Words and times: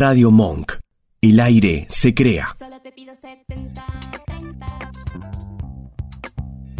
Radio 0.00 0.30
Monk. 0.30 0.72
El 1.20 1.38
aire 1.40 1.86
se 1.90 2.14
crea. 2.14 2.54
Solo 2.58 2.80
te 2.80 2.90
pido 2.92 3.14
70, 3.14 3.84
30. 4.24 4.66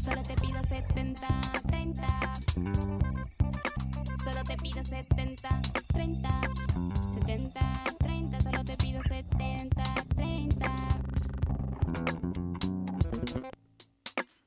Solo 0.02 0.22
te 0.22 0.34
pido 0.36 0.62
70, 0.62 1.26
30. 1.68 2.08
Solo 4.24 4.42
te 4.44 4.56
pido 4.56 4.82
70, 4.82 5.62
30. 5.92 6.40
70, 7.12 7.84
30. 7.98 8.40
Solo 8.40 8.64
te 8.64 8.76
pido 8.78 9.02
70, 9.02 9.84
30. 10.16 10.66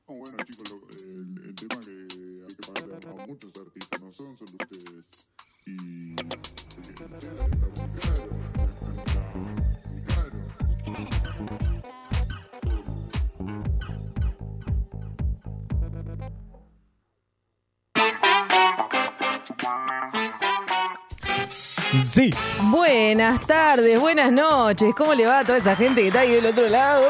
Oh, 0.06 0.14
bueno, 0.16 0.36
chicos, 0.44 0.68
lo- 0.70 0.88
el, 0.98 1.44
el 1.46 1.54
tema 1.54 1.80
que 1.80 1.90
hay 2.42 2.54
que 2.56 2.72
pagarle 2.72 3.22
a 3.22 3.26
muchos 3.28 3.52
artistas, 3.56 4.00
no 4.00 4.10
son 4.12 4.36
solo 4.36 4.50
ustedes. 4.60 5.06
Y. 5.66 6.16
Sí. 22.02 22.30
Buenas 22.70 23.40
tardes, 23.46 23.98
buenas 24.00 24.32
noches. 24.32 24.94
¿Cómo 24.96 25.14
le 25.14 25.26
va 25.26 25.40
a 25.40 25.44
toda 25.44 25.58
esa 25.58 25.76
gente 25.76 26.00
que 26.02 26.08
está 26.08 26.20
ahí 26.20 26.32
del 26.32 26.46
otro 26.46 26.68
lado? 26.68 27.04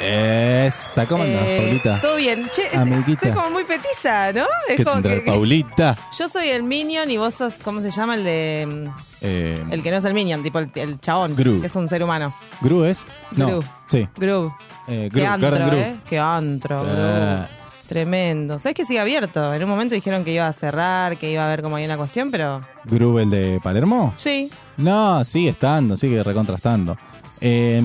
Esa, 0.00 1.06
¿cómo 1.06 1.22
andás, 1.22 1.42
Eh, 1.46 1.58
Paulita? 1.62 2.00
Todo 2.00 2.16
bien. 2.16 2.48
Che, 2.52 2.68
Amiguita. 2.76 3.28
estoy 3.28 3.32
como 3.32 3.50
muy 3.50 3.64
petiza, 3.64 4.32
¿no? 4.32 4.44
Es 4.68 4.76
¿Qué 4.76 4.84
como 4.84 4.96
tendrá 5.02 5.14
que- 5.16 5.20
Paulita? 5.30 5.96
Yo 6.18 6.28
soy 6.28 6.48
el 6.48 6.62
Minion 6.62 7.10
y 7.10 7.16
vos 7.16 7.34
sos, 7.34 7.54
¿cómo 7.62 7.80
se 7.80 7.90
llama? 7.90 8.14
El 8.14 8.24
de. 8.24 8.68
mm, 8.70 9.00
Eh, 9.22 9.64
El 9.70 9.82
que 9.82 9.90
no 9.90 9.96
es 9.96 10.04
el 10.04 10.12
Minion, 10.14 10.42
tipo 10.42 10.58
el, 10.58 10.70
el 10.74 11.00
chabón. 11.00 11.34
Gru. 11.34 11.60
Que 11.60 11.66
es 11.68 11.74
un 11.76 11.88
ser 11.88 12.02
humano. 12.02 12.34
¿Gru 12.60 12.84
es? 12.84 13.00
No. 13.32 13.46
Gru. 13.48 13.64
Sí. 13.86 14.06
Groove. 14.16 14.52
Eh, 14.88 15.08
Gru, 15.10 15.20
Qué 15.20 15.26
antro, 15.26 15.50
Gordon 15.50 15.68
Gru. 15.70 15.76
¿eh? 15.78 15.96
Qué 16.08 16.18
antro, 16.18 16.84
Ah. 16.86 17.48
Tremendo. 17.88 18.58
¿Sabes 18.58 18.74
que 18.74 18.84
sigue 18.84 19.00
abierto? 19.00 19.54
En 19.54 19.62
un 19.62 19.68
momento 19.70 19.94
dijeron 19.94 20.24
que 20.24 20.32
iba 20.32 20.46
a 20.46 20.52
cerrar, 20.52 21.16
que 21.16 21.30
iba 21.30 21.42
a 21.42 21.46
haber 21.46 21.62
como 21.62 21.76
ahí 21.76 21.84
una 21.84 21.96
cuestión, 21.96 22.30
pero. 22.30 22.60
¿Gru 22.84 23.18
el 23.18 23.30
de 23.30 23.60
Palermo? 23.62 24.12
Sí. 24.16 24.50
No, 24.76 25.24
sigue 25.24 25.50
estando, 25.50 25.96
sigue 25.96 26.22
recontrastando. 26.22 26.96
Eh, 27.40 27.80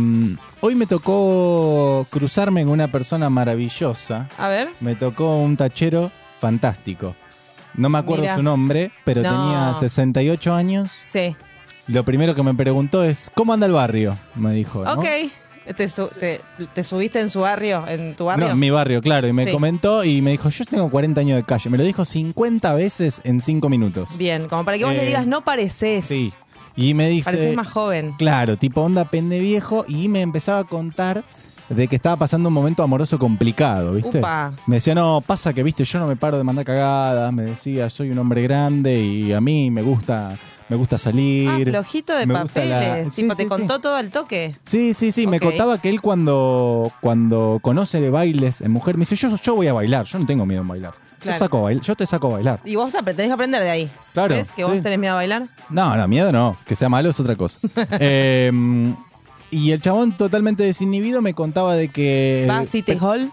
hoy 0.62 0.76
me 0.76 0.86
tocó 0.88 2.06
cruzarme 2.10 2.64
con 2.64 2.74
una 2.74 2.92
persona 2.92 3.30
maravillosa. 3.30 4.28
A 4.38 4.48
ver. 4.50 4.70
Me 4.80 4.96
tocó 4.96 5.38
un 5.38 5.56
tachero 5.58 6.12
fantástico. 6.40 7.16
No 7.76 7.90
me 7.90 8.00
acuerdo 8.00 8.24
Mira. 8.24 8.36
su 8.36 8.44
nombre, 8.44 8.92
pero 9.06 9.22
No. 9.22 9.30
tenía 9.30 9.74
68 9.80 10.54
años. 10.54 10.92
Sí. 11.06 11.36
Lo 11.88 12.04
primero 12.04 12.36
que 12.36 12.44
me 12.44 12.54
preguntó 12.54 13.04
es, 13.04 13.30
¿cómo 13.34 13.54
anda 13.54 13.66
el 13.66 13.72
barrio? 13.74 14.18
Me 14.36 14.54
dijo. 14.54 14.84
¿no? 14.84 14.94
Ok. 14.94 15.06
¿Te, 15.66 15.88
te- 15.88 16.42
te 16.74 16.84
subiste 16.84 17.20
en 17.20 17.30
su 17.30 17.42
barrio? 17.42 17.86
¿En 17.88 18.16
tu 18.16 18.26
barrio? 18.26 18.48
No, 18.48 18.52
en 18.54 18.60
mi 18.60 18.70
barrio, 18.72 19.02
claro. 19.02 19.28
Y 19.28 19.34
me 19.34 19.46
Sí. 19.46 19.52
comentó 19.52 20.04
y 20.04 20.22
me 20.22 20.32
dijo, 20.32 20.50
yo 20.50 20.66
tengo 20.66 20.90
40 20.90 21.22
años 21.22 21.38
de 21.38 21.44
calle. 21.44 21.70
Me 21.70 21.78
lo 21.78 21.84
dijo 21.84 22.04
50 22.04 22.74
veces 22.74 23.22
en 23.24 23.42
5 23.42 23.70
minutos. 23.70 24.18
Bien, 24.18 24.48
como 24.48 24.66
para 24.66 24.78
que 24.78 24.86
vos 24.86 24.94
Eh, 24.94 24.98
le 24.98 25.06
digas, 25.06 25.28
no 25.28 25.42
pareces. 25.44 26.06
Sí. 26.06 26.34
Y 26.76 26.94
me 26.94 27.10
dice... 27.10 27.26
Pareces 27.26 27.56
más 27.56 27.68
joven. 27.68 28.14
Claro, 28.18 28.58
tipo 28.58 28.82
onda 28.82 29.06
pende 29.06 29.40
viejo. 29.40 29.86
Y 29.88 30.08
me 30.08 30.22
empezaba 30.22 30.60
a 30.60 30.64
contar 30.64 31.24
de 31.70 31.88
que 31.88 31.96
estaba 31.96 32.16
pasando 32.18 32.50
un 32.50 32.54
momento 32.54 32.82
amoroso 32.84 33.18
complicado, 33.20 33.94
¿viste? 33.94 34.18
Upa. 34.18 34.52
Me 34.68 34.78
decía, 34.78 34.96
no, 34.96 35.22
pasa 35.26 35.54
que, 35.54 35.64
viste, 35.64 35.86
yo 35.86 36.00
no 36.00 36.08
me 36.08 36.16
paro 36.16 36.38
de 36.38 36.44
mandar 36.44 36.66
cagadas. 36.66 37.32
Me 37.32 37.44
decía, 37.44 37.90
soy 37.90 38.10
un 38.10 38.18
hombre 38.18 38.42
grande 38.42 39.00
y 39.02 39.32
a 39.32 39.40
mí 39.40 39.70
me 39.70 39.82
gusta... 39.82 40.38
Me 40.72 40.78
gusta 40.78 40.96
Ah, 40.96 41.00
salir. 41.00 41.70
flojito 41.70 42.16
de 42.16 42.26
me 42.26 42.34
papeles. 42.34 42.70
la- 42.70 42.96
tipo, 43.12 43.12
Sí, 43.12 43.28
te 43.28 43.44
sí, 43.44 43.50
contó 43.50 43.80
todo 43.80 43.96
al 43.96 44.10
toque. 44.10 44.56
Sí, 44.64 44.94
sí, 44.94 45.12
sí. 45.12 45.28
Me 45.28 45.42
contaba 45.42 45.78
que 45.82 45.90
él 45.90 46.00
cuando, 46.00 46.94
cuando 47.02 47.60
conoce 47.62 48.00
de 48.00 48.10
bailes 48.10 48.62
en 48.62 48.72
mujer, 48.72 48.96
me 48.96 49.02
dice, 49.02 49.18
yo, 49.18 49.36
yo 49.36 49.56
voy 49.56 49.68
a 49.68 49.74
bailar, 49.74 50.06
yo 50.06 50.18
no 50.18 50.26
tengo 50.26 50.46
miedo 50.46 50.62
en 50.62 50.70
bailar. 50.70 50.94
Claro. 51.20 51.38
Yo, 51.38 51.44
saco 51.46 51.58
a 51.58 51.62
bail- 51.64 51.82
yo 51.82 51.94
te 51.98 52.06
saco 52.06 52.28
a 52.28 52.34
bailar. 52.36 52.62
Y 52.64 52.78
vos 52.78 52.94
tenés 52.94 53.16
que 53.16 53.32
aprender 53.32 53.62
de 53.62 53.70
ahí. 53.70 53.92
Claro, 54.14 54.34
¿Ves? 54.34 54.52
Que 54.54 54.64
vos 54.64 54.82
tenés 54.82 54.98
miedo 54.98 55.12
a 55.12 55.18
bailar. 55.18 55.44
No, 55.70 55.98
no, 55.98 56.08
miedo 56.08 56.32
no. 56.32 56.56
Que 56.66 56.78
sea 56.78 56.88
malo 56.88 57.10
es 57.10 57.20
otra 57.20 57.36
cosa. 57.36 57.60
Eh, 58.00 58.50
y 59.52 59.72
el 59.72 59.82
chabón 59.82 60.14
totalmente 60.16 60.64
desinhibido 60.64 61.22
me 61.22 61.34
contaba 61.34 61.76
de 61.76 61.90
que... 61.90 62.48
Va, 62.50 62.64
City 62.64 62.94
Eh, 62.94 62.96
pre- 62.96 63.06
Hall. 63.06 63.32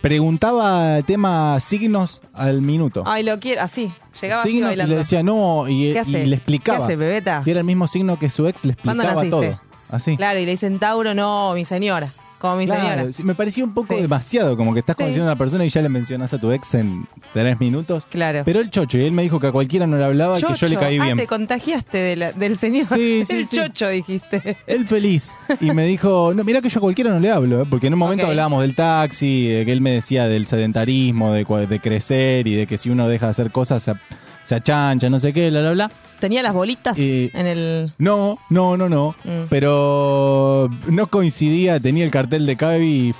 preguntaba 0.00 1.02
tema 1.02 1.58
signos 1.58 2.22
al 2.32 2.62
minuto. 2.62 3.02
Ay, 3.04 3.24
lo 3.24 3.40
quiero. 3.40 3.62
Así. 3.62 3.92
Llegaba 4.20 4.44
signos 4.44 4.72
y 4.72 4.76
le 4.76 4.86
decía 4.86 5.22
no 5.22 5.68
y, 5.68 5.92
¿Qué 5.92 5.94
y 5.94 5.98
hace? 5.98 6.26
le 6.26 6.36
explicaba. 6.36 6.78
¿Qué 6.78 6.84
hace, 6.84 6.96
bebeta? 6.96 7.42
Si 7.44 7.50
era 7.50 7.60
el 7.60 7.66
mismo 7.66 7.86
signo 7.88 8.18
que 8.18 8.30
su 8.30 8.46
ex, 8.46 8.64
le 8.64 8.74
¿Cuándo 8.74 9.02
explicaba 9.02 9.30
todo. 9.30 9.60
Así. 9.90 10.16
Claro, 10.16 10.38
y 10.40 10.44
le 10.46 10.50
dicen 10.52 10.78
Tauro, 10.78 11.14
no, 11.14 11.52
mi 11.54 11.64
señora. 11.64 12.10
Como 12.38 12.56
mi 12.56 12.66
Claro, 12.66 12.82
señora. 13.12 13.24
me 13.24 13.34
parecía 13.34 13.64
un 13.64 13.72
poco 13.72 13.94
Sí. 13.94 14.02
demasiado, 14.02 14.56
como 14.56 14.74
que 14.74 14.80
estás 14.80 14.94
Sí. 14.96 15.02
conociendo 15.02 15.30
a 15.30 15.32
una 15.32 15.38
persona 15.38 15.64
y 15.64 15.68
ya 15.70 15.80
le 15.80 15.88
mencionas 15.88 16.32
a 16.34 16.38
tu 16.38 16.52
ex 16.52 16.74
en 16.74 17.06
tres 17.32 17.58
minutos. 17.58 18.04
Claro. 18.10 18.42
Pero 18.44 18.60
el 18.60 18.68
chocho, 18.70 18.98
y 18.98 19.04
él 19.04 19.12
me 19.12 19.22
dijo 19.22 19.40
que 19.40 19.46
a 19.46 19.52
cualquiera 19.52 19.86
no 19.86 19.96
le 19.96 20.04
hablaba, 20.04 20.36
que 20.40 20.54
yo 20.54 20.66
le 20.68 20.76
caí 20.76 20.98
Ah, 20.98 21.04
bien. 21.04 21.16
te 21.16 21.26
contagiaste 21.26 21.96
de 21.98 22.16
la- 22.16 22.32
del 22.32 22.58
señor. 22.58 22.86
Sí, 22.94 23.24
sí, 23.28 23.36
el 23.36 23.48
chocho, 23.48 23.88
dijiste. 23.88 24.58
Él 24.66 24.86
feliz. 24.86 25.32
Y 25.60 25.70
me 25.72 25.86
dijo, 25.86 26.32
no, 26.34 26.44
mira 26.44 26.60
que 26.60 26.68
yo 26.68 26.78
a 26.78 26.82
cualquiera 26.82 27.10
no 27.10 27.20
le 27.20 27.30
hablo, 27.30 27.62
¿eh? 27.62 27.66
porque 27.68 27.86
en 27.86 27.94
un 27.94 27.98
momento 28.00 28.24
Ok. 28.24 28.30
hablábamos 28.30 28.62
del 28.62 28.74
taxi, 28.74 29.46
de 29.48 29.64
que 29.64 29.72
él 29.72 29.80
me 29.80 29.92
decía 29.92 30.28
del 30.28 30.46
sedentarismo, 30.46 31.32
de, 31.32 31.44
de 31.68 31.80
crecer 31.80 32.46
y 32.46 32.54
de 32.54 32.66
que 32.66 32.76
si 32.78 32.90
uno 32.90 33.08
deja 33.08 33.26
de 33.26 33.30
hacer 33.30 33.50
cosas 33.50 33.82
se, 33.82 33.94
se 34.46 34.54
achancha, 34.54 35.08
no 35.08 35.18
sé 35.20 35.32
qué, 35.32 35.50
bla, 35.50 35.60
bla, 35.60 35.72
bla. 35.72 35.90
Tenía 36.20 36.42
las 36.42 36.54
bolitas 36.54 36.96
en 36.98 37.46
el. 37.46 37.92
No, 37.98 38.38
no, 38.48 38.76
no, 38.78 38.88
no. 38.88 39.14
Mm. 39.24 39.48
Pero 39.50 40.70
no 40.88 41.06
coincidía, 41.08 41.78
tenía 41.78 42.04
el 42.04 42.10
cartel 42.10 42.46
de 42.46 42.56
Cavi 42.56 43.14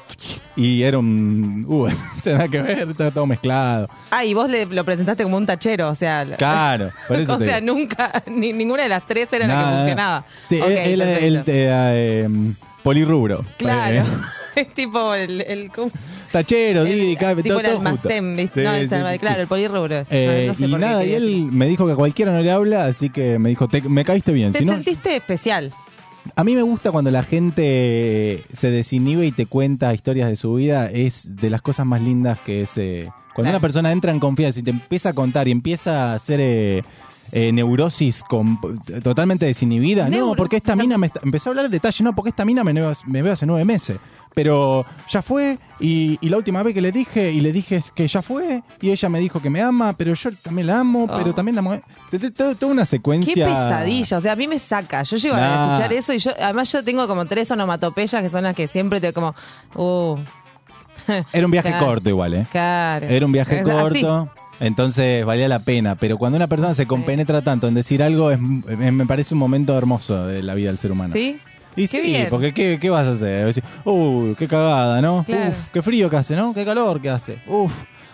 y, 0.57 0.63
y 0.63 0.83
era 0.83 0.99
un... 0.99 1.67
Uh, 1.69 1.89
tiene 2.23 2.39
nada 2.39 2.49
que 2.49 2.63
ver, 2.63 2.89
estaba 2.89 3.11
todo 3.11 3.27
mezclado. 3.27 3.89
Ah, 4.11 4.25
y 4.25 4.33
vos 4.33 4.49
le, 4.49 4.65
lo 4.65 4.83
presentaste 4.85 5.25
como 5.25 5.37
un 5.37 5.45
tachero, 5.45 5.91
o 5.91 5.95
sea. 5.95 6.25
la- 6.25 6.37
Claro, 6.39 6.91
por 7.07 7.19
eso 7.19 7.35
o 7.37 7.39
sea, 7.39 7.61
digo. 7.61 7.75
nunca, 7.75 8.11
ni, 8.29 8.55
ninguna 8.55 8.85
de 8.85 8.89
las 8.89 9.05
tres 9.05 9.31
era 9.31 9.47
la 9.47 9.59
que 9.59 9.77
funcionaba. 9.77 10.25
Sí, 10.49 10.57
él, 10.65 11.01
él, 11.01 11.01
él, 11.03 11.37
eh, 11.37 11.45
eh, 12.25 12.29
polirrubro. 12.83 13.45
Claro. 13.59 14.05
Es 14.61 14.69
tipo 14.75 15.15
el. 15.15 15.71
tachero, 16.33 16.83
el- 16.83 16.89
Didi, 16.95 17.17
Cavi, 17.17 17.43
tipo 17.43 17.57
todo, 17.57 17.67
el 17.67 17.77
almacén, 17.77 18.37
¿viste? 18.37 18.61
Sí, 18.63 18.67
no, 18.67 18.75
el 18.75 18.89
sí, 18.89 19.19
claro, 19.19 19.35
sí. 19.37 19.41
el 19.43 19.47
polirrubro 19.47 19.97
es. 19.99 20.09
Eh, 20.11 20.45
no, 20.47 20.53
no 20.53 20.59
sé 20.59 20.65
y 20.67 20.71
por 20.71 20.81
qué 20.81 20.87
nada, 20.87 21.05
y 21.05 21.13
él 21.13 21.23
decir. 21.27 21.53
me 21.53 21.67
dijo 21.69 21.87
que 21.87 21.93
a 21.93 21.97
cualquiera 21.97 22.33
no 22.33 22.41
le 22.41 22.51
habla, 22.51 22.87
así 22.87 23.11
que 23.11 23.39
me 23.39 23.51
dijo, 23.51 23.69
"Te- 23.69 23.83
me 23.83 24.05
caíste 24.05 24.33
bien. 24.33 24.53
Te 24.53 24.61
Si 24.61 24.65
no, 24.65 24.73
sentiste 24.73 25.15
especial. 25.17 25.73
a 26.35 26.43
mí 26.45 26.55
me 26.55 26.63
gusta 26.63 26.91
cuando 26.91 27.11
la 27.11 27.23
gente 27.23 28.43
se 28.53 28.71
desinhibe 28.71 29.27
y 29.27 29.33
te 29.33 29.47
cuenta 29.47 29.93
historias 29.95 30.29
de 30.29 30.37
su 30.37 30.55
vida, 30.55 30.87
es 30.91 31.37
de 31.37 31.51
las 31.51 31.63
cosas 31.63 31.87
más 31.87 32.01
lindas 32.03 32.39
que 32.45 32.63
es... 32.63 32.77
eh, 32.77 33.05
cuando 33.35 33.49
Claro. 33.51 33.59
una 33.59 33.61
persona 33.61 33.93
entra 33.93 34.11
en 34.13 34.19
confianza 34.19 34.61
y 34.61 34.63
te 34.63 34.71
empieza 34.71 35.11
a 35.11 35.13
contar 35.13 35.47
y 35.49 35.51
empieza 35.51 36.13
a 36.13 36.15
hacer... 36.15 36.41
eh, 36.43 36.83
eh, 37.33 37.53
neurosis 37.53 38.23
con- 38.25 38.59
totalmente 39.03 39.47
desinhibida. 39.47 40.09
No, 40.09 40.35
porque 40.35 40.57
esta 40.57 40.77
mina 40.77 40.97
me 40.99 41.09
está- 41.09 41.21
empezó 41.23 41.49
a 41.49 41.53
hablar 41.53 41.65
de 41.67 41.71
detalles. 41.71 42.01
No, 42.03 42.15
porque 42.15 42.31
esta 42.31 42.45
mina 42.45 42.63
me, 42.65 42.73
veo- 42.73 42.93
me 43.07 43.23
veo 43.23 43.33
hace 43.33 43.47
nueve 43.47 43.65
meses. 43.65 43.99
Pero 44.35 44.85
ya 45.09 45.23
fue 45.23 45.59
y, 45.81 46.19
y 46.21 46.29
la 46.29 46.37
última 46.37 46.63
vez 46.63 46.75
que 46.75 46.83
le 46.83 46.93
dije 46.93 47.33
y 47.33 47.41
le 47.41 47.53
dije 47.53 47.83
que 47.95 48.07
ya 48.07 48.21
fue 48.21 48.63
y 48.83 48.91
ella 48.91 49.09
me 49.09 49.19
dijo 49.19 49.41
que 49.41 49.49
me 49.49 49.63
ama, 49.63 49.95
pero 49.95 50.13
yo 50.13 50.31
también 50.43 50.67
la 50.67 50.81
amo, 50.81 51.07
Oh. 51.09 51.17
pero 51.17 51.35
también 51.35 51.57
la 51.57 51.81
t- 52.11 52.31
Toda 52.31 52.71
una 52.71 52.85
secuencia. 52.85 53.33
Qué 53.35 53.41
pesadilla, 53.45 54.19
o 54.19 54.21
sea, 54.21 54.33
a 54.33 54.37
mí 54.37 54.47
me 54.47 54.59
saca. 54.59 55.03
Yo 55.05 55.17
llego 55.17 55.35
Nah. 55.37 55.41
a 55.43 55.75
escuchar 55.77 55.93
eso 55.95 56.13
y 56.13 56.19
yo, 56.19 56.33
además 56.39 56.71
yo 56.71 56.85
tengo 56.85 57.09
como 57.09 57.25
tres 57.25 57.51
onomatopeyas 57.51 58.21
que 58.23 58.29
son 58.29 58.43
las 58.45 58.55
que 58.55 58.69
siempre 58.69 59.01
te 59.01 59.15
como, 59.15 59.35
uh, 59.77 60.17
Era 61.33 61.47
un 61.47 61.51
viaje 61.53 61.69
Claro. 61.71 61.87
corto 61.87 62.09
igual, 62.11 62.35
¿eh? 62.35 62.47
claro. 62.53 63.07
Era 63.09 63.25
un 63.25 63.33
viaje 63.33 63.61
Es 63.61 63.67
así. 63.69 64.07
Entonces 64.61 65.25
valía 65.25 65.49
la 65.49 65.59
pena, 65.59 65.97
pero 65.97 66.17
cuando 66.19 66.37
una 66.37 66.47
persona 66.47 66.73
se 66.75 66.87
compenetra 66.87 67.43
tanto 67.43 67.69
en 67.69 67.75
decir 67.75 68.03
algo, 68.03 68.31
es, 68.31 68.41
me 68.41 68.91
me 68.93 69.07
parece 69.07 69.35
un 69.35 69.41
momento 69.41 69.77
hermoso 69.77 70.27
de 70.27 70.43
la 70.43 70.55
vida 70.55 70.69
del 70.69 70.79
ser 70.79 70.93
humano. 70.93 71.13
¿Sí? 71.15 71.39
Y 71.77 71.83
Qué 71.83 71.87
sí, 71.89 72.01
bien. 72.01 72.29
porque 72.31 72.55
¿qué, 72.55 72.79
qué 72.81 72.89
vas 72.89 73.07
a 73.07 73.13
hacer? 73.13 73.45
Decir, 73.47 73.63
Uy, 73.85 74.35
qué 74.39 74.49
cagada, 74.49 75.03
¿no? 75.03 75.25
Claro. 75.25 75.51
Uf, 75.51 75.69
qué 75.73 75.83
frío 75.83 76.09
que 76.09 76.17
hace, 76.17 76.35
¿no? 76.35 76.55
Qué 76.55 76.65
calor 76.65 77.03
que 77.03 77.11
hace. 77.11 77.39
Uf, 77.47 77.71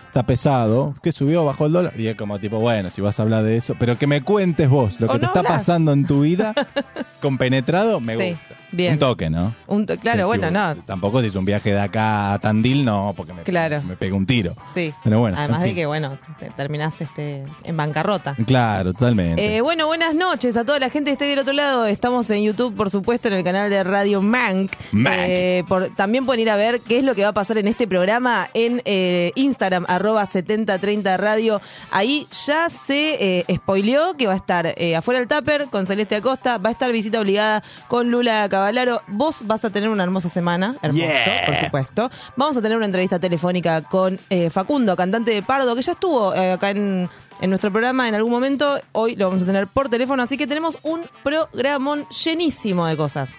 está 0.07 0.23
pesado. 0.23 0.93
¿Qué 1.01 1.13
subió? 1.13 1.45
¿Bajó 1.45 1.67
el 1.67 1.71
dólar? 1.71 1.93
Y 1.97 2.07
es 2.07 2.15
como 2.15 2.37
tipo, 2.39 2.59
bueno, 2.59 2.89
si 2.89 2.99
vas 2.99 3.17
a 3.19 3.23
hablar 3.23 3.43
de 3.43 3.55
eso. 3.55 3.75
Pero 3.79 3.95
que 3.97 4.05
me 4.05 4.21
cuentes 4.21 4.67
vos 4.67 4.99
lo 4.99 5.07
O 5.07 5.13
que 5.13 5.19
te 5.19 5.21
no 5.21 5.27
está 5.27 5.39
hablas. 5.39 5.53
pasando 5.59 5.93
en 5.93 6.05
tu 6.05 6.21
vida 6.23 6.53
compenetrado, 7.21 8.01
me 8.01 8.17
Sí. 8.17 8.29
gusta. 8.31 8.55
Bien. 8.73 8.93
Un 8.93 8.99
toque, 8.99 9.29
¿no? 9.29 9.55
Un 9.67 9.85
to- 9.85 9.95
claro, 9.97 10.27
bueno, 10.27 10.51
no. 10.51 10.75
Tampoco 10.83 11.21
si 11.21 11.27
es 11.27 11.35
un 11.35 11.45
viaje 11.45 11.71
de 11.71 11.79
acá 11.79 12.33
a 12.33 12.39
Tandil, 12.39 12.83
no, 12.83 13.13
porque 13.15 13.31
me, 13.33 13.43
Claro. 13.43 13.81
me 13.83 13.95
pega 13.95 14.15
un 14.15 14.25
tiro. 14.25 14.53
Sí. 14.73 14.93
Pero 15.03 15.19
bueno, 15.19 15.37
Además 15.37 15.61
en 15.61 15.69
de 15.69 15.75
que, 15.75 15.85
bueno, 15.85 16.17
te 16.39 16.49
terminás 16.51 16.99
este, 16.99 17.45
en 17.63 17.77
bancarrota. 17.77 18.35
Claro, 18.45 18.93
totalmente. 18.93 19.57
Eh, 19.57 19.61
bueno, 19.61 19.87
buenas 19.87 20.15
noches 20.15 20.57
a 20.57 20.65
toda 20.65 20.79
la 20.79 20.89
gente 20.89 21.09
que 21.09 21.13
esté 21.13 21.25
del 21.25 21.39
otro 21.39 21.53
lado. 21.53 21.85
Estamos 21.85 22.29
en 22.31 22.43
YouTube, 22.43 22.75
por 22.75 22.89
supuesto, 22.89 23.27
en 23.27 23.35
el 23.35 23.43
canal 23.43 23.69
de 23.69 23.83
Radio 23.83 24.21
Mank. 24.21 24.71
Mank. 24.91 25.15
Eh, 25.19 25.63
por- 25.67 25.89
también 25.95 26.25
pueden 26.25 26.41
ir 26.41 26.49
a 26.49 26.55
ver 26.55 26.81
qué 26.81 26.97
es 26.97 27.03
lo 27.03 27.15
que 27.15 27.21
va 27.23 27.29
a 27.29 27.33
pasar 27.33 27.57
en 27.59 27.67
este 27.67 27.87
programa 27.87 28.49
en 28.53 28.81
eh, 28.85 29.31
Instagram, 29.35 29.85
arroba 29.87 30.25
7030 30.25 31.15
Radio. 31.17 31.61
Ahí 31.91 32.27
ya 32.47 32.69
se 32.69 33.45
spoileó 33.53 34.15
que 34.17 34.27
va 34.27 34.33
a 34.33 34.37
estar 34.37 34.73
afuera 34.97 35.19
el 35.19 35.27
Tupper 35.27 35.67
con 35.69 35.85
Celeste 35.85 36.15
Acosta, 36.15 36.57
va 36.57 36.69
a 36.69 36.71
estar 36.71 36.91
visita 36.91 37.19
obligada 37.19 37.61
con 37.87 38.09
Lula 38.11 38.47
Cavalaro. 38.63 39.01
Vos 39.07 39.41
vas 39.45 39.65
a 39.65 39.69
tener 39.69 39.89
una 39.89 40.03
hermosa 40.03 40.29
semana, 40.29 40.75
hermoso, 40.81 41.05
Yeah. 41.05 41.45
por 41.45 41.55
supuesto. 41.57 42.09
Vamos 42.37 42.55
a 42.57 42.61
tener 42.61 42.77
una 42.77 42.85
entrevista 42.85 43.19
telefónica 43.19 43.81
con 43.81 44.17
eh, 44.29 44.49
Facundo, 44.49 44.95
cantante 44.95 45.31
de 45.31 45.41
Pardo, 45.41 45.75
que 45.75 45.81
ya 45.81 45.91
estuvo 45.91 46.33
eh, 46.33 46.53
acá 46.53 46.69
en, 46.69 47.09
en 47.41 47.49
nuestro 47.49 47.71
programa 47.71 48.07
en 48.07 48.15
algún 48.15 48.31
momento. 48.31 48.79
Hoy 48.93 49.15
lo 49.17 49.25
vamos 49.27 49.41
a 49.43 49.45
tener 49.45 49.67
por 49.67 49.89
teléfono, 49.89 50.23
así 50.23 50.37
que 50.37 50.47
tenemos 50.47 50.77
un 50.83 51.01
programón 51.23 52.07
llenísimo 52.23 52.85
de 52.85 52.95
cosas. 52.95 53.33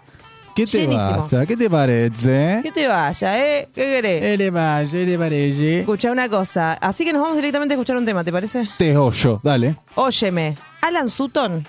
¿Qué 0.55 0.67
te 0.67 0.79
llenísimo. 0.83 1.17
pasa? 1.23 1.47
¿Qué 1.47 1.57
te 1.57 1.69
parece? 1.71 2.61
Que 2.63 2.71
te 2.71 2.87
vaya, 2.87 3.45
¿eh? 3.45 3.69
¿Qué 3.75 3.83
querés? 3.83 4.21
¿Qué 4.21 4.37
le 4.37 4.51
vaya? 4.51 4.89
¿Qué 4.91 5.05
le 5.07 5.19
parece? 5.19 5.81
Escucha 5.81 6.13
una 6.13 6.29
cosa. 6.29 6.75
Así 6.75 7.05
que 7.05 7.13
nos 7.13 7.23
vamos 7.23 7.37
directamente 7.37 7.75
a 7.75 7.77
escuchar 7.77 7.97
un 7.97 8.05
tema, 8.05 8.23
¿te 8.23 8.31
parece? 8.31 8.69
Te 8.79 8.97
hoyo, 8.97 9.41
dale. 9.43 9.75
Óyeme, 9.97 10.55
Alan 10.83 11.09
Sutton, 11.09 11.67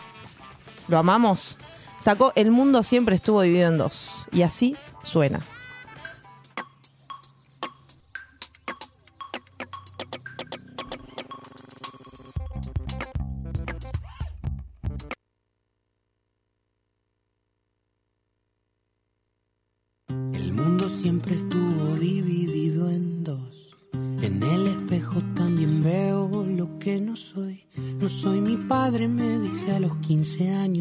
lo 0.88 0.98
amamos, 1.00 1.58
sacó 2.00 2.32
El 2.36 2.52
mundo 2.52 2.84
siempre 2.84 3.16
estuvo 3.16 3.42
dividido 3.42 3.70
en 3.70 3.78
dos. 3.78 4.28
Y 4.32 4.44
así 4.44 4.76
suena. 5.04 5.40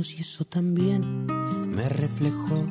15 0.04 0.12
años 0.12 0.14
y 0.14 0.20
eso 0.20 0.44
también 0.44 1.26
me 1.74 1.88
reflejó. 1.88 2.70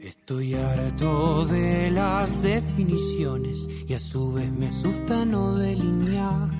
Estoy 0.00 0.54
harto 0.54 1.46
de 1.46 1.90
las 1.90 2.42
definiciones 2.42 3.68
y 3.86 3.94
a 3.94 4.00
su 4.00 4.32
vez 4.32 4.50
me 4.50 4.68
asusta 4.68 5.24
no 5.24 5.54
delinear. 5.56 6.50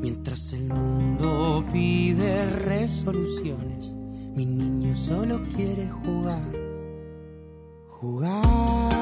Mientras 0.00 0.52
el 0.52 0.68
mundo 0.68 1.64
pide 1.72 2.46
resoluciones, 2.46 3.94
mi 4.34 4.46
niño 4.46 4.96
solo 4.96 5.42
quiere 5.54 5.88
jugar 6.04 6.68
jugar 8.00 8.97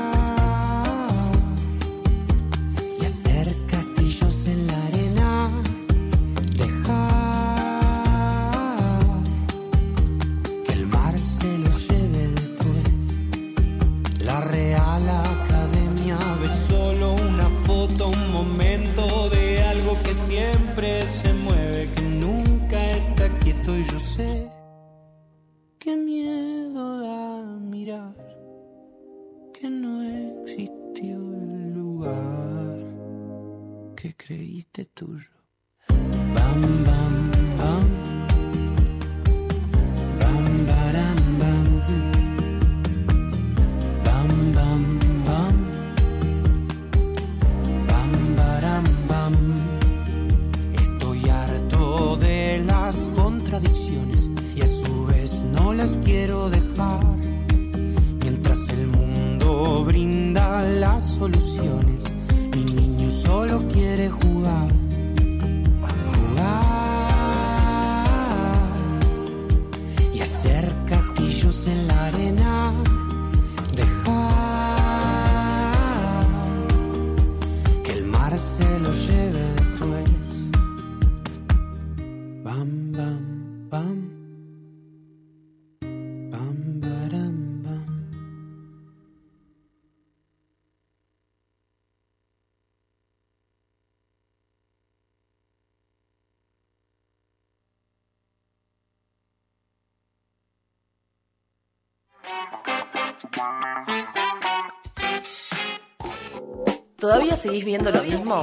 ¿Todavía 107.06 107.36
seguís 107.36 107.64
viendo 107.64 107.92
lo 107.92 108.02
mismo? 108.02 108.42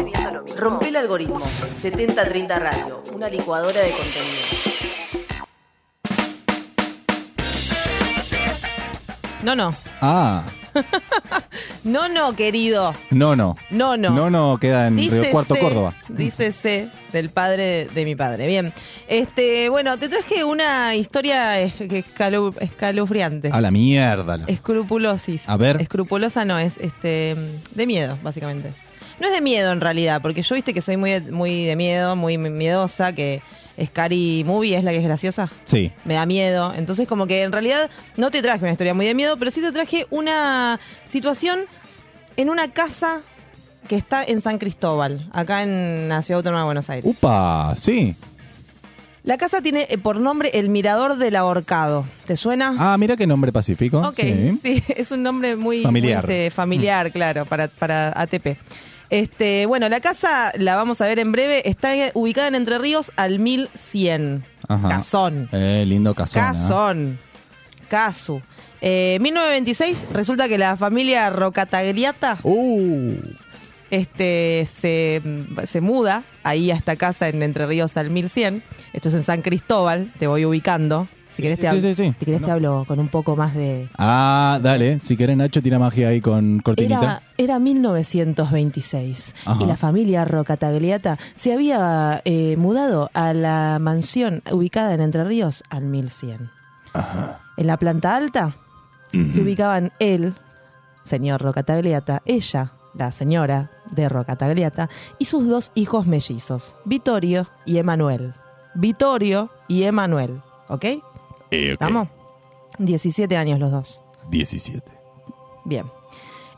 Rompe 0.56 0.88
el 0.88 0.96
algoritmo. 0.96 1.42
7030 1.82 2.60
Radio, 2.60 3.04
una 3.14 3.28
licuadora 3.28 3.82
de 3.82 3.92
contenido. 3.92 4.42
No, 9.44 9.54
no. 9.54 9.76
Ah, 10.00 10.46
No, 11.84 12.08
no, 12.08 12.36
querido. 12.36 12.94
no, 13.12 13.36
no. 13.36 13.56
No, 13.70 13.98
no. 13.98 14.10
No, 14.12 14.30
no, 14.30 14.58
queda 14.58 14.88
en 14.88 14.98
Río 14.98 15.32
Cuarto, 15.32 15.56
Córdoba. 15.56 15.94
Dícese 16.08 16.88
del 17.12 17.30
padre 17.30 17.88
de 17.94 18.06
mi 18.06 18.16
padre. 18.16 18.48
Bien. 18.48 18.74
Este, 19.08 19.70
bueno, 19.70 19.98
te 19.98 20.08
traje 20.10 20.44
una 20.44 20.96
historia 20.96 21.62
escalofriante. 21.62 23.50
A 23.52 23.62
la 23.62 23.72
mierda. 23.72 24.40
Escrupulosis. 24.48 25.48
A 25.50 25.58
ver. 25.58 25.82
Escrupulosa 25.82 26.46
no, 26.46 26.58
es 26.58 26.78
este 26.80 27.36
de 27.72 27.86
miedo, 27.86 28.18
básicamente. 28.24 28.72
No 29.20 29.28
es 29.28 29.34
de 29.34 29.42
miedo 29.42 29.72
en 29.72 29.82
realidad, 29.82 30.22
porque 30.22 30.42
yo 30.42 30.56
viste 30.56 30.74
que 30.74 30.82
soy 30.82 30.98
muy 30.98 31.20
muy 31.22 31.66
de 31.66 31.76
miedo, 31.76 32.16
muy 32.16 32.38
miedosa, 32.38 33.14
que 33.14 33.42
Scary 33.84 34.44
Movie 34.46 34.76
es 34.78 34.84
la 34.84 34.92
que 34.92 34.98
es 34.98 35.04
graciosa. 35.04 35.50
Sí. 35.66 35.92
Me 36.06 36.14
da 36.16 36.26
miedo. 36.26 36.74
Entonces, 36.76 37.08
como 37.08 37.26
que 37.28 37.42
en 37.44 37.52
realidad 37.52 37.90
no 38.18 38.30
te 38.32 38.42
traje 38.42 38.64
una 38.64 38.72
historia 38.72 38.94
muy 38.94 39.06
de 39.06 39.16
miedo, 39.16 39.38
pero 39.38 39.52
sí 39.52 39.62
te 39.62 39.72
traje 39.72 40.06
una 40.10 40.80
situación 41.08 41.62
en 42.38 42.50
una 42.50 42.72
casa 42.72 43.22
que 43.88 43.96
está 43.96 44.24
en 44.24 44.42
San 44.42 44.60
Cristóbal, 44.60 45.28
acá 45.34 45.64
en 45.64 46.08
la 46.10 46.22
ciudad 46.22 46.38
autónoma 46.40 46.62
de 46.62 46.66
Buenos 46.66 46.90
Aires. 46.90 47.06
Upa, 47.10 47.76
sí. 47.78 48.16
La 49.24 49.38
casa 49.38 49.62
tiene 49.62 49.88
eh, 49.90 49.98
por 49.98 50.20
nombre 50.20 50.52
El 50.54 50.68
Mirador 50.70 51.18
del 51.18 51.36
Ahorcado. 51.38 52.06
¿Te 52.26 52.36
suena? 52.36 52.76
Ah, 52.78 52.98
mira 52.98 53.16
qué 53.16 53.26
nombre 53.26 53.52
pacífico. 53.54 54.00
Ok, 54.00 54.20
Sí. 54.20 54.60
sí, 54.64 54.84
es 54.96 55.12
un 55.12 55.24
nombre 55.24 55.56
muy 55.56 55.82
Familiar. 55.82 56.26
muy, 56.26 56.34
este, 56.36 56.52
familiar, 56.52 57.12
claro, 57.12 57.46
para, 57.46 57.68
para 57.70 58.10
ATP. 58.20 58.58
Este, 59.14 59.68
bueno, 59.68 59.90
la 59.90 60.00
casa 60.00 60.52
la 60.58 60.76
vamos 60.76 61.00
a 61.00 61.06
ver 61.06 61.20
en 61.20 61.32
breve. 61.32 61.70
Está 61.70 61.94
ubicada 62.16 62.48
en 62.48 62.56
Entre 62.56 62.80
Ríos 62.80 63.12
al 63.16 63.38
1100. 63.38 64.44
Ajá. 64.68 64.90
Cazón. 64.90 65.50
Eh, 65.52 65.84
lindo 65.86 66.16
casón. 66.16 66.42
¿eh? 66.42 66.46
Cazón. 66.48 67.20
Casu. 67.90 68.42
Eh, 68.82 69.20
1926, 69.22 70.08
resulta 70.14 70.48
que 70.48 70.58
la 70.58 70.76
familia 70.78 71.30
Rocatagliata 71.30 72.40
Uh, 72.42 73.14
este, 73.92 74.68
se, 74.82 75.22
se 75.68 75.80
muda 75.80 76.24
ahí 76.42 76.72
a 76.72 76.76
esta 76.76 76.96
casa 76.96 77.30
en 77.30 77.44
Entre 77.44 77.68
Ríos 77.68 77.96
al 77.98 78.10
1100. 78.10 78.64
Esto 78.94 79.10
es 79.10 79.14
en 79.14 79.22
San 79.22 79.44
Cristóbal, 79.44 80.12
te 80.18 80.26
voy 80.26 80.44
ubicando. 80.44 81.08
Si 81.36 81.42
querés, 81.42 81.60
te, 81.60 81.68
hablo, 81.68 81.82
sí, 81.82 81.96
sí. 81.96 82.14
Si 82.20 82.26
querés 82.26 82.42
te 82.44 82.52
hablo 82.52 82.86
con 82.88 83.00
un 83.00 83.08
poco 83.10 83.36
más 83.36 83.56
de... 83.56 83.90
Ah, 83.98 84.60
dale. 84.62 85.00
Si 85.00 85.18
querés, 85.18 85.36
Nacho, 85.36 85.62
tira 85.62 85.80
magia 85.80 86.10
ahí 86.10 86.22
con 86.22 86.60
cortinita. 86.60 87.00
Era, 87.00 87.22
era 87.38 87.60
1926 87.60 89.36
Ajá. 89.46 89.64
y 89.64 89.66
la 89.66 89.76
familia 89.76 90.26
Rocatagliata 90.26 91.18
se 91.34 91.54
había 91.54 92.22
eh, 92.26 92.56
mudado 92.58 93.10
a 93.14 93.34
la 93.34 93.80
mansión 93.82 94.42
ubicada 94.52 94.94
en 94.94 95.02
Entre 95.02 95.24
Ríos 95.24 95.64
al 95.70 95.86
1100. 95.86 96.52
En 97.58 97.68
la 97.68 97.78
planta 97.78 98.16
alta 98.16 98.56
se 99.12 99.42
ubicaban 99.42 99.92
él, 100.00 100.36
señor 101.04 101.42
Rocatagliata, 101.42 102.22
ella, 102.26 102.72
la 102.96 103.12
señora 103.12 103.72
de 103.92 104.10
Rocatagliata, 104.10 104.90
y 105.20 105.26
sus 105.26 105.48
dos 105.48 105.72
hijos 105.76 106.08
mellizos, 106.08 106.76
Vittorio 106.86 107.48
y 107.66 107.78
Emanuel. 107.78 108.34
Vittorio 108.76 109.52
y 109.68 109.84
Emanuel, 109.84 110.42
¿ok? 110.68 110.86
Eh. 111.54 111.74
¿Estamos? 111.74 112.08
17 112.80 113.38
años 113.38 113.60
los 113.60 113.72
dos. 113.72 114.04
17. 114.30 114.82
Bien. 115.66 115.86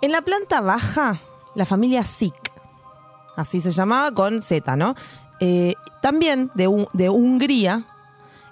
En 0.01 0.11
la 0.11 0.21
planta 0.21 0.61
baja, 0.61 1.21
la 1.55 1.65
familia 1.65 2.03
Sik, 2.03 2.51
así 3.35 3.59
se 3.59 3.71
llamaba 3.71 4.11
con 4.13 4.41
Z, 4.41 4.75
¿no? 4.75 4.95
Eh, 5.39 5.73
también 6.01 6.49
de, 6.55 6.87
de 6.93 7.09
Hungría 7.09 7.85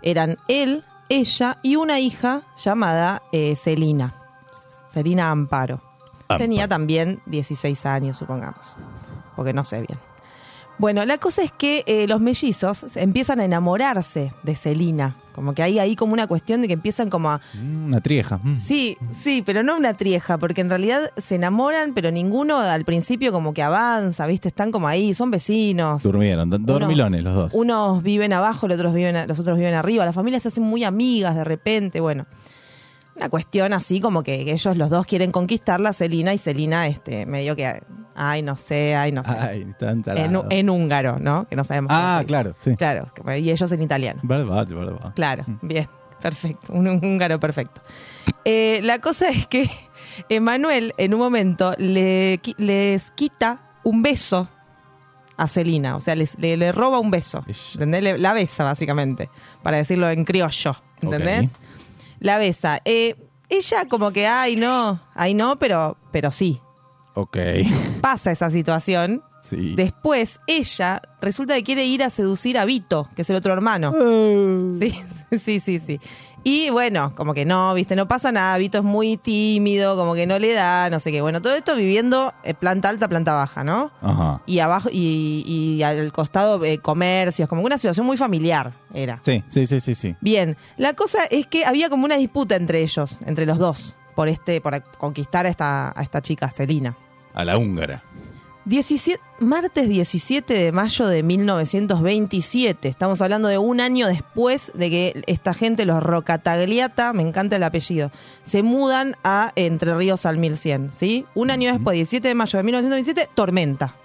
eran 0.01 0.37
él, 0.47 0.83
ella 1.09 1.59
y 1.63 1.77
una 1.77 1.99
hija 1.99 2.41
llamada 2.61 3.21
eh, 3.31 3.55
Celina. 3.55 4.15
Celina 4.91 5.31
Amparo. 5.31 5.81
Tenía 6.37 6.67
también 6.67 7.21
16 7.27 7.85
años, 7.85 8.17
supongamos. 8.17 8.75
Porque 9.35 9.53
no 9.53 9.63
sé 9.63 9.81
bien. 9.81 9.99
Bueno, 10.79 11.05
la 11.05 11.17
cosa 11.17 11.43
es 11.43 11.51
que 11.51 11.83
eh, 11.85 12.07
los 12.07 12.19
mellizos 12.19 12.83
empiezan 12.95 13.39
a 13.39 13.45
enamorarse 13.45 14.33
de 14.43 14.55
Celina. 14.55 15.15
Como 15.33 15.53
que 15.53 15.63
hay 15.63 15.79
ahí 15.79 15.95
como 15.95 16.13
una 16.13 16.27
cuestión 16.27 16.61
de 16.61 16.67
que 16.67 16.73
empiezan 16.73 17.09
como 17.09 17.29
a, 17.29 17.41
Mm, 17.53 17.85
Una 17.87 18.01
trieja. 18.01 18.39
Mm. 18.43 18.55
Sí, 18.55 18.97
sí, 19.23 19.43
pero 19.45 19.63
no 19.63 19.75
una 19.77 19.93
trieja, 19.95 20.37
porque 20.37 20.61
en 20.61 20.69
realidad 20.69 21.11
se 21.17 21.35
enamoran, 21.35 21.93
pero 21.93 22.11
ninguno 22.11 22.57
al 22.57 22.85
principio 22.85 23.31
como 23.31 23.53
que 23.53 23.63
avanza, 23.63 24.25
¿viste? 24.27 24.47
Están 24.49 24.71
como 24.71 24.87
ahí, 24.87 25.13
son 25.13 25.31
vecinos. 25.31 26.03
Durmieron. 26.03 26.49
do- 26.49 26.57
Dormilones 26.59 27.23
los 27.23 27.35
dos. 27.35 27.53
Unos 27.53 28.03
viven 28.03 28.33
abajo, 28.33 28.67
los 28.67 28.77
otros 28.79 28.93
viven, 28.93 29.27
los 29.27 29.39
otros 29.39 29.57
viven 29.57 29.73
arriba. 29.75 30.05
Las 30.05 30.15
familias 30.15 30.43
se 30.43 30.49
hacen 30.49 30.63
muy 30.63 30.83
amigas 30.83 31.35
de 31.35 31.43
repente, 31.43 31.99
bueno. 31.99 32.25
Una 33.15 33.29
cuestión 33.29 33.73
así 33.73 33.99
como 34.01 34.23
que, 34.23 34.43
que 34.43 34.53
ellos 34.53 34.75
los 34.75 34.89
dos 34.89 35.05
quieren 35.05 35.31
conquistarla, 35.31 35.93
Celina, 35.93 36.33
y 36.33 36.37
Celina, 36.39 36.87
este, 36.87 37.25
medio 37.27 37.55
que, 37.55 37.81
ay, 38.15 38.41
no 38.41 38.57
sé, 38.57 38.95
ay, 38.95 39.11
no 39.11 39.23
sé. 39.23 39.31
Ay, 39.37 39.67
tan 39.77 40.01
en, 40.17 40.31
en 40.51 40.69
húngaro, 40.69 41.19
¿no? 41.19 41.45
Que 41.47 41.55
no 41.55 41.63
sabemos. 41.63 41.91
Ah, 41.93 42.23
claro, 42.25 42.55
sí. 42.59 42.75
Claro, 42.75 43.07
y 43.37 43.51
ellos 43.51 43.71
en 43.71 43.81
italiano. 43.83 44.19
Verdad, 44.23 44.65
verdad. 44.67 45.13
Claro, 45.15 45.45
bien, 45.61 45.87
perfecto, 46.21 46.73
un 46.73 46.87
húngaro 46.87 47.39
perfecto. 47.39 47.81
Eh, 48.45 48.79
la 48.83 48.99
cosa 48.99 49.29
es 49.29 49.45
que 49.47 49.69
Emanuel 50.29 50.93
en 50.97 51.13
un 51.13 51.19
momento 51.19 51.75
le, 51.77 52.39
les 52.57 53.11
quita 53.11 53.61
un 53.83 54.01
beso 54.01 54.47
a 55.37 55.47
Celina, 55.47 55.95
o 55.95 55.99
sea, 55.99 56.15
les- 56.15 56.37
le, 56.39 56.57
le 56.57 56.71
roba 56.71 56.99
un 56.99 57.11
beso. 57.11 57.43
¿entendés? 57.73 58.03
Le- 58.03 58.17
la 58.17 58.33
besa 58.33 58.63
básicamente, 58.63 59.29
para 59.61 59.77
decirlo 59.77 60.09
en 60.09 60.25
criollo, 60.25 60.75
¿entendés? 61.01 61.51
Ok. 61.51 61.57
La 62.23 62.37
besa. 62.39 62.79
Eh, 62.85 63.15
ella 63.49 63.87
como 63.87 64.11
que, 64.11 64.25
ay 64.25 64.55
no, 64.55 64.99
ay 65.13 65.35
no, 65.35 65.57
pero, 65.57 65.97
pero 66.11 66.31
sí, 66.31 66.59
Ok. 67.13 67.37
pasa 68.01 68.31
esa 68.31 68.49
situación. 68.49 69.21
Sí. 69.43 69.73
Después 69.75 70.39
ella 70.47 71.01
resulta 71.21 71.53
que 71.55 71.63
quiere 71.63 71.85
ir 71.85 72.01
a 72.01 72.09
seducir 72.09 72.57
a 72.57 72.63
Vito, 72.65 73.09
que 73.15 73.23
es 73.23 73.29
el 73.29 73.35
otro 73.35 73.53
hermano. 73.53 73.93
Eh, 73.95 74.79
Sí, 75.31 75.39
sí, 75.39 75.59
sí, 75.59 75.79
sí. 75.79 75.99
Y 76.43 76.69
bueno, 76.71 77.13
como 77.15 77.33
que 77.33 77.45
no, 77.45 77.73
viste, 77.73 77.95
no 77.95 78.07
pasa 78.07 78.31
nada. 78.31 78.57
Vito 78.57 78.77
es 78.79 78.83
muy 78.83 79.17
tímido, 79.17 79.95
como 79.95 80.13
que 80.13 80.27
no 80.27 80.39
le 80.39 80.53
da, 80.53 80.89
no 80.89 80.99
sé 80.99 81.11
qué. 81.11 81.21
Bueno, 81.21 81.41
todo 81.41 81.53
esto 81.55 81.75
viviendo 81.75 82.33
eh, 82.43 82.53
planta 82.53 82.89
alta, 82.89 83.07
planta 83.07 83.33
baja, 83.33 83.63
¿no? 83.63 83.91
Ajá. 84.01 84.41
Y 84.45 84.59
abajo, 84.59 84.89
y, 84.91 85.43
y 85.47 85.83
al 85.83 86.11
costado 86.11 86.63
eh, 86.65 86.79
comercios, 86.79 87.47
como 87.47 87.61
una 87.61 87.77
situación 87.77 88.05
muy 88.05 88.17
familiar 88.17 88.71
era. 88.93 89.21
Sí, 89.23 89.43
sí, 89.47 89.65
sí, 89.67 89.79
sí, 89.79 89.95
sí. 89.95 90.15
Bien, 90.19 90.57
la 90.77 90.93
cosa 90.93 91.23
es 91.25 91.47
que 91.47 91.65
había 91.65 91.89
como 91.89 92.03
una 92.03 92.17
disputa 92.17 92.55
entre 92.55 92.81
ellos, 92.81 93.19
entre 93.25 93.45
los 93.45 93.57
dos, 93.57 93.95
por 94.15 94.27
este, 94.27 94.59
por 94.59 94.81
conquistar 94.97 95.45
a 95.45 95.49
esta, 95.49 95.97
a 95.97 96.03
esta 96.03 96.21
chica, 96.21 96.49
Celina. 96.49 96.95
A 97.33 97.45
la 97.45 97.57
húngara. 97.57 98.03
17, 98.65 99.19
martes 99.39 99.89
17 99.89 100.53
de 100.53 100.71
mayo 100.71 101.07
de 101.07 101.21
1927. 101.21 102.87
Estamos 102.87 103.21
hablando 103.21 103.49
de 103.49 103.57
un 103.57 103.81
año 103.81 104.07
después 104.07 104.71
de 104.73 104.89
que 104.89 105.23
esta 105.27 105.53
gente, 105.53 105.83
los 105.85 106.01
Rocatagliata, 106.01 107.11
me 107.11 107.23
encanta 107.23 107.57
el 107.57 107.63
apellido, 107.63 108.09
se 108.45 108.63
mudan 108.63 109.17
a 109.25 109.51
Entre 109.57 109.93
Ríos 109.93 110.25
al 110.25 110.37
1100. 110.37 110.91
¿sí? 110.91 111.25
Un 111.35 111.51
año 111.51 111.73
después, 111.73 111.95
17 111.95 112.25
de 112.25 112.35
mayo 112.35 112.57
de 112.57 112.63
1927, 112.63 113.29
tormenta. 113.35 113.95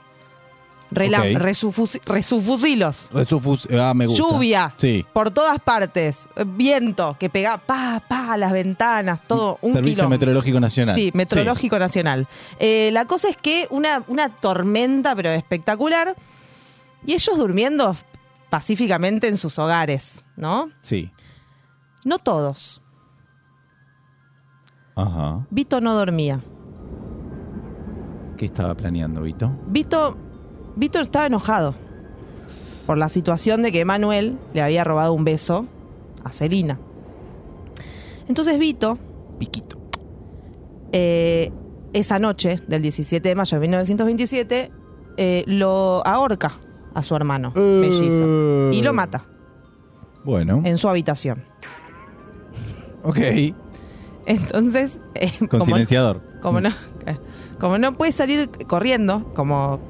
Rela- 0.91 1.21
Ok. 1.21 1.43
resufusi- 1.43 2.01
resufusilos. 2.07 3.11
Resufus- 3.13 3.69
ah, 3.79 3.93
me 3.93 4.07
gusta. 4.07 4.23
Lluvia. 4.23 4.73
Sí. 4.77 5.05
Por 5.13 5.31
todas 5.31 5.61
partes. 5.61 6.27
Viento 6.47 7.15
que 7.19 7.29
pega 7.29 7.59
pa, 7.59 8.03
pa, 8.09 8.37
las 8.39 8.53
ventanas, 8.53 9.21
todo. 9.27 9.59
Un 9.61 9.75
Servicio 9.75 9.97
quilombo. 9.97 10.11
Meteorológico 10.11 10.61
Nacional. 10.61 10.95
Sí, 10.97 11.11
Meteorológico 11.13 11.79
Nacional. 11.79 12.27
Eh, 12.59 12.89
la 12.93 13.05
cosa 13.05 13.29
es 13.29 13.37
que 13.37 13.67
una, 13.71 14.03
una 14.09 14.31
tormenta, 14.31 15.15
pero 15.15 15.31
espectacular, 15.31 16.15
y 17.05 17.13
ellos 17.13 17.37
durmiendo 17.37 17.95
pacíficamente 18.49 19.29
en 19.29 19.37
sus 19.37 19.59
hogares, 19.59 20.25
¿no? 20.37 20.71
Sí. 20.81 21.11
No 22.05 22.19
todos. 22.19 22.81
Ajá. 24.97 25.47
Vito 25.51 25.81
no 25.81 25.95
dormía. 25.95 26.41
¿Qué 28.37 28.47
estaba 28.47 28.75
planeando, 28.75 29.23
Vito? 29.23 29.51
Vito, 29.67 30.17
Vito 30.79 31.01
estaba 31.01 31.27
enojado 31.27 31.75
por 32.87 32.97
la 32.99 33.09
situación 33.09 33.63
de 33.63 33.73
que 33.73 33.85
Manuel 33.85 34.39
le 34.55 34.63
había 34.63 34.85
robado 34.85 35.13
un 35.13 35.25
beso 35.25 35.67
a 36.25 36.33
Celina. 36.33 36.79
Entonces 38.29 38.59
Vito, 38.59 38.97
Piquito. 39.39 39.77
eh, 40.93 41.53
esa 41.93 42.19
noche 42.19 42.61
del 42.69 42.83
17 42.83 43.29
de 43.29 43.35
mayo 43.35 43.57
de 43.57 43.61
1927, 43.63 44.71
eh, 45.17 45.45
lo 45.47 46.07
ahorca 46.07 46.53
a 46.95 47.03
su 47.03 47.17
hermano 47.17 47.53
mellizo 47.55 48.71
y 48.73 48.83
lo 48.83 48.93
mata 48.93 49.25
Bueno. 50.25 50.61
en 50.65 50.77
su 50.79 50.89
habitación. 50.89 51.43
Ok. 53.03 53.19
Entonces, 54.27 55.01
eh, 55.15 55.33
Con 55.39 55.49
como, 55.49 55.65
silenciador. 55.65 56.21
como 56.43 56.61
no, 56.61 56.71
como 57.59 57.79
no 57.79 57.93
puede 57.95 58.13
salir 58.13 58.51
corriendo, 58.67 59.25
como, 59.35 59.81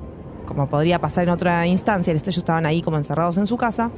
como 0.48 0.66
podría 0.66 0.98
pasar 0.98 1.24
en 1.24 1.30
otra 1.30 1.66
instancia, 1.66 2.12
ellos 2.12 2.36
estaban 2.36 2.66
ahí 2.66 2.82
como 2.82 2.96
encerrados 2.96 3.36
en 3.36 3.46
su 3.46 3.56
casa. 3.56 3.90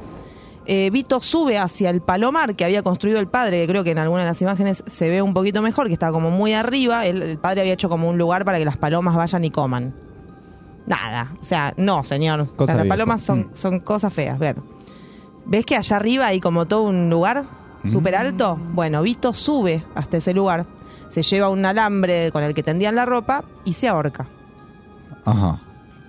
eh, 0.67 0.89
Vito 0.91 1.19
sube 1.19 1.57
hacia 1.57 1.89
el 1.89 2.01
palomar 2.01 2.55
que 2.55 2.63
había 2.65 2.83
construido 2.83 3.19
el 3.19 3.27
padre, 3.27 3.61
que 3.61 3.67
creo 3.67 3.83
que 3.83 3.91
en 3.91 3.97
alguna 3.97 4.21
de 4.21 4.27
las 4.27 4.41
imágenes 4.41 4.83
se 4.85 5.09
ve 5.09 5.21
un 5.23 5.33
poquito 5.33 5.61
mejor, 5.63 5.87
que 5.87 5.93
estaba 5.93 6.11
como 6.11 6.29
muy 6.29 6.53
arriba. 6.53 7.05
El, 7.07 7.21
el 7.23 7.37
padre 7.39 7.61
había 7.61 7.73
hecho 7.73 7.89
como 7.89 8.07
un 8.07 8.17
lugar 8.19 8.45
para 8.45 8.59
que 8.59 8.65
las 8.65 8.77
palomas 8.77 9.15
vayan 9.15 9.43
y 9.43 9.49
coman. 9.49 9.93
Nada, 10.85 11.31
o 11.39 11.43
sea, 11.43 11.73
no, 11.77 12.03
señor. 12.03 12.47
Cosa 12.55 12.73
las 12.73 12.83
vieja. 12.83 12.93
palomas 12.93 13.21
son, 13.21 13.39
Mm. 13.39 13.49
son 13.55 13.79
cosas 13.79 14.11
feas. 14.13 14.37
Bueno, 14.37 14.63
¿ves 15.45 15.65
que 15.65 15.75
allá 15.75 15.95
arriba 15.95 16.27
hay 16.27 16.39
como 16.39 16.65
todo 16.67 16.83
un 16.83 17.09
lugar 17.09 17.43
súper 17.91 18.15
alto? 18.15 18.57
Bueno, 18.73 19.01
Vito 19.01 19.33
sube 19.33 19.83
hasta 19.95 20.17
ese 20.17 20.33
lugar, 20.33 20.65
se 21.09 21.23
lleva 21.23 21.49
un 21.49 21.65
alambre 21.65 22.31
con 22.31 22.43
el 22.43 22.53
que 22.53 22.63
tendían 22.63 22.95
la 22.95 23.05
ropa 23.05 23.43
y 23.65 23.73
se 23.73 23.87
ahorca. 23.87 24.27
Ajá. 25.25 25.59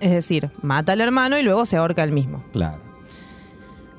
Es 0.03 0.11
decir, 0.11 0.49
mata 0.61 0.91
al 0.91 0.99
hermano 0.99 1.37
y 1.37 1.43
luego 1.43 1.65
se 1.65 1.77
ahorca 1.77 2.03
él 2.03 2.11
mismo. 2.11 2.43
Claro. 2.51 2.77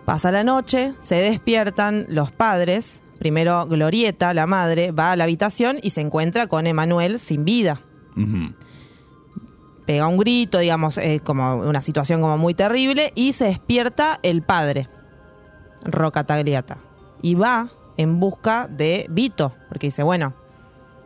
Pasa 0.05 0.31
la 0.31 0.45
noche, 0.45 0.93
se 0.99 1.15
despiertan 1.15 2.05
los 2.11 2.31
padres. 2.31 3.03
Primero 3.19 3.65
Glorieta, 3.67 4.35
la 4.35 4.47
madre, 4.47 4.93
va 4.93 5.13
a 5.13 5.17
la 5.17 5.25
habitación 5.25 5.79
y 5.83 5.91
se 5.91 6.03
encuentra 6.03 6.47
con 6.47 6.67
Emanuel 6.67 7.19
sin 7.19 7.47
vida. 7.47 7.81
Pega 9.87 10.07
un 10.07 10.19
grito, 10.19 10.59
digamos, 10.59 10.99
es 10.99 11.23
como 11.23 11.57
una 11.57 11.81
situación 11.81 12.21
como 12.21 12.37
muy 12.37 12.53
terrible 12.53 13.11
y 13.15 13.33
se 13.33 13.47
despierta 13.47 14.21
el 14.23 14.43
padre, 14.43 14.91
Rocatagliata. 15.85 16.77
Y 17.23 17.35
va 17.35 17.71
en 17.97 18.21
busca 18.21 18.69
de 18.69 19.07
Vito, 19.09 19.55
porque 19.71 19.87
dice, 19.87 20.03
bueno, 20.03 20.35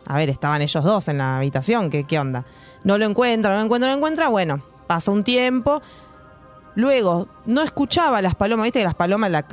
a 0.07 0.17
ver, 0.17 0.28
estaban 0.28 0.61
ellos 0.61 0.83
dos 0.83 1.07
en 1.07 1.19
la 1.19 1.37
habitación, 1.37 1.88
¿qué, 1.88 2.02
qué 2.02 2.19
onda? 2.19 2.47
No 2.83 2.99
lo 2.99 3.05
encuentra, 3.05 3.52
no 3.52 3.59
lo 3.59 3.64
encuentra, 3.64 3.90
no 3.90 3.93
lo 3.93 3.99
encuentra, 3.99 4.28
bueno, 4.28 4.61
pasa 4.88 5.12
un 5.12 5.23
tiempo. 5.23 5.80
Luego, 6.75 7.28
no 7.47 7.62
escuchaba 7.62 8.21
las 8.23 8.35
palomas, 8.35 8.64
viste 8.64 8.80
que 8.80 8.85
las 8.85 8.95
palomas, 8.95 9.30
la- 9.30 9.45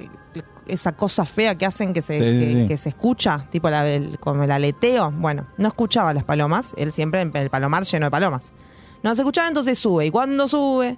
esa 0.67 0.93
cosa 0.93 1.25
fea 1.25 1.55
que 1.55 1.65
hacen 1.67 1.93
que 1.93 2.01
se, 2.01 2.13
Sí, 2.17 2.19
que, 2.19 2.53
sí. 2.61 2.67
que 2.67 2.77
se 2.77 2.89
escucha, 2.89 3.45
tipo 3.51 3.69
la- 3.69 3.87
el, 3.87 4.17
como 4.19 4.43
el 4.43 4.51
aleteo. 4.51 5.11
Bueno, 5.11 5.45
no 5.57 5.67
escuchaba 5.67 6.13
las 6.13 6.23
palomas, 6.23 6.73
él 6.77 6.91
siempre 6.91 7.21
en 7.21 7.35
el 7.35 7.49
palomar 7.51 7.83
lleno 7.83 8.07
de 8.07 8.11
palomas. 8.11 8.51
No 9.03 9.13
se 9.13 9.21
escuchaba, 9.21 9.47
entonces 9.47 9.77
sube. 9.77 10.07
Y 10.07 10.11
cuando 10.11 10.47
sube 10.47 10.97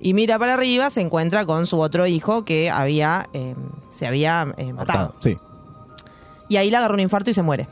y 0.00 0.12
mira 0.14 0.38
para 0.38 0.54
arriba, 0.54 0.90
se 0.90 1.00
encuentra 1.00 1.46
con 1.46 1.64
su 1.66 1.78
otro 1.80 2.06
hijo 2.06 2.44
que 2.44 2.70
había 2.70 3.26
eh, 3.32 3.54
se 3.90 4.06
había 4.06 4.52
eh, 4.58 4.72
matado. 4.72 5.14
Sí. 5.22 5.36
y 6.48 6.56
ahí 6.56 6.70
le 6.70 6.76
agarró 6.76 6.94
un 6.94 7.00
infarto 7.00 7.30
y 7.30 7.34
se 7.34 7.42
muere. 7.42 7.68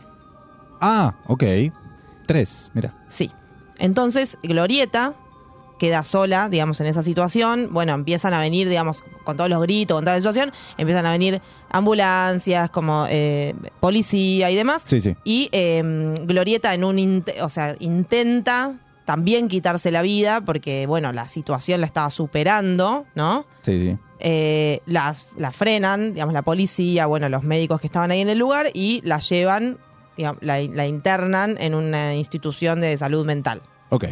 Ah, 0.81 1.15
ok. 1.27 1.43
Tres, 2.27 2.71
mira. 2.75 2.95
Sí. 3.09 3.31
Entonces, 3.79 4.39
Glorieta 4.43 5.13
queda 5.79 6.05
sola, 6.05 6.49
digamos, 6.49 6.81
en 6.81 6.87
esa 6.87 7.03
situación. 7.03 7.69
Bueno, 7.71 7.95
empiezan 7.95 8.35
a 8.35 8.41
venir, 8.41 8.69
digamos, 8.69 9.03
con 9.25 9.37
todos 9.37 9.49
los 9.49 9.63
gritos, 9.63 9.97
con 9.97 10.05
toda 10.05 10.17
la 10.17 10.21
situación, 10.21 10.53
empiezan 10.77 11.07
a 11.07 11.13
venir 11.13 11.41
ambulancias, 11.71 12.71
como 12.71 13.07
eh, 13.09 13.55
policía 13.81 14.51
y 14.51 14.57
demás. 14.57 14.83
Sí, 14.87 15.01
sí. 15.01 15.17
Y 15.25 15.49
eh, 15.53 16.15
Glorieta 16.25 16.75
en 16.75 16.85
un, 16.85 17.25
o 17.41 17.49
sea, 17.49 17.75
intenta 17.79 18.75
también 19.05 19.49
quitarse 19.49 19.91
la 19.91 20.03
vida 20.03 20.43
porque, 20.43 20.87
bueno, 20.87 21.13
la 21.13 21.29
situación 21.29 21.81
la 21.81 21.87
estaba 21.87 22.11
superando, 22.11 23.07
¿no? 23.15 23.47
Sí, 23.63 23.87
sí. 23.87 23.99
Eh, 24.21 24.81
la, 24.85 25.15
la 25.37 25.53
frenan, 25.53 26.13
digamos, 26.13 26.35
la 26.35 26.43
policía, 26.43 27.07
bueno, 27.07 27.29
los 27.29 27.43
médicos 27.43 27.81
que 27.81 27.87
estaban 27.87 28.11
ahí 28.11 28.21
en 28.21 28.29
el 28.29 28.39
lugar 28.39 28.67
y 28.75 29.01
la 29.05 29.21
llevan, 29.21 29.79
digamos, 30.17 30.43
la, 30.43 30.61
la 30.61 30.87
internan 30.87 31.57
en 31.59 31.75
una 31.75 32.17
institución 32.17 32.81
de 32.81 32.99
salud 32.99 33.25
mental. 33.25 33.63
Ok. 33.91 34.05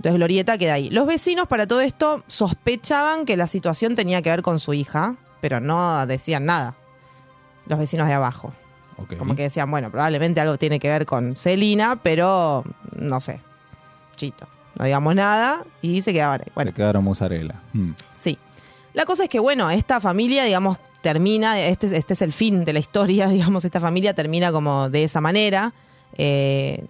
Entonces 0.00 0.16
Glorieta 0.16 0.56
queda 0.56 0.72
ahí. 0.72 0.88
Los 0.88 1.06
vecinos 1.06 1.46
para 1.46 1.66
todo 1.66 1.82
esto 1.82 2.24
sospechaban 2.26 3.26
que 3.26 3.36
la 3.36 3.46
situación 3.46 3.94
tenía 3.94 4.22
que 4.22 4.30
ver 4.30 4.40
con 4.40 4.58
su 4.58 4.72
hija, 4.72 5.16
pero 5.42 5.60
no 5.60 6.06
decían 6.06 6.46
nada. 6.46 6.74
Los 7.66 7.78
vecinos 7.78 8.08
de 8.08 8.14
abajo. 8.14 8.50
Como 9.18 9.34
que 9.34 9.42
decían, 9.42 9.70
bueno, 9.70 9.90
probablemente 9.90 10.40
algo 10.40 10.56
tiene 10.56 10.80
que 10.80 10.88
ver 10.88 11.04
con 11.04 11.36
Celina, 11.36 12.00
pero 12.02 12.64
no 12.96 13.20
sé. 13.20 13.40
Chito. 14.16 14.46
No 14.78 14.86
digamos 14.86 15.14
nada 15.14 15.64
y 15.82 16.00
se 16.00 16.14
quedaban 16.14 16.40
ahí. 16.40 16.52
Bueno, 16.54 16.70
Le 16.70 16.74
quedaron 16.74 17.04
mozzarella. 17.04 17.60
Mm. 17.74 17.90
sí. 18.14 18.38
La 18.94 19.04
cosa 19.04 19.24
es 19.24 19.28
que, 19.28 19.38
bueno, 19.38 19.70
esta 19.70 20.00
familia, 20.00 20.44
digamos, 20.44 20.78
termina, 21.02 21.60
este, 21.60 21.94
este 21.94 22.14
es 22.14 22.22
el 22.22 22.32
fin 22.32 22.64
de 22.64 22.72
la 22.72 22.78
historia, 22.78 23.28
digamos, 23.28 23.66
esta 23.66 23.80
familia 23.80 24.14
termina 24.14 24.50
como 24.50 24.88
de 24.88 25.04
esa 25.04 25.20
manera. 25.20 25.74
Eh, 26.16 26.86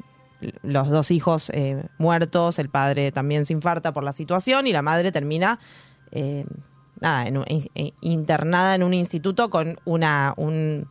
los 0.63 0.89
dos 0.89 1.11
hijos 1.11 1.51
eh, 1.51 1.85
muertos, 1.99 2.59
el 2.59 2.69
padre 2.69 3.13
también 3.13 3.45
se 3.45 3.53
infarta 3.53 3.93
por 3.93 4.05
la 4.05 4.13
situación 4.13 4.67
y 4.67 4.73
la 4.73 4.83
madre 4.83 5.13
termina 5.13 5.59
eh, 6.13 6.45
nada, 7.01 7.27
en 7.27 7.39
un- 7.39 7.45
in- 7.49 7.93
internada 8.01 8.75
en 8.75 8.83
un 8.83 8.95
instituto 8.95 9.51
con 9.51 9.79
una, 9.85 10.35
un- 10.37 10.87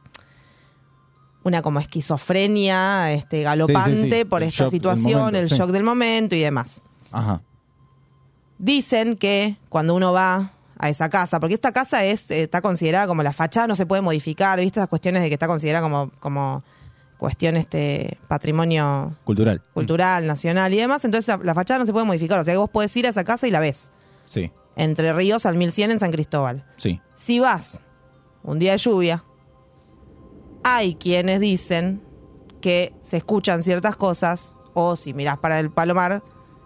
una 1.43 1.61
como 1.61 1.79
esquizofrenia 1.79 3.11
este, 3.13 3.41
galopante 3.43 3.95
Sí, 3.95 4.01
sí, 4.03 4.11
sí. 4.19 4.25
por 4.25 4.43
El 4.43 4.49
esta 4.49 4.63
shock 4.65 4.71
situación, 4.71 5.19
momento, 5.19 5.37
el 5.39 5.47
shock 5.47 5.69
del 5.71 5.83
momento 5.83 6.35
y 6.35 6.41
demás. 6.41 6.81
Ajá. 7.11 7.41
Dicen 8.57 9.15
que 9.15 9.55
cuando 9.69 9.95
uno 9.95 10.11
va 10.11 10.51
a 10.77 10.89
esa 10.89 11.09
casa, 11.09 11.39
porque 11.39 11.55
esta 11.55 11.71
casa 11.71 12.03
es 12.05 12.29
eh, 12.31 12.43
está 12.43 12.61
considerada 12.61 13.07
como 13.07 13.23
la 13.23 13.33
fachada 13.33 13.67
no 13.67 13.75
se 13.75 13.85
puede 13.85 14.01
modificar, 14.01 14.59
¿viste? 14.59 14.79
Esas 14.79 14.89
cuestiones 14.89 15.21
de 15.21 15.29
que 15.29 15.33
está 15.35 15.47
considerada 15.47 15.81
como, 15.83 16.09
como 16.19 16.63
cuestión 17.19 17.55
este 17.57 18.17
patrimonio 18.27 19.13
Cultural. 19.25 19.61
cultural, 19.75 20.25
nacional 20.25 20.73
y 20.73 20.77
demás, 20.77 21.05
entonces 21.05 21.27
la, 21.27 21.37
la 21.43 21.53
fachada 21.53 21.79
no 21.79 21.85
se 21.85 21.91
puede 21.93 22.05
modificar, 22.07 22.39
o 22.39 22.43
sea 22.43 22.53
que 22.53 22.57
vos 22.57 22.69
podés 22.71 22.95
ir 22.97 23.05
a 23.05 23.09
esa 23.09 23.23
casa 23.23 23.47
y 23.47 23.51
la 23.51 23.59
ves. 23.59 23.91
Sí, 24.25 24.51
Entre 24.75 25.11
Ríos 25.13 25.45
al 25.45 25.55
1100 25.55 25.91
en 25.91 25.99
San 25.99 26.11
Cristóbal. 26.11 26.65
sí. 26.77 26.99
Si 27.15 27.39
vas 27.39 27.81
un 28.43 28.57
día 28.59 28.71
de 28.71 28.77
lluvia, 28.77 29.23
hay 30.63 30.95
quienes 30.95 31.39
dicen 31.39 32.01
que 32.61 32.93
se 33.01 33.17
escuchan 33.17 33.63
ciertas 33.63 33.95
cosas 33.95 34.55
o 34.73 34.95
si 34.95 35.13
mirás 35.13 35.37
para 35.37 35.59
el 35.59 35.69
palomar 35.69 36.21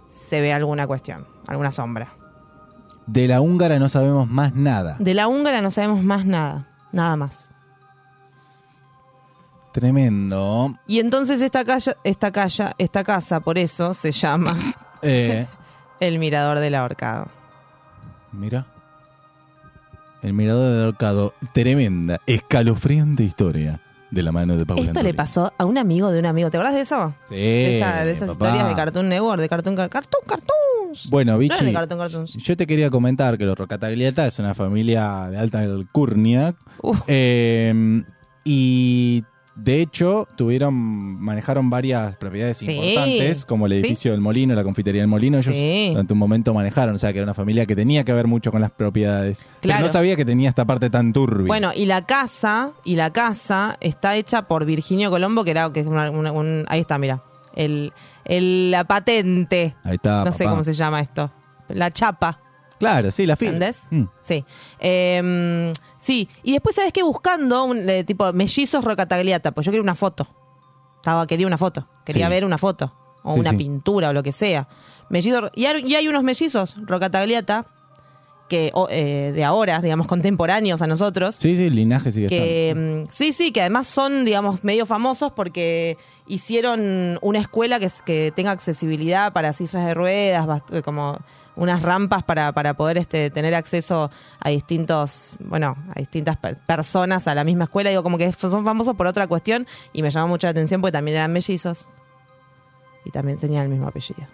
se 0.07 0.41
ve 0.41 0.53
alguna 0.53 0.85
cuestión, 0.87 1.25
alguna 1.47 1.71
sombra. 1.71 2.13
De 3.07 3.27
la 3.27 3.41
húngara 3.41 3.79
no 3.79 3.89
sabemos 3.89 4.29
más 4.29 4.53
nada. 4.53 4.95
De 4.99 5.13
la 5.13 5.27
húngara 5.27 5.61
no 5.61 5.71
sabemos 5.71 6.03
más 6.03 6.25
nada, 6.25 6.67
nada 6.91 7.15
más. 7.17 7.51
Tremendo. 9.73 10.73
Y 10.87 10.99
entonces 10.99 11.41
esta 11.41 11.65
casa, 11.65 11.95
esta 12.05 12.31
casa, 12.31 12.73
esta 12.77 13.03
casa 13.03 13.39
por 13.41 13.57
eso 13.57 13.93
se 13.93 14.11
llama 14.11 14.55
Eh, 15.01 15.45
el 15.99 16.19
Mirador 16.19 16.59
del 16.59 16.75
Ahorcado. 16.75 17.27
mira. 18.31 18.65
El 20.21 20.31
mirador 20.31 20.71
del 20.73 20.83
ahorcado. 20.85 21.33
Tremenda, 21.51 22.21
escalofriante 22.25 23.23
historia 23.23 23.81
de 24.09 24.23
la 24.23 24.31
mano 24.31 24.55
de 24.55 24.65
Paula 24.65 24.83
Esto 24.83 25.03
le 25.03 25.13
pasó 25.13 25.51
a 25.57 25.65
un 25.65 25.77
amigo 25.77 26.11
de 26.11 26.19
un 26.19 26.25
amigo. 26.25 26.49
¿Te 26.49 26.55
acuerdas 26.55 26.75
de 26.75 26.81
eso? 26.81 27.13
Sí, 27.27 27.35
de, 27.35 27.77
esa- 27.79 28.05
de 28.05 28.11
esas 28.13 28.29
papá. 28.29 28.45
historias 28.45 28.69
de 28.69 28.75
Cartoon 28.75 29.09
Network, 29.09 29.41
de 29.41 29.49
Cartoon 29.49 29.75
Car- 29.75 29.89
Cartoon 29.89 30.21
Cartoons. 30.25 31.09
Bueno, 31.09 31.33
No 31.33 31.37
Vichy, 31.39 31.65
de 31.65 31.73
Cartoon 31.73 31.99
Cartoons. 31.99 32.33
yo 32.35 32.55
te 32.55 32.65
quería 32.65 32.89
comentar 32.89 33.37
que 33.37 33.43
los 33.43 33.57
Rocatagliata 33.57 34.25
es 34.25 34.39
una 34.39 34.53
familia 34.53 35.27
de 35.29 35.37
alta 35.37 35.59
alcurnia. 35.59 36.55
Uf. 36.81 37.01
Eh, 37.07 38.03
y 38.45 39.25
de 39.55 39.81
hecho, 39.81 40.27
tuvieron, 40.35 40.73
manejaron 40.73 41.69
varias 41.69 42.15
propiedades 42.17 42.57
Sí. 42.57 42.71
importantes, 42.71 43.45
como 43.45 43.65
el 43.67 43.73
edificio 43.73 44.11
del 44.11 44.19
Molino, 44.21 44.55
la 44.55 44.63
confitería 44.63 45.01
del 45.01 45.07
Molino. 45.09 45.37
Ellos 45.37 45.53
Sí. 45.53 45.89
durante 45.91 46.13
un 46.13 46.19
momento 46.19 46.53
manejaron, 46.53 46.95
o 46.95 46.97
sea 46.97 47.11
que 47.13 47.19
era 47.19 47.23
una 47.25 47.33
familia 47.33 47.65
que 47.65 47.75
tenía 47.75 48.03
que 48.03 48.13
ver 48.13 48.27
mucho 48.27 48.51
con 48.51 48.61
las 48.61 48.71
propiedades. 48.71 49.39
Pero 49.61 49.73
Claro. 49.73 49.85
no 49.87 49.91
sabía 49.91 50.15
que 50.15 50.25
tenía 50.25 50.49
esta 50.49 50.65
parte 50.65 50.89
tan 50.89 51.13
turbia. 51.13 51.47
Bueno, 51.47 51.71
y 51.75 51.85
la 51.85 52.05
casa, 52.05 52.71
y 52.83 52.95
la 52.95 53.11
casa 53.11 53.77
está 53.79 54.15
hecha 54.15 54.43
por 54.43 54.65
Virginio 54.65 55.09
Colombo, 55.11 55.43
que 55.43 55.51
era 55.51 55.71
que 55.71 55.81
es 55.81 55.87
una- 55.87 56.09
una- 56.09 56.31
un, 56.31 56.65
ahí 56.67 56.79
está, 56.79 56.97
mira. 56.97 57.21
El, 57.55 57.93
el- 58.25 58.71
la 58.71 58.83
patente. 58.85 59.75
Ahí 59.83 59.95
está. 59.95 60.23
no 60.25 60.31
sé 60.31 60.45
cómo 60.45 60.63
se 60.63 60.73
llama 60.73 60.99
esto. 61.01 61.29
La 61.69 61.91
chapa. 61.91 62.39
Claro, 62.83 63.11
sí, 63.11 63.25
la 63.25 63.35
firma. 63.35 63.53
¿Entendés? 63.55 63.83
Mm. 63.91 64.03
Sí. 64.21 64.45
Eh, 64.79 65.73
sí. 65.97 66.27
Y 66.43 66.51
después, 66.53 66.75
¿sabes 66.75 66.93
qué? 66.93 67.01
Buscando 67.03 67.63
un 67.63 67.89
eh, 67.89 68.03
tipo 68.03 68.31
mellizos 68.33 68.83
Rocatagliata, 68.83 69.51
pues 69.51 69.65
yo 69.65 69.71
quería 69.71 69.81
una 69.83 69.95
foto. 69.95 70.27
Estaba, 70.97 71.25
quería 71.27 71.47
una 71.47 71.57
foto. 71.57 71.87
Quería 72.05 72.27
Sí. 72.27 72.29
ver 72.31 72.45
una 72.45 72.57
foto. 72.57 72.91
O 73.23 73.33
Sí, 73.35 73.39
una 73.39 73.51
sí. 73.51 73.57
pintura 73.57 74.09
o 74.09 74.13
lo 74.13 74.21
que 74.23 74.31
sea. 74.31 74.67
Mellizos, 75.09 75.49
y, 75.55 75.65
hay, 75.65 75.83
y 75.85 75.95
hay 75.95 76.07
unos 76.07 76.23
mellizos 76.23 76.75
Rocatagliata 76.85 77.65
que 78.49 78.71
o, 78.73 78.87
eh, 78.89 79.31
de 79.33 79.43
ahora, 79.43 79.79
digamos, 79.79 80.07
contemporáneos 80.07 80.81
a 80.81 80.87
nosotros. 80.87 81.35
Sí, 81.35 81.55
sí, 81.55 81.63
el 81.65 81.75
linaje 81.75 82.11
sigue 82.11 82.27
que 82.27 82.69
estando. 82.69 83.03
mm, 83.03 83.07
sí, 83.11 83.31
sí, 83.33 83.51
que 83.51 83.61
además 83.61 83.87
son, 83.87 84.25
digamos, 84.25 84.63
medio 84.63 84.85
famosos 84.85 85.31
porque 85.31 85.97
hicieron 86.27 87.17
una 87.21 87.39
escuela 87.39 87.79
que, 87.79 88.31
tenga 88.35 88.51
accesibilidad 88.51 89.33
para 89.33 89.53
sillas 89.53 89.85
de 89.85 89.93
ruedas, 89.93 90.45
bast- 90.45 90.81
como 90.83 91.17
unas 91.55 91.81
rampas 91.83 92.23
para, 92.23 92.51
para 92.51 92.73
poder 92.73 92.97
este, 92.97 93.29
tener 93.29 93.53
acceso 93.53 94.09
a 94.39 94.49
distintos, 94.49 95.37
bueno, 95.39 95.75
a 95.95 95.99
distintas 95.99 96.35
per- 96.37 96.57
personas 96.65 97.27
a 97.27 97.35
la 97.35 97.43
misma 97.43 97.65
escuela. 97.65 97.89
Digo, 97.91 98.01
como 98.03 98.17
que 98.17 98.31
son 98.33 98.63
famosos 98.65 98.95
por 98.95 99.05
otra 99.07 99.27
cuestión 99.27 99.67
y 99.93 100.01
me 100.01 100.09
llamó 100.11 100.27
mucho 100.29 100.47
la 100.47 100.51
atención 100.51 100.81
porque 100.81 100.93
también 100.93 101.17
eran 101.17 101.31
mellizos 101.31 101.87
y 103.05 103.11
también 103.11 103.37
tenían 103.37 103.63
el 103.63 103.69
mismo 103.69 103.87
apellido. 103.87 104.25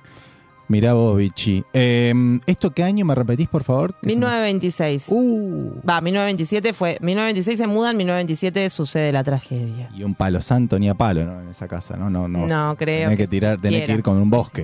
Mirá 0.70 0.94
vos, 0.94 1.18
Vichy. 1.18 1.64
Eh, 1.74 2.14
¿Esto 2.46 2.70
qué 2.72 2.84
año 2.84 3.04
me 3.04 3.16
repetís, 3.16 3.50
por 3.50 3.64
favor? 3.64 3.94
Que 3.96 4.02
se 4.02 4.06
me- 4.06 4.14
1926. 4.14 5.04
Uh, 5.08 5.82
Va, 5.88 6.00
1927 6.00 6.74
fue. 6.74 6.92
1926 7.02 7.58
se 7.58 7.68
mudan, 7.68 7.98
1927 7.98 8.70
sucede 8.70 9.12
la 9.12 9.24
tragedia. 9.24 9.90
y 9.96 10.04
un 10.04 10.14
palo 10.16 10.40
santo 10.42 10.78
ni 10.80 10.88
a 10.88 10.94
palo, 10.94 11.26
¿no? 11.26 11.42
En 11.42 11.50
esa 11.50 11.68
casa, 11.68 11.98
¿no? 11.98 12.10
No, 12.12 12.28
no. 12.28 12.46
No, 12.46 12.76
creo 12.78 13.06
Tenés 13.10 13.18
que 13.18 13.24
que 13.24 13.28
tirar, 13.28 13.58
tenés 13.60 13.86
que 13.86 13.94
ir 13.94 14.04
con 14.04 14.18
un 14.18 14.30
bosque. 14.30 14.64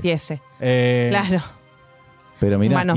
Eh, 0.62 1.08
Claro. 1.10 1.42
Pero 2.40 2.60
mira, 2.60 2.84
no 2.84 2.94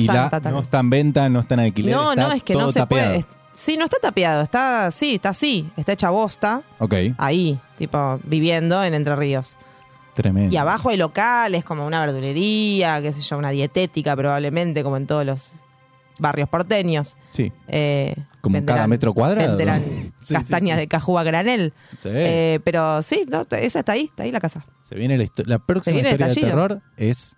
está 0.60 0.80
en 0.80 0.90
venta, 0.90 1.28
no 1.28 1.40
está 1.40 1.54
en 1.54 1.60
alquiler. 1.60 1.94
No, 1.94 2.10
está 2.12 2.22
no, 2.28 2.32
es 2.34 2.42
que 2.42 2.54
no 2.54 2.70
se 2.72 2.80
tapeado. 2.80 3.06
puede. 3.12 3.18
Es- 3.20 3.26
Sí, 3.54 3.76
no 3.76 3.84
está 3.86 3.96
tapiado, 4.00 4.42
está 4.42 4.88
sí, 4.92 5.16
está 5.16 5.30
así, 5.30 5.68
está 5.76 5.90
hecha 5.92 6.10
bosta, 6.10 6.62
Ok, 6.78 6.94
ahí, 7.18 7.58
tipo, 7.76 8.20
viviendo 8.22 8.84
en 8.84 8.94
Entre 8.94 9.16
Ríos. 9.16 9.56
Tremendo. 10.22 10.52
Y 10.54 10.56
abajo 10.58 10.90
hay 10.90 10.96
locales 10.96 11.64
como 11.64 11.86
una 11.86 12.00
verdulería, 12.04 13.00
qué 13.00 13.12
sé 13.12 13.22
yo, 13.22 13.38
una 13.38 13.50
dietética 13.50 14.14
probablemente, 14.16 14.82
como 14.82 14.96
en 14.96 15.06
todos 15.06 15.24
los 15.24 15.50
barrios 16.18 16.48
porteños. 16.48 17.16
Sí, 17.30 17.52
Eh, 17.68 18.14
como 18.40 18.56
en 18.58 18.64
cada 18.64 18.86
metro 18.86 19.14
cuadrado. 19.14 19.48
Venderán 19.56 19.82
Sí, 20.20 20.34
castañas 20.34 20.76
sí, 20.76 20.80
sí. 20.80 20.80
de 20.80 20.88
cajú 20.88 21.18
a 21.18 21.22
granel. 21.22 21.72
Sí. 21.98 22.08
Eh, 22.12 22.60
pero 22.64 23.02
sí, 23.02 23.24
no, 23.30 23.46
esa 23.50 23.78
está 23.80 23.92
ahí, 23.92 24.04
está 24.04 24.24
ahí 24.24 24.32
la 24.32 24.40
casa. 24.40 24.64
Se 24.88 24.94
viene 24.94 25.16
la, 25.18 25.26
la 25.46 25.58
próxima 25.58 25.94
viene 25.94 26.10
historia 26.10 26.26
de 26.28 26.34
terror 26.40 26.80
es 26.96 27.36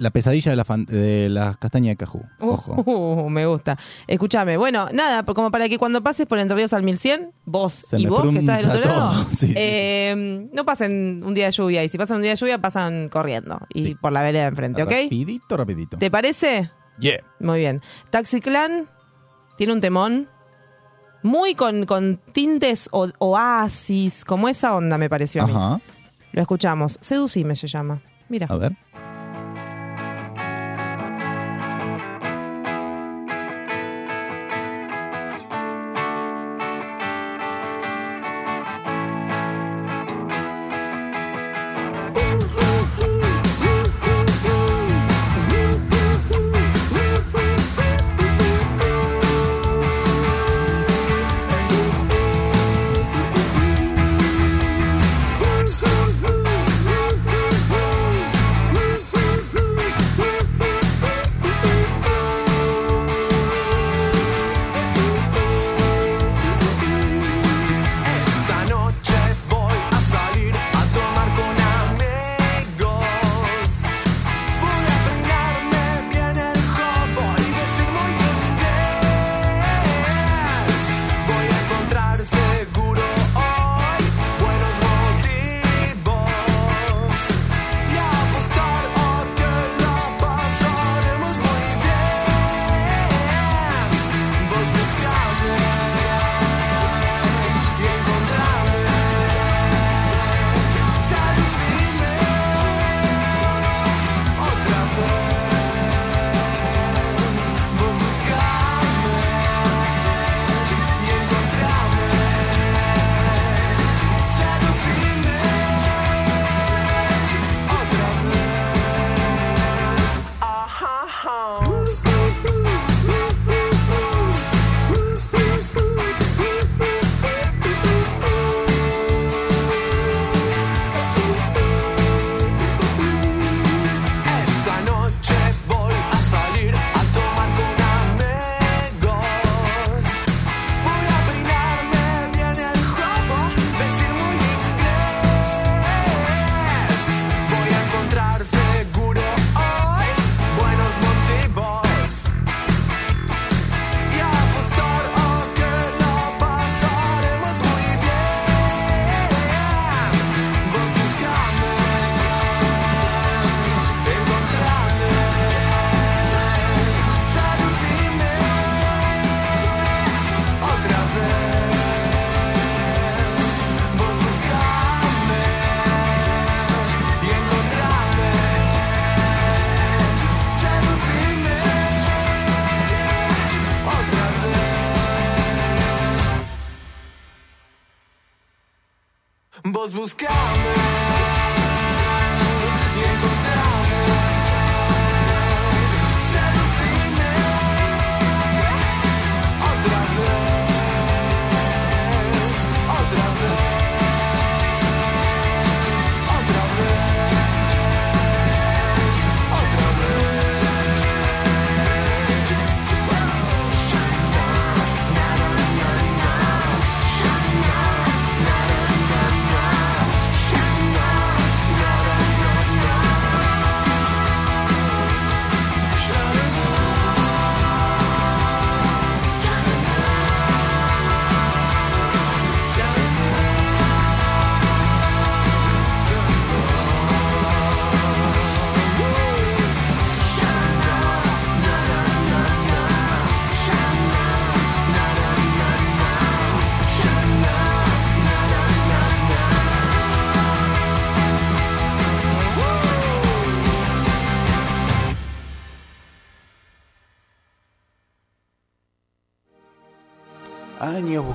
la 0.00 0.10
pesadilla 0.10 0.50
de 0.50 0.56
la, 0.56 0.64
fan- 0.64 0.86
de 0.86 1.28
las 1.28 1.56
castañas 1.58 1.92
de 1.92 1.96
Cajú. 1.96 2.22
Ojo. 2.40 2.82
Uh, 2.86 3.28
me 3.28 3.46
gusta. 3.46 3.78
Escúchame, 4.06 4.56
bueno, 4.56 4.88
nada, 4.92 5.22
como 5.22 5.50
para 5.50 5.68
que 5.68 5.78
cuando 5.78 6.02
pases 6.02 6.26
por 6.26 6.38
Entre 6.38 6.56
Ríos 6.56 6.72
al 6.72 6.82
1100, 6.82 7.30
vos 7.44 7.72
Se 7.74 8.00
y 8.00 8.06
vos 8.06 8.22
que 8.32 8.38
estás 8.38 8.62
del 8.62 8.70
otro 8.78 8.84
lado, 8.90 9.10
todo. 9.12 9.26
Sí, 9.36 9.46
sí, 9.48 9.54
eh, 9.56 10.48
no 10.52 10.64
pasen 10.64 11.22
un 11.24 11.34
día 11.34 11.46
de 11.46 11.52
lluvia. 11.52 11.84
Y 11.84 11.88
si 11.88 11.98
pasan 11.98 12.16
un 12.16 12.22
día 12.22 12.32
de 12.32 12.36
lluvia, 12.36 12.58
pasan 12.58 13.08
corriendo. 13.08 13.58
Y 13.74 13.88
Sí. 13.88 13.94
por 13.94 14.12
la 14.12 14.22
vereda 14.22 14.42
de 14.44 14.48
enfrente, 14.48 14.82
¿ok? 14.82 14.90
Rapidito, 14.90 15.56
rapidito. 15.56 15.96
¿Te 15.98 16.10
parece? 16.10 16.70
Yeah. 16.98 17.20
Muy 17.38 17.60
bien. 17.60 17.80
Taxi 18.10 18.40
Clan 18.40 18.86
tiene 19.56 19.72
un 19.74 19.80
temón 19.80 20.26
muy 21.22 21.54
con, 21.54 21.84
con 21.84 22.18
tintes 22.32 22.88
o, 22.92 23.08
oasis, 23.18 24.24
como 24.24 24.48
esa 24.48 24.74
onda 24.74 24.96
me 24.96 25.10
pareció 25.10 25.42
a 25.42 25.46
mí. 25.46 25.52
Ajá. 25.54 25.80
Lo 26.32 26.40
escuchamos. 26.40 26.96
Seducime 27.02 27.54
se 27.54 27.66
llama. 27.68 28.00
Mira. 28.28 28.46
A 28.48 28.56
ver. 28.56 28.76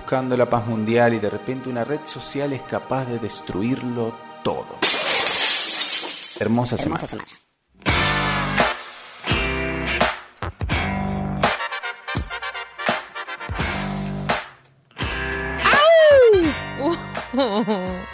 Buscando 0.05 0.37
la 0.37 0.47
paz 0.47 0.67
mundial 0.67 1.15
y 1.15 1.19
de 1.19 1.31
repente 1.31 1.67
una 1.67 1.83
red 1.83 2.01
social 2.05 2.53
es 2.53 2.61
capaz 2.61 3.05
de 3.05 3.17
destruirlo 3.17 4.15
todo. 4.43 4.77
Hermosa 6.39 6.77
semana. 6.77 7.03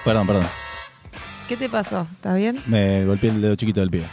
Perdón, 0.06 0.28
perdón. 0.28 0.46
¿Qué 1.50 1.58
te 1.58 1.68
pasó? 1.68 2.08
¿Estás 2.14 2.38
bien? 2.38 2.64
Me 2.68 3.04
golpeé 3.04 3.32
el 3.32 3.42
dedo 3.42 3.56
chiquito 3.58 3.82
del 3.82 3.90
pie. 3.90 4.06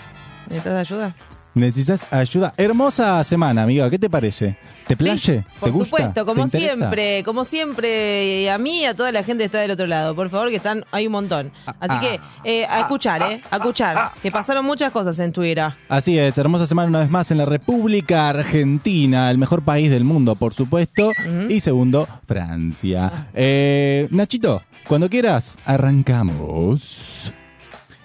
¿Necesitas 0.48 0.74
ayuda? 0.74 1.14
Necesitas 1.54 2.12
ayuda. 2.12 2.54
Hermosa 2.56 3.22
semana, 3.24 3.62
amiga. 3.62 3.90
¿Qué 3.90 3.98
te 3.98 4.08
parece? 4.08 4.56
¿Te 4.87 4.96
playe? 4.96 5.18
Sí, 5.18 5.44
por 5.58 5.70
¿Te 5.70 5.72
gusta? 5.72 5.96
supuesto, 5.96 6.26
como 6.26 6.46
siempre, 6.48 7.22
como 7.24 7.44
siempre, 7.44 8.42
y 8.42 8.48
a 8.48 8.58
mí 8.58 8.82
y 8.82 8.84
a 8.84 8.94
toda 8.94 9.12
la 9.12 9.22
gente 9.22 9.42
que 9.42 9.46
está 9.46 9.58
del 9.58 9.72
otro 9.72 9.87
lado, 9.87 10.14
por 10.14 10.30
favor, 10.30 10.50
que 10.50 10.56
están, 10.56 10.84
hay 10.92 11.06
un 11.06 11.12
montón. 11.12 11.52
Así 11.66 11.94
ah, 11.94 12.00
que, 12.00 12.20
eh, 12.44 12.66
a 12.66 12.80
escuchar, 12.80 13.22
¿eh? 13.22 13.40
A 13.50 13.56
escuchar, 13.56 14.12
que 14.22 14.30
pasaron 14.30 14.64
muchas 14.64 14.92
cosas 14.92 15.18
en 15.18 15.32
Twitter. 15.32 15.72
Así 15.88 16.18
es, 16.18 16.38
hermosa 16.38 16.66
semana 16.66 16.88
una 16.88 17.00
vez 17.00 17.11
más 17.11 17.30
en 17.30 17.38
la 17.38 17.44
República 17.44 18.28
Argentina, 18.28 19.30
el 19.30 19.38
mejor 19.38 19.62
país 19.62 19.90
del 19.90 20.04
mundo, 20.04 20.37
por 20.37 20.54
supuesto. 20.54 21.12
Y 21.48 21.61
segundo, 21.61 22.06
Francia. 22.26 23.28
Eh, 23.34 24.08
Nachito, 24.11 24.62
cuando 24.87 25.11
quieras, 25.11 25.58
arrancamos. 25.64 27.32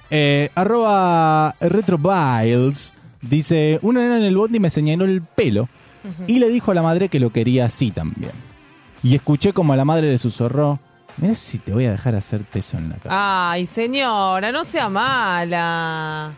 Eh, 0.10 0.50
arroba 0.54 1.56
retrobiles 1.60 2.94
dice, 3.24 3.80
una 3.82 4.02
nena 4.02 4.18
en 4.18 4.24
el 4.24 4.38
bondi 4.38 4.60
me 4.60 4.70
señaló 4.70 5.06
el 5.06 5.22
pelo 5.22 5.68
y 6.28 6.40
le 6.40 6.50
dijo 6.50 6.72
a 6.72 6.76
la 6.76 6.82
madre 6.82 7.10
que 7.10 7.20
lo 7.20 7.32
quería 7.32 7.66
así 7.66 7.92
también. 7.92 8.32
Y 9.02 9.16
escuché 9.16 9.54
como 9.54 9.74
a 9.74 9.76
la 9.76 9.86
madre 9.86 10.12
le 10.12 10.18
susurró, 10.18 10.80
mira 11.18 11.36
si 11.36 11.58
te 11.58 11.74
voy 11.74 11.86
a 11.86 11.92
dejar 11.92 12.16
hacerte 12.16 12.60
eso 12.60 12.78
en 12.78 12.90
la 12.90 12.96
cara. 12.96 13.52
Ay, 13.52 13.66
señora, 13.66 14.52
no 14.52 14.64
sea 14.64 14.90
mala. 14.90 16.32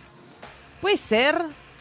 ¿Puede 0.82 0.98
ser? 0.98 1.36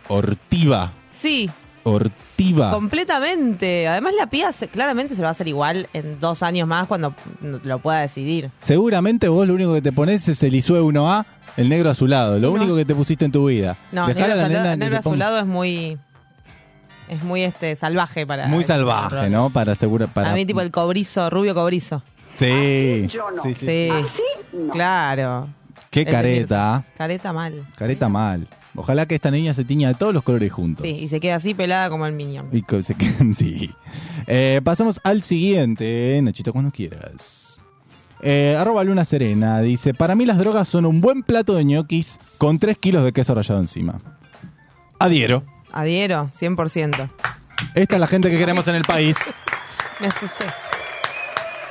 Ortiva. 0.08 0.92
Sí. 1.10 1.50
Ortiva. 1.84 2.23
Completamente. 2.70 3.86
Además, 3.88 4.14
la 4.18 4.26
piba 4.26 4.52
se- 4.52 4.68
claramente 4.68 5.14
se 5.14 5.20
lo 5.20 5.24
va 5.24 5.28
a 5.28 5.32
hacer 5.32 5.48
igual 5.48 5.86
en 5.92 6.18
dos 6.20 6.42
años 6.42 6.66
más 6.68 6.86
cuando 6.88 7.14
lo 7.40 7.78
pueda 7.78 8.00
decidir. 8.00 8.50
Seguramente 8.60 9.28
vos 9.28 9.46
lo 9.46 9.54
único 9.54 9.72
que 9.74 9.82
te 9.82 9.92
pones 9.92 10.26
es 10.28 10.42
el 10.42 10.54
ISUE 10.54 10.80
1A, 10.80 11.26
el 11.56 11.68
negro 11.68 11.90
azulado. 11.90 12.38
Lo 12.38 12.48
No. 12.48 12.54
único 12.54 12.76
que 12.76 12.84
te 12.84 12.94
pusiste 12.94 13.24
en 13.24 13.32
tu 13.32 13.46
vida. 13.46 13.76
No, 13.92 14.06
Dejala 14.06 14.26
negro, 14.28 14.32
a 14.34 14.36
la 14.36 14.44
azulado- 14.44 14.62
nena 14.62 14.76
negro 14.76 15.38
es 15.40 15.46
muy. 15.46 15.98
Es 17.08 17.22
muy 17.22 17.42
este 17.42 17.76
salvaje 17.76 18.26
para. 18.26 18.46
Muy 18.48 18.64
salvaje, 18.64 19.28
¿no? 19.28 19.50
Para 19.50 19.72
asegurar. 19.72 20.08
Para... 20.08 20.30
A 20.30 20.34
mí, 20.34 20.46
tipo 20.46 20.60
el 20.62 20.70
cobrizo, 20.70 21.28
rubio 21.30 21.54
cobrizo. 21.54 22.02
Sí. 22.36 23.06
sí, 23.42 23.54
sí. 23.54 23.90
Sí. 24.16 24.58
Claro. 24.72 25.48
Qué 25.90 26.04
careta. 26.04 26.76
¿ah? 26.76 26.84
Careta 26.96 27.32
mal. 27.32 27.64
Careta 27.76 28.08
mal. 28.08 28.48
Ojalá 28.76 29.06
que 29.06 29.14
esta 29.14 29.30
niña 29.30 29.54
se 29.54 29.64
tiña 29.64 29.88
de 29.88 29.94
todos 29.94 30.12
los 30.12 30.22
colores 30.24 30.52
juntos. 30.52 30.84
Sí, 30.84 30.90
y 30.90 31.08
se 31.08 31.20
queda 31.20 31.36
así 31.36 31.54
pelada 31.54 31.88
como 31.90 32.06
el 32.06 32.12
Minion. 32.14 32.48
Y 32.52 32.62
co- 32.62 32.82
se 32.82 32.94
quedan, 32.94 33.34
sí. 33.34 33.70
Eh, 34.26 34.60
pasamos 34.64 35.00
al 35.04 35.22
siguiente, 35.22 36.20
Nachito, 36.22 36.52
cuando 36.52 36.70
quieras. 36.72 37.60
Eh, 38.20 38.56
arroba 38.58 38.82
Luna 38.84 39.04
Serena 39.04 39.60
dice: 39.60 39.94
Para 39.94 40.14
mí 40.14 40.24
las 40.26 40.38
drogas 40.38 40.66
son 40.66 40.86
un 40.86 41.00
buen 41.00 41.22
plato 41.22 41.54
de 41.54 41.64
ñoquis 41.64 42.18
con 42.38 42.58
3 42.58 42.78
kilos 42.78 43.04
de 43.04 43.12
queso 43.12 43.34
rallado 43.34 43.60
encima. 43.60 43.98
Adhiero. 44.98 45.44
Adhiero, 45.72 46.30
100%. 46.32 47.10
Esta 47.74 47.94
es 47.96 48.00
la 48.00 48.06
gente 48.06 48.30
que 48.30 48.38
queremos 48.38 48.66
en 48.68 48.76
el 48.76 48.84
país. 48.84 49.16
Me 50.00 50.06
asusté. 50.08 50.44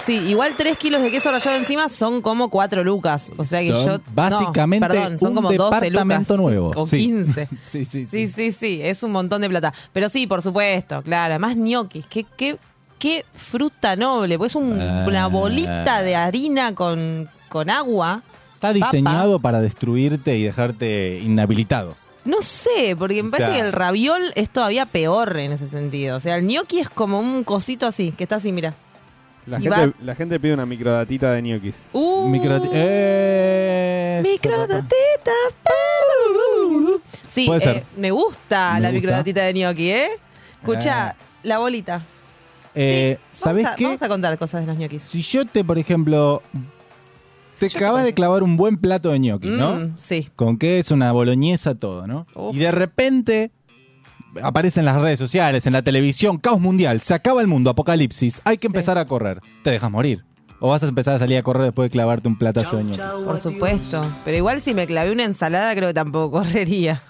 Sí, 0.06 0.14
igual 0.16 0.54
3 0.58 0.78
kilos 0.78 1.02
de 1.02 1.12
queso 1.12 1.32
rallado 1.32 1.58
encima 1.58 1.88
son 1.88 2.22
como 2.22 2.50
4 2.50 2.84
lucas. 2.84 3.32
O 3.38 3.46
sea 3.46 3.62
que 3.62 3.72
Son 3.72 3.86
yo. 3.86 3.98
no, 3.98 4.04
básicamente 4.14 4.88
perdón, 4.88 5.18
son 5.18 5.30
un 5.30 5.36
como 5.36 5.52
12 5.54 5.86
departamento 5.86 6.36
lucas. 6.38 6.52
nuevo. 6.52 6.72
O 6.76 6.88
Sí. 6.88 6.98
15. 6.98 7.48
Sí, 7.72 7.86
sí, 7.86 8.06
Sí, 8.06 8.28
sí, 8.28 8.52
sí, 8.52 8.80
es 8.84 9.02
un 9.04 9.12
montón 9.12 9.42
de 9.42 9.50
plata. 9.50 9.74
Pero 9.94 10.10
sí, 10.10 10.28
por 10.28 10.42
supuesto, 10.42 11.02
claro. 11.04 11.34
Además, 11.34 11.56
ñoquis, 11.56 12.06
qué, 12.08 12.26
qué, 12.36 12.58
qué 13.00 13.24
fruta 13.34 13.96
noble. 13.96 14.38
Pues 14.38 14.56
un- 14.56 14.80
Ah. 14.80 15.06
una 15.08 15.28
bolita 15.28 16.02
de 16.02 16.16
harina 16.16 16.76
con, 16.76 17.30
con 17.50 17.70
agua. 17.70 18.22
Está 18.56 18.74
Papa. 18.74 18.92
diseñado 18.92 19.40
para 19.40 19.62
destruirte 19.62 20.38
y 20.38 20.44
dejarte 20.44 21.20
inhabilitado. 21.24 21.96
No 22.26 22.42
sé, 22.42 22.96
porque 22.98 23.22
me 23.22 23.28
O 23.30 23.32
parece 23.32 23.50
sea- 23.52 23.56
que 23.62 23.66
el 23.68 23.74
raviol 23.74 24.32
es 24.36 24.50
todavía 24.50 24.86
peor 24.86 25.38
en 25.38 25.52
ese 25.54 25.68
sentido. 25.68 26.16
O 26.18 26.20
sea, 26.20 26.38
el 26.38 26.46
ñoqui 26.48 26.80
es 26.80 26.90
como 26.90 27.20
un 27.20 27.44
cosito 27.44 27.86
así, 27.86 28.12
que 28.12 28.24
está 28.24 28.38
así, 28.38 28.52
mira. 28.54 28.74
La 29.46 29.60
gente, 29.60 29.94
la 30.02 30.16
gente 30.16 30.40
pide 30.40 30.54
una 30.54 30.66
microdatita 30.66 31.32
de 31.34 31.42
ñoquis. 31.42 31.76
Uh, 31.92 32.28
Micro- 32.30 32.62
eh, 32.74 34.22
Microdatita. 34.24 35.32
Sí, 37.28 37.50
eh, 37.52 37.84
me 37.98 38.12
gusta 38.12 38.76
Me 38.76 38.80
la 38.82 38.88
gusta. 38.90 38.92
microdatita 38.92 39.42
de 39.44 39.54
gnocchi, 39.54 39.90
¿eh? 39.90 40.08
Escucha, 40.62 41.10
Ah. 41.10 41.16
la 41.44 41.58
bolita. 41.58 42.02
Eh, 42.76 43.18
¿Sabes 43.32 43.64
vamos 43.64 43.74
a, 43.74 43.76
qué? 43.76 43.84
Vamos 43.86 44.02
a 44.02 44.08
contar 44.08 44.38
cosas 44.38 44.62
de 44.62 44.68
los 44.68 44.78
ñoquis. 44.78 45.02
Si 45.04 45.22
yo 45.22 45.46
te, 45.46 45.64
por 45.64 45.78
ejemplo, 45.78 46.42
te 47.60 47.66
acabas 47.68 48.04
de 48.06 48.14
clavar 48.14 48.44
un 48.44 48.56
buen 48.56 48.78
plato 48.78 49.10
de 49.10 49.20
ñoquis, 49.20 49.52
¿no? 49.52 49.76
Mm, 49.76 49.96
sí. 49.98 50.30
Con 50.36 50.58
que 50.58 50.80
es 50.80 50.92
una 50.92 51.12
boloñesa, 51.12 51.76
todo, 51.76 52.08
¿no? 52.08 52.28
Uf. 52.36 52.56
Y 52.56 52.60
de 52.60 52.72
repente 52.72 53.52
aparece 54.42 54.80
en 54.80 54.86
las 54.86 55.02
redes 55.02 55.20
sociales, 55.20 55.66
en 55.68 55.74
la 55.74 55.82
televisión, 55.82 56.38
caos 56.38 56.60
mundial, 56.60 57.02
se 57.02 57.14
acaba 57.14 57.42
el 57.42 57.48
mundo, 57.48 57.70
apocalipsis, 57.70 58.42
hay 58.46 58.58
que 58.58 58.68
empezar 58.68 58.98
a 58.98 59.06
correr. 59.06 59.40
Te 59.64 59.70
dejas 59.72 59.92
morir. 59.92 60.24
O 60.60 60.70
vas 60.70 60.82
a 60.82 60.88
empezar 60.88 61.16
a 61.16 61.20
salir 61.20 61.38
a 61.38 61.44
correr 61.44 61.64
después 61.64 61.88
de 61.88 61.92
clavarte 61.92 62.28
un 62.30 62.38
platazo 62.38 62.78
de 62.78 62.86
ñoquis. 62.86 63.02
Por 63.26 63.40
supuesto. 63.42 64.02
Pero 64.24 64.38
igual 64.38 64.62
si 64.62 64.74
me 64.74 64.88
clavé 64.88 65.12
una 65.12 65.26
ensalada, 65.26 65.76
creo 65.76 65.90
que 65.90 65.94
tampoco 65.94 66.40
correría. 66.40 67.02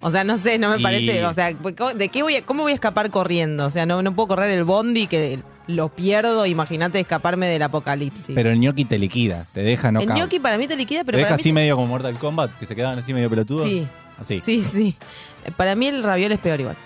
O 0.00 0.10
sea, 0.10 0.22
no 0.24 0.38
sé, 0.38 0.58
no 0.58 0.70
me 0.70 0.78
Y- 0.78 0.82
parece. 0.82 1.24
O 1.26 1.34
sea, 1.34 1.52
¿de 1.52 2.08
qué 2.08 2.22
voy 2.22 2.36
a- 2.36 2.42
¿cómo 2.42 2.62
voy 2.62 2.72
a 2.72 2.74
escapar 2.76 3.10
corriendo? 3.10 3.66
O 3.66 3.70
sea, 3.70 3.86
no, 3.86 4.02
no 4.02 4.14
puedo 4.14 4.28
correr 4.28 4.50
el 4.52 4.64
bondi 4.64 5.06
que 5.08 5.40
lo 5.66 5.88
pierdo. 5.88 6.46
Imagínate 6.46 7.00
escaparme 7.00 7.46
del 7.48 7.62
apocalipsis. 7.62 8.34
Pero 8.34 8.50
el 8.50 8.60
ñoqui 8.60 8.84
te 8.84 8.98
liquida, 8.98 9.46
te 9.52 9.62
deja 9.62 9.90
no 9.90 10.00
el 10.00 10.06
gnocchi 10.08 10.38
para 10.38 10.56
mí 10.58 10.66
te 10.68 10.76
liquida, 10.76 11.02
pero 11.04 11.16
Te 11.16 11.22
deja 11.22 11.28
para 11.30 11.36
mí 11.36 11.40
así 11.40 11.52
medio 11.52 11.74
como 11.76 11.88
Mortal 11.88 12.14
Kombat, 12.18 12.56
que 12.58 12.66
se 12.66 12.74
quedaban 12.76 12.98
así 13.00 13.12
medio 13.14 13.28
pelotudos. 13.30 13.68
Sí. 13.68 13.86
Así. 14.18 14.40
Sí, 14.40 14.62
sí. 14.62 14.96
Eh, 15.44 15.50
Para 15.56 15.74
mí 15.74 15.86
el 15.86 16.02
raviol 16.02 16.32
es 16.32 16.38
peor 16.40 16.60
igual. 16.60 16.76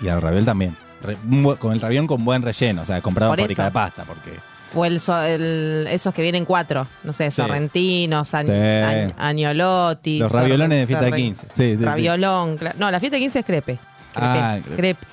Y 0.00 0.08
al 0.08 0.22
raviol 0.22 0.44
también. 0.44 0.76
Re- 1.02 1.16
un 1.30 1.44
bu- 1.44 1.58
con 1.58 1.72
el 1.72 1.80
ravión 1.80 2.06
con 2.06 2.24
buen 2.24 2.42
relleno, 2.42 2.82
o 2.82 2.84
sea, 2.84 3.00
comprado 3.00 3.30
Por 3.32 3.38
en 3.40 3.44
fábrica 3.44 3.62
eso. 3.62 3.70
de 3.70 3.72
pasta, 3.72 4.04
porque... 4.04 4.32
O 4.74 4.84
el, 4.84 5.00
so- 5.00 5.22
el- 5.22 5.86
esos 5.90 6.12
que 6.12 6.22
vienen 6.22 6.44
cuatro, 6.44 6.86
no 7.04 7.12
sé, 7.12 7.30
Sí. 7.30 7.36
sorrentinos, 7.42 8.28
Sí. 8.28 8.36
agnolotti. 9.16 10.18
Los 10.18 10.30
raviolones 10.32 10.80
de 10.80 10.86
fiesta 10.86 11.04
de 11.06 11.10
sorre- 11.10 11.16
15. 11.22 11.46
Sí, 11.46 11.70
sí, 11.72 11.76
sí. 11.78 11.84
Raviolón, 11.84 12.58
cla- 12.58 12.74
no, 12.78 12.90
la 12.90 13.00
fiesta 13.00 13.16
de 13.16 13.20
15 13.20 13.38
es 13.40 13.44
crepe. 13.44 13.78
Crepe. 14.12 14.26
Ah, 14.26 14.58
crepe. 14.62 14.76
crepe. 14.76 15.06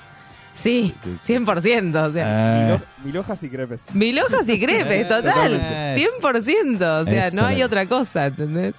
Sí, 0.56 0.94
100%, 1.26 2.02
o 2.08 2.12
sea. 2.12 2.26
Eh, 2.28 2.64
Mil, 2.64 2.74
ho- 2.74 3.04
mil 3.04 3.16
hojas 3.18 3.42
y 3.42 3.48
crepes. 3.50 3.82
Mil 3.92 4.18
hojas 4.18 4.48
y 4.48 4.58
crepe, 4.58 5.04
total. 5.04 5.22
Totalmente. 5.24 5.96
100%, 6.22 7.02
o 7.02 7.04
sea, 7.04 7.26
Eso. 7.28 7.36
no 7.36 7.44
hay 7.46 7.62
otra 7.62 7.86
cosa, 7.86 8.26
¿entendés? 8.26 8.74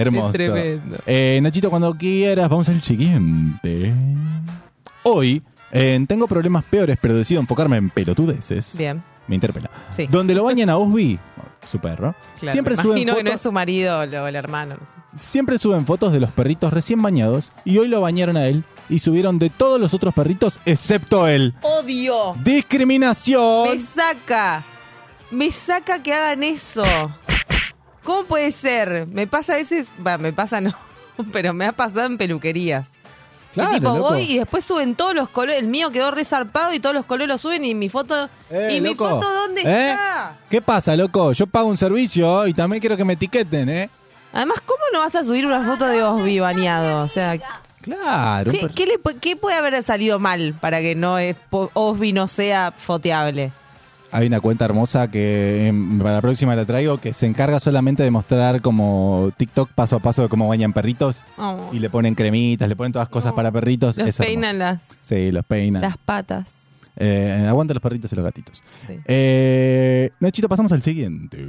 Hermoso. 0.00 0.26
Es 0.28 0.32
tremendo. 0.34 0.96
Eh, 1.06 1.38
Nachito, 1.42 1.70
cuando 1.70 1.94
quieras, 1.94 2.48
vamos 2.48 2.68
al 2.68 2.80
siguiente. 2.82 3.92
Hoy 5.02 5.42
eh, 5.72 6.04
tengo 6.08 6.26
problemas 6.26 6.64
peores, 6.64 6.98
pero 7.00 7.14
decido 7.16 7.40
enfocarme 7.40 7.76
en 7.76 7.90
pelotudeces. 7.90 8.76
Bien, 8.76 9.02
Me 9.28 9.34
interpela. 9.34 9.70
sí. 9.90 10.06
Donde 10.10 10.34
lo 10.34 10.44
bañan 10.44 10.70
a 10.70 10.76
Osby, 10.78 11.18
su 11.66 11.78
perro, 11.80 12.14
Claro, 12.38 12.52
siempre 12.52 12.76
me 12.76 12.82
suben 12.82 12.98
imagino 12.98 13.16
que 13.16 13.24
no 13.24 13.30
es 13.32 13.40
su 13.40 13.50
marido 13.52 13.98
o 13.98 14.02
el 14.02 14.36
hermano, 14.36 14.76
no 14.78 14.86
sé. 14.86 14.92
siempre 15.16 15.58
suben 15.58 15.84
fotos 15.86 16.12
de 16.12 16.20
los 16.20 16.30
perritos 16.30 16.72
recién 16.72 17.02
bañados 17.02 17.50
y 17.64 17.78
hoy 17.78 17.88
lo 17.88 18.00
bañaron 18.00 18.36
a 18.36 18.46
él 18.46 18.62
y 18.88 19.00
subieron 19.00 19.38
de 19.40 19.50
todos 19.50 19.80
los 19.80 19.92
otros 19.92 20.14
perritos 20.14 20.60
excepto 20.64 21.26
él. 21.26 21.54
¡Odio! 21.62 22.34
¡Discriminación! 22.44 23.70
Me 23.70 23.78
saca. 23.80 24.62
Me 25.32 25.50
saca 25.50 26.00
que 26.02 26.14
hagan 26.14 26.44
eso. 26.44 26.84
¿Cómo 28.06 28.24
puede 28.24 28.50
ser? 28.52 29.06
Me 29.08 29.26
pasa 29.26 29.52
a 29.52 29.56
veces. 29.56 29.92
Va, 30.04 30.16
me 30.16 30.32
pasa 30.32 30.60
no. 30.62 30.74
Pero 31.32 31.52
me 31.52 31.66
ha 31.66 31.72
pasado 31.72 32.06
en 32.06 32.16
peluquerías. 32.16 32.88
Claro, 33.52 33.72
y 33.72 33.74
tipo, 33.76 33.88
loco. 33.96 34.10
voy 34.10 34.22
y 34.22 34.38
después 34.38 34.64
suben 34.64 34.94
todos 34.94 35.14
los 35.14 35.28
colores. 35.30 35.60
El 35.60 35.68
mío 35.68 35.90
quedó 35.90 36.10
resarpado 36.10 36.72
y 36.74 36.78
todos 36.80 36.94
los 36.94 37.06
colores 37.06 37.28
lo 37.28 37.38
suben 37.38 37.64
y 37.64 37.74
mi 37.74 37.88
foto. 37.88 38.28
Eh, 38.50 38.74
¿Y 38.76 38.80
mi 38.80 38.94
foto 38.94 39.20
dónde 39.32 39.62
¿Eh? 39.62 39.90
está? 39.90 40.36
¿Qué 40.50 40.60
pasa, 40.62 40.94
loco? 40.94 41.32
Yo 41.32 41.46
pago 41.46 41.66
un 41.68 41.76
servicio 41.78 42.46
y 42.46 42.52
también 42.54 42.80
quiero 42.80 42.96
que 42.98 43.04
me 43.04 43.14
etiqueten, 43.14 43.68
¿eh? 43.70 43.90
Además, 44.32 44.58
¿cómo 44.66 44.80
no 44.92 44.98
vas 44.98 45.14
a 45.14 45.24
subir 45.24 45.46
una 45.46 45.64
foto 45.64 45.86
de 45.86 46.02
Osby 46.02 46.38
bañado? 46.40 47.02
O 47.02 47.08
sea, 47.08 47.38
Claro. 47.80 48.50
¿qué, 48.50 48.58
per- 48.58 48.70
qué 48.72 48.84
le 48.86 48.98
qué 49.20 49.36
puede 49.36 49.56
haber 49.56 49.82
salido 49.84 50.18
mal 50.18 50.54
para 50.60 50.80
que 50.80 50.94
no 50.94 51.18
es, 51.18 51.36
Osby 51.50 52.12
no 52.12 52.26
sea 52.26 52.74
foteable? 52.76 53.52
Hay 54.12 54.26
una 54.28 54.40
cuenta 54.40 54.64
hermosa 54.64 55.10
que 55.10 55.66
em, 55.68 55.98
para 55.98 56.14
la 56.14 56.20
próxima 56.22 56.54
la 56.54 56.64
traigo 56.64 56.98
que 56.98 57.12
se 57.12 57.26
encarga 57.26 57.60
solamente 57.60 58.02
de 58.02 58.10
mostrar 58.10 58.62
como 58.62 59.30
TikTok 59.36 59.70
paso 59.72 59.96
a 59.96 59.98
paso 60.00 60.22
de 60.22 60.28
cómo 60.28 60.48
bañan 60.48 60.72
perritos 60.72 61.22
Oh, 61.36 61.68
y 61.72 61.78
le 61.80 61.90
ponen 61.90 62.14
cremitas, 62.14 62.68
le 62.68 62.76
ponen 62.76 62.92
todas 62.92 63.08
cosas 63.08 63.32
para 63.32 63.50
perritos. 63.50 63.96
los 63.96 64.08
Es 64.08 64.16
peinan 64.18 64.58
las, 64.58 64.82
Sí, 65.02 65.30
los 65.32 65.44
peinan. 65.44 65.82
las 65.82 65.96
patas. 65.98 66.68
Eh, 66.98 67.44
aguanta 67.46 67.74
los 67.74 67.82
perritos 67.82 68.10
y 68.12 68.16
los 68.16 68.24
gatitos. 68.24 68.62
Sí. 68.86 68.98
Eh, 69.04 70.10
Nachito, 70.20 70.48
pasamos 70.48 70.72
al 70.72 70.80
siguiente. 70.82 71.46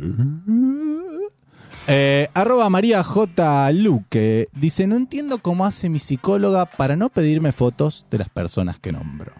Eh, 1.87 2.27
arroba 2.33 2.69
María 2.69 3.01
J. 3.03 3.71
Luque 3.71 4.49
dice: 4.51 4.87
No 4.87 4.97
entiendo 4.97 5.37
cómo 5.37 5.65
hace 5.65 5.87
mi 5.89 5.99
psicóloga 5.99 6.65
para 6.65 6.95
no 6.97 7.07
pedirme 7.09 7.53
fotos 7.53 8.05
de 8.11 8.17
las 8.17 8.29
personas 8.29 8.77
que 8.79 8.91
nombro. 8.91 9.31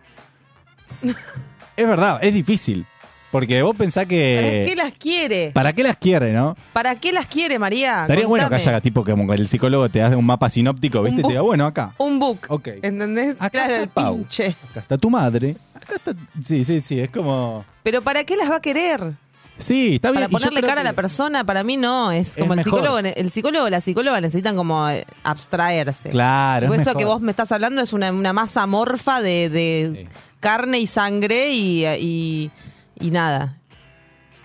es 1.76 1.88
verdad, 1.88 2.20
es 2.22 2.34
difícil. 2.34 2.86
Porque 3.32 3.62
vos 3.62 3.76
pensás 3.76 4.06
¿Para 4.06 4.10
que. 4.10 4.64
qué 4.68 4.76
las 4.76 4.94
quiere? 4.94 5.52
¿Para 5.52 5.74
qué 5.74 5.84
las 5.84 5.98
quiere, 5.98 6.32
no? 6.34 6.56
¿Para 6.74 6.96
qué 6.96 7.12
las 7.12 7.28
quiere, 7.28 7.60
María? 7.60 8.04
Estaría 8.04 8.26
bueno 8.26 8.46
que 8.46 8.56
Contame. 8.56 8.70
haya 8.76 8.82
tipo 8.82 9.04
que 9.04 9.12
como 9.12 9.28
que 9.28 9.34
el 9.36 9.48
psicólogo 9.48 9.90
te 9.90 10.02
hace 10.02 10.16
un 10.16 10.26
mapa 10.26 10.50
sinóptico, 10.50 11.02
¿viste? 11.04 11.20
Y 11.20 11.24
te 11.24 11.30
diga, 11.30 11.42
bueno, 11.42 11.66
acá. 11.66 11.94
Un 11.98 12.20
book. 12.20 12.40
Ok. 12.50 12.68
¿Entendés? 12.82 13.36
Acá 13.38 13.50
claro, 13.50 13.72
está 13.74 13.84
el 13.84 13.90
Pau. 13.90 14.16
pinche. 14.18 14.56
Acá 14.72 14.80
está 14.80 14.98
tu 14.98 15.10
madre. 15.10 15.56
Acá 15.74 15.96
está. 15.96 16.14
Sí, 16.42 16.64
sí, 16.64 16.80
sí, 16.80 17.00
es 17.02 17.10
como. 17.10 17.66
Pero 17.84 18.02
¿para 18.02 18.24
qué 18.24 18.38
las 18.38 18.50
va 18.50 18.56
a 18.58 18.62
querer? 18.62 19.14
Sí, 19.60 19.96
está 19.96 20.12
bien. 20.12 20.24
Para 20.24 20.30
ponerle 20.32 20.62
cara 20.62 20.82
a 20.82 20.84
la 20.84 20.94
persona, 20.94 21.44
para 21.44 21.64
mí 21.64 21.76
no. 21.78 22.12
Es 22.12 22.30
Es 22.30 22.38
como 22.38 22.54
el 22.54 22.58
mejor. 22.58 22.80
psicólogo, 22.80 23.00
el 23.00 23.32
psicólogo 23.32 23.70
la 23.70 23.82
psicóloga 23.82 24.22
necesitan 24.22 24.56
como 24.56 24.88
eh, 24.88 25.04
abstraerse. 25.24 26.10
Claro, 26.10 26.68
Por 26.68 26.76
es 26.78 26.82
eso 26.84 26.92
mejor. 26.92 27.00
que 27.02 27.06
vos 27.06 27.22
me 27.22 27.32
estás 27.32 27.52
hablando 27.52 27.82
es 27.82 27.92
una, 27.92 28.12
una 28.12 28.32
masa 28.34 28.62
amorfa 28.64 29.22
de, 29.22 29.50
de 29.50 30.06
Sí. 30.08 30.16
carne 30.40 30.80
y 30.80 30.88
sangre 30.88 31.50
y, 31.50 31.86
y, 31.86 32.52
y 33.00 33.12
nada. 33.12 33.57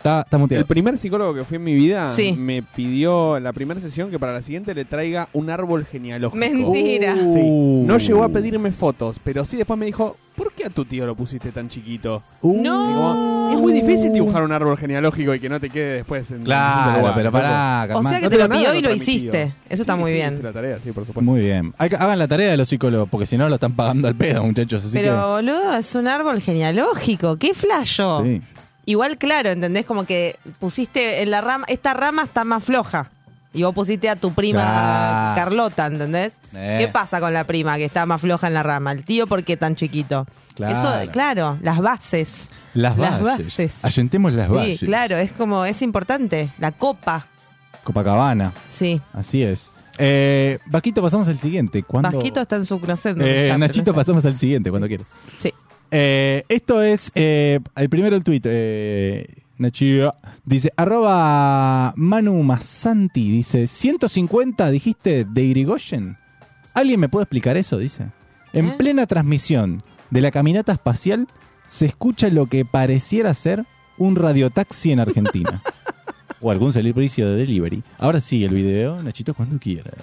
Está, 0.02 0.22
está 0.22 0.36
muteado. 0.36 0.60
El 0.62 0.66
primer 0.66 0.98
psicólogo 0.98 1.32
que 1.32 1.44
fui 1.44 1.56
en 1.58 1.64
mi 1.64 1.74
vida 1.74 2.08
Sí. 2.08 2.32
me 2.36 2.60
pidió 2.62 3.36
en 3.36 3.44
la 3.44 3.52
primera 3.52 3.78
sesión 3.80 4.10
que 4.10 4.18
para 4.18 4.32
la 4.32 4.42
siguiente 4.42 4.74
le 4.74 4.84
traiga 4.84 5.28
un 5.32 5.48
árbol 5.48 5.84
genealógico. 5.86 6.38
Mentira. 6.38 7.14
Sí. 7.14 7.20
Uh. 7.40 7.84
No 7.86 7.98
llegó 7.98 8.24
a 8.24 8.28
pedirme 8.28 8.72
fotos, 8.72 9.16
pero 9.22 9.44
sí 9.44 9.56
después 9.56 9.78
me 9.78 9.86
dijo, 9.86 10.16
¿por 10.34 10.52
qué 10.54 10.64
a 10.66 10.70
tu 10.70 10.84
tío 10.84 11.06
lo 11.06 11.14
pusiste 11.14 11.52
tan 11.52 11.68
chiquito? 11.68 12.20
Uh, 12.40 12.60
Y 12.60 12.64
como, 12.68 13.48
es 13.52 13.58
muy 13.60 13.72
difícil 13.72 14.12
dibujar 14.12 14.42
un 14.42 14.50
árbol 14.50 14.76
genealógico 14.76 15.34
y 15.34 15.38
que 15.40 15.48
no 15.48 15.60
te 15.60 15.70
quede 15.70 15.92
después 15.98 16.28
en 16.32 16.42
Claro, 16.42 16.68
en 16.72 16.74
distinto 16.78 16.98
lugar, 16.98 17.14
pero 17.14 17.30
¿no? 17.30 17.32
pará, 17.32 17.96
O 17.98 18.02
sea 18.02 18.12
que 18.18 18.22
No 18.24 18.30
te 18.30 18.36
tengo 18.36 18.42
lo 18.42 18.48
nada 18.48 18.60
pidió 18.60 18.70
y 18.70 18.74
contra 18.82 18.90
lo 18.90 18.96
mi 18.96 19.00
tío. 19.04 19.14
hiciste. 19.14 19.54
Eso 19.70 19.82
está 19.82 19.94
Sí, 19.94 20.00
muy 20.00 20.10
sí, 20.10 20.16
bien. 20.16 20.40
la 20.42 20.52
tarea, 20.52 20.78
sí, 20.82 20.90
por 20.90 21.06
supuesto. 21.06 21.22
Muy 21.30 21.40
bien. 21.42 21.72
Hay 21.78 21.88
que- 21.90 21.96
Hagan 21.96 22.18
la 22.18 22.26
tarea 22.26 22.50
de 22.50 22.56
los 22.56 22.68
psicólogos, 22.68 23.08
porque 23.08 23.26
si 23.26 23.38
no 23.38 23.48
lo 23.48 23.54
están 23.54 23.74
pagando 23.74 24.08
al 24.08 24.14
pedo, 24.16 24.42
muchachos. 24.42 24.84
Así 24.84 24.94
Pero, 24.98 25.30
boludo, 25.34 25.74
es 25.76 25.94
un 25.94 26.08
árbol 26.08 26.40
genealógico. 26.40 27.36
¡Qué 27.36 27.54
flasho! 27.54 28.22
que. 28.24 28.36
Sí. 28.36 28.42
Igual, 28.84 29.16
claro, 29.18 29.50
¿entendés? 29.50 29.86
Como 29.86 30.04
que 30.04 30.36
pusiste 30.58 31.22
en 31.22 31.30
la 31.30 31.40
rama, 31.40 31.64
esta 31.68 31.94
rama 31.94 32.24
está 32.24 32.44
más 32.44 32.64
floja. 32.64 33.10
Y 33.54 33.62
vos 33.64 33.74
pusiste 33.74 34.08
a 34.08 34.16
tu 34.16 34.32
prima. 34.32 35.32
Carlota, 35.36 35.86
¿entendés? 35.86 36.40
Eh. 36.56 36.78
¿Qué 36.80 36.88
pasa 36.88 37.20
con 37.20 37.34
la 37.34 37.44
prima 37.44 37.76
que 37.76 37.84
está 37.84 38.06
más 38.06 38.20
floja 38.20 38.46
en 38.48 38.54
la 38.54 38.62
rama? 38.62 38.92
El 38.92 39.04
tío, 39.04 39.26
¿por 39.26 39.44
qué 39.44 39.58
tan 39.58 39.74
chiquito? 39.76 40.26
Claro. 40.54 40.78
Eso, 41.04 41.12
claro, 41.12 41.58
las 41.62 41.78
bases. 41.80 42.50
Las 42.72 42.96
Las 42.96 43.20
bases. 43.22 43.46
bases. 43.48 43.84
Allentemos 43.84 44.32
las 44.32 44.48
Sí, 44.48 44.54
bases. 44.54 44.80
claro, 44.80 45.16
es 45.18 45.32
como, 45.32 45.66
es 45.66 45.82
importante. 45.82 46.48
La 46.58 46.72
copa, 46.72 47.26
Copacabana. 47.84 48.52
sí. 48.70 49.00
Así 49.12 49.42
es. 49.42 49.70
Eh, 49.98 50.58
Vasquito, 50.66 51.02
pasamos 51.02 51.28
al 51.28 51.38
siguiente. 51.38 51.82
¿Cuándo? 51.82 52.10
Vasquito 52.10 52.40
está 52.40 52.56
en 52.56 52.64
su 52.64 52.80
crocendo. 52.80 53.22
Eh, 53.26 53.54
Nachito, 53.58 53.92
pasamos 53.92 54.24
al 54.24 54.36
siguiente, 54.38 54.70
cuando 54.70 54.88
quieras. 54.88 55.06
Sí. 55.38 55.51
Eh, 55.94 56.44
esto 56.48 56.82
es 56.82 57.12
eh, 57.14 57.60
el 57.76 57.88
primero 57.90 58.16
el 58.16 58.24
tuit. 58.24 58.44
Eh, 58.48 59.26
Nachito 59.58 60.14
dice, 60.44 60.72
arroba 60.76 61.92
Manu 61.96 62.42
Masanti, 62.42 63.30
dice, 63.30 63.66
150 63.66 64.70
dijiste 64.70 65.24
de 65.24 65.42
Irigoyen. 65.42 66.16
¿Alguien 66.72 66.98
me 66.98 67.10
puede 67.10 67.24
explicar 67.24 67.58
eso? 67.58 67.76
Dice. 67.76 68.06
En 68.54 68.68
¿Eh? 68.68 68.74
plena 68.78 69.06
transmisión 69.06 69.82
de 70.10 70.22
la 70.22 70.30
caminata 70.30 70.72
espacial 70.72 71.28
se 71.68 71.86
escucha 71.86 72.28
lo 72.30 72.46
que 72.46 72.64
pareciera 72.64 73.34
ser 73.34 73.66
un 73.98 74.16
radiotaxi 74.16 74.92
en 74.92 75.00
Argentina. 75.00 75.62
o 76.40 76.50
algún 76.50 76.72
servicio 76.72 77.30
de 77.30 77.36
delivery. 77.36 77.82
Ahora 77.98 78.20
sí, 78.20 78.42
el 78.44 78.54
video, 78.54 79.00
Nachito, 79.02 79.34
cuando 79.34 79.58
quieras. 79.58 79.94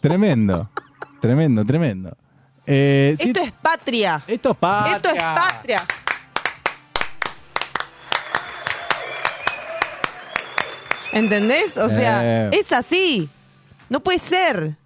Tremendo, 0.00 0.68
tremendo, 1.20 1.64
tremendo. 1.64 2.16
Eh, 2.66 3.16
sí, 3.20 3.28
Esto 3.28 3.40
es 3.42 3.52
patria. 3.52 4.22
esto 4.26 4.50
es 4.50 4.56
patria. 4.56 4.96
Esto 4.96 5.08
es 5.10 5.22
patria. 5.22 5.82
¿Entendés? 11.12 11.76
O 11.78 11.88
sea, 11.88 12.48
Eh. 12.48 12.50
es 12.52 12.72
así. 12.72 13.28
No 13.88 14.00
puede 14.00 14.18
ser. 14.18 14.76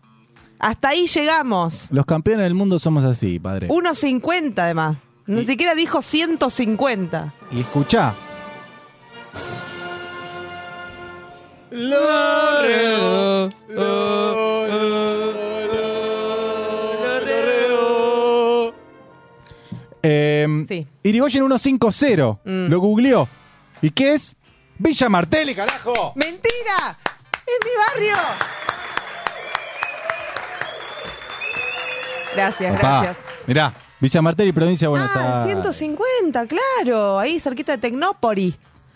Hasta 0.58 0.90
ahí 0.90 1.06
llegamos. 1.06 1.88
Los 1.90 2.04
campeones 2.04 2.44
del 2.44 2.54
mundo 2.54 2.78
somos 2.78 3.04
así, 3.04 3.38
padre. 3.38 3.68
1.50 3.68 4.64
además. 4.64 4.98
Ni 5.26 5.40
Y- 5.40 5.44
siquiera 5.46 5.74
dijo 5.74 6.02
150. 6.02 7.32
Y 7.50 7.60
escuchá. 7.60 8.14
Eh, 20.02 20.64
Sí. 20.68 20.86
Irigoyen 21.02 21.44
150. 21.58 22.38
Mm. 22.44 22.68
Lo 22.68 22.80
googleó. 22.80 23.28
¿Y 23.82 23.90
qué 23.90 24.14
es? 24.14 24.36
Villa 24.78 25.08
Martelli, 25.08 25.54
carajo. 25.54 26.12
¡Mentira! 26.14 26.98
¡Es 27.46 27.58
mi 27.64 27.70
barrio! 27.76 28.14
Gracias, 32.34 32.76
Papá, 32.80 33.02
gracias. 33.02 33.26
Mirá, 33.46 33.74
Villa 33.98 34.22
Martelli, 34.22 34.52
provincia 34.52 34.86
de 34.86 34.90
Buenos 34.90 35.10
Ah, 35.14 35.42
Aires. 35.42 35.60
150, 35.60 36.46
claro. 36.46 37.18
Ahí 37.18 37.40
cerquita 37.40 37.72
de 37.72 37.78
Tecnópoli. 37.78 38.54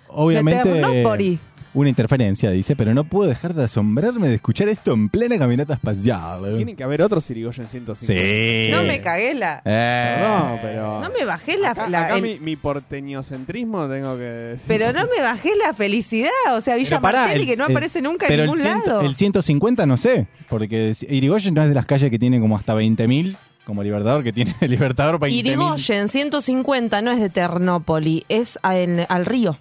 Obviamente, 0.08 0.68
de 0.68 0.80
Ternópoli. 0.80 1.38
Una 1.74 1.88
interferencia, 1.88 2.50
dice, 2.50 2.76
pero 2.76 2.94
no 2.94 3.04
puedo 3.04 3.28
dejar 3.28 3.52
de 3.52 3.64
asombrarme 3.64 4.28
de 4.28 4.36
escuchar 4.36 4.68
esto 4.68 4.92
en 4.92 5.08
plena 5.08 5.36
caminata 5.38 5.74
espacial. 5.74 6.40
Tiene 6.56 6.74
que 6.76 6.84
haber 6.84 7.02
otro 7.02 7.20
Sirigoyen 7.20 7.66
150. 7.66 8.06
Sí. 8.06 8.70
No 8.70 8.82
me 8.84 9.00
cagué 9.00 9.34
la... 9.34 9.60
Eh. 9.64 10.16
Perdón, 10.20 10.58
pero... 10.62 11.00
No 11.00 11.10
me 11.18 11.24
bajé 11.24 11.56
la... 11.58 11.70
Acá, 11.72 11.88
la- 11.88 12.04
acá 12.04 12.16
el- 12.16 12.22
mi, 12.22 12.38
mi 12.38 12.56
porteñocentrismo 12.56 13.88
tengo 13.88 14.16
que 14.16 14.22
decir. 14.22 14.64
Pero 14.68 14.92
no 14.92 15.06
me 15.14 15.22
bajé 15.22 15.50
la 15.56 15.72
felicidad. 15.74 16.30
O 16.54 16.60
sea, 16.60 16.76
Villa 16.76 17.00
pará, 17.00 17.22
Martelli 17.22 17.42
el- 17.42 17.48
que 17.48 17.56
no 17.56 17.66
el- 17.66 17.72
aparece 17.72 18.02
nunca 18.02 18.26
en 18.28 18.40
ningún 18.40 18.58
el, 18.60 18.64
ciento- 18.66 18.86
lado. 18.86 19.00
el 19.02 19.16
150 19.16 19.86
no 19.86 19.96
sé, 19.96 20.26
porque 20.48 20.94
Irigoyen 21.08 21.54
no 21.54 21.62
es 21.62 21.68
de 21.68 21.74
las 21.74 21.86
calles 21.86 22.10
que 22.10 22.18
tiene 22.18 22.40
como 22.40 22.56
hasta 22.56 22.74
20.000, 22.74 23.36
como 23.66 23.82
Libertador, 23.82 24.22
que 24.22 24.32
tiene 24.32 24.54
Libertador 24.60 25.18
20.000. 25.18 25.32
Irigoyen 25.32 26.08
150 26.08 27.02
no 27.02 27.10
es 27.10 27.20
de 27.20 27.30
Ternópoli, 27.30 28.24
es 28.28 28.58
a- 28.62 28.78
en- 28.78 29.06
al 29.08 29.26
río. 29.26 29.56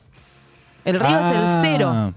El 0.86 1.00
río 1.00 1.10
Ah. 1.10 1.62
es 1.62 1.66
el 1.66 1.72
cero. 1.78 2.14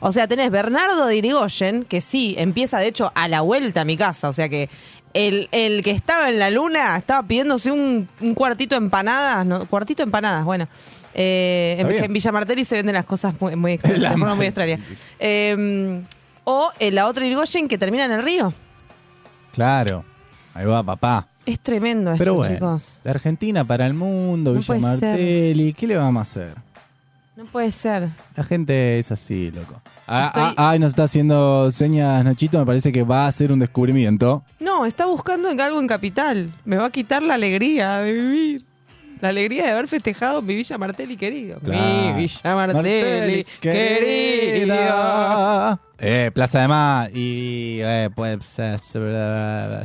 O 0.00 0.12
sea, 0.12 0.28
tenés 0.28 0.50
Bernardo 0.50 1.06
de 1.06 1.16
Irigoyen, 1.16 1.84
que 1.84 2.00
sí, 2.00 2.34
empieza 2.38 2.78
de 2.78 2.88
hecho 2.88 3.10
a 3.14 3.26
la 3.28 3.40
vuelta 3.40 3.80
a 3.82 3.84
mi 3.84 3.96
casa. 3.96 4.28
O 4.28 4.32
sea 4.32 4.48
que 4.48 4.68
el, 5.14 5.48
el 5.52 5.82
que 5.82 5.92
estaba 5.92 6.28
en 6.28 6.38
la 6.38 6.50
luna 6.50 6.96
estaba 6.96 7.22
pidiéndose 7.26 7.70
un, 7.70 8.06
un 8.20 8.34
cuartito 8.34 8.74
de 8.74 8.84
empanadas. 8.84 9.46
No, 9.46 9.64
cuartito 9.66 10.02
de 10.02 10.04
empanadas, 10.08 10.44
bueno. 10.44 10.68
Eh, 11.14 11.76
en, 12.02 12.12
Villa 12.12 12.32
Martelli 12.32 12.64
se 12.64 12.74
venden 12.74 12.94
las 12.96 13.04
cosas 13.06 13.40
muy, 13.40 13.54
muy 13.56 13.72
extrañas. 13.74 14.00
La 14.00 14.10
de 14.10 14.16
forma 14.16 14.34
muy. 14.34 14.52
Eh, 15.20 16.02
o 16.44 16.70
eh, 16.78 16.90
la 16.90 17.06
otra 17.06 17.24
Irigoyen 17.24 17.68
que 17.68 17.78
termina 17.78 18.04
en 18.04 18.12
el 18.12 18.22
río. 18.22 18.52
Claro, 19.52 20.04
ahí 20.54 20.66
va 20.66 20.82
papá. 20.82 21.28
Es 21.46 21.60
tremendo 21.60 22.10
esto, 22.12 22.18
Pero 22.18 22.34
bueno, 22.34 22.54
chicos. 22.54 23.00
de 23.04 23.10
Argentina 23.10 23.64
para 23.64 23.86
el 23.86 23.94
mundo, 23.94 24.52
No 24.54 24.60
Villa. 24.60 24.78
Martelli, 24.78 25.72
¿qué 25.74 25.86
le 25.86 25.96
vamos 25.96 26.20
a 26.20 26.22
hacer? 26.22 26.54
No 27.36 27.44
puede 27.46 27.72
ser. 27.72 28.10
La 28.36 28.44
gente 28.44 28.98
es 28.98 29.10
así, 29.10 29.50
loco. 29.50 29.80
Ah, 30.06 30.26
Estoy- 30.28 30.54
ah, 30.56 30.70
ay, 30.70 30.78
nos 30.78 30.90
está 30.90 31.04
haciendo 31.04 31.70
señas 31.72 32.24
Nachito, 32.24 32.58
me 32.60 32.66
parece 32.66 32.92
que 32.92 33.02
va 33.02 33.24
a 33.24 33.28
hacer 33.28 33.50
un 33.50 33.58
descubrimiento. 33.58 34.44
No, 34.60 34.86
está 34.86 35.06
buscando 35.06 35.48
en 35.50 35.60
algo 35.60 35.80
en 35.80 35.88
Capital. 35.88 36.52
Me 36.64 36.76
va 36.76 36.86
a 36.86 36.90
quitar 36.90 37.22
la 37.22 37.34
alegría 37.34 37.98
de 37.98 38.12
vivir. 38.12 38.64
La 39.24 39.30
alegría 39.30 39.64
de 39.64 39.70
haber 39.70 39.88
festejado 39.88 40.42
mi 40.42 40.54
Villa 40.54 40.76
Martelli 40.76 41.16
querido. 41.16 41.58
Claro. 41.60 42.12
Mi 42.12 42.12
Villa 42.12 42.54
Martelli, 42.54 43.46
querido. 43.58 44.52
querida. 44.52 45.80
Eh, 45.98 46.30
Plaza 46.34 46.60
de 46.60 46.68
Mar 46.68 47.10
y 47.14 47.78
eh, 47.80 48.10
pues 48.14 48.40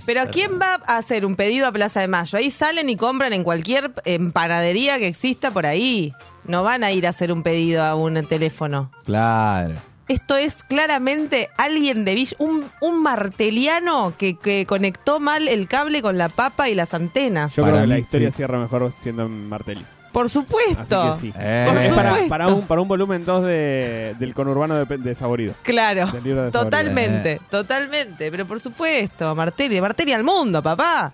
Pero 0.05 0.27
¿quién 0.29 0.59
va 0.59 0.81
a 0.85 0.97
hacer 0.97 1.25
un 1.25 1.37
pedido 1.37 1.67
a 1.67 1.71
Plaza 1.71 2.01
de 2.01 2.09
Mayo? 2.09 2.37
Ahí 2.37 2.51
salen 2.51 2.89
y 2.89 2.97
compran 2.97 3.31
en 3.31 3.45
cualquier 3.45 3.93
empanadería 4.03 4.97
que 4.97 5.07
exista 5.07 5.51
por 5.51 5.65
ahí. 5.65 6.13
No 6.43 6.63
van 6.63 6.83
a 6.83 6.91
ir 6.91 7.07
a 7.07 7.11
hacer 7.11 7.31
un 7.31 7.41
pedido 7.41 7.81
a 7.81 7.95
un 7.95 8.21
teléfono. 8.27 8.91
Claro. 9.05 9.75
Esto 10.09 10.35
es 10.35 10.63
claramente 10.63 11.49
alguien 11.57 12.03
de 12.03 12.15
Villa, 12.15 12.35
un, 12.39 12.65
un 12.81 13.01
marteliano 13.01 14.11
que, 14.17 14.35
que 14.37 14.65
conectó 14.65 15.19
mal 15.21 15.47
el 15.47 15.67
cable 15.69 16.01
con 16.01 16.17
la 16.17 16.27
papa 16.29 16.67
y 16.67 16.75
las 16.75 16.93
antenas. 16.93 17.55
Yo 17.55 17.63
Para 17.63 17.73
creo 17.75 17.83
que 17.83 17.87
la 17.87 17.95
mí, 17.95 18.01
historia 18.01 18.31
sí. 18.31 18.37
cierra 18.37 18.59
mejor 18.59 18.91
siendo 18.91 19.23
en 19.27 19.47
Martelli. 19.47 19.85
Por 20.11 20.27
supuesto. 20.27 20.99
Así 21.01 21.27
que 21.27 21.31
sí. 21.31 21.39
Eh. 21.39 21.65
Por 21.69 21.77
Es 21.77 21.93
para, 21.93 22.09
supuesto. 22.09 22.29
para 22.29 22.47
un, 22.47 22.61
para 22.63 22.81
un 22.81 22.87
volumen 22.87 23.23
2 23.23 23.43
de, 23.45 24.15
del 24.17 24.33
conurbano 24.33 24.83
de, 24.83 24.97
de 24.97 25.13
Saborido. 25.15 25.53
Claro, 25.61 26.07
Del 26.11 26.23
libro 26.23 26.45
de 26.45 26.51
totalmente, 26.51 27.31
Eh. 27.33 27.41
totalmente, 27.49 28.31
pero 28.31 28.47
por 28.47 28.59
supuesto, 28.59 29.35
Martelli, 29.35 29.79
Martelli 29.79 30.13
al 30.13 30.23
mundo, 30.23 30.63
papá. 30.63 31.13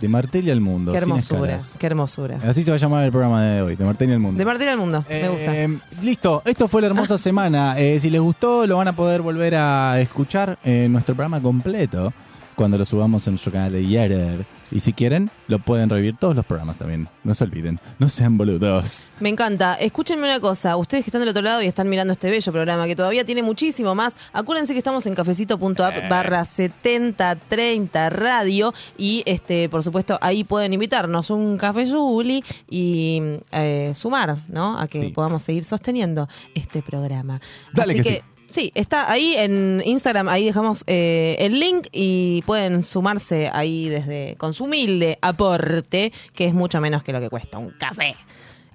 De 0.00 0.08
Martelli 0.08 0.50
al 0.50 0.60
mundo. 0.60 0.92
Qué 0.92 0.98
hermosura, 0.98 1.58
qué 1.78 1.86
hermosura. 1.86 2.38
Así 2.46 2.62
se 2.62 2.70
va 2.70 2.76
a 2.76 2.80
llamar 2.80 3.04
el 3.04 3.10
programa 3.10 3.42
de 3.44 3.62
hoy, 3.62 3.76
de 3.76 3.84
Martelli 3.84 4.12
al 4.12 4.20
mundo. 4.20 4.38
De 4.38 4.44
Martelli 4.44 4.70
al 4.70 4.78
mundo, 4.78 5.04
me 5.08 5.28
gusta. 5.28 5.56
Eh, 5.56 5.78
listo, 6.02 6.42
esto 6.44 6.68
fue 6.68 6.82
la 6.82 6.88
hermosa 6.88 7.16
semana. 7.16 7.78
Eh, 7.78 7.98
si 8.00 8.10
les 8.10 8.20
gustó, 8.20 8.66
lo 8.66 8.76
van 8.76 8.88
a 8.88 8.94
poder 8.94 9.22
volver 9.22 9.54
a 9.54 9.98
escuchar 10.00 10.58
en 10.64 10.92
nuestro 10.92 11.14
programa 11.14 11.40
completo 11.40 12.12
cuando 12.54 12.76
lo 12.76 12.84
subamos 12.84 13.26
en 13.26 13.34
nuestro 13.34 13.52
canal 13.52 13.72
de 13.72 13.86
YouTube. 13.86 14.44
Y 14.70 14.80
si 14.80 14.92
quieren, 14.92 15.30
lo 15.48 15.58
pueden 15.58 15.88
revivir 15.90 16.16
todos 16.16 16.34
los 16.34 16.44
programas 16.44 16.76
también. 16.76 17.08
No 17.24 17.34
se 17.34 17.44
olviden. 17.44 17.78
No 17.98 18.08
sean 18.08 18.36
boludos. 18.36 19.06
Me 19.20 19.28
encanta. 19.28 19.74
Escúchenme 19.74 20.24
una 20.24 20.40
cosa. 20.40 20.76
Ustedes 20.76 21.04
que 21.04 21.08
están 21.10 21.20
del 21.20 21.28
otro 21.30 21.42
lado 21.42 21.62
y 21.62 21.66
están 21.66 21.88
mirando 21.88 22.12
este 22.12 22.30
bello 22.30 22.52
programa 22.52 22.86
que 22.86 22.96
todavía 22.96 23.24
tiene 23.24 23.42
muchísimo 23.42 23.94
más, 23.94 24.14
acuérdense 24.32 24.72
que 24.72 24.78
estamos 24.78 25.06
en 25.06 25.14
cafecito.app 25.14 26.08
barra 26.08 26.44
7030 26.44 28.10
radio 28.10 28.72
y 28.96 29.22
este 29.26 29.68
por 29.68 29.82
supuesto 29.82 30.18
ahí 30.20 30.44
pueden 30.44 30.72
invitarnos 30.72 31.30
un 31.30 31.56
café 31.58 31.88
Juli 31.90 32.44
y 32.68 33.20
eh, 33.52 33.92
sumar, 33.94 34.38
¿no? 34.48 34.78
A 34.78 34.86
que 34.88 34.96
Sí. 35.06 35.08
podamos 35.10 35.42
seguir 35.42 35.64
sosteniendo 35.64 36.28
este 36.54 36.82
programa. 36.82 37.40
Dale 37.72 37.92
Así 37.94 38.02
que 38.02 38.14
sí. 38.16 38.22
Sí, 38.48 38.70
está 38.74 39.10
ahí 39.10 39.34
en 39.36 39.82
Instagram, 39.84 40.28
ahí 40.28 40.44
dejamos 40.44 40.84
eh, 40.86 41.36
el 41.40 41.58
link 41.58 41.88
y 41.92 42.42
pueden 42.46 42.82
sumarse 42.84 43.50
ahí 43.52 43.88
desde 43.88 44.36
con 44.38 44.54
su 44.54 44.64
humilde 44.64 45.18
aporte, 45.20 46.12
que 46.34 46.46
es 46.46 46.54
mucho 46.54 46.80
menos 46.80 47.02
que 47.02 47.12
lo 47.12 47.20
que 47.20 47.28
cuesta 47.28 47.58
un 47.58 47.70
café. 47.70 48.14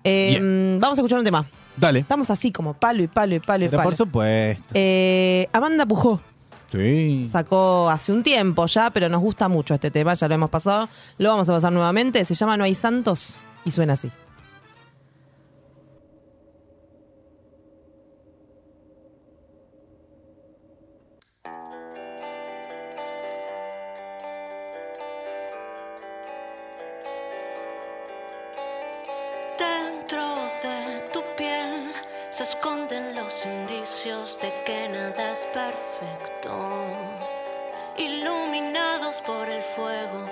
Eh, 0.03 0.77
Vamos 0.79 0.97
a 0.97 1.01
escuchar 1.01 1.19
un 1.19 1.25
tema. 1.25 1.45
Dale. 1.77 1.99
Estamos 1.99 2.29
así 2.29 2.51
como 2.51 2.73
palo 2.73 3.01
y 3.03 3.07
palo 3.07 3.35
y 3.35 3.39
palo 3.39 3.63
y 3.65 3.67
Pero 3.69 3.77
palo. 3.77 3.89
por 3.89 3.95
supuesto. 3.97 4.63
Eh, 4.73 5.47
Amanda 5.53 5.85
Pujó 5.85 6.21
Sí. 6.71 7.27
sacó 7.31 7.89
hace 7.89 8.11
un 8.13 8.23
tiempo 8.23 8.65
ya, 8.65 8.89
pero 8.91 9.09
nos 9.09 9.21
gusta 9.21 9.47
mucho 9.49 9.73
este 9.73 9.91
tema, 9.91 10.13
ya 10.13 10.27
lo 10.27 10.35
hemos 10.35 10.49
pasado. 10.49 10.87
Lo 11.17 11.29
vamos 11.29 11.47
a 11.49 11.53
pasar 11.53 11.71
nuevamente. 11.71 12.23
Se 12.25 12.33
llama 12.35 12.55
No 12.57 12.63
hay 12.65 12.75
santos 12.75 13.45
y 13.65 13.71
suena 13.71 13.93
así. 13.93 14.09
Perfecto. 35.53 36.51
Iluminados 37.97 39.21
por 39.21 39.49
el 39.49 39.63
fuego 39.75 40.25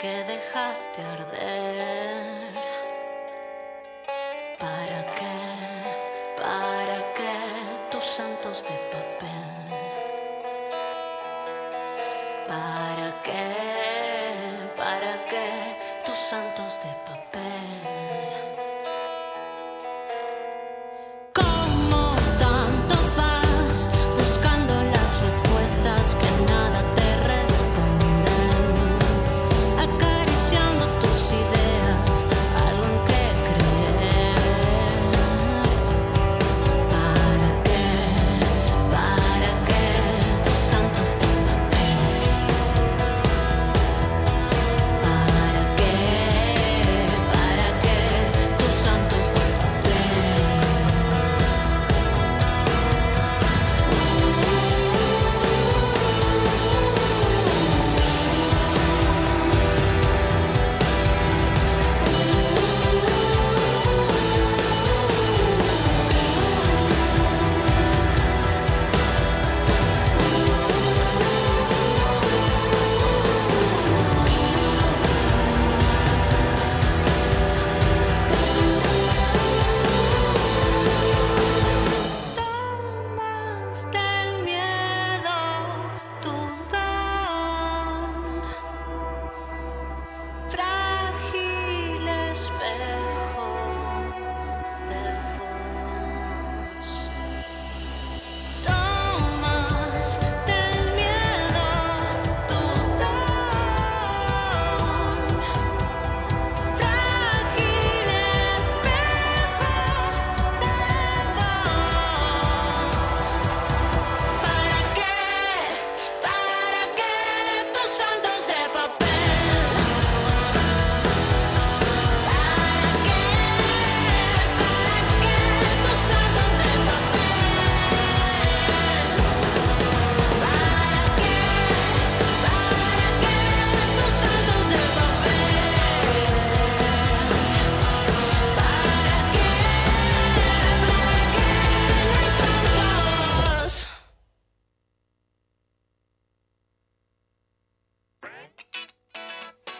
que 0.00 0.24
dejaste 0.24 1.02
arder. 1.02 2.52
¿Para 4.58 5.00
qué? 5.16 5.36
¿Para 6.40 6.98
qué 7.14 7.36
tus 7.90 8.04
santos 8.04 8.62
de 8.62 8.76
papel? 8.92 9.56
¿Para 12.46 13.22
qué? 13.22 14.72
¿Para 14.76 15.24
qué 15.30 16.02
tus 16.04 16.18
santos 16.18 16.78
de 16.82 16.92
papel? 17.06 17.75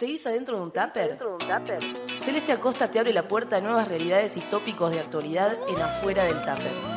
¿Seguís 0.07 0.25
adentro 0.25 0.55
de 0.55 0.63
un 0.63 0.71
tupper? 0.71 1.19
Celeste 2.21 2.53
Acosta 2.53 2.89
te 2.89 2.97
abre 2.97 3.11
la 3.11 3.27
puerta 3.27 3.57
a 3.57 3.59
nuevas 3.59 3.89
realidades 3.89 4.37
y 4.37 4.39
tópicos 4.39 4.89
de 4.91 5.01
actualidad 5.01 5.57
en 5.67 5.81
afuera 5.81 6.23
del 6.23 6.39
tupper. 6.45 6.96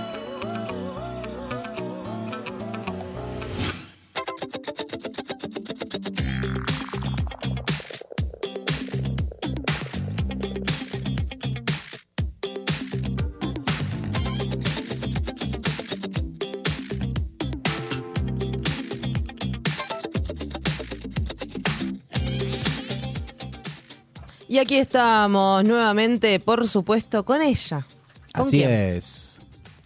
Aquí 24.61 24.77
estamos 24.77 25.65
nuevamente, 25.65 26.39
por 26.41 26.69
supuesto, 26.69 27.25
con 27.25 27.41
ella. 27.41 27.87
¿Con 28.35 28.47
Así 28.47 28.59
quién? 28.59 28.71
es. 28.71 29.41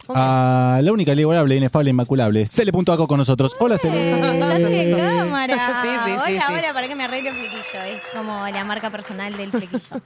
Ah, 0.08 0.80
la 0.82 0.92
única 0.92 1.12
inigualable, 1.12 1.56
inefable, 1.56 1.90
inmaculable. 1.90 2.46
Cele.aco 2.46 3.06
con 3.06 3.18
nosotros. 3.18 3.56
Hola, 3.58 3.78
Cele. 3.78 4.10
Ya 4.38 4.56
estoy 4.56 4.74
en 4.74 4.96
cámara. 4.98 5.54
Sí, 5.82 5.88
sí, 5.88 5.96
sí, 6.06 6.12
hola, 6.12 6.46
sí. 6.48 6.54
hola, 6.58 6.74
para 6.74 6.88
que 6.88 6.94
me 6.94 7.04
arregle 7.04 7.30
el 7.30 7.36
flequillo. 7.36 7.82
Es 7.86 8.02
como 8.14 8.46
la 8.46 8.64
marca 8.64 8.90
personal 8.90 9.36
del 9.36 9.50
flequillo. 9.50 10.02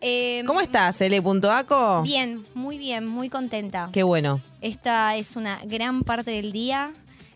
Eh, 0.00 0.42
¿Cómo 0.46 0.60
estás, 0.60 1.00
L.aco? 1.00 2.02
Bien, 2.02 2.42
muy 2.54 2.78
bien, 2.78 3.06
muy 3.06 3.28
contenta. 3.28 3.90
Qué 3.92 4.02
bueno. 4.02 4.40
Esta 4.60 5.16
es 5.16 5.36
una 5.36 5.60
gran 5.64 6.02
parte 6.04 6.30
del 6.30 6.52
día 6.52 6.92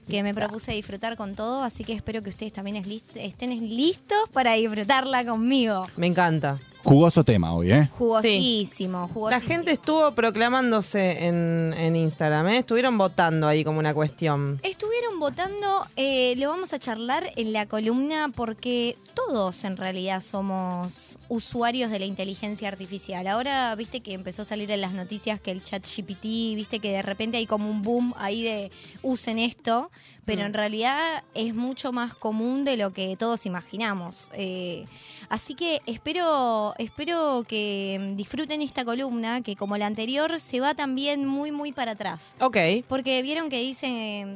que 0.08 0.22
me 0.22 0.34
propuse 0.34 0.72
disfrutar 0.72 1.16
con 1.16 1.34
todo, 1.34 1.62
así 1.62 1.84
que 1.84 1.92
espero 1.92 2.22
que 2.22 2.30
ustedes 2.30 2.52
también 2.52 2.76
estén 3.14 3.50
listos 3.76 4.18
para 4.32 4.54
disfrutarla 4.54 5.24
conmigo. 5.24 5.86
Me 5.96 6.06
encanta. 6.06 6.58
Jugoso 6.84 7.24
tema 7.24 7.54
hoy, 7.54 7.72
¿eh? 7.72 7.88
Jugosísimo, 7.98 9.08
jugosísimo. 9.08 9.30
La 9.30 9.40
gente 9.40 9.72
estuvo 9.72 10.10
proclamándose 10.12 11.26
en, 11.26 11.74
en 11.76 11.96
Instagram, 11.96 12.48
¿eh? 12.48 12.58
Estuvieron 12.58 12.96
votando 12.96 13.46
ahí 13.46 13.64
como 13.64 13.78
una 13.78 13.92
cuestión. 13.92 14.60
Estuvieron 14.62 15.18
votando, 15.20 15.86
eh, 15.96 16.34
lo 16.36 16.48
vamos 16.48 16.72
a 16.72 16.78
charlar 16.78 17.32
en 17.36 17.52
la 17.52 17.66
columna 17.66 18.30
porque 18.34 18.96
todos 19.14 19.64
en 19.64 19.76
realidad 19.76 20.22
somos 20.22 21.18
usuarios 21.28 21.90
de 21.90 21.98
la 21.98 22.06
inteligencia 22.06 22.68
artificial. 22.68 23.26
Ahora 23.26 23.74
viste 23.74 24.00
que 24.00 24.14
empezó 24.14 24.42
a 24.42 24.44
salir 24.46 24.70
en 24.70 24.80
las 24.80 24.92
noticias 24.92 25.40
que 25.40 25.50
el 25.50 25.62
chat 25.62 25.84
GPT, 25.84 26.22
viste 26.54 26.78
que 26.80 26.92
de 26.92 27.02
repente 27.02 27.36
hay 27.36 27.46
como 27.46 27.68
un 27.68 27.82
boom 27.82 28.14
ahí 28.16 28.42
de 28.42 28.70
usen 29.02 29.38
esto, 29.38 29.90
pero 30.24 30.42
Mm. 30.42 30.46
en 30.46 30.54
realidad 30.54 31.24
es 31.34 31.54
mucho 31.54 31.92
más 31.92 32.14
común 32.14 32.64
de 32.64 32.76
lo 32.78 32.92
que 32.92 33.16
todos 33.16 33.44
imaginamos. 33.44 34.30
Eh, 34.32 34.84
así 35.28 35.54
que 35.54 35.82
espero, 35.86 36.67
espero 36.78 37.44
que 37.48 37.98
mm, 38.12 38.16
disfruten 38.16 38.60
esta 38.62 38.84
columna, 38.84 39.40
que 39.42 39.56
como 39.56 39.76
la 39.76 39.86
anterior 39.86 40.40
se 40.40 40.60
va 40.60 40.74
también 40.74 41.26
muy, 41.26 41.52
muy 41.52 41.72
para 41.72 41.92
atrás. 41.92 42.34
Ok. 42.40 42.56
Porque 42.88 43.22
vieron 43.22 43.48
que 43.48 43.60
dice 43.60 44.26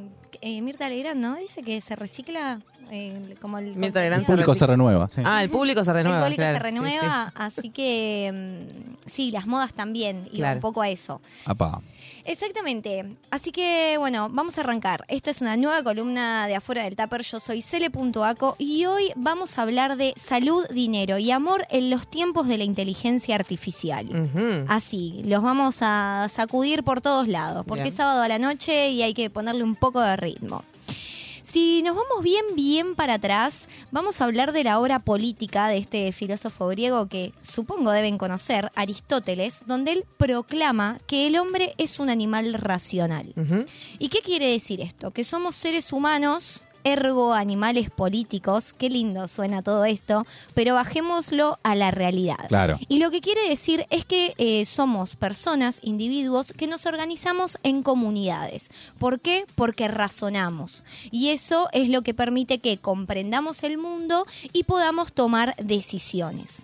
eh, 0.41 0.61
Mirta 0.61 0.89
Legrand, 0.89 1.21
¿no? 1.21 1.35
Dice 1.35 1.61
que 1.63 1.79
se 1.81 1.95
recicla 1.95 2.59
eh, 2.91 3.35
como 3.41 3.57
el 3.57 3.75
Mirta 3.75 4.01
Legrand 4.01 4.21
El 4.21 4.25
público 4.27 4.53
se 4.55 4.67
renueva. 4.67 5.07
sí. 5.09 5.21
Ah, 5.25 5.43
el 5.43 5.49
público 5.49 5.83
se 5.83 5.93
renueva. 5.93 6.17
el 6.17 6.23
público 6.23 6.41
claro. 6.41 6.57
se 6.57 6.59
Sí, 6.59 6.63
renueva, 6.63 7.31
así 7.35 7.69
que 7.69 8.31
mm, 8.33 9.09
sí, 9.09 9.31
las 9.31 9.47
modas 9.47 9.73
también, 9.73 10.27
iba 10.31 10.37
Claro. 10.47 10.55
un 10.57 10.61
poco 10.61 10.81
a 10.81 10.89
eso. 10.89 11.21
Apá. 11.45 11.81
Exactamente. 12.25 13.15
Así 13.31 13.51
que 13.51 13.95
bueno, 13.97 14.29
vamos 14.31 14.57
a 14.57 14.61
arrancar. 14.61 15.05
Esta 15.07 15.31
es 15.31 15.41
una 15.41 15.57
nueva 15.57 15.83
columna 15.83 16.47
de 16.47 16.55
afuera 16.55 16.83
del 16.83 16.95
Tupper. 16.95 17.21
Yo 17.21 17.39
soy 17.39 17.61
Cele.aco 17.61 18.55
y 18.57 18.85
hoy 18.85 19.11
vamos 19.15 19.57
a 19.57 19.63
hablar 19.63 19.97
de 19.97 20.13
salud, 20.15 20.65
dinero 20.69 21.17
y 21.17 21.31
amor 21.31 21.65
en 21.69 21.89
los 21.89 22.07
tiempos 22.07 22.47
de 22.47 22.57
la 22.57 22.63
inteligencia 22.63 23.35
artificial. 23.35 24.07
Así, 24.67 25.21
los 25.25 25.43
vamos 25.43 25.77
a 25.81 26.29
sacudir 26.33 26.83
por 26.83 27.01
todos 27.01 27.27
lados, 27.27 27.65
porque 27.67 27.83
Bien. 27.83 27.93
es 27.93 27.97
sábado 27.97 28.21
a 28.21 28.27
la 28.27 28.39
noche 28.39 28.89
y 28.89 29.01
hay 29.01 29.13
que 29.13 29.29
ponerle 29.29 29.63
un 29.63 29.75
poco 29.75 29.99
de 29.99 30.15
ritmo. 30.15 30.63
Si 31.53 31.83
nos 31.83 31.95
vamos 31.95 32.23
bien, 32.23 32.43
bien 32.55 32.95
para 32.95 33.13
atrás, 33.13 33.67
vamos 33.91 34.19
a 34.19 34.23
hablar 34.23 34.53
de 34.53 34.63
la 34.63 34.79
obra 34.79 34.97
política 34.97 35.67
de 35.67 35.77
este 35.77 36.11
filósofo 36.11 36.67
griego 36.69 37.07
que 37.07 37.31
supongo 37.43 37.91
deben 37.91 38.17
conocer, 38.17 38.71
Aristóteles, 38.73 39.61
donde 39.67 39.91
él 39.91 40.05
proclama 40.17 40.97
que 41.05 41.27
el 41.27 41.35
hombre 41.35 41.75
es 41.77 41.99
un 41.99 42.09
animal 42.09 42.55
racional. 42.55 43.35
¿Y 43.99 44.09
qué 44.09 44.21
quiere 44.21 44.49
decir 44.49 44.81
esto? 44.81 45.11
Que 45.11 45.23
somos 45.23 45.55
seres 45.55 45.93
humanos, 45.93 46.61
ergo 46.83 47.33
animales 47.33 47.89
políticos, 47.89 48.73
qué 48.77 48.89
lindo 48.89 49.27
suena 49.27 49.61
todo 49.61 49.85
esto, 49.85 50.25
pero 50.53 50.75
bajémoslo 50.75 51.59
a 51.63 51.75
la 51.75 51.91
realidad. 51.91 52.47
Claro. 52.47 52.79
Y 52.87 52.99
lo 52.99 53.11
que 53.11 53.21
quiere 53.21 53.47
decir 53.47 53.85
es 53.89 54.05
que 54.05 54.33
eh, 54.37 54.65
somos 54.65 55.15
personas, 55.15 55.79
individuos, 55.81 56.53
que 56.53 56.67
nos 56.67 56.85
organizamos 56.85 57.57
en 57.63 57.83
comunidades. 57.83 58.69
¿Por 58.99 59.19
qué? 59.19 59.45
Porque 59.55 59.87
razonamos. 59.87 60.83
Y 61.11 61.29
eso 61.29 61.69
es 61.71 61.89
lo 61.89 62.01
que 62.01 62.13
permite 62.13 62.59
que 62.59 62.77
comprendamos 62.77 63.63
el 63.63 63.77
mundo 63.77 64.25
y 64.51 64.63
podamos 64.63 65.13
tomar 65.13 65.55
decisiones. 65.57 66.63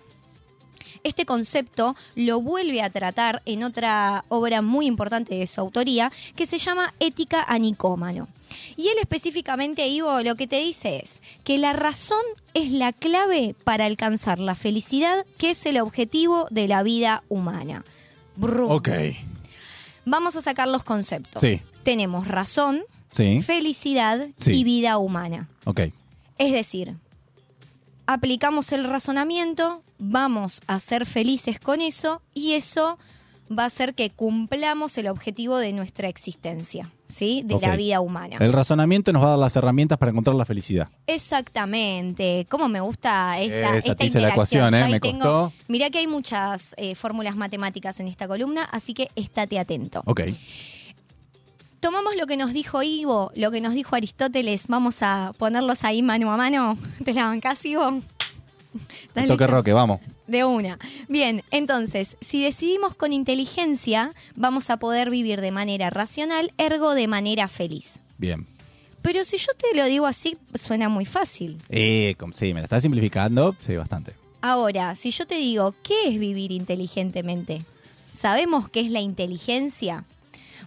Este 1.02 1.24
concepto 1.24 1.96
lo 2.14 2.40
vuelve 2.40 2.82
a 2.82 2.90
tratar 2.90 3.42
en 3.46 3.62
otra 3.62 4.24
obra 4.28 4.60
muy 4.62 4.86
importante 4.86 5.34
de 5.34 5.46
su 5.46 5.60
autoría 5.60 6.12
que 6.36 6.46
se 6.46 6.58
llama 6.58 6.92
Ética 7.00 7.44
a 7.48 7.58
Nicómano. 7.58 8.28
Y 8.76 8.88
él 8.88 8.96
específicamente, 9.00 9.86
Ivo, 9.88 10.20
lo 10.22 10.34
que 10.36 10.46
te 10.46 10.56
dice 10.60 11.00
es 11.02 11.20
que 11.44 11.56
la 11.56 11.72
razón 11.72 12.22
es 12.52 12.70
la 12.72 12.92
clave 12.92 13.54
para 13.64 13.86
alcanzar 13.86 14.38
la 14.38 14.54
felicidad, 14.54 15.24
que 15.38 15.50
es 15.50 15.64
el 15.66 15.78
objetivo 15.80 16.46
de 16.50 16.68
la 16.68 16.82
vida 16.82 17.22
humana. 17.28 17.84
Brum. 18.36 18.70
Ok. 18.70 18.88
Vamos 20.04 20.34
a 20.36 20.42
sacar 20.42 20.68
los 20.68 20.82
conceptos. 20.84 21.40
Sí. 21.40 21.62
Tenemos 21.82 22.26
razón, 22.28 22.82
Sí. 23.12 23.42
felicidad 23.42 24.28
Sí. 24.36 24.52
y 24.52 24.64
vida 24.64 24.98
humana. 24.98 25.48
Ok. 25.64 25.80
Es 26.38 26.52
decir, 26.52 26.96
aplicamos 28.06 28.72
el 28.72 28.84
razonamiento, 28.84 29.82
vamos 30.00 30.60
a 30.66 30.80
ser 30.80 31.06
felices 31.06 31.60
con 31.60 31.80
eso 31.80 32.22
y 32.34 32.52
eso 32.54 32.98
va 33.56 33.64
a 33.64 33.66
hacer 33.66 33.94
que 33.94 34.10
cumplamos 34.10 34.96
el 34.96 35.08
objetivo 35.08 35.58
de 35.58 35.72
nuestra 35.72 36.08
existencia, 36.08 36.88
¿sí? 37.08 37.42
De 37.44 37.58
la 37.60 37.74
vida 37.74 38.00
humana. 38.00 38.36
El 38.38 38.52
razonamiento 38.52 39.12
nos 39.12 39.22
va 39.22 39.26
a 39.26 39.30
dar 39.30 39.38
las 39.40 39.56
herramientas 39.56 39.98
para 39.98 40.10
encontrar 40.12 40.36
la 40.36 40.44
felicidad. 40.44 40.88
Exactamente. 41.08 42.46
Cómo 42.48 42.68
me 42.68 42.80
gusta 42.80 43.40
esta, 43.40 43.56
Esa 43.70 43.76
esta 43.78 43.94
te 43.96 44.06
hice 44.06 44.20
la 44.20 44.28
interacción. 44.28 44.68
ecuación, 44.68 44.74
¿eh? 44.74 44.82
Ahí 44.84 44.92
Me 44.92 45.00
tengo- 45.00 45.18
costó. 45.18 45.52
Mirá 45.66 45.90
que 45.90 45.98
hay 45.98 46.06
muchas 46.06 46.74
eh, 46.76 46.94
fórmulas 46.94 47.34
matemáticas 47.34 47.98
en 47.98 48.06
esta 48.06 48.28
columna, 48.28 48.62
así 48.64 48.94
que 48.94 49.08
estate 49.16 49.58
atento. 49.58 50.02
Ok. 50.06 50.20
Tomamos 51.80 52.14
lo 52.14 52.26
que 52.26 52.36
nos 52.36 52.52
dijo 52.52 52.82
Ivo, 52.82 53.32
lo 53.34 53.50
que 53.50 53.60
nos 53.60 53.74
dijo 53.74 53.96
Aristóteles, 53.96 54.64
vamos 54.68 54.98
a 55.00 55.32
ponerlos 55.38 55.82
ahí 55.82 56.02
mano 56.02 56.30
a 56.32 56.36
mano. 56.36 56.76
¿Te 57.04 57.14
la 57.14 57.24
bancás, 57.24 57.64
Ivo? 57.64 58.00
¿Estás 58.74 59.26
Toque 59.26 59.44
listo? 59.44 59.46
roque, 59.46 59.72
vamos. 59.72 60.00
De 60.26 60.44
una. 60.44 60.78
Bien, 61.08 61.42
entonces, 61.50 62.16
si 62.20 62.42
decidimos 62.42 62.94
con 62.94 63.12
inteligencia, 63.12 64.14
vamos 64.36 64.70
a 64.70 64.78
poder 64.78 65.10
vivir 65.10 65.40
de 65.40 65.50
manera 65.50 65.90
racional, 65.90 66.52
ergo 66.56 66.94
de 66.94 67.08
manera 67.08 67.48
feliz. 67.48 68.00
Bien. 68.18 68.46
Pero 69.02 69.24
si 69.24 69.38
yo 69.38 69.52
te 69.56 69.76
lo 69.76 69.84
digo 69.86 70.06
así, 70.06 70.36
suena 70.54 70.88
muy 70.88 71.06
fácil. 71.06 71.58
Eh, 71.68 72.14
sí, 72.32 72.54
me 72.54 72.60
la 72.60 72.64
estás 72.64 72.82
simplificando. 72.82 73.56
Sí, 73.60 73.74
bastante. 73.76 74.12
Ahora, 74.42 74.94
si 74.94 75.10
yo 75.10 75.26
te 75.26 75.36
digo, 75.36 75.74
¿qué 75.82 76.08
es 76.08 76.18
vivir 76.18 76.52
inteligentemente? 76.52 77.62
¿Sabemos 78.18 78.68
qué 78.68 78.80
es 78.80 78.90
la 78.90 79.00
inteligencia? 79.00 80.04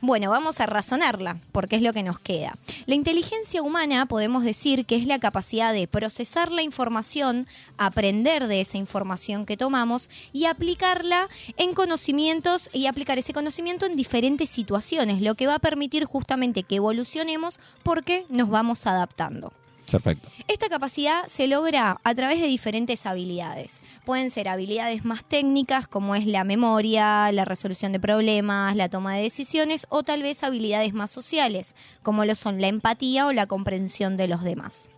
Bueno, 0.06 0.32
vamos 0.32 0.60
a 0.60 0.66
razonarla, 0.66 1.38
porque 1.54 1.78
es 1.78 1.82
lo 1.82 1.94
que 1.94 2.04
nos 2.04 2.20
queda. 2.20 2.58
La 2.88 2.94
inteligencia 2.94 3.62
humana 3.62 4.06
podemos 4.06 4.44
decir 4.44 4.86
que 4.86 4.98
es 4.98 5.08
la 5.08 5.18
capacidad 5.18 5.72
de 5.72 5.88
procesar 5.88 6.52
la 6.52 6.62
información, 6.62 7.48
aprender 7.78 8.48
de 8.48 8.60
esa 8.60 8.78
información 8.78 9.46
que 9.46 9.56
tomamos 9.56 10.10
y 10.34 10.44
aplicarla 10.44 11.30
en 11.56 11.74
conocimientos 11.74 12.70
y 12.74 12.88
aplicar 12.88 13.18
ese 13.18 13.32
conocimiento 13.32 13.86
en 13.86 13.96
diferentes 13.96 14.50
situaciones, 14.50 15.22
lo 15.22 15.36
que 15.36 15.48
va 15.48 15.56
a 15.56 15.60
permitir 15.60 16.04
justamente 16.04 16.64
que 16.64 16.76
evolucionemos 16.76 17.58
porque 17.82 18.26
nos 18.28 18.50
vamos 18.50 18.86
adaptando. 18.86 19.54
Perfecto. 19.94 20.30
Esta 20.48 20.70
capacidad 20.70 21.28
se 21.28 21.46
logra 21.46 22.00
a 22.04 22.16
través 22.16 22.42
de 22.42 22.48
diferentes 22.48 23.06
habilidades. 23.06 23.80
Pueden 24.06 24.32
ser 24.32 24.48
habilidades 24.48 25.06
más 25.06 25.24
técnicas 25.24 25.88
como 25.88 26.16
es 26.16 26.26
la 26.26 26.44
memoria, 26.44 27.32
la 27.32 27.46
resolución 27.46 27.92
de 27.92 28.00
problemas, 28.00 28.76
la 28.76 28.90
toma 28.90 29.16
de 29.16 29.22
decisiones 29.22 29.86
o 29.90 30.02
tal 30.02 30.24
vez 30.24 30.44
habilidades 30.44 30.94
más 30.94 31.12
sociales 31.12 31.76
como 32.02 32.26
lo 32.26 32.34
son 32.34 32.60
la 32.60 32.68
empatía 32.68 33.28
o 33.28 33.34
la 33.34 33.46
comprensión 33.46 34.18
de 34.18 34.28
los 34.28 34.44
demás. 34.44 34.90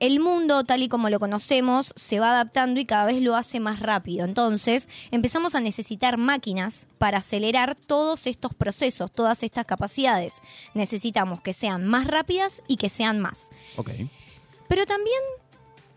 El 0.00 0.20
mundo, 0.20 0.64
tal 0.64 0.82
y 0.82 0.88
como 0.88 1.10
lo 1.10 1.20
conocemos, 1.20 1.92
se 1.96 2.20
va 2.20 2.30
adaptando 2.30 2.80
y 2.80 2.84
cada 2.84 3.06
vez 3.06 3.22
lo 3.22 3.36
hace 3.36 3.60
más 3.60 3.80
rápido. 3.80 4.24
Entonces, 4.24 4.88
empezamos 5.10 5.54
a 5.54 5.60
necesitar 5.60 6.18
máquinas 6.18 6.86
para 6.98 7.18
acelerar 7.18 7.74
todos 7.74 8.26
estos 8.26 8.54
procesos, 8.54 9.10
todas 9.10 9.42
estas 9.42 9.64
capacidades. 9.64 10.40
Necesitamos 10.74 11.40
que 11.40 11.52
sean 11.52 11.86
más 11.86 12.06
rápidas 12.06 12.62
y 12.68 12.76
que 12.76 12.88
sean 12.88 13.20
más. 13.20 13.48
Ok. 13.76 13.90
Pero 14.68 14.84
también 14.86 15.20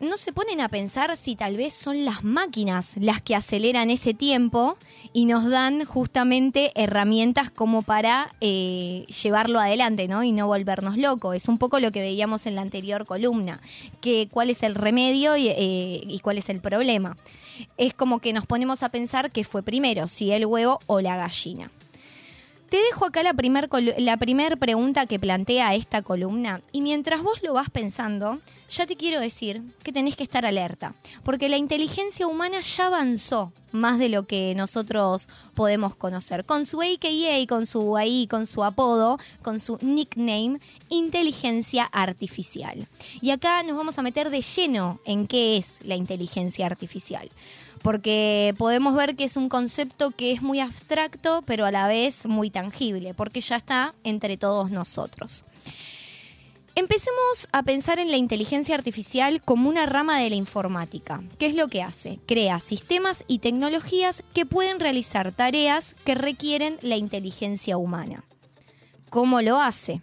no 0.01 0.17
se 0.17 0.33
ponen 0.33 0.61
a 0.61 0.69
pensar 0.69 1.15
si 1.15 1.35
tal 1.35 1.55
vez 1.55 1.73
son 1.73 2.05
las 2.05 2.23
máquinas 2.23 2.93
las 2.95 3.21
que 3.21 3.35
aceleran 3.35 3.89
ese 3.89 4.13
tiempo 4.13 4.77
y 5.13 5.25
nos 5.25 5.49
dan 5.49 5.85
justamente 5.85 6.71
herramientas 6.75 7.51
como 7.51 7.83
para 7.83 8.33
eh, 8.41 9.05
llevarlo 9.21 9.59
adelante, 9.59 10.07
¿no? 10.07 10.23
Y 10.23 10.31
no 10.31 10.47
volvernos 10.47 10.97
locos. 10.97 11.35
Es 11.35 11.47
un 11.47 11.57
poco 11.57 11.79
lo 11.79 11.91
que 11.91 12.01
veíamos 12.01 12.45
en 12.47 12.55
la 12.55 12.61
anterior 12.61 13.05
columna, 13.05 13.61
que 14.01 14.27
cuál 14.31 14.49
es 14.49 14.63
el 14.63 14.75
remedio 14.75 15.37
y, 15.37 15.49
eh, 15.49 16.01
y 16.03 16.19
cuál 16.19 16.39
es 16.39 16.49
el 16.49 16.61
problema. 16.61 17.15
Es 17.77 17.93
como 17.93 18.19
que 18.19 18.33
nos 18.33 18.45
ponemos 18.47 18.81
a 18.83 18.89
pensar 18.89 19.31
qué 19.31 19.43
fue 19.43 19.61
primero, 19.61 20.07
si 20.07 20.31
el 20.31 20.45
huevo 20.45 20.79
o 20.87 20.99
la 20.99 21.15
gallina. 21.17 21.69
Te 22.71 22.77
dejo 22.77 23.03
acá 23.05 23.21
la 23.21 23.33
primer, 23.33 23.67
colu- 23.67 23.93
la 23.97 24.15
pregunta 24.15 25.05
que 25.05 25.19
plantea 25.19 25.75
esta 25.75 26.03
columna 26.03 26.61
y 26.71 26.79
mientras 26.79 27.21
vos 27.21 27.43
lo 27.43 27.51
vas 27.53 27.69
pensando, 27.69 28.39
ya 28.69 28.85
te 28.85 28.95
quiero 28.95 29.19
decir 29.19 29.61
que 29.83 29.91
tenés 29.91 30.15
que 30.15 30.23
estar 30.23 30.45
alerta, 30.45 30.95
porque 31.25 31.49
la 31.49 31.57
inteligencia 31.57 32.27
humana 32.27 32.61
ya 32.61 32.85
avanzó 32.87 33.51
más 33.73 33.99
de 33.99 34.07
lo 34.07 34.25
que 34.25 34.53
nosotros 34.55 35.27
podemos 35.53 35.95
conocer. 35.95 36.45
Con 36.45 36.65
su 36.65 36.81
AKA, 36.81 37.45
con 37.49 37.65
su 37.65 37.97
ahí, 37.97 38.25
con 38.27 38.45
su 38.45 38.63
apodo, 38.63 39.19
con 39.41 39.59
su 39.59 39.77
nickname, 39.81 40.61
inteligencia 40.87 41.83
artificial. 41.83 42.87
Y 43.19 43.31
acá 43.31 43.63
nos 43.63 43.75
vamos 43.75 43.97
a 43.97 44.01
meter 44.01 44.29
de 44.29 44.41
lleno 44.41 45.01
en 45.03 45.27
qué 45.27 45.57
es 45.57 45.75
la 45.81 45.97
inteligencia 45.97 46.67
artificial 46.67 47.29
porque 47.81 48.53
podemos 48.57 48.95
ver 48.95 49.15
que 49.15 49.23
es 49.23 49.37
un 49.37 49.49
concepto 49.49 50.11
que 50.11 50.31
es 50.31 50.41
muy 50.41 50.59
abstracto, 50.59 51.43
pero 51.45 51.65
a 51.65 51.71
la 51.71 51.87
vez 51.87 52.25
muy 52.25 52.49
tangible, 52.49 53.13
porque 53.13 53.41
ya 53.41 53.55
está 53.55 53.93
entre 54.03 54.37
todos 54.37 54.71
nosotros. 54.71 55.43
Empecemos 56.73 57.49
a 57.51 57.63
pensar 57.63 57.99
en 57.99 58.11
la 58.11 58.17
inteligencia 58.17 58.75
artificial 58.75 59.41
como 59.41 59.67
una 59.67 59.85
rama 59.85 60.19
de 60.19 60.29
la 60.29 60.37
informática. 60.37 61.21
¿Qué 61.37 61.47
es 61.47 61.55
lo 61.55 61.67
que 61.67 61.83
hace? 61.83 62.19
Crea 62.25 62.61
sistemas 62.61 63.25
y 63.27 63.39
tecnologías 63.39 64.23
que 64.33 64.45
pueden 64.45 64.79
realizar 64.79 65.33
tareas 65.33 65.95
que 66.05 66.15
requieren 66.15 66.77
la 66.81 66.95
inteligencia 66.95 67.77
humana. 67.77 68.23
¿Cómo 69.09 69.41
lo 69.41 69.59
hace? 69.59 70.01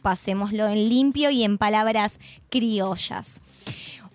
Pasémoslo 0.00 0.66
en 0.68 0.88
limpio 0.88 1.28
y 1.30 1.44
en 1.44 1.58
palabras 1.58 2.18
criollas. 2.48 3.28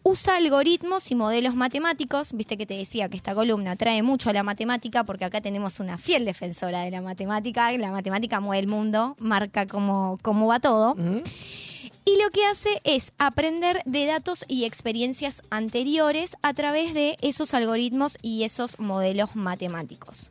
Usa 0.08 0.36
algoritmos 0.36 1.10
y 1.10 1.16
modelos 1.16 1.56
matemáticos, 1.56 2.32
viste 2.34 2.60
que 2.60 2.68
te 2.68 2.76
decía 2.76 3.10
que 3.10 3.18
esta 3.18 3.34
columna 3.34 3.76
trae 3.76 4.04
mucho 4.04 4.30
a 4.30 4.34
la 4.34 4.44
matemática 4.44 5.04
porque 5.04 5.26
acá 5.26 5.42
tenemos 5.42 5.80
una 5.80 5.98
fiel 5.98 6.26
defensora 6.26 6.82
de 6.82 6.92
la 6.92 7.02
matemática, 7.02 7.72
la 7.72 7.92
matemática 7.92 8.40
mueve 8.40 8.60
el 8.60 8.68
mundo, 8.68 9.16
marca 9.18 9.66
cómo, 9.66 10.20
cómo 10.22 10.46
va 10.46 10.60
todo. 10.60 10.96
Y 12.06 12.22
lo 12.22 12.30
que 12.32 12.46
hace 12.46 12.82
es 12.84 13.14
aprender 13.18 13.82
de 13.86 14.06
datos 14.06 14.46
y 14.48 14.66
experiencias 14.66 15.42
anteriores 15.50 16.38
a 16.44 16.54
través 16.54 16.94
de 16.94 17.18
esos 17.22 17.56
algoritmos 17.56 18.20
y 18.22 18.44
esos 18.44 18.78
modelos 18.78 19.36
matemáticos. 19.36 20.30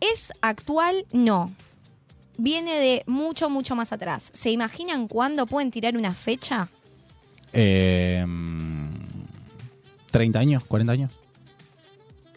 ¿Es 0.00 0.32
actual? 0.40 1.04
No. 1.12 1.52
Viene 2.38 2.72
de 2.78 3.02
mucho, 3.06 3.50
mucho 3.50 3.76
más 3.76 3.92
atrás. 3.92 4.30
¿Se 4.32 4.50
imaginan 4.50 5.06
cuándo 5.06 5.44
pueden 5.44 5.70
tirar 5.70 5.98
una 5.98 6.14
fecha? 6.14 6.70
Eh, 7.52 8.24
¿30 10.16 10.36
años? 10.36 10.62
¿40 10.68 10.90
años? 10.90 11.12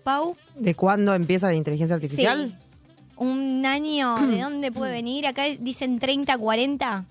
Pau, 0.04 0.36
¿De 0.56 0.76
cuándo 0.76 1.14
empieza 1.14 1.48
la 1.48 1.56
inteligencia 1.56 1.96
artificial? 1.96 2.58
un 3.18 3.66
año, 3.66 4.16
¿de 4.28 4.42
dónde 4.42 4.72
puede 4.72 4.92
venir? 5.02 5.28
Acá 5.28 5.44
dicen 5.60 6.00
30, 6.00 6.38
40. 6.38 7.06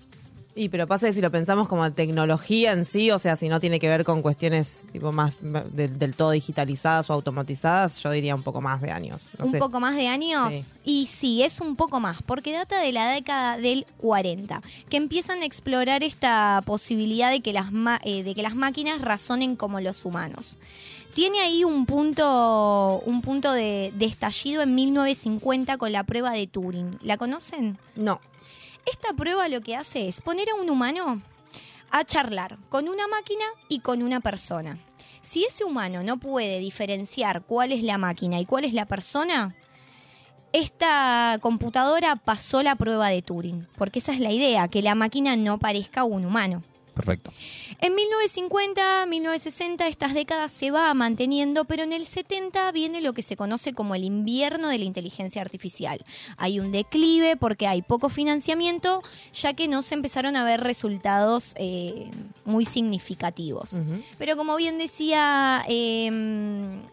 Y 0.59 0.67
pero 0.67 0.87
pasa 0.87 1.07
que 1.07 1.13
si 1.13 1.21
lo 1.21 1.31
pensamos 1.31 1.69
como 1.69 1.89
tecnología 1.93 2.73
en 2.73 2.83
sí, 2.83 3.11
o 3.11 3.17
sea, 3.19 3.37
si 3.37 3.47
no 3.47 3.61
tiene 3.61 3.79
que 3.79 3.87
ver 3.87 4.03
con 4.03 4.21
cuestiones 4.21 4.87
tipo 4.91 5.13
más 5.13 5.39
de- 5.41 5.87
del 5.87 6.15
todo 6.15 6.31
digitalizadas 6.31 7.09
o 7.09 7.13
automatizadas, 7.13 8.03
yo 8.03 8.11
diría 8.11 8.35
un 8.35 8.43
poco 8.43 8.59
más 8.59 8.81
de 8.81 8.91
años. 8.91 9.31
No 9.39 9.45
un 9.45 9.51
sé. 9.51 9.57
poco 9.59 9.79
más 9.79 9.95
de 9.95 10.07
años. 10.07 10.51
Sí. 10.53 10.65
Y 10.83 11.05
sí, 11.05 11.43
es 11.43 11.61
un 11.61 11.77
poco 11.77 12.01
más, 12.01 12.21
porque 12.23 12.51
data 12.51 12.79
de 12.81 12.91
la 12.91 13.09
década 13.11 13.57
del 13.57 13.85
40, 13.99 14.61
que 14.89 14.97
empiezan 14.97 15.41
a 15.41 15.45
explorar 15.45 16.03
esta 16.03 16.61
posibilidad 16.65 17.31
de 17.31 17.39
que 17.39 17.53
las, 17.53 17.71
ma- 17.71 18.01
eh, 18.03 18.23
de 18.23 18.35
que 18.35 18.41
las 18.43 18.55
máquinas 18.55 18.99
razonen 19.01 19.55
como 19.55 19.79
los 19.79 20.03
humanos. 20.03 20.55
Tiene 21.13 21.39
ahí 21.39 21.63
un 21.63 21.85
punto, 21.85 23.01
un 23.05 23.21
punto 23.21 23.53
de, 23.53 23.93
de 23.95 24.05
estallido 24.05 24.61
en 24.61 24.75
1950 24.75 25.77
con 25.77 25.91
la 25.91 26.03
prueba 26.03 26.31
de 26.31 26.47
Turing. 26.47 26.97
¿La 27.01 27.17
conocen? 27.17 27.77
No. 27.95 28.19
Esta 28.91 29.13
prueba 29.13 29.47
lo 29.49 29.61
que 29.61 29.75
hace 29.75 30.07
es 30.07 30.21
poner 30.21 30.49
a 30.49 30.55
un 30.55 30.69
humano 30.69 31.21
a 31.91 32.03
charlar 32.03 32.57
con 32.69 32.87
una 32.87 33.07
máquina 33.07 33.45
y 33.67 33.79
con 33.79 34.01
una 34.01 34.19
persona. 34.19 34.79
Si 35.21 35.43
ese 35.43 35.63
humano 35.63 36.01
no 36.03 36.17
puede 36.17 36.59
diferenciar 36.59 37.43
cuál 37.43 37.71
es 37.71 37.83
la 37.83 37.97
máquina 37.97 38.39
y 38.39 38.45
cuál 38.45 38.65
es 38.65 38.73
la 38.73 38.85
persona, 38.85 39.55
esta 40.53 41.37
computadora 41.41 42.15
pasó 42.15 42.63
la 42.63 42.75
prueba 42.75 43.09
de 43.09 43.21
Turing, 43.21 43.67
porque 43.77 43.99
esa 43.99 44.13
es 44.13 44.19
la 44.19 44.31
idea, 44.31 44.67
que 44.67 44.81
la 44.81 44.95
máquina 44.95 45.35
no 45.35 45.59
parezca 45.59 46.03
un 46.03 46.25
humano. 46.25 46.63
Perfecto. 46.99 47.31
En 47.79 47.95
1950, 47.95 49.05
1960, 49.05 49.87
estas 49.87 50.13
décadas 50.13 50.51
se 50.51 50.69
va 50.69 50.93
manteniendo, 50.93 51.63
pero 51.63 51.83
en 51.83 51.93
el 51.93 52.05
70 52.05 52.69
viene 52.73 52.99
lo 52.99 53.13
que 53.13 53.21
se 53.21 53.37
conoce 53.37 53.71
como 53.71 53.95
el 53.95 54.03
invierno 54.03 54.67
de 54.67 54.79
la 54.79 54.83
inteligencia 54.83 55.41
artificial. 55.41 56.03
Hay 56.35 56.59
un 56.59 56.73
declive 56.73 57.37
porque 57.37 57.67
hay 57.67 57.83
poco 57.83 58.09
financiamiento, 58.09 59.01
ya 59.31 59.53
que 59.53 59.69
no 59.69 59.81
se 59.81 59.95
empezaron 59.95 60.35
a 60.35 60.43
ver 60.43 60.59
resultados 60.59 61.53
eh, 61.55 62.11
muy 62.43 62.65
significativos. 62.65 63.77
Pero 64.17 64.35
como 64.35 64.57
bien 64.57 64.77
decía 64.77 65.63
eh, 65.69 66.11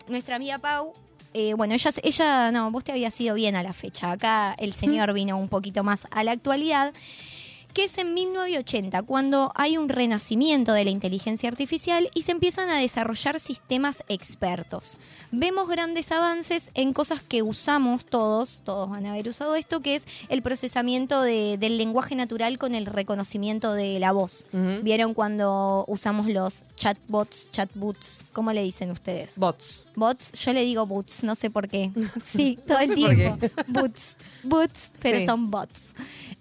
nuestra 0.07 0.37
amiga 0.37 0.59
Pau, 0.59 0.95
eh, 1.35 1.55
bueno, 1.55 1.75
ella, 1.75 1.91
ella, 2.05 2.53
no, 2.53 2.71
vos 2.71 2.85
te 2.85 2.93
había 2.93 3.11
sido 3.11 3.35
bien 3.35 3.57
a 3.57 3.65
la 3.65 3.73
fecha. 3.73 4.13
Acá 4.13 4.55
el 4.57 4.73
señor 4.73 5.13
vino 5.15 5.37
un 5.37 5.49
poquito 5.49 5.83
más 5.83 6.07
a 6.13 6.23
la 6.23 6.31
actualidad 6.31 6.95
que 7.77 7.85
es 7.85 7.99
en 7.99 8.15
1980, 8.15 9.03
cuando 9.03 9.53
hay 9.55 9.77
un 9.77 9.91
renacimiento 9.91 10.73
de 10.73 10.83
la 10.85 10.91
inteligencia 10.91 11.51
artificial 11.51 12.09
y 12.15 12.23
se 12.23 12.33
empiezan 12.33 12.71
a 12.71 12.79
desarrollar 12.79 13.39
sistemas 13.39 14.03
expertos. 14.09 14.97
Vemos 15.31 15.69
grandes 15.69 16.11
avances 16.11 16.71
en 16.73 16.95
cosas 16.95 17.21
que 17.23 17.43
usamos 17.43 18.07
todos, 18.07 18.57
todos 18.65 18.89
van 18.89 19.05
a 19.05 19.11
haber 19.13 19.29
usado 19.29 19.55
esto, 19.57 19.81
que 19.81 19.95
es 19.97 20.07
el 20.31 20.41
procesamiento 20.41 21.21
de- 21.21 21.59
del 21.59 21.77
lenguaje 21.77 22.15
natural 22.15 22.57
con 22.57 22.75
el 22.75 22.87
reconocimiento 22.87 23.75
de 23.75 23.99
la 24.01 24.13
voz. 24.13 24.47
¿Vieron 24.83 25.13
cuando 25.13 25.85
usamos 25.87 26.29
los 26.29 26.65
chatbots, 26.77 27.51
chatbots? 27.51 28.21
¿Cómo 28.33 28.55
le 28.55 28.63
dicen 28.63 28.91
ustedes? 28.91 29.37
Bots. 29.37 29.85
Bots, 29.95 30.33
yo 30.33 30.53
le 30.55 30.65
digo 30.65 30.87
bots, 30.87 31.23
no 31.25 31.35
sé 31.35 31.51
por 31.51 31.69
qué. 31.69 31.91
Sí, 32.33 32.59
todo 32.67 32.79
No 32.79 32.85
el 32.85 32.95
tiempo. 32.95 33.39
qué. 33.39 33.51
Bots, 33.67 34.17
bots, 34.45 34.93
pero 35.03 35.19
Sí. 35.19 35.27
son 35.27 35.51
bots. 35.51 35.95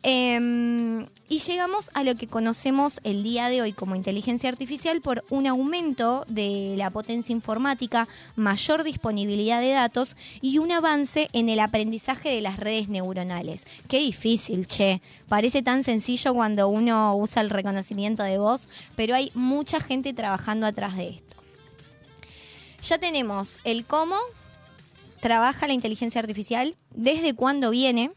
Em, 0.04 1.08
y 1.28 1.40
llegamos 1.40 1.90
a 1.94 2.04
lo 2.04 2.16
que 2.16 2.28
conocemos 2.28 3.00
el 3.04 3.24
día 3.24 3.50
de 3.50 3.62
hoy 3.62 3.74
como 3.74 3.96
inteligencia 3.96 4.50
artificial 4.50 5.02
por 5.02 5.24
un 5.30 5.48
aumento 5.48 6.24
de 6.28 6.76
la 6.78 6.92
potencia 6.92 7.34
informática, 7.34 8.08
mayor 8.36 8.84
disponibilidad 8.84 9.62
de 9.62 9.72
datos 9.72 10.16
y 10.42 10.60
un 10.60 10.72
avance 10.72 11.30
en 11.34 11.50
el 11.50 11.60
aprendizaje 11.60 12.30
de 12.30 12.42
las 12.42 12.58
redes 12.58 12.90
neuronales. 12.90 13.66
Qué 13.88 14.00
difícil, 14.00 14.68
che. 14.68 15.02
Parece 15.28 15.64
tan 15.64 15.84
sencillo 15.84 16.34
cuando 16.34 16.68
uno 16.68 17.16
usa 17.16 17.42
el 17.42 17.50
reconocimiento 17.50 18.24
de 18.24 18.38
voz, 18.38 18.68
pero 18.96 19.16
hay 19.16 19.32
mucha 19.34 19.80
gente 19.80 20.14
trabajando 20.14 20.68
atrás 20.68 20.96
de 20.96 21.10
esto. 21.10 21.38
Ya 22.84 23.00
tenemos 23.00 23.60
el 23.64 23.86
cómo 23.86 24.16
trabaja 25.22 25.66
la 25.66 25.74
inteligencia 25.74 26.22
artificial, 26.22 26.76
desde 26.92 27.34
cuándo 27.34 27.72
viene, 27.72 28.12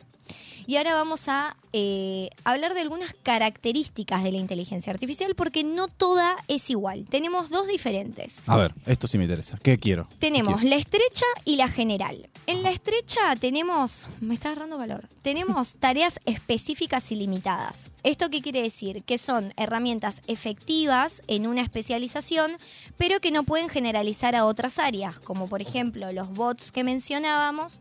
y 0.68 0.76
ahora 0.76 0.92
vamos 0.92 1.28
a 1.28 1.56
eh, 1.72 2.28
hablar 2.44 2.74
de 2.74 2.82
algunas 2.82 3.14
características 3.22 4.22
de 4.22 4.32
la 4.32 4.36
inteligencia 4.36 4.92
artificial, 4.92 5.34
porque 5.34 5.64
no 5.64 5.88
toda 5.88 6.36
es 6.46 6.68
igual. 6.68 7.06
Tenemos 7.08 7.48
dos 7.48 7.66
diferentes. 7.66 8.36
A 8.46 8.58
ver, 8.58 8.74
esto 8.84 9.08
sí 9.08 9.16
me 9.16 9.24
interesa. 9.24 9.58
¿Qué 9.62 9.78
quiero? 9.78 10.10
Tenemos 10.18 10.56
¿Qué 10.56 10.60
quiero? 10.60 10.76
la 10.76 10.80
estrecha 10.82 11.24
y 11.46 11.56
la 11.56 11.68
general. 11.68 12.28
En 12.46 12.62
la 12.62 12.70
estrecha 12.70 13.34
tenemos, 13.40 14.08
me 14.20 14.34
está 14.34 14.50
agarrando 14.50 14.76
calor, 14.76 15.08
tenemos 15.22 15.74
tareas 15.80 16.20
específicas 16.26 17.10
y 17.12 17.14
limitadas. 17.14 17.90
¿Esto 18.02 18.28
qué 18.28 18.42
quiere 18.42 18.60
decir? 18.60 19.04
Que 19.04 19.16
son 19.16 19.54
herramientas 19.56 20.20
efectivas 20.26 21.22
en 21.28 21.46
una 21.46 21.62
especialización, 21.62 22.58
pero 22.98 23.20
que 23.20 23.30
no 23.30 23.44
pueden 23.44 23.70
generalizar 23.70 24.36
a 24.36 24.44
otras 24.44 24.78
áreas, 24.78 25.18
como 25.18 25.48
por 25.48 25.62
ejemplo 25.62 26.12
los 26.12 26.30
bots 26.30 26.72
que 26.72 26.84
mencionábamos 26.84 27.80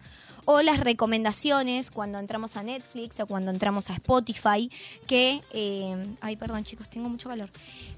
o 0.49 0.61
las 0.61 0.79
recomendaciones 0.79 1.91
cuando 1.91 2.19
entramos 2.19 2.55
a 2.55 2.63
Netflix 2.63 3.19
o 3.19 3.27
cuando 3.27 3.51
entramos 3.51 3.89
a 3.89 3.93
Spotify, 3.95 4.71
que... 5.05 5.41
eh, 5.51 6.07
ay, 6.21 6.37
perdón 6.37 6.63
chicos, 6.63 6.89
tengo 6.89 7.09
mucho 7.09 7.27
calor. 7.27 7.49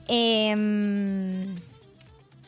Em, 0.08 1.54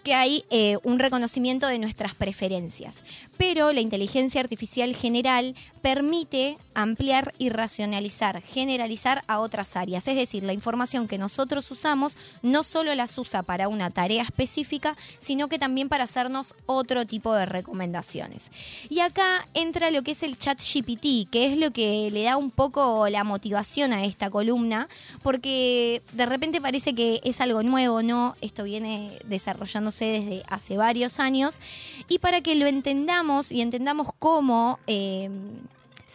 que 0.04 0.16
hay 0.16 0.44
eh, 0.50 0.80
un 0.82 0.98
reconocimiento 0.98 1.68
de 1.68 1.78
nuestras 1.78 2.16
preferencias. 2.16 3.04
Pero 3.42 3.74
la 3.74 3.82
inteligencia 3.82 4.40
artificial 4.40 4.96
general 4.96 5.56
permite 5.82 6.58
ampliar 6.76 7.34
y 7.40 7.50
racionalizar, 7.50 8.40
generalizar 8.44 9.24
a 9.26 9.40
otras 9.40 9.76
áreas. 9.76 10.08
Es 10.08 10.16
decir, 10.16 10.44
la 10.44 10.54
información 10.54 11.08
que 11.08 11.18
nosotros 11.18 11.72
usamos 11.72 12.16
no 12.44 12.62
solo 12.62 12.94
las 12.94 13.18
usa 13.18 13.42
para 13.42 13.68
una 13.68 13.90
tarea 13.90 14.22
específica, 14.22 14.96
sino 15.20 15.48
que 15.48 15.58
también 15.58 15.90
para 15.90 16.04
hacernos 16.04 16.54
otro 16.68 17.08
tipo 17.08 17.34
de 17.34 17.48
recomendaciones. 17.48 18.52
Y 18.90 19.00
acá 19.00 19.48
entra 19.56 19.90
lo 19.90 20.04
que 20.04 20.12
es 20.12 20.22
el 20.22 20.38
chat 20.38 20.62
GPT, 20.62 21.28
que 21.32 21.52
es 21.52 21.58
lo 21.58 21.72
que 21.72 22.12
le 22.12 22.22
da 22.22 22.38
un 22.38 22.52
poco 22.52 23.10
la 23.10 23.24
motivación 23.24 23.92
a 23.92 24.06
esta 24.06 24.30
columna, 24.30 24.88
porque 25.24 26.04
de 26.14 26.28
repente 26.28 26.62
parece 26.62 26.94
que 26.94 27.22
es 27.24 27.42
algo 27.42 27.64
nuevo, 27.64 28.04
¿no? 28.04 28.36
Esto 28.40 28.66
viene 28.66 29.18
desarrollándose 29.26 30.06
desde 30.06 30.44
hace 30.48 30.78
varios 30.78 31.20
años. 31.20 31.60
Y 32.08 32.20
para 32.20 32.42
que 32.42 32.54
lo 32.54 32.68
entendamos 32.68 33.31
y 33.52 33.62
entendamos 33.62 34.10
cómo... 34.20 34.80
eh, 34.88 35.30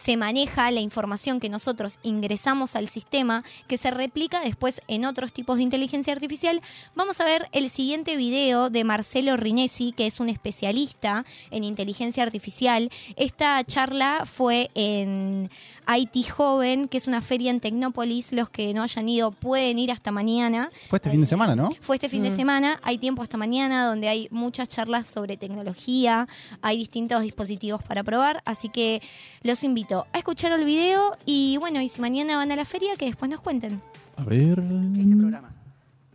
se 0.03 0.15
maneja 0.15 0.69
la 0.71 0.79
información 0.79 1.39
que 1.39 1.49
nosotros 1.49 1.99
ingresamos 2.03 2.75
al 2.75 2.87
sistema, 2.87 3.43
que 3.67 3.77
se 3.77 3.89
replica 3.91 4.39
después 4.41 4.81
en 4.87 5.05
otros 5.05 5.33
tipos 5.33 5.57
de 5.57 5.63
inteligencia 5.63 6.13
artificial. 6.13 6.61
Vamos 6.95 7.19
a 7.19 7.25
ver 7.25 7.47
el 7.51 7.69
siguiente 7.69 8.15
video 8.15 8.69
de 8.69 8.83
Marcelo 8.83 9.35
Rinesi, 9.37 9.93
que 9.93 10.05
es 10.05 10.19
un 10.19 10.29
especialista 10.29 11.25
en 11.51 11.63
inteligencia 11.63 12.23
artificial. 12.23 12.91
Esta 13.15 13.63
charla 13.63 14.23
fue 14.25 14.69
en 14.75 15.49
IT 15.87 16.29
Joven, 16.29 16.87
que 16.87 16.97
es 16.97 17.07
una 17.07 17.21
feria 17.21 17.49
en 17.49 17.59
Tecnópolis. 17.59 18.31
Los 18.31 18.49
que 18.49 18.73
no 18.73 18.83
hayan 18.83 19.09
ido 19.09 19.31
pueden 19.31 19.79
ir 19.79 19.91
hasta 19.91 20.11
mañana. 20.11 20.69
Fue 20.89 20.97
este 20.97 21.09
fin 21.09 21.21
de 21.21 21.27
semana, 21.27 21.55
¿no? 21.55 21.69
Fue 21.81 21.95
este 21.95 22.07
fin 22.07 22.21
de 22.23 22.29
Mm. 22.31 22.35
semana, 22.35 22.79
hay 22.83 22.97
tiempo 22.97 23.23
hasta 23.23 23.37
mañana 23.37 23.87
donde 23.87 24.07
hay 24.09 24.27
muchas 24.31 24.69
charlas 24.69 25.07
sobre 25.07 25.37
tecnología, 25.37 26.27
hay 26.61 26.77
distintos 26.77 27.23
dispositivos 27.23 27.81
para 27.83 28.03
probar, 28.03 28.43
así 28.45 28.69
que 28.69 29.01
los 29.41 29.63
invito. 29.63 29.86
Ratito 29.87 30.05
a 30.11 30.17
escuchar 30.17 30.51
el 30.51 30.65
video 30.65 31.17
y 31.25 31.55
bueno, 31.57 31.79
y 31.81 31.87
si 31.89 32.01
mañana 32.01 32.35
van 32.37 32.51
a 32.51 32.55
la 32.57 32.65
feria, 32.65 32.95
que 32.97 33.05
después 33.05 33.29
nos 33.31 33.39
cuenten. 33.39 33.81
A 34.17 34.23
ver. 34.23 34.59
Este 34.59 35.15
programa, 35.15 35.49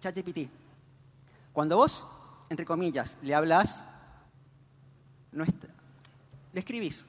ChatGPT. 0.01 0.49
Cuando 1.53 1.77
vos, 1.79 2.05
entre 2.51 2.67
comillas, 2.67 3.17
le 3.23 3.35
hablas, 3.35 3.85
no 5.33 5.45
est- 5.45 5.65
le 6.53 6.61
escribís, 6.61 7.05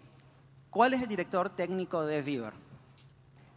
¿cuál 0.69 0.93
es 0.93 1.01
el 1.01 1.07
director 1.07 1.49
técnico 1.49 2.05
de 2.05 2.21
Viver? 2.21 2.53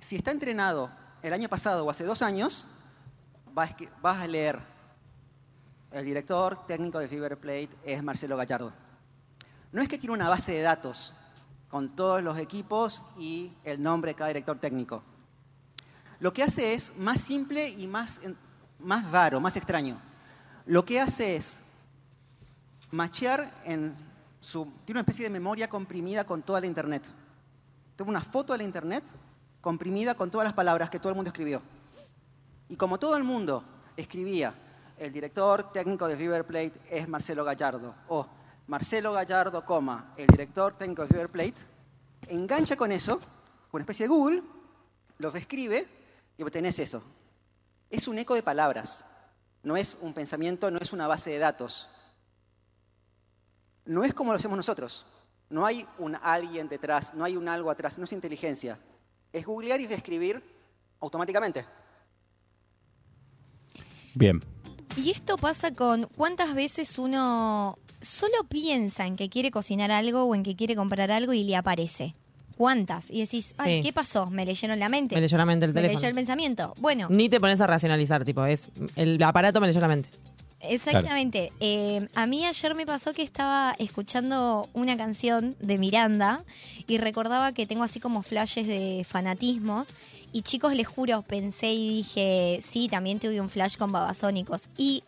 Si 0.01 0.17
está 0.17 0.31
entrenado 0.33 0.91
el 1.23 1.33
año 1.33 1.49
pasado 1.49 1.85
o 1.85 1.91
hace 1.91 2.05
dos 2.05 2.23
años, 2.23 2.67
vas 3.55 3.71
a 3.71 3.77
escri- 3.77 3.91
vas 4.03 4.17
a 4.19 4.27
leer, 4.27 4.59
el 5.93 6.05
director 6.05 6.67
técnico 6.67 6.99
de 6.99 7.07
River 7.07 7.37
Plate 7.39 7.71
es 7.85 8.03
Marcelo 8.03 8.37
Gallardo. 8.37 8.73
No 9.73 9.81
es 9.83 9.89
que 9.89 9.97
tiene 9.99 10.13
una 10.15 10.29
base 10.29 10.53
de 10.53 10.63
datos 10.63 11.13
con 11.69 11.95
todos 11.97 12.23
los 12.23 12.39
equipos 12.39 13.03
y 13.19 13.53
el 13.65 13.83
nombre 13.83 14.13
de 14.13 14.15
cada 14.15 14.29
director 14.29 14.59
técnico. 14.59 15.03
Lo 16.21 16.33
que 16.33 16.43
hace 16.43 16.75
es 16.75 16.97
más 16.97 17.21
simple 17.21 17.69
y 17.69 17.87
más, 17.87 18.21
más 18.79 19.11
raro, 19.11 19.41
más 19.41 19.57
extraño. 19.57 20.01
Lo 20.65 20.85
que 20.85 21.01
hace 21.01 21.37
es 21.37 21.61
machear 22.91 23.53
en 23.65 23.95
su... 24.41 24.65
Tiene 24.85 24.99
una 24.99 25.01
especie 25.01 25.25
de 25.25 25.31
memoria 25.31 25.69
comprimida 25.69 26.25
con 26.25 26.43
toda 26.43 26.61
la 26.61 26.67
Internet. 26.67 27.11
Tengo 27.97 28.11
una 28.11 28.23
foto 28.23 28.53
de 28.53 28.59
la 28.59 28.65
Internet 28.65 29.05
comprimida 29.61 30.15
con 30.15 30.31
todas 30.31 30.45
las 30.45 30.55
palabras 30.55 30.89
que 30.91 30.99
todo 30.99 31.11
el 31.11 31.17
mundo 31.17 31.31
escribió. 31.31 31.61
Y 32.69 32.77
como 32.77 32.99
todo 32.99 33.17
el 33.17 33.25
mundo 33.25 33.63
escribía, 33.97 34.55
el 34.99 35.13
director 35.13 35.73
técnico 35.73 36.09
de 36.09 36.17
River 36.17 36.47
Plate 36.47 36.73
es 36.91 37.09
Marcelo 37.09 37.45
Gallardo, 37.45 37.95
o 38.09 38.27
Marcelo 38.67 39.13
Gallardo, 39.13 39.65
coma, 39.65 40.13
el 40.17 40.27
director 40.27 40.77
técnico 40.77 41.03
de 41.03 41.09
River 41.09 41.29
Plate, 41.29 41.55
engancha 42.29 42.77
con 42.77 42.91
eso, 42.91 43.19
con 43.71 43.79
una 43.79 43.83
especie 43.83 44.05
de 44.05 44.09
Google, 44.09 44.43
lo 45.19 45.31
reescribe 45.31 45.87
y 46.37 46.43
obtenés 46.43 46.79
eso. 46.81 47.03
Es 47.91 48.09
un 48.09 48.19
eco 48.19 48.35
de 48.35 48.43
palabras, 48.43 49.05
no 49.63 49.77
es 49.77 49.97
un 50.01 50.13
pensamiento, 50.13 50.71
no 50.71 50.79
es 50.79 50.93
una 50.93 51.07
base 51.07 51.31
de 51.31 51.39
datos. 51.39 51.89
No 53.85 54.03
es 54.03 54.13
como 54.13 54.33
lo 54.33 54.39
hacemos 54.39 54.57
nosotros. 54.57 55.07
No 55.49 55.65
hay 55.65 55.87
un 55.99 56.17
alguien 56.17 56.69
detrás, 56.69 57.15
no 57.15 57.25
hay 57.25 57.37
un 57.37 57.49
algo 57.49 57.71
atrás, 57.71 57.99
no 57.99 58.05
es 58.05 58.13
inteligencia. 58.13 58.81
Es 59.33 59.47
googlear 59.47 59.81
y 59.81 59.87
reescribir 59.87 60.43
automáticamente. 60.99 61.65
Bien. 64.15 64.41
Y 64.97 65.11
esto 65.11 65.37
pasa 65.37 65.73
con 65.73 66.09
cuántas 66.17 66.55
veces 66.55 66.99
uno 66.99 67.79
solo 68.07 68.45
piensa 68.49 69.07
en 69.07 69.17
que 69.17 69.29
quiere 69.29 69.51
cocinar 69.51 69.91
algo 69.91 70.25
o 70.25 70.35
en 70.35 70.43
que 70.43 70.57
quiere 70.57 70.75
comprar 70.77 71.11
algo 71.11 71.33
y 71.33 71.45
le 71.45 71.57
aparece. 71.57 72.15
¿Cuántas? 72.57 73.11
Y 73.11 73.21
decís, 73.21 73.55
ay, 73.59 73.79
Sí. 73.79 73.83
¿qué 73.83 73.93
pasó? 73.93 74.31
Me 74.31 74.47
leyeron 74.47 74.79
la 74.79 74.89
mente. 74.89 75.15
Me 75.15 75.21
leyó 75.21 75.37
la 75.37 75.45
mente 75.45 75.67
el 75.67 75.73
Me 75.73 75.75
teléfono. 75.75 75.99
leyó 76.01 76.09
el 76.09 76.15
pensamiento. 76.15 76.75
Bueno, 76.79 77.09
Ni 77.11 77.29
te 77.29 77.39
pones 77.39 77.61
a 77.61 77.67
racionalizar, 77.67 78.25
tipo, 78.25 78.47
es 78.47 78.71
el 78.97 79.23
aparato 79.23 79.61
me 79.61 79.67
leyó 79.67 79.81
la 79.81 79.89
mente. 79.89 80.09
Exactamente. 80.61 81.53
Eh, 81.61 82.09
a 82.15 82.27
mí 82.27 82.45
ayer 82.47 82.75
me 82.75 82.87
pasó 82.87 83.13
que 83.13 83.23
estaba 83.23 83.75
escuchando 83.79 84.69
una 84.73 84.97
canción 84.97 85.55
de 85.61 85.77
Miranda 85.79 86.45
y 86.87 86.97
recordaba 86.99 87.53
que 87.53 87.67
tengo 87.67 87.85
así 87.85 88.01
como 88.01 88.23
flashes 88.23 88.67
de 88.67 89.05
fanatismos. 89.07 89.93
Y 90.33 90.43
chicos, 90.43 90.75
les 90.75 90.87
juro, 90.89 91.23
pensé 91.23 91.73
y 91.73 91.89
dije, 91.99 92.61
sí, 92.67 92.89
también 92.89 93.19
tuve 93.19 93.41
un 93.41 93.49
flash 93.51 93.77
con 93.77 93.93
babasónicos. 93.93 94.69
Y 94.77 95.05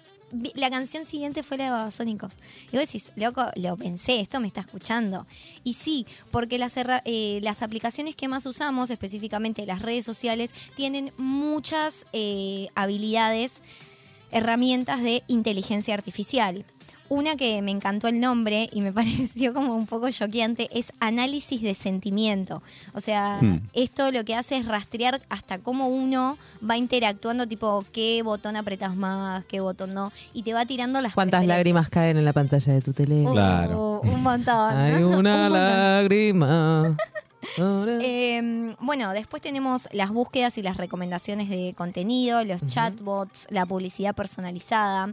la 0.54 0.70
canción 0.70 1.04
siguiente 1.04 1.42
fue 1.42 1.56
la 1.56 1.64
de 1.64 1.70
babasónicos. 1.70 2.34
Y 2.70 2.76
vos 2.76 2.86
decís, 2.86 3.10
loco, 3.16 3.46
lo 3.56 3.76
pensé, 3.76 4.20
esto 4.20 4.40
me 4.40 4.46
está 4.46 4.60
escuchando. 4.60 5.26
Y 5.64 5.74
sí, 5.74 6.06
porque 6.30 6.58
las, 6.58 6.74
eh, 6.76 7.38
las 7.42 7.62
aplicaciones 7.62 8.16
que 8.16 8.28
más 8.28 8.46
usamos, 8.46 8.90
específicamente 8.90 9.66
las 9.66 9.82
redes 9.82 10.04
sociales, 10.04 10.52
tienen 10.76 11.12
muchas 11.16 12.06
eh, 12.12 12.68
habilidades 12.74 13.60
herramientas 14.30 15.02
de 15.02 15.22
inteligencia 15.26 15.94
artificial. 15.94 16.64
Una 17.10 17.36
que 17.36 17.62
me 17.62 17.70
encantó 17.70 18.08
el 18.08 18.20
nombre 18.20 18.68
y 18.72 18.82
me 18.82 18.92
pareció 19.38 19.54
como 19.54 19.74
un 19.74 19.86
poco 19.86 20.10
choqueante 20.10 20.68
es 20.72 20.92
análisis 21.00 21.62
de 21.62 21.74
sentimiento. 21.74 22.62
O 22.94 23.00
sea, 23.00 23.38
Hmm. 23.40 23.60
esto 23.72 24.10
lo 24.10 24.24
que 24.24 24.34
hace 24.34 24.56
es 24.56 24.66
rastrear 24.66 25.20
hasta 25.28 25.58
cómo 25.58 25.88
uno 25.88 26.36
va 26.68 26.76
interactuando, 26.76 27.46
tipo 27.46 27.84
qué 27.92 28.22
botón 28.22 28.56
apretas 28.56 28.94
más, 28.96 29.44
qué 29.46 29.60
botón 29.60 29.94
no, 29.94 30.12
y 30.34 30.42
te 30.42 30.52
va 30.54 30.66
tirando 30.66 31.00
las 31.00 31.14
¿Cuántas 31.14 31.46
lágrimas 31.46 31.88
caen 31.88 32.16
en 32.16 32.24
la 32.24 32.32
pantalla 32.32 32.72
de 32.72 32.82
tu 32.82 32.92
teléfono? 32.92 34.00
Uh, 34.02 34.08
Un 34.08 34.22
montón. 34.22 34.76
Hay 34.76 34.94
Un 35.02 35.14
una 35.14 35.48
montón. 35.48 35.52
lágrima. 35.52 36.96
Eh, 37.56 38.74
bueno, 38.80 39.12
después 39.12 39.40
tenemos 39.42 39.88
las 39.92 40.10
búsquedas 40.10 40.58
y 40.58 40.62
las 40.62 40.76
recomendaciones 40.76 41.48
de 41.48 41.74
contenido, 41.76 42.44
los 42.44 42.64
chatbots, 42.66 43.46
la 43.50 43.64
publicidad 43.66 44.14
personalizada. 44.14 45.12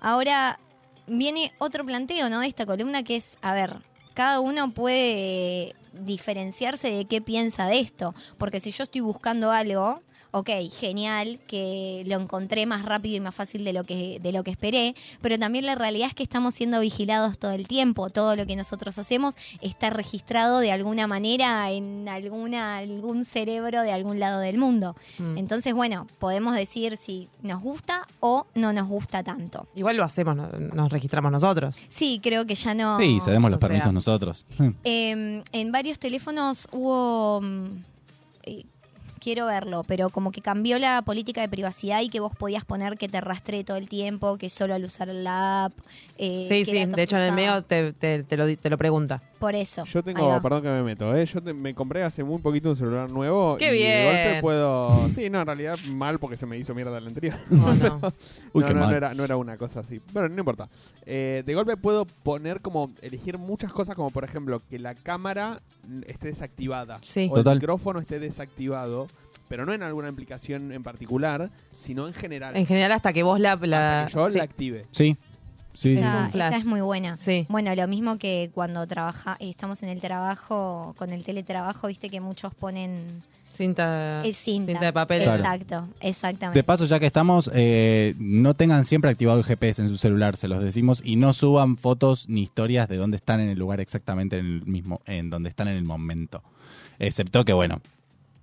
Ahora 0.00 0.58
viene 1.06 1.52
otro 1.58 1.84
planteo, 1.84 2.28
¿no? 2.28 2.40
De 2.40 2.46
esta 2.46 2.66
columna 2.66 3.02
que 3.02 3.16
es, 3.16 3.36
a 3.42 3.52
ver, 3.54 3.76
cada 4.14 4.40
uno 4.40 4.72
puede 4.72 5.74
diferenciarse 5.92 6.90
de 6.90 7.04
qué 7.06 7.20
piensa 7.20 7.66
de 7.66 7.80
esto, 7.80 8.14
porque 8.38 8.60
si 8.60 8.70
yo 8.70 8.84
estoy 8.84 9.00
buscando 9.00 9.50
algo, 9.50 10.02
ok, 10.38 10.50
genial, 10.78 11.40
que 11.46 12.02
lo 12.06 12.16
encontré 12.20 12.66
más 12.66 12.84
rápido 12.84 13.16
y 13.16 13.20
más 13.20 13.34
fácil 13.34 13.64
de 13.64 13.72
lo 13.72 13.84
que 13.84 14.18
de 14.20 14.32
lo 14.32 14.44
que 14.44 14.50
esperé, 14.50 14.94
pero 15.22 15.38
también 15.38 15.64
la 15.66 15.74
realidad 15.74 16.08
es 16.08 16.14
que 16.14 16.22
estamos 16.22 16.54
siendo 16.54 16.80
vigilados 16.80 17.38
todo 17.38 17.52
el 17.52 17.66
tiempo, 17.68 18.10
todo 18.10 18.36
lo 18.36 18.46
que 18.46 18.54
nosotros 18.56 18.98
hacemos 18.98 19.34
está 19.60 19.90
registrado 19.90 20.58
de 20.58 20.72
alguna 20.72 21.06
manera 21.06 21.70
en 21.70 22.08
alguna 22.08 22.76
algún 22.78 23.24
cerebro 23.24 23.82
de 23.82 23.92
algún 23.92 24.20
lado 24.20 24.40
del 24.40 24.58
mundo. 24.58 24.94
Mm. 25.18 25.38
Entonces, 25.38 25.72
bueno, 25.74 26.06
podemos 26.18 26.54
decir 26.54 26.96
si 26.96 27.28
nos 27.42 27.62
gusta 27.62 28.02
o 28.20 28.46
no 28.54 28.72
nos 28.72 28.88
gusta 28.88 29.22
tanto. 29.22 29.66
Igual 29.74 29.96
lo 29.96 30.04
hacemos, 30.04 30.36
no- 30.36 30.48
nos 30.50 30.90
registramos 30.92 31.32
nosotros. 31.32 31.76
Sí, 31.88 32.20
creo 32.22 32.46
que 32.46 32.54
ya 32.54 32.74
no 32.74 32.98
Sí, 32.98 33.20
cedemos 33.24 33.50
los 33.50 33.56
o 33.56 33.60
sea- 33.60 33.68
permisos 33.68 33.92
nosotros. 33.92 34.44
Eh, 34.84 35.42
en 35.52 35.72
varios 35.72 35.98
teléfonos 35.98 36.68
hubo. 36.72 37.40
mm, 37.40 37.66
eh, 38.44 38.64
quiero 39.26 39.46
verlo, 39.46 39.82
pero 39.88 40.08
como 40.10 40.30
que 40.30 40.40
cambió 40.40 40.78
la 40.78 41.02
política 41.02 41.40
de 41.40 41.48
privacidad 41.48 42.00
y 42.00 42.10
que 42.10 42.20
vos 42.20 42.32
podías 42.36 42.64
poner 42.64 42.96
que 42.96 43.08
te 43.08 43.20
rastree 43.20 43.64
todo 43.64 43.76
el 43.76 43.88
tiempo, 43.88 44.38
que 44.38 44.48
solo 44.48 44.72
al 44.72 44.84
usar 44.84 45.08
la 45.08 45.64
app. 45.64 45.72
eh, 46.16 46.46
sí, 46.48 46.64
sí, 46.64 46.84
de 46.84 47.02
hecho 47.02 47.16
en 47.16 47.22
el 47.22 47.32
medio 47.32 47.60
te, 47.62 47.92
te- 47.92 48.22
te 48.22 48.36
lo, 48.36 48.56
te 48.56 48.70
lo 48.70 48.78
pregunta. 48.78 49.20
Por 49.40 49.56
eso. 49.56 49.84
Yo 49.84 50.02
tengo, 50.02 50.40
perdón 50.40 50.62
que 50.62 50.68
me 50.68 50.82
meto, 50.84 51.14
¿eh? 51.16 51.26
yo 51.26 51.42
te- 51.42 51.52
me 51.52 51.74
compré 51.74 52.04
hace 52.04 52.22
muy 52.22 52.38
poquito 52.40 52.68
un 52.70 52.76
celular 52.76 53.10
nuevo. 53.10 53.56
¡Qué 53.56 53.66
y 53.74 53.78
bien! 53.78 53.90
De 53.90 54.04
golpe 54.30 54.40
puedo. 54.42 55.08
Sí, 55.08 55.28
no, 55.28 55.40
en 55.40 55.46
realidad 55.46 55.76
mal 55.88 56.20
porque 56.20 56.36
se 56.36 56.46
me 56.46 56.56
hizo 56.56 56.72
mierda 56.72 56.96
el 56.98 57.06
anterior. 57.08 57.34
Oh, 57.50 57.74
no. 57.74 58.00
Uy, 58.52 58.62
no, 58.62 58.68
qué 58.68 58.74
no, 58.74 58.80
mal. 58.80 58.90
no 58.90 58.96
era, 58.96 59.12
no 59.14 59.24
era 59.24 59.36
una 59.36 59.56
cosa 59.56 59.80
así. 59.80 60.00
Bueno, 60.12 60.28
no 60.28 60.38
importa. 60.38 60.68
Eh, 61.04 61.42
de 61.44 61.54
golpe 61.54 61.76
puedo 61.76 62.04
poner 62.04 62.60
como, 62.60 62.92
elegir 63.02 63.38
muchas 63.38 63.72
cosas, 63.72 63.96
como 63.96 64.10
por 64.10 64.22
ejemplo 64.22 64.62
que 64.70 64.78
la 64.78 64.94
cámara 64.94 65.60
esté 66.06 66.28
desactivada. 66.28 66.98
Sí. 67.02 67.28
O 67.30 67.34
Total. 67.34 67.54
el 67.54 67.58
micrófono 67.58 67.98
esté 67.98 68.18
desactivado. 68.20 69.08
Pero 69.48 69.64
no 69.66 69.72
en 69.72 69.82
alguna 69.82 70.08
aplicación 70.08 70.72
en 70.72 70.82
particular, 70.82 71.50
sino 71.72 72.06
en 72.08 72.14
general. 72.14 72.56
En 72.56 72.66
general, 72.66 72.92
hasta 72.92 73.12
que 73.12 73.22
vos 73.22 73.38
la. 73.40 73.56
la 73.56 74.04
Hasta 74.04 74.18
que 74.18 74.24
yo 74.24 74.30
sí. 74.30 74.36
la 74.38 74.42
active. 74.44 74.86
Sí. 74.90 75.16
Sí. 75.72 75.92
Es 75.94 76.00
Esa, 76.00 76.24
un 76.24 76.30
flash. 76.30 76.48
esa 76.52 76.58
es 76.58 76.64
muy 76.64 76.80
buena. 76.80 77.16
Sí. 77.16 77.46
Bueno, 77.50 77.74
lo 77.74 77.86
mismo 77.86 78.16
que 78.18 78.50
cuando 78.54 78.86
trabaja, 78.86 79.36
eh, 79.40 79.50
estamos 79.50 79.82
en 79.82 79.90
el 79.90 80.00
trabajo, 80.00 80.94
con 80.96 81.12
el 81.12 81.22
teletrabajo, 81.22 81.88
viste 81.88 82.08
que 82.08 82.20
muchos 82.20 82.54
ponen 82.54 83.22
Cinta, 83.52 84.22
el 84.24 84.34
cinta. 84.34 84.72
cinta 84.72 84.84
de 84.86 84.92
papel. 84.92 85.22
Claro. 85.22 85.42
Exacto, 85.42 85.88
exactamente. 86.00 86.58
De 86.58 86.64
paso, 86.64 86.84
ya 86.86 86.98
que 87.00 87.06
estamos, 87.06 87.50
eh, 87.54 88.14
no 88.18 88.54
tengan 88.54 88.84
siempre 88.84 89.10
activado 89.10 89.38
el 89.38 89.44
GPS 89.44 89.80
en 89.82 89.88
su 89.88 89.96
celular, 89.96 90.36
se 90.36 90.48
los 90.48 90.62
decimos, 90.62 91.00
y 91.04 91.16
no 91.16 91.32
suban 91.32 91.76
fotos 91.78 92.28
ni 92.28 92.42
historias 92.42 92.88
de 92.88 92.96
dónde 92.96 93.16
están 93.16 93.40
en 93.40 93.48
el 93.48 93.58
lugar 93.58 93.80
exactamente 93.80 94.38
en 94.38 94.46
el 94.46 94.66
mismo, 94.66 95.00
en 95.06 95.30
donde 95.30 95.48
están 95.48 95.68
en 95.68 95.76
el 95.76 95.84
momento. 95.84 96.42
Excepto 96.98 97.44
que, 97.46 97.52
bueno, 97.54 97.80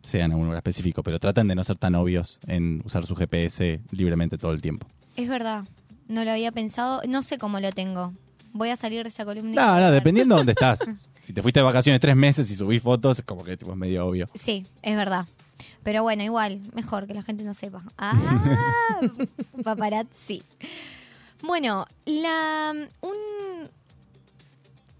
sean 0.03 0.31
en 0.31 0.37
un 0.37 0.43
lugar 0.43 0.57
específico, 0.57 1.01
pero 1.01 1.19
traten 1.19 1.47
de 1.47 1.55
no 1.55 1.63
ser 1.63 1.77
tan 1.77 1.95
obvios 1.95 2.39
en 2.45 2.81
usar 2.85 3.05
su 3.05 3.15
GPS 3.15 3.81
libremente 3.91 4.37
todo 4.37 4.51
el 4.51 4.61
tiempo. 4.61 4.85
Es 5.15 5.27
verdad, 5.27 5.63
no 6.07 6.23
lo 6.23 6.31
había 6.31 6.51
pensado, 6.51 7.01
no 7.07 7.23
sé 7.23 7.37
cómo 7.37 7.59
lo 7.59 7.71
tengo. 7.71 8.13
Voy 8.51 8.69
a 8.69 8.75
salir 8.75 9.01
de 9.03 9.09
esa 9.09 9.25
columna. 9.25 9.79
no, 9.79 9.91
dependiendo 9.91 10.35
de 10.35 10.39
dónde 10.39 10.51
estás. 10.51 10.79
Si 11.23 11.31
te 11.31 11.41
fuiste 11.41 11.61
de 11.61 11.63
vacaciones 11.63 12.01
tres 12.01 12.17
meses 12.17 12.51
y 12.51 12.55
subís 12.57 12.83
fotos, 12.83 13.17
es 13.19 13.23
como 13.23 13.45
que 13.45 13.55
tipo, 13.55 13.71
es 13.71 13.77
medio 13.77 14.05
obvio. 14.05 14.27
Sí, 14.37 14.65
es 14.81 14.97
verdad. 14.97 15.25
Pero 15.81 16.03
bueno, 16.03 16.21
igual, 16.21 16.59
mejor 16.73 17.07
que 17.07 17.13
la 17.13 17.21
gente 17.21 17.45
no 17.45 17.53
sepa. 17.53 17.81
Ah, 17.97 18.99
paparazzi. 19.63 20.43
Bueno, 21.41 21.85
la 22.05 22.73
un 22.99 23.69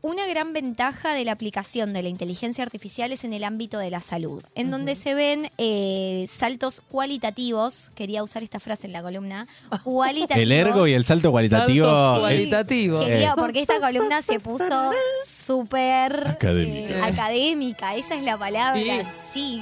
una 0.04 0.28
gran 0.28 0.52
ventaja 0.54 1.14
de 1.14 1.24
la 1.26 1.32
aplicación 1.32 1.94
de 1.94 2.04
la 2.04 2.10
inteligencia 2.10 2.62
artificial 2.64 3.12
es 3.14 3.24
en 3.24 3.32
el 3.34 3.44
ámbito 3.46 3.80
de 3.80 3.90
la 3.90 4.02
salud, 4.02 4.44
en 4.54 4.70
donde 4.70 4.96
se 4.96 5.14
ven 5.16 5.50
eh, 5.58 6.28
saltos 6.32 6.82
cualitativos, 6.90 7.86
quería 7.96 8.22
usar 8.22 8.44
esta 8.44 8.60
frase 8.60 8.86
en 8.88 8.94
la 8.94 9.02
columna, 9.02 9.48
cualitativos. 9.84 10.44
El 10.44 10.52
ergo 10.52 10.88
y 10.88 10.94
el 10.94 11.06
salto 11.06 11.32
cualitativo. 11.32 11.88
Saltos 11.88 12.16
es- 12.16 12.20
cualitativos. 12.20 13.06
Quería, 13.06 13.30
Eh. 13.32 13.36
porque 13.38 13.62
esta 13.62 13.80
columna 13.80 14.22
se 14.22 14.40
puso 14.42 14.92
súper 15.26 16.28
Académica. 16.28 16.94
eh, 16.98 17.02
académica, 17.02 17.96
esa 17.96 18.16
es 18.16 18.24
la 18.24 18.38
palabra. 18.38 18.82
Sí, 18.82 19.02
sí, 19.34 19.62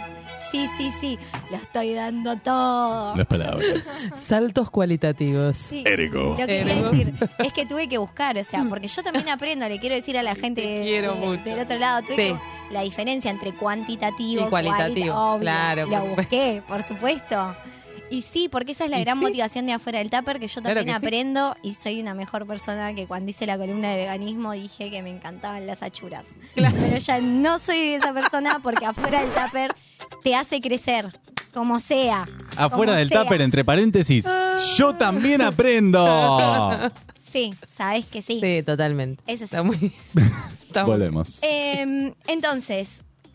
sí, 0.78 0.92
sí. 1.00 1.20
Lo 1.50 1.58
estoy 1.58 1.94
dando 1.94 2.36
todo. 2.38 3.16
Las 3.16 3.26
palabras. 3.28 4.10
Saltos 4.22 4.70
cualitativos. 4.70 5.58
Sí. 5.58 5.84
Ergo. 5.86 6.32
Lo 6.32 6.36
que 6.38 6.46
quería 6.48 6.74
Ergo. 6.78 6.90
decir 6.92 7.14
es 7.40 7.54
que 7.54 7.66
tuve 7.66 7.88
que 7.88 7.98
buscar, 7.98 8.38
o 8.38 8.44
sea, 8.44 8.66
porque 8.70 8.88
yo 8.88 9.04
también 9.04 9.30
aprendo, 9.30 9.68
le 9.70 9.80
quiero 9.80 9.96
decir 9.96 10.18
a 10.18 10.24
la 10.24 10.36
gente 10.36 10.62
de- 10.62 10.84
quiero 10.84 11.14
de- 11.16 11.20
mucho. 11.20 11.44
del 11.44 11.60
otro 11.60 11.78
lado, 11.78 12.02
tuve 12.04 12.16
Sí. 12.16 12.34
que- 12.34 12.74
la 12.74 12.82
diferencia 12.84 13.30
entre 13.30 13.54
cuantitativo 13.54 14.46
Y 14.46 14.50
cualitativo, 14.50 15.14
cualita- 15.14 15.20
obvio, 15.34 15.42
claro, 15.42 15.82
por 15.84 15.92
Lo 15.92 15.98
supuesto. 16.00 16.22
busqué, 16.22 16.64
por 16.68 16.84
supuesto. 16.84 17.56
Y 18.12 18.22
sí, 18.24 18.50
porque 18.50 18.74
esa 18.74 18.86
es 18.86 18.92
la 18.92 19.00
gran 19.00 19.18
sí. 19.20 19.24
motivación 19.26 19.66
de 19.66 19.74
afuera 19.74 20.00
del 20.00 20.10
tupper, 20.10 20.40
que 20.40 20.48
yo 20.48 20.62
Claro 20.62 20.76
también 20.82 21.00
sí. 21.00 21.06
aprendo 21.06 21.56
y 21.64 21.74
soy 21.74 22.02
una 22.02 22.14
mejor 22.14 22.46
persona 22.46 22.94
que 22.94 23.08
cuando 23.08 23.32
hice 23.32 23.48
la 23.48 23.58
columna 23.58 23.90
de 23.92 23.96
veganismo 23.98 24.52
dije 24.52 24.92
que 24.92 25.02
me 25.02 25.10
encantaban 25.10 25.66
las 25.66 25.82
achuras. 25.82 26.28
Pero 26.54 26.98
ya 26.98 27.22
no 27.22 27.58
soy 27.58 27.94
esa 27.96 28.14
persona 28.14 28.60
porque 28.62 28.86
afuera 28.86 29.22
del 29.22 29.30
tupper 29.32 29.72
te 30.24 30.36
hace 30.36 30.60
crecer, 30.62 31.18
como 31.54 31.80
sea. 31.80 32.28
Afuera 32.58 32.70
como 32.70 32.92
del 32.92 33.08
sea. 33.10 33.24
tupper, 33.24 33.42
entre 33.42 33.64
paréntesis, 33.64 34.26
yo 34.78 34.94
también 34.96 35.42
aprendo. 35.42 36.92
Sí, 37.32 37.54
sabes 37.78 38.06
que 38.08 38.22
sí. 38.22 38.42
Sí, 38.42 38.62
totalmente. 38.62 39.24
Es 39.26 39.36
así. 39.42 39.46
Está 39.46 39.64
muy... 39.64 39.78
está 40.68 40.84
muy- 40.84 40.92
Volvemos. 40.92 41.40
Eh, 41.44 42.14
entonces, 42.28 42.90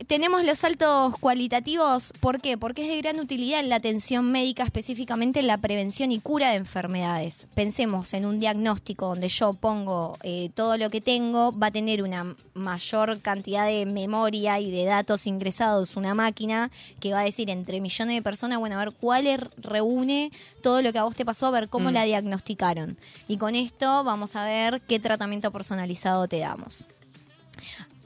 tenemos 0.07 0.45
los 0.45 0.59
saltos 0.59 1.17
cualitativos. 1.19 2.13
¿Por 2.21 2.41
qué? 2.41 2.57
Porque 2.59 2.83
es 2.83 2.89
de 2.89 2.99
gran 2.99 3.19
utilidad 3.19 3.61
en 3.61 3.69
la 3.69 3.77
atención 3.77 4.31
médica, 4.31 4.63
específicamente 4.65 5.41
en 5.41 5.47
la 5.47 5.59
prevención 5.59 6.13
y 6.13 6.21
cura 6.21 6.51
de 6.51 6.57
enfermedades. 6.57 7.47
Pensemos 7.55 8.13
en 8.15 8.27
un 8.27 8.39
diagnóstico 8.39 9.07
donde 9.07 9.29
yo 9.29 9.55
pongo 9.55 10.19
eh, 10.23 10.51
todo 10.55 10.77
lo 10.77 10.91
que 10.91 11.01
tengo, 11.01 11.57
va 11.59 11.69
a 11.69 11.71
tener 11.71 12.03
una 12.03 12.37
mayor 12.55 13.21
cantidad 13.21 13.67
de 13.67 13.87
memoria 13.87 14.61
y 14.61 14.71
de 14.71 14.85
datos 14.85 15.27
ingresados 15.27 15.97
una 15.97 16.15
máquina 16.15 16.71
que 17.01 17.13
va 17.13 17.21
a 17.21 17.25
decir 17.25 17.49
entre 17.51 17.81
millones 17.81 18.17
de 18.17 18.23
personas, 18.23 18.59
bueno, 18.59 18.77
a 18.77 18.85
ver 18.85 18.93
cuál 18.99 19.27
er- 19.27 19.51
reúne 19.59 20.31
todo 20.63 20.83
lo 20.83 20.93
que 20.93 20.99
a 20.99 21.05
vos 21.05 21.17
te 21.17 21.25
pasó, 21.25 21.47
a 21.47 21.51
ver 21.51 21.69
cómo 21.69 21.91
Mm. 21.91 21.95
la 21.95 22.05
diagnosticaron. 22.05 22.97
Y 23.29 23.37
con 23.39 23.55
esto 23.55 24.05
vamos 24.05 24.37
a 24.37 24.45
ver 24.45 24.81
qué 24.83 24.99
tratamiento 25.01 25.51
personalizado 25.51 26.29
te 26.29 26.39
damos. 26.41 26.85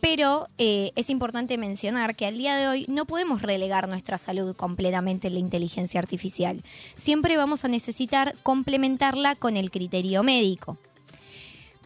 Pero 0.00 0.48
eh, 0.56 0.92
es 0.96 1.10
importante 1.10 1.58
mencionar 1.58 2.16
que 2.16 2.26
al 2.26 2.38
día 2.38 2.56
de 2.56 2.68
hoy 2.68 2.86
no 2.88 3.04
podemos 3.04 3.42
relegar 3.42 3.88
nuestra 3.88 4.18
salud 4.18 4.56
completamente 4.56 5.28
en 5.28 5.34
la 5.34 5.40
inteligencia 5.40 6.00
artificial. 6.00 6.62
Siempre 6.96 7.36
vamos 7.36 7.64
a 7.64 7.68
necesitar 7.68 8.34
complementarla 8.42 9.34
con 9.34 9.56
el 9.56 9.70
criterio 9.70 10.22
médico. 10.22 10.78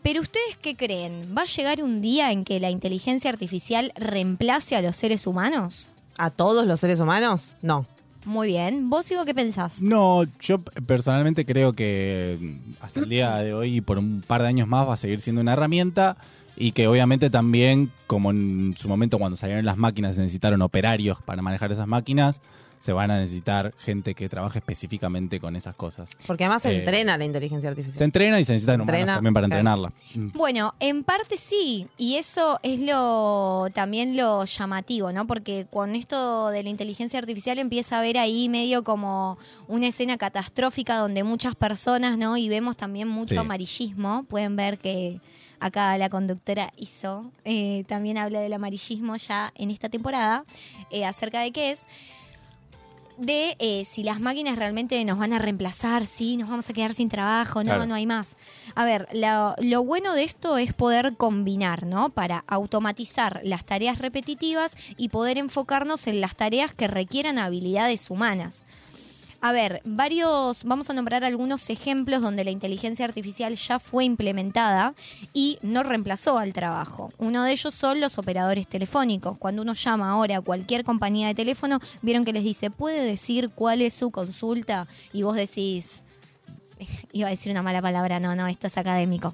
Pero 0.03 0.21
ustedes 0.21 0.59
qué 0.61 0.77
creen? 0.77 1.35
¿Va 1.37 1.43
a 1.43 1.47
llegar 1.47 1.83
un 1.83 2.01
día 2.01 2.31
en 2.31 2.45
que 2.45 2.61
la 2.61 2.71
inteligencia 2.71 3.31
artificial 3.31 3.91
reemplace 3.97 4.77
a 4.77 4.83
los 4.83 4.97
seres 4.97 5.27
humanos? 5.27 5.91
¿A 6.19 6.31
todos 6.31 6.67
los 6.67 6.79
seres 6.79 7.01
humanos? 7.01 7.57
No. 7.62 7.87
Muy 8.25 8.49
bien. 8.49 8.89
¿Vos, 8.91 9.11
Ivo, 9.11 9.25
qué 9.25 9.35
pensás? 9.35 9.83
No, 9.83 10.25
yo 10.41 10.61
personalmente 10.61 11.45
creo 11.45 11.73
que 11.73 12.39
mm, 12.41 12.85
hasta 12.85 13.01
el 13.01 13.09
día 13.09 13.37
de 13.37 13.55
hoy 13.55 13.77
y 13.77 13.81
por 13.81 13.99
un 13.99 14.23
par 14.27 14.43
de 14.43 14.49
años 14.49 14.69
más 14.69 14.89
va 14.89 14.95
a 14.95 14.99
seguir 14.99 15.21
siendo 15.21 15.41
una 15.41 15.55
herramienta 15.55 16.17
y 16.57 16.72
que 16.72 16.86
obviamente 16.86 17.30
también, 17.30 17.90
como 18.07 18.30
en 18.30 18.74
su 18.78 18.88
momento 18.88 19.18
cuando 19.18 19.36
salieron 19.36 19.64
las 19.64 19.76
máquinas 19.76 20.14
se 20.14 20.20
necesitaron 20.22 20.62
operarios 20.62 21.20
para 21.22 21.42
manejar 21.42 21.72
esas 21.72 21.86
máquinas, 21.86 22.40
se 22.78 22.92
van 22.92 23.11
a 23.11 23.18
necesitar 23.18 23.72
gente 23.78 24.14
que 24.14 24.28
trabaje 24.28 24.59
específicamente 24.59 25.40
con 25.40 25.57
esas 25.57 25.74
cosas. 25.74 26.11
Porque 26.26 26.44
además 26.44 26.61
se 26.62 26.70
Eh, 26.70 26.78
entrena 26.80 27.16
la 27.16 27.24
inteligencia 27.24 27.70
artificial. 27.70 27.96
Se 27.96 28.05
entrena 28.05 28.38
y 28.38 28.44
se 28.44 28.52
necesitan 28.52 28.82
humanos 28.82 28.94
Entrena, 29.00 29.14
también 29.14 29.32
para 29.32 29.46
entrenarla. 29.46 29.92
Bueno, 30.34 30.74
en 30.80 31.02
parte 31.02 31.38
sí, 31.38 31.86
y 31.96 32.16
eso 32.16 32.59
es 32.62 32.80
lo 32.80 33.68
también 33.72 34.18
lo 34.18 34.44
llamativo, 34.44 35.12
¿no? 35.12 35.26
Porque 35.26 35.66
con 35.72 35.94
esto 35.94 36.48
de 36.50 36.62
la 36.62 36.68
inteligencia 36.68 37.18
artificial 37.18 37.59
empieza 37.59 37.98
a 37.98 38.02
ver 38.02 38.18
ahí 38.18 38.50
medio 38.50 38.84
como 38.84 39.38
una 39.66 39.86
escena 39.86 40.18
catastrófica 40.18 40.96
donde 40.98 41.24
muchas 41.24 41.55
personas, 41.55 42.18
¿no? 42.18 42.36
Y 42.36 42.50
vemos 42.50 42.76
también 42.76 43.09
mucho 43.09 43.32
Sí. 43.32 43.38
amarillismo. 43.38 44.24
Pueden 44.28 44.57
ver 44.57 44.76
que 44.76 45.20
acá 45.65 45.97
la 45.97 46.11
conductora 46.11 46.71
hizo, 46.77 47.33
eh, 47.47 47.85
también 47.89 48.19
habla 48.19 48.41
del 48.41 48.53
amarillismo 48.53 49.17
ya 49.17 49.51
en 49.55 49.71
esta 49.71 49.89
temporada, 49.89 50.45
eh, 50.91 51.07
acerca 51.07 51.41
de 51.41 51.53
qué 51.53 51.71
es 51.71 51.87
de 53.17 53.57
eh, 53.61 53.87
si 53.91 54.03
las 54.03 54.21
máquinas 54.21 54.59
realmente 54.59 55.03
nos 55.05 55.19
van 55.19 55.33
a 55.33 55.39
reemplazar, 55.39 56.05
sí, 56.05 56.37
nos 56.37 56.49
vamos 56.51 56.69
a 56.69 56.73
quedar 56.73 56.95
sin 56.95 57.09
trabajo, 57.09 57.61
no, 57.61 57.67
Claro. 57.71 57.87
no 57.87 57.95
hay 57.95 58.07
más. 58.07 58.31
A 58.75 58.85
ver, 58.85 59.09
lo, 59.12 59.55
lo 59.59 59.85
bueno 59.85 60.15
de 60.15 60.25
esto 60.25 60.59
es 60.59 60.75
poder 60.75 61.17
combinar, 61.17 61.87
¿no? 61.87 62.11
Para 62.11 62.45
automatizar 62.47 63.41
las 63.45 63.65
tareas 63.65 64.01
repetitivas 64.01 64.77
y 64.97 65.09
poder 65.11 65.39
enfocarnos 65.39 66.09
en 66.09 66.21
las 66.21 66.37
tareas 66.37 66.75
que 66.75 66.89
requieran 66.89 67.39
habilidades 67.39 68.11
humanas. 68.11 68.65
A 69.47 69.53
ver, 69.53 69.82
varios, 69.84 70.64
vamos 70.64 70.88
a 70.88 70.95
nombrar 70.95 71.22
algunos 71.22 71.68
ejemplos 71.68 72.22
donde 72.22 72.45
la 72.45 72.51
inteligencia 72.51 73.05
artificial 73.05 73.55
ya 73.57 73.78
fue 73.78 74.07
implementada 74.07 74.95
y 75.34 75.59
no 75.61 75.82
reemplazó 75.82 76.38
al 76.38 76.55
trabajo. 76.55 77.12
Uno 77.18 77.45
de 77.45 77.53
ellos 77.53 77.74
son 77.74 78.01
los 78.01 78.16
operadores 78.16 78.66
telefónicos. 78.66 79.36
Cuando 79.36 79.61
uno 79.61 79.74
llama 79.74 80.09
ahora 80.09 80.38
a 80.38 80.40
cualquier 80.40 80.82
compañía 80.82 81.26
de 81.26 81.34
teléfono, 81.34 81.80
vieron 82.01 82.24
que 82.24 82.32
les 82.32 82.42
dice, 82.42 82.70
¿puede 82.70 83.05
decir 83.05 83.51
cuál 83.55 83.82
es 83.82 83.92
su 83.92 84.11
consulta? 84.11 84.88
Y 85.12 85.24
vos 85.24 85.36
decís, 85.36 86.03
iba 87.12 87.29
a 87.29 87.31
decir 87.31 87.51
una 87.53 87.62
mala 87.62 87.81
palabra, 87.83 88.20
no, 88.20 88.35
no, 88.35 88.47
esto 88.47 88.66
es 88.66 88.77
académico. 88.79 89.33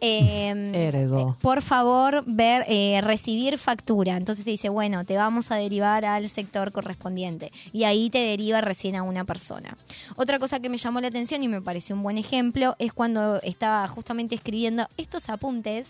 Em, 0.00 0.74
Ergo. 0.74 1.36
por 1.40 1.62
favor, 1.62 2.24
ver, 2.26 2.64
eh, 2.68 3.00
recibir 3.02 3.58
factura. 3.58 4.16
Entonces 4.16 4.44
te 4.44 4.50
dice, 4.50 4.68
bueno, 4.68 5.04
te 5.04 5.16
vamos 5.16 5.50
a 5.50 5.56
derivar 5.56 6.04
al 6.04 6.28
sector 6.28 6.72
correspondiente. 6.72 7.52
Y 7.72 7.84
ahí 7.84 8.10
te 8.10 8.18
deriva 8.18 8.60
recién 8.60 8.96
a 8.96 9.02
una 9.02 9.24
persona. 9.24 9.76
Otra 10.16 10.38
cosa 10.38 10.60
que 10.60 10.68
me 10.68 10.76
llamó 10.78 11.00
la 11.00 11.08
atención 11.08 11.42
y 11.42 11.48
me 11.48 11.60
pareció 11.62 11.94
un 11.96 12.02
buen 12.02 12.18
ejemplo 12.18 12.76
es 12.78 12.92
cuando 12.92 13.40
estaba 13.42 13.86
justamente 13.88 14.34
escribiendo 14.34 14.86
estos 14.96 15.28
apuntes 15.28 15.86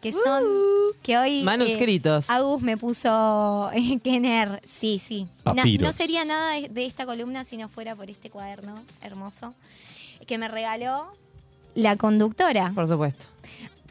que 0.00 0.12
son 0.12 0.42
que 1.02 1.18
hoy 1.18 1.40
eh, 1.40 1.44
Manuscritos. 1.44 2.30
Agus 2.30 2.62
me 2.62 2.78
puso 2.78 3.70
eh, 3.74 3.98
Kenner, 4.02 4.62
sí, 4.64 4.98
sí. 5.06 5.26
Na- 5.44 5.64
no 5.78 5.92
sería 5.92 6.24
nada 6.24 6.54
de- 6.54 6.70
de 6.70 6.86
esta 6.86 7.04
columna 7.04 7.44
si 7.44 7.58
no 7.58 7.68
fuera 7.68 7.94
por 7.94 8.08
este 8.08 8.30
cuaderno 8.30 8.82
hermoso 9.02 9.52
que 10.26 10.38
me 10.38 10.48
regaló 10.48 11.06
la 11.74 11.96
conductora. 11.96 12.72
Por 12.74 12.86
supuesto. 12.88 13.26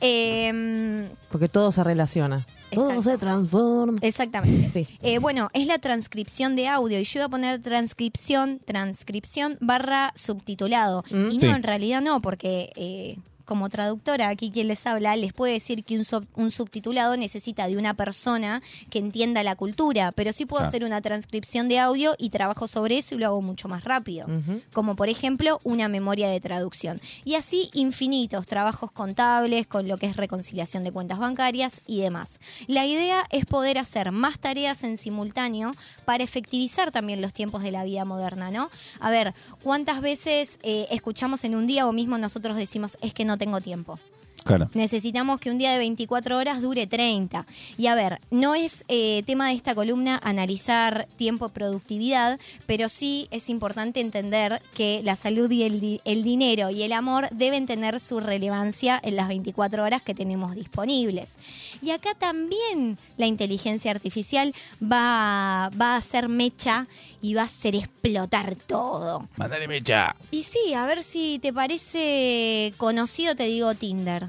Em, 0.01 1.09
Porque 1.31 1.47
todo 1.47 1.71
se 1.71 1.83
relaciona. 1.83 2.45
Todo 2.71 3.01
se 3.01 3.17
transforma. 3.17 3.97
Exactamente. 4.01 4.87
Eh, 5.01 5.17
bueno, 5.17 5.49
es 5.53 5.65
la 5.65 5.79
transcripción 5.79 6.55
de 6.55 6.67
audio 6.67 6.99
y 6.99 7.03
yo 7.03 7.19
iba 7.19 7.25
a 7.25 7.29
poner 7.29 7.61
transcripción, 7.61 8.59
transcripción 8.63 9.57
barra 9.59 10.11
subtitulado. 10.15 11.03
Mm. 11.09 11.27
Y 11.31 11.39
Sí. 11.39 11.47
no, 11.47 11.55
en 11.55 11.63
realidad 11.63 12.01
no, 12.01 12.21
porque 12.21 12.71
eh, 12.75 13.17
como 13.49 13.67
traductora, 13.67 14.29
aquí 14.29 14.51
quien 14.51 14.67
les 14.67 14.85
habla, 14.85 15.15
les 15.15 15.33
puede 15.33 15.53
decir 15.53 15.83
que 15.83 15.97
un, 15.97 16.05
sub- 16.05 16.27
un 16.35 16.51
subtitulado 16.51 17.17
necesita 17.17 17.67
de 17.67 17.75
una 17.77 17.95
persona 17.95 18.61
que 18.91 18.99
entienda 18.99 19.41
la 19.43 19.55
cultura, 19.55 20.11
pero 20.13 20.31
sí 20.33 20.45
puedo 20.45 20.59
Claro. 20.61 20.69
hacer 20.69 20.83
una 20.85 21.01
transcripción 21.01 21.67
de 21.67 21.79
audio 21.79 22.13
y 22.19 22.29
trabajo 22.29 22.67
sobre 22.67 22.99
eso 22.99 23.15
y 23.15 23.17
lo 23.17 23.25
hago 23.25 23.41
mucho 23.41 23.67
más 23.67 23.83
rápido 23.83 24.27
como 24.71 24.95
por 24.95 25.09
ejemplo 25.09 25.59
una 25.63 25.87
memoria 25.87 26.29
de 26.29 26.39
traducción. 26.39 27.01
Y 27.25 27.35
así 27.35 27.69
infinitos 27.73 28.45
trabajos 28.45 28.91
contables 28.91 29.65
con 29.65 29.87
lo 29.87 29.97
que 29.97 30.05
es 30.05 30.15
reconciliación 30.15 30.83
de 30.83 30.91
cuentas 30.91 31.17
bancarias 31.17 31.81
y 31.87 32.01
demás. 32.01 32.39
La 32.67 32.85
idea 32.85 33.25
es 33.31 33.45
poder 33.47 33.79
hacer 33.79 34.11
más 34.11 34.37
tareas 34.39 34.83
en 34.83 34.97
simultáneo 34.97 35.71
para 36.05 36.23
efectivizar 36.23 36.91
también 36.91 37.19
los 37.21 37.33
tiempos 37.33 37.63
de 37.63 37.71
la 37.71 37.83
vida 37.83 38.05
moderna, 38.05 38.51
¿no? 38.51 38.69
A 38.99 39.09
ver, 39.09 39.33
¿cuántas 39.63 40.01
veces 40.01 40.59
eh, 40.61 40.85
escuchamos 40.91 41.43
en 41.43 41.55
un 41.55 41.65
día 41.65 41.87
o 41.87 41.91
mismo 41.93 42.17
nosotros 42.19 42.55
decimos 42.55 42.97
es 43.01 43.13
que 43.15 43.25
no 43.25 43.37
tengo 43.39 43.59
tiempo? 43.61 43.99
Claro. 44.43 44.69
Necesitamos 44.73 45.39
que 45.39 45.51
un 45.51 45.57
día 45.57 45.71
de 45.73 45.77
24 45.77 46.37
horas 46.37 46.61
dure 46.61 46.87
30. 46.87 47.45
Y 47.77 47.87
a 47.87 47.95
ver, 47.95 48.19
no 48.31 48.55
es 48.55 48.83
eh, 48.87 49.21
tema 49.27 49.49
de 49.49 49.53
esta 49.53 49.75
columna 49.75 50.19
analizar 50.23 51.07
tiempo 51.17 51.49
productividad, 51.49 52.39
pero 52.65 52.89
sí 52.89 53.27
es 53.31 53.49
importante 53.49 53.99
entender 53.99 54.61
que 54.73 55.01
la 55.03 55.15
salud 55.15 55.51
y 55.51 55.63
el, 55.63 55.79
di- 55.79 56.01
el 56.03 56.23
dinero 56.23 56.69
y 56.71 56.81
el 56.83 56.93
amor 56.93 57.27
deben 57.31 57.67
tener 57.67 57.99
su 57.99 58.19
relevancia 58.19 58.99
en 59.03 59.17
las 59.17 59.27
24 59.27 59.83
horas 59.83 60.01
que 60.01 60.15
tenemos 60.15 60.55
disponibles. 60.55 61.35
Y 61.81 61.91
acá 61.91 62.15
también 62.17 62.97
la 63.17 63.27
inteligencia 63.27 63.91
artificial 63.91 64.55
va, 64.81 65.69
va 65.79 65.93
a 65.93 65.97
hacer 65.97 66.27
mecha 66.29 66.87
y 67.21 67.33
va 67.33 67.41
a 67.41 67.45
hacer 67.45 67.75
explotar 67.75 68.55
todo. 68.55 69.27
Mándale 69.37 69.67
mecha. 69.67 70.15
Y 70.31 70.43
sí, 70.43 70.73
a 70.73 70.85
ver 70.85 71.03
si 71.03 71.37
te 71.39 71.51
parece 71.53 72.73
conocido, 72.77 73.35
te 73.35 73.43
digo 73.43 73.75
Tinder. 73.75 74.27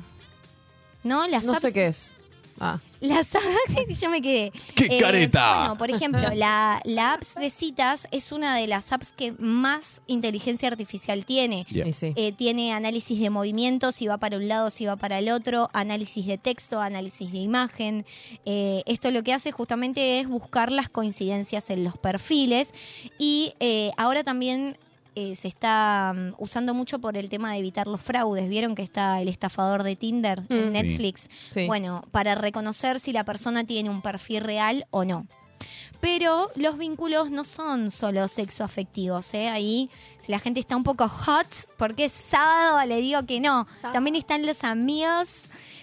¿No? 1.02 1.26
Las 1.26 1.44
No 1.44 1.54
apps- 1.54 1.60
sé 1.60 1.72
qué 1.72 1.86
es. 1.86 2.12
Las 3.00 3.34
apps, 3.34 3.98
yo 4.00 4.10
me 4.10 4.20
quedé. 4.20 4.46
Eh, 4.48 4.52
¡Qué 4.74 4.98
careta! 5.00 5.60
Bueno, 5.60 5.78
por 5.78 5.90
ejemplo, 5.90 6.20
la, 6.34 6.82
la 6.84 7.14
apps 7.14 7.34
de 7.36 7.48
citas 7.48 8.06
es 8.10 8.32
una 8.32 8.54
de 8.54 8.66
las 8.66 8.92
apps 8.92 9.12
que 9.12 9.32
más 9.38 10.02
inteligencia 10.06 10.68
artificial 10.68 11.24
tiene. 11.24 11.64
Yeah. 11.70 11.86
Eh, 12.02 12.32
tiene 12.32 12.74
análisis 12.74 13.18
de 13.18 13.30
movimiento, 13.30 13.92
si 13.92 14.06
va 14.08 14.18
para 14.18 14.36
un 14.36 14.46
lado, 14.46 14.68
si 14.68 14.84
va 14.84 14.96
para 14.96 15.20
el 15.20 15.30
otro, 15.30 15.70
análisis 15.72 16.26
de 16.26 16.36
texto, 16.36 16.82
análisis 16.82 17.32
de 17.32 17.38
imagen. 17.38 18.04
Eh, 18.44 18.82
esto 18.84 19.10
lo 19.10 19.22
que 19.22 19.32
hace 19.32 19.52
justamente 19.52 20.20
es 20.20 20.28
buscar 20.28 20.70
las 20.70 20.90
coincidencias 20.90 21.70
en 21.70 21.82
los 21.82 21.96
perfiles 21.96 22.72
y 23.18 23.54
eh, 23.60 23.92
ahora 23.96 24.22
también 24.22 24.76
eh, 25.14 25.36
se 25.36 25.48
está 25.48 26.12
mm, 26.14 26.34
usando 26.38 26.74
mucho 26.74 26.98
por 27.00 27.16
el 27.16 27.28
tema 27.28 27.52
de 27.52 27.58
evitar 27.58 27.86
los 27.86 28.00
fraudes. 28.00 28.48
¿Vieron 28.48 28.74
que 28.74 28.82
está 28.82 29.20
el 29.20 29.28
estafador 29.28 29.82
de 29.82 29.96
Tinder 29.96 30.42
en 30.48 30.68
Mm. 30.70 30.72
Netflix? 30.72 31.28
Sí. 31.50 31.66
Bueno, 31.66 32.04
para 32.10 32.34
reconocer 32.34 33.00
si 33.00 33.12
la 33.12 33.24
persona 33.24 33.64
tiene 33.64 33.90
un 33.90 34.02
perfil 34.02 34.42
real 34.42 34.86
o 34.90 35.04
no. 35.04 35.26
Pero 36.00 36.50
los 36.54 36.78
vínculos 36.78 37.30
no 37.30 37.44
son 37.44 37.90
solo 37.90 38.26
sexoafectivos, 38.28 39.34
¿eh? 39.34 39.48
Ahí, 39.48 39.90
si 40.24 40.32
la 40.32 40.38
gente 40.38 40.58
está 40.60 40.74
un 40.74 40.82
poco 40.84 41.06
hot, 41.08 41.46
porque 41.76 42.06
es 42.06 42.12
sábado, 42.12 42.86
le 42.86 42.96
digo 43.02 43.24
que 43.26 43.38
no. 43.40 43.66
También 43.92 44.16
están 44.16 44.46
los 44.46 44.64
amigos, 44.64 45.28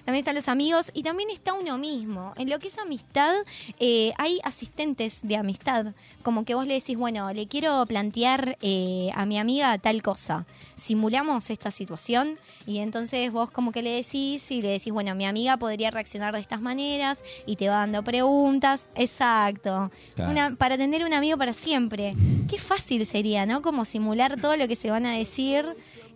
también 0.07 0.21
están 0.21 0.35
los 0.35 0.47
amigos 0.47 0.89
y 0.93 1.03
también 1.03 1.29
está 1.29 1.51
uno 1.51 1.77
mismo. 1.77 2.33
En 2.37 2.49
lo 2.49 2.59
que 2.59 2.69
es 2.69 2.77
amistad, 2.77 3.35
eh, 3.77 4.13
hay 4.17 4.39
asistentes 4.45 5.19
de 5.21 5.35
amistad. 5.35 5.87
Como 6.23 6.45
que 6.45 6.55
vos 6.55 6.65
le 6.65 6.75
decís, 6.75 6.97
bueno, 6.97 7.33
le 7.33 7.47
quiero 7.47 7.85
plantear 7.85 8.57
eh, 8.61 9.09
a 9.15 9.25
mi 9.25 9.37
amiga 9.37 9.77
tal 9.79 10.01
cosa. 10.01 10.45
Simulamos 10.77 11.49
esta 11.49 11.71
situación 11.71 12.37
y 12.65 12.77
entonces 12.77 13.33
vos 13.33 13.51
como 13.51 13.73
que 13.73 13.81
le 13.81 13.89
decís 13.89 14.49
y 14.49 14.61
le 14.61 14.69
decís, 14.69 14.93
bueno, 14.93 15.13
mi 15.13 15.25
amiga 15.25 15.57
podría 15.57 15.91
reaccionar 15.91 16.33
de 16.33 16.39
estas 16.39 16.61
maneras 16.61 17.21
y 17.45 17.57
te 17.57 17.67
va 17.67 17.79
dando 17.79 18.01
preguntas. 18.01 18.85
Exacto. 18.95 19.91
Claro. 20.15 20.31
Una, 20.31 20.55
para 20.55 20.77
tener 20.77 21.03
un 21.03 21.11
amigo 21.11 21.37
para 21.37 21.51
siempre. 21.51 22.15
Qué 22.49 22.57
fácil 22.59 23.05
sería, 23.05 23.45
¿no? 23.45 23.61
Como 23.61 23.83
simular 23.83 24.39
todo 24.39 24.55
lo 24.55 24.69
que 24.69 24.77
se 24.77 24.89
van 24.89 25.05
a 25.05 25.11
decir 25.11 25.65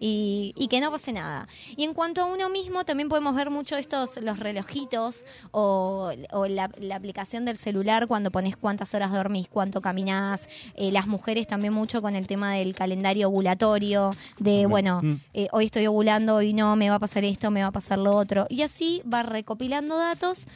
y, 0.02 0.54
y 0.58 0.68
que 0.68 0.82
no 0.82 0.92
pase 0.92 1.14
nada. 1.14 1.48
Y 1.78 1.84
en 1.86 1.94
cuanto 1.94 2.22
a 2.24 2.26
uno 2.26 2.50
mismo, 2.50 2.84
también 2.84 3.08
podemos 3.08 3.36
ver 3.36 3.52
mucho 3.52 3.78
estos, 3.78 4.18
los 4.22 4.40
relojitos 4.40 5.24
o, 5.52 6.12
o 6.32 6.48
la, 6.48 6.70
la 6.80 6.96
aplicación 6.96 7.46
del 7.46 7.56
celular 7.58 8.08
cuando 8.08 8.32
pones 8.32 8.58
cuántas 8.58 8.94
horas 8.96 9.12
dormís, 9.12 9.48
cuánto 9.48 9.80
caminás. 9.80 10.50
Eh, 10.76 10.92
las 10.92 11.06
mujeres 11.08 11.46
también 11.48 11.72
mucho 11.74 12.02
con 12.02 12.16
el 12.16 12.26
tema 12.26 12.56
del 12.56 12.74
calendario 12.74 13.28
ovulatorio, 13.30 14.10
de, 14.40 14.66
bueno, 14.66 15.02
Mm. 15.04 15.20
eh, 15.36 15.48
hoy 15.52 15.66
estoy 15.66 15.86
ovulando, 15.88 16.36
hoy 16.38 16.54
no, 16.54 16.76
me 16.76 16.90
va 16.90 16.96
a 16.96 17.00
pasar 17.00 17.24
esto, 17.24 17.52
me 17.52 17.62
va 17.62 17.68
a 17.68 17.72
pasar 17.72 18.00
lo 18.00 18.16
otro. 18.16 18.48
Y 18.50 18.64
así 18.64 19.04
va 19.12 19.22
recopilando 19.22 19.98
datos, 19.98 20.48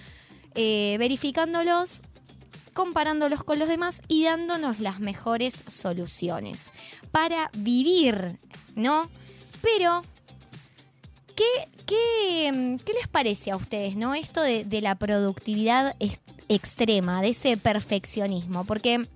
eh, 0.56 0.96
verificándolos 0.98 2.02
comparándolos 2.74 3.44
con 3.44 3.60
los 3.60 3.70
demás 3.70 4.02
y 4.10 4.26
dándonos 4.26 4.80
las 4.82 5.00
mejores 5.00 5.64
soluciones 5.70 6.72
para 7.12 7.50
vivir, 7.58 8.38
¿no? 8.76 9.10
Pero, 9.66 10.04
¿qué, 11.36 11.44
qué, 11.88 12.52
mm, 12.54 12.78
qué 12.86 12.94
les 12.94 13.08
parece 13.08 13.50
a 13.50 13.56
ustedes, 13.56 13.96
no? 13.96 14.14
Esto 14.14 14.42
de, 14.42 14.64
de 14.64 14.80
la 14.80 14.94
productividad 14.94 15.96
extrema, 16.48 17.24
de 17.24 17.30
ese 17.30 17.58
perfeccionismo, 17.58 18.66
porque 18.66 19.08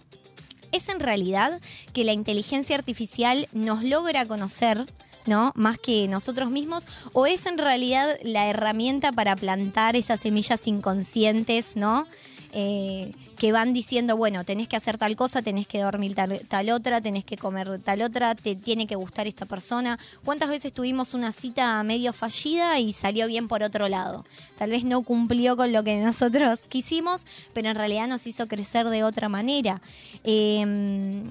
es 0.71 0.89
en 0.89 0.99
realidad 0.99 1.61
que 1.93 2.03
la 2.03 2.13
inteligencia 2.13 2.75
artificial 2.75 3.47
nos 3.53 3.83
logra 3.83 4.25
conocer, 4.25 4.87
¿no? 5.27 5.51
Más 5.55 5.77
que 5.77 6.07
nosotros 6.07 6.49
mismos, 6.49 6.87
o 7.13 7.27
es 7.27 7.45
en 7.45 7.59
realidad 7.59 8.17
la 8.23 8.47
herramienta 8.47 9.11
para 9.11 9.35
plantar 9.35 9.95
esas 9.95 10.19
semillas 10.19 10.65
inconscientes, 10.65 11.75
¿no? 11.75 12.07
Eh, 12.51 13.11
que 13.37 13.51
van 13.53 13.71
diciendo, 13.73 14.17
bueno, 14.17 14.43
tenés 14.43 14.67
que 14.67 14.75
hacer 14.75 14.97
tal 14.97 15.15
cosa, 15.15 15.41
tenés 15.41 15.65
que 15.65 15.79
dormir 15.79 16.13
tal, 16.13 16.69
otra, 16.71 16.99
tenés 16.99 17.23
que 17.23 17.37
comer 17.37 17.79
tal 17.79 18.01
otra, 18.01 18.35
te 18.35 18.55
tiene 18.55 18.85
que 18.85 18.95
gustar 18.95 19.27
esta 19.27 19.45
persona. 19.45 19.97
¿Cuántas 20.25 20.49
veces 20.49 20.73
tuvimos 20.73 21.13
una 21.13 21.31
cita 21.31 21.81
medio 21.83 22.11
fallida 22.11 22.79
y 22.79 22.91
salió 22.91 23.27
bien 23.27 23.47
por 23.47 23.63
otro 23.63 23.87
lado? 23.87 24.25
Tal 24.57 24.71
vez 24.71 24.83
no 24.83 25.03
cumplió 25.03 25.55
con 25.55 25.71
lo 25.71 25.83
que 25.83 25.99
nosotros 25.99 26.61
quisimos, 26.69 27.25
pero 27.53 27.69
en 27.69 27.75
realidad 27.75 28.07
nos 28.07 28.27
hizo 28.27 28.47
crecer 28.47 28.89
de 28.89 29.03
otra 29.03 29.29
manera. 29.29 29.81
Eh, 30.25 31.23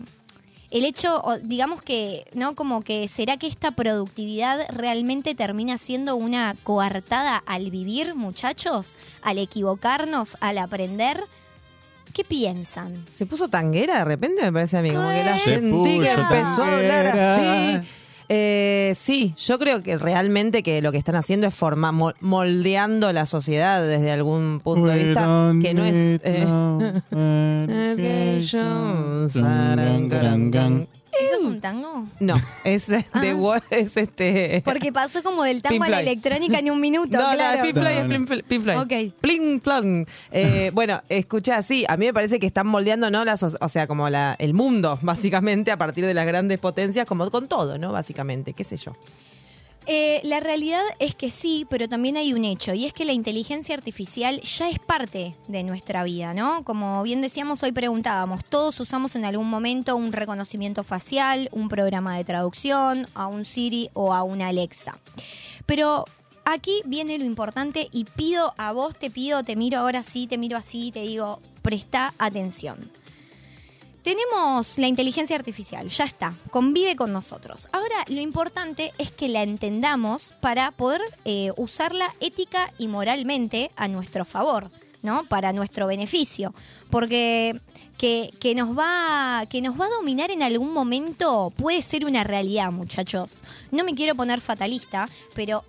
el 0.71 0.85
hecho, 0.85 1.21
o 1.25 1.39
digamos 1.39 1.83
que, 1.83 2.27
¿no? 2.35 2.55
Como 2.55 2.83
que 2.83 3.09
será 3.09 3.37
que 3.39 3.47
esta 3.47 3.71
productividad 3.71 4.67
realmente 4.71 5.35
termina 5.35 5.79
siendo 5.79 6.17
una 6.17 6.55
coartada 6.63 7.43
al 7.47 7.71
vivir, 7.71 8.15
muchachos, 8.15 8.97
al 9.23 9.39
equivocarnos, 9.39 10.37
al 10.41 10.59
aprender. 10.59 11.25
¿Qué 12.13 12.25
piensan? 12.25 13.05
Se 13.13 13.27
puso 13.27 13.49
tanguera 13.49 13.99
de 13.99 14.05
repente, 14.05 14.43
me 14.43 14.53
parece 14.53 14.79
a 14.79 14.83
mí. 14.83 14.91
Como 14.91 15.09
que 15.09 15.25
la 15.25 15.39
Se 15.39 15.57
sentí 15.57 16.01
que 16.01 16.11
empezó 16.11 16.65
a 16.65 16.73
hablar 16.75 17.19
así. 17.19 17.89
Eh, 18.31 18.93
sí, 18.95 19.35
yo 19.39 19.59
creo 19.59 19.83
que 19.83 19.97
realmente 19.97 20.63
que 20.63 20.83
lo 20.83 20.93
que 20.93 20.99
están 20.99 21.17
haciendo 21.17 21.47
es 21.47 21.55
forma, 21.55 21.93
mo- 21.93 22.13
moldeando 22.21 23.11
la 23.13 23.25
sociedad 23.25 23.81
desde 23.87 24.11
algún 24.11 24.61
punto 24.63 24.91
de 24.91 25.05
vista 25.05 25.25
que 25.63 25.73
no 25.75 25.85
es... 25.85 25.95
eh, 26.25 26.45
¿Eso 31.21 31.37
es 31.39 31.43
un 31.45 31.61
tango? 31.61 32.07
no, 32.21 32.35
es 32.65 32.87
de 32.89 33.35
Wall- 33.35 33.63
es 33.71 33.97
este... 33.97 34.63
Porque 34.65 34.93
pasó 34.93 35.23
como 35.23 35.45
del 35.45 35.63
tango 35.63 35.85
a 35.85 35.89
la 35.89 36.01
electrónica 36.01 36.59
en 36.59 36.71
un 36.71 36.81
minuto, 36.81 37.17
No, 37.19 37.33
claro. 37.35 37.59
no, 37.59 37.65
Pink 37.65 37.75
Floyd 37.75 37.97
es. 37.97 38.09
Pink 38.09 38.29
Fl- 38.29 38.45
Pink 38.45 38.63
Floyd. 38.63 38.79
Ok. 38.79 39.15
Pling, 39.21 39.61
plong. 39.61 40.07
Eh, 40.31 40.71
bueno, 40.75 41.03
escucha, 41.09 41.63
sí, 41.63 41.85
a 41.89 41.97
mí 41.97 42.07
me 42.07 42.15
parece 42.15 42.39
que 42.39 42.47
están 42.47 42.67
moldeando, 42.67 43.11
¿no? 43.11 43.25
Las, 43.25 43.43
o 43.43 43.69
sea, 43.69 43.87
como 43.87 44.09
la, 44.09 44.37
el 44.39 44.55
mundo, 44.55 44.99
básicamente, 45.03 45.71
a 45.71 45.77
partir 45.77 46.05
de 46.07 46.15
las 46.15 46.27
grandes 46.27 46.59
potencias, 46.59 47.07
como 47.07 47.31
con 47.31 47.49
todo, 47.49 47.79
¿no? 47.79 47.93
Básicamente, 47.93 48.53
qué 48.53 48.65
sé 48.65 48.77
yo. 48.77 48.97
Eh, 49.91 50.21
la 50.23 50.39
realidad 50.39 50.83
es 50.99 51.15
que 51.15 51.31
sí, 51.31 51.67
pero 51.71 51.89
también 51.89 52.19
hay 52.19 52.35
un 52.35 52.45
hecho, 52.45 52.75
y 52.75 52.85
es 52.85 52.93
que 52.93 53.07
la 53.07 53.15
inteligencia 53.15 53.75
artificial 53.75 54.39
ya 54.43 54.69
es 54.69 54.79
parte 54.79 55.35
de 55.47 55.63
nuestra 55.63 56.05
vida, 56.05 56.35
¿no? 56.35 56.63
Como 56.63 57.03
bien 57.03 57.23
decíamos, 57.23 57.63
hoy 57.63 57.73
preguntábamos, 57.73 58.45
todos 58.45 58.79
usamos 58.81 59.17
en 59.17 59.25
algún 59.25 59.49
momento 59.49 59.97
un 59.97 60.13
reconocimiento 60.13 60.85
facial, 60.85 61.49
un 61.53 61.71
programa 61.71 62.19
de 62.19 62.25
traducción, 62.25 63.07
a 63.15 63.29
un 63.29 63.47
Siri 63.47 63.89
o 63.95 64.13
a 64.13 64.25
una 64.25 64.49
Alexa. 64.49 64.99
Pero 65.65 66.05
aquí 66.45 66.83
viene 66.85 67.17
lo 67.17 67.25
importante 67.25 67.89
y 67.91 68.05
pido 68.05 68.53
a 68.59 68.73
vos, 68.73 68.95
te 68.95 69.09
pido, 69.09 69.43
te 69.43 69.57
miro 69.57 69.79
ahora 69.79 70.03
sí, 70.03 70.27
te 70.27 70.37
miro 70.37 70.59
así, 70.59 70.93
te 70.93 71.01
digo, 71.01 71.41
presta 71.63 72.13
atención. 72.19 72.91
Tenemos 74.03 74.79
la 74.79 74.87
inteligencia 74.87 75.37
artificial, 75.37 75.89
ya 75.89 76.05
está, 76.05 76.35
convive 76.51 76.97
con 76.97 77.13
nosotros. 77.13 77.69
Ahora, 77.73 78.05
lo 78.09 78.21
importante 78.21 78.93
es 78.99 79.11
que 79.11 79.29
la 79.29 79.43
entendamos 79.43 80.33
para 80.41 80.71
poder 80.71 81.01
eh, 81.25 81.53
usarla 81.57 82.15
ética 82.21 82.73
y 82.79 82.89
moralmente 82.89 83.71
a 83.77 83.89
nuestro 83.89 84.25
favor, 84.25 84.71
¿no? 85.03 85.25
Para 85.25 85.53
nuestro 85.53 85.87
beneficio. 85.87 86.55
Porque 86.91 87.61
que, 87.99 88.55
nos 88.55 88.79
va, 88.79 89.45
que 89.51 89.61
nos 89.61 89.79
va 89.79 89.87
a 89.87 89.91
dominar 89.91 90.31
en 90.31 90.43
algún 90.43 90.73
momento 90.73 91.53
puede 91.57 91.83
ser 91.83 92.05
una 92.05 92.25
realidad, 92.25 92.71
muchachos. 92.71 93.43
No 93.73 93.85
me 93.85 93.95
quiero 93.95 94.15
poner 94.15 94.41
fatalista, 94.41 95.09
pero 95.35 95.65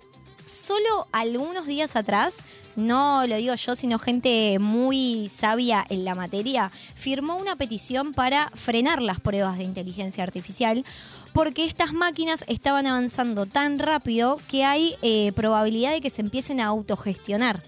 solo 0.50 1.06
algunos 1.12 1.66
días 1.66 1.96
atrás, 1.96 2.34
no 2.76 3.26
lo 3.26 3.36
digo 3.36 3.54
yo, 3.54 3.74
sino 3.76 3.98
gente 3.98 4.58
muy 4.58 5.30
sabia 5.34 5.84
en 5.88 6.04
la 6.04 6.14
materia, 6.14 6.70
firmó 6.94 7.36
una 7.36 7.56
petición 7.56 8.12
para 8.14 8.50
frenar 8.54 9.02
las 9.02 9.20
pruebas 9.20 9.58
de 9.58 9.64
inteligencia 9.64 10.22
artificial 10.22 10.84
porque 11.32 11.64
estas 11.64 11.92
máquinas 11.92 12.44
estaban 12.48 12.86
avanzando 12.86 13.46
tan 13.46 13.78
rápido 13.78 14.38
que 14.48 14.64
hay 14.64 14.96
eh, 15.02 15.32
probabilidad 15.34 15.92
de 15.92 16.00
que 16.00 16.10
se 16.10 16.22
empiecen 16.22 16.60
a 16.60 16.66
autogestionar. 16.66 17.62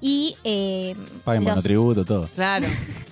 Y 0.00 0.36
eh, 0.44 0.94
Paguen 1.24 1.42
los- 1.44 1.50
monotributo, 1.54 2.04
todo. 2.04 2.28
Claro. 2.34 2.68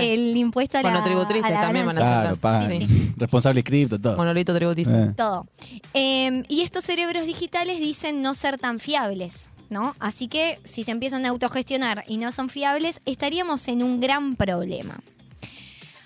el 0.00 0.36
impuesto 0.36 0.78
a 0.78 0.82
la, 0.82 0.90
Monotributristas 0.90 1.50
a 1.50 1.54
la 1.54 1.60
también 1.60 1.86
van 1.86 1.98
a. 1.98 2.00
Claro, 2.00 2.36
pagan. 2.36 3.14
Responsable 3.16 3.62
cripto, 3.62 4.00
todo. 4.00 4.16
Monolito 4.16 4.54
tributista. 4.54 5.04
Eh. 5.04 5.12
Todo. 5.16 5.46
Eh, 5.94 6.42
y 6.48 6.62
estos 6.62 6.84
cerebros 6.84 7.26
digitales 7.26 7.80
dicen 7.80 8.22
no 8.22 8.34
ser 8.34 8.58
tan 8.58 8.78
fiables, 8.78 9.48
¿no? 9.70 9.94
Así 9.98 10.28
que 10.28 10.58
si 10.64 10.84
se 10.84 10.90
empiezan 10.90 11.24
a 11.26 11.30
autogestionar 11.30 12.04
y 12.06 12.18
no 12.18 12.32
son 12.32 12.48
fiables, 12.48 13.00
estaríamos 13.04 13.68
en 13.68 13.82
un 13.82 14.00
gran 14.00 14.34
problema. 14.34 14.98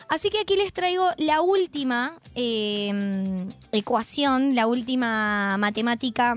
Así 0.08 0.28
que 0.28 0.40
aquí 0.40 0.56
les 0.56 0.72
traigo 0.72 1.06
la 1.18 1.40
última 1.40 2.14
eh, 2.34 3.46
ecuación, 3.70 4.56
la 4.56 4.66
última 4.66 5.56
matemática 5.56 6.34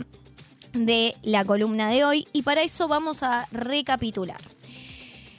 de 0.73 1.15
la 1.23 1.45
columna 1.45 1.89
de 1.89 2.03
hoy 2.03 2.27
y 2.33 2.41
para 2.43 2.61
eso 2.61 2.87
vamos 2.87 3.23
a 3.23 3.47
recapitular. 3.51 4.41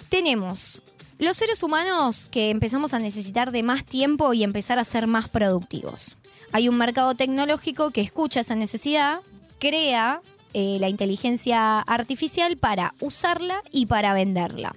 Tenemos 0.09 0.82
los 1.18 1.36
seres 1.36 1.62
humanos 1.62 2.26
que 2.30 2.50
empezamos 2.50 2.94
a 2.94 2.98
necesitar 2.98 3.52
de 3.52 3.62
más 3.62 3.84
tiempo 3.84 4.32
y 4.34 4.42
empezar 4.42 4.78
a 4.78 4.84
ser 4.84 5.06
más 5.06 5.28
productivos. 5.28 6.16
Hay 6.52 6.68
un 6.68 6.76
mercado 6.76 7.14
tecnológico 7.14 7.90
que 7.90 8.00
escucha 8.00 8.40
esa 8.40 8.54
necesidad, 8.54 9.20
crea 9.58 10.20
eh, 10.52 10.78
la 10.80 10.88
inteligencia 10.88 11.80
artificial 11.80 12.56
para 12.56 12.94
usarla 13.00 13.62
y 13.72 13.86
para 13.86 14.14
venderla. 14.14 14.74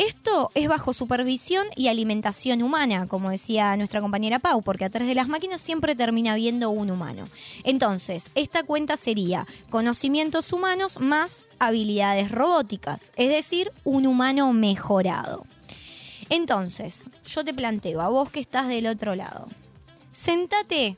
Esto 0.00 0.50
es 0.54 0.66
bajo 0.66 0.94
supervisión 0.94 1.66
y 1.76 1.88
alimentación 1.88 2.62
humana, 2.62 3.06
como 3.06 3.28
decía 3.28 3.76
nuestra 3.76 4.00
compañera 4.00 4.38
Pau, 4.38 4.62
porque 4.62 4.86
atrás 4.86 5.06
de 5.06 5.14
las 5.14 5.28
máquinas 5.28 5.60
siempre 5.60 5.94
termina 5.94 6.32
habiendo 6.32 6.70
un 6.70 6.90
humano. 6.90 7.24
Entonces, 7.64 8.30
esta 8.34 8.62
cuenta 8.62 8.96
sería 8.96 9.46
conocimientos 9.68 10.54
humanos 10.54 10.98
más 10.98 11.46
habilidades 11.58 12.30
robóticas, 12.30 13.12
es 13.16 13.28
decir, 13.28 13.72
un 13.84 14.06
humano 14.06 14.54
mejorado. 14.54 15.44
Entonces, 16.30 17.10
yo 17.26 17.44
te 17.44 17.52
planteo, 17.52 18.00
a 18.00 18.08
vos 18.08 18.30
que 18.30 18.40
estás 18.40 18.68
del 18.68 18.86
otro 18.86 19.14
lado, 19.14 19.48
sentate, 20.12 20.96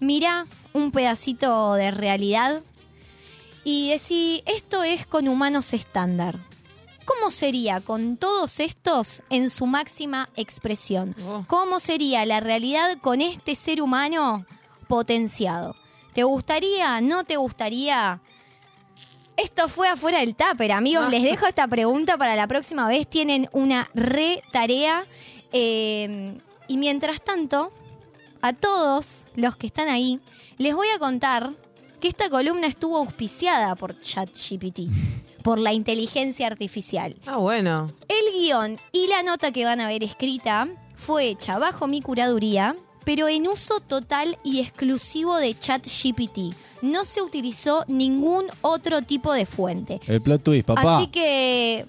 mira 0.00 0.48
un 0.72 0.90
pedacito 0.90 1.74
de 1.74 1.92
realidad 1.92 2.60
y 3.62 3.90
decí, 3.90 4.42
esto 4.46 4.82
es 4.82 5.06
con 5.06 5.28
humanos 5.28 5.72
estándar. 5.72 6.40
¿Cómo 7.06 7.30
sería 7.30 7.80
con 7.80 8.16
todos 8.16 8.60
estos 8.60 9.22
en 9.30 9.48
su 9.48 9.66
máxima 9.66 10.28
expresión? 10.36 11.16
¿Cómo 11.46 11.80
sería 11.80 12.26
la 12.26 12.40
realidad 12.40 12.98
con 13.00 13.20
este 13.20 13.54
ser 13.54 13.80
humano 13.80 14.44
potenciado? 14.88 15.76
¿Te 16.12 16.24
gustaría? 16.24 17.00
¿No 17.00 17.24
te 17.24 17.36
gustaría? 17.36 18.20
Esto 19.36 19.68
fue 19.68 19.88
afuera 19.88 20.20
del 20.20 20.34
tupper, 20.34 20.72
amigos. 20.72 21.10
Les 21.10 21.22
dejo 21.22 21.46
esta 21.46 21.68
pregunta 21.68 22.18
para 22.18 22.34
la 22.36 22.46
próxima 22.46 22.88
vez. 22.88 23.06
Tienen 23.06 23.48
una 23.52 23.88
re 23.94 24.42
tarea. 24.50 25.06
Eh, 25.52 26.38
y 26.68 26.76
mientras 26.76 27.20
tanto, 27.20 27.70
a 28.42 28.52
todos 28.52 29.26
los 29.34 29.56
que 29.56 29.66
están 29.66 29.88
ahí, 29.88 30.20
les 30.58 30.74
voy 30.74 30.88
a 30.88 30.98
contar 30.98 31.52
que 32.00 32.08
esta 32.08 32.28
columna 32.30 32.66
estuvo 32.66 32.96
auspiciada 32.96 33.74
por 33.76 34.00
ChatGPT, 34.00 34.80
por 35.46 35.60
la 35.60 35.72
inteligencia 35.72 36.48
artificial. 36.48 37.14
Ah, 37.24 37.36
bueno. 37.36 37.92
El 38.08 38.34
guion 38.34 38.80
y 38.90 39.06
la 39.06 39.22
nota 39.22 39.52
que 39.52 39.64
van 39.64 39.80
a 39.80 39.86
ver 39.86 40.02
escrita 40.02 40.66
fue 40.96 41.28
hecha 41.28 41.56
bajo 41.60 41.86
mi 41.86 42.02
curaduría, 42.02 42.74
pero 43.04 43.28
en 43.28 43.46
uso 43.46 43.78
total 43.78 44.38
y 44.42 44.58
exclusivo 44.58 45.36
de 45.36 45.56
ChatGPT. 45.56 46.52
No 46.82 47.04
se 47.04 47.22
utilizó 47.22 47.84
ningún 47.86 48.46
otro 48.60 49.02
tipo 49.02 49.32
de 49.32 49.46
fuente. 49.46 50.00
El 50.08 50.20
plot 50.20 50.42
twist, 50.42 50.66
papá. 50.66 50.96
Así 50.96 51.06
que 51.12 51.86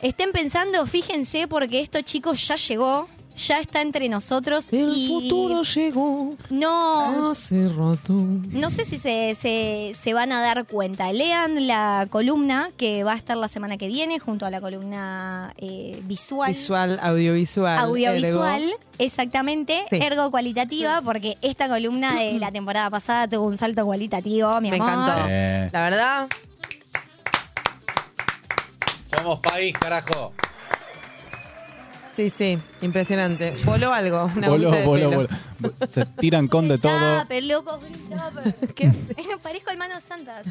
estén 0.00 0.32
pensando, 0.32 0.86
fíjense, 0.86 1.46
porque 1.46 1.82
esto, 1.82 2.00
chicos, 2.00 2.48
ya 2.48 2.56
llegó, 2.56 3.06
ya 3.38 3.60
está 3.60 3.80
entre 3.82 4.08
nosotros. 4.08 4.72
El 4.72 4.92
y 4.96 5.08
futuro 5.08 5.62
llegó 5.62 6.36
no, 6.50 7.30
hace 7.30 7.68
rato. 7.68 8.12
no 8.12 8.70
sé 8.70 8.84
si 8.84 8.98
se, 8.98 9.34
se, 9.34 9.94
se 10.00 10.12
van 10.14 10.32
a 10.32 10.40
dar 10.40 10.66
cuenta. 10.66 11.12
Lean 11.12 11.66
la 11.66 12.06
columna 12.10 12.70
que 12.76 13.04
va 13.04 13.12
a 13.12 13.16
estar 13.16 13.36
la 13.36 13.48
semana 13.48 13.76
que 13.78 13.86
viene 13.88 14.18
junto 14.18 14.44
a 14.46 14.50
la 14.50 14.60
columna 14.60 15.54
eh, 15.58 16.00
visual. 16.04 16.50
Visual, 16.52 16.98
audiovisual. 17.02 17.78
Audiovisual, 17.78 18.62
ergo. 18.64 18.76
exactamente, 18.98 19.84
Sí. 19.90 19.96
ergo 20.02 20.30
cualitativa, 20.30 21.00
porque 21.02 21.36
esta 21.40 21.68
columna 21.68 22.14
de 22.16 22.38
la 22.38 22.50
temporada 22.50 22.90
pasada 22.90 23.28
tuvo 23.28 23.46
un 23.46 23.56
salto 23.56 23.84
cualitativo, 23.84 24.60
mi 24.60 24.70
Me 24.70 24.76
amor. 24.76 24.88
encantó. 24.90 25.26
Eh. 25.28 25.70
La 25.72 25.80
verdad, 25.80 26.28
Somos 29.16 29.40
país, 29.40 29.74
carajo. 29.78 30.32
Sí, 32.18 32.30
sí, 32.30 32.58
impresionante. 32.82 33.54
Voló 33.64 33.92
algo, 33.92 34.24
una 34.36 34.48
Voló, 34.48 34.70
de 34.72 34.84
voló, 34.84 35.10
pelo. 35.10 35.28
voló. 35.60 35.74
Se 35.92 36.04
tiran 36.04 36.48
con 36.48 36.66
de 36.66 36.78
todo. 36.78 37.20
Tupper, 37.22 37.44
loco. 37.44 37.78
¿Qué 38.74 38.88
hace? 38.88 39.14
Parezco 39.42 39.70
hermano 39.70 39.94
Santa. 40.06 40.42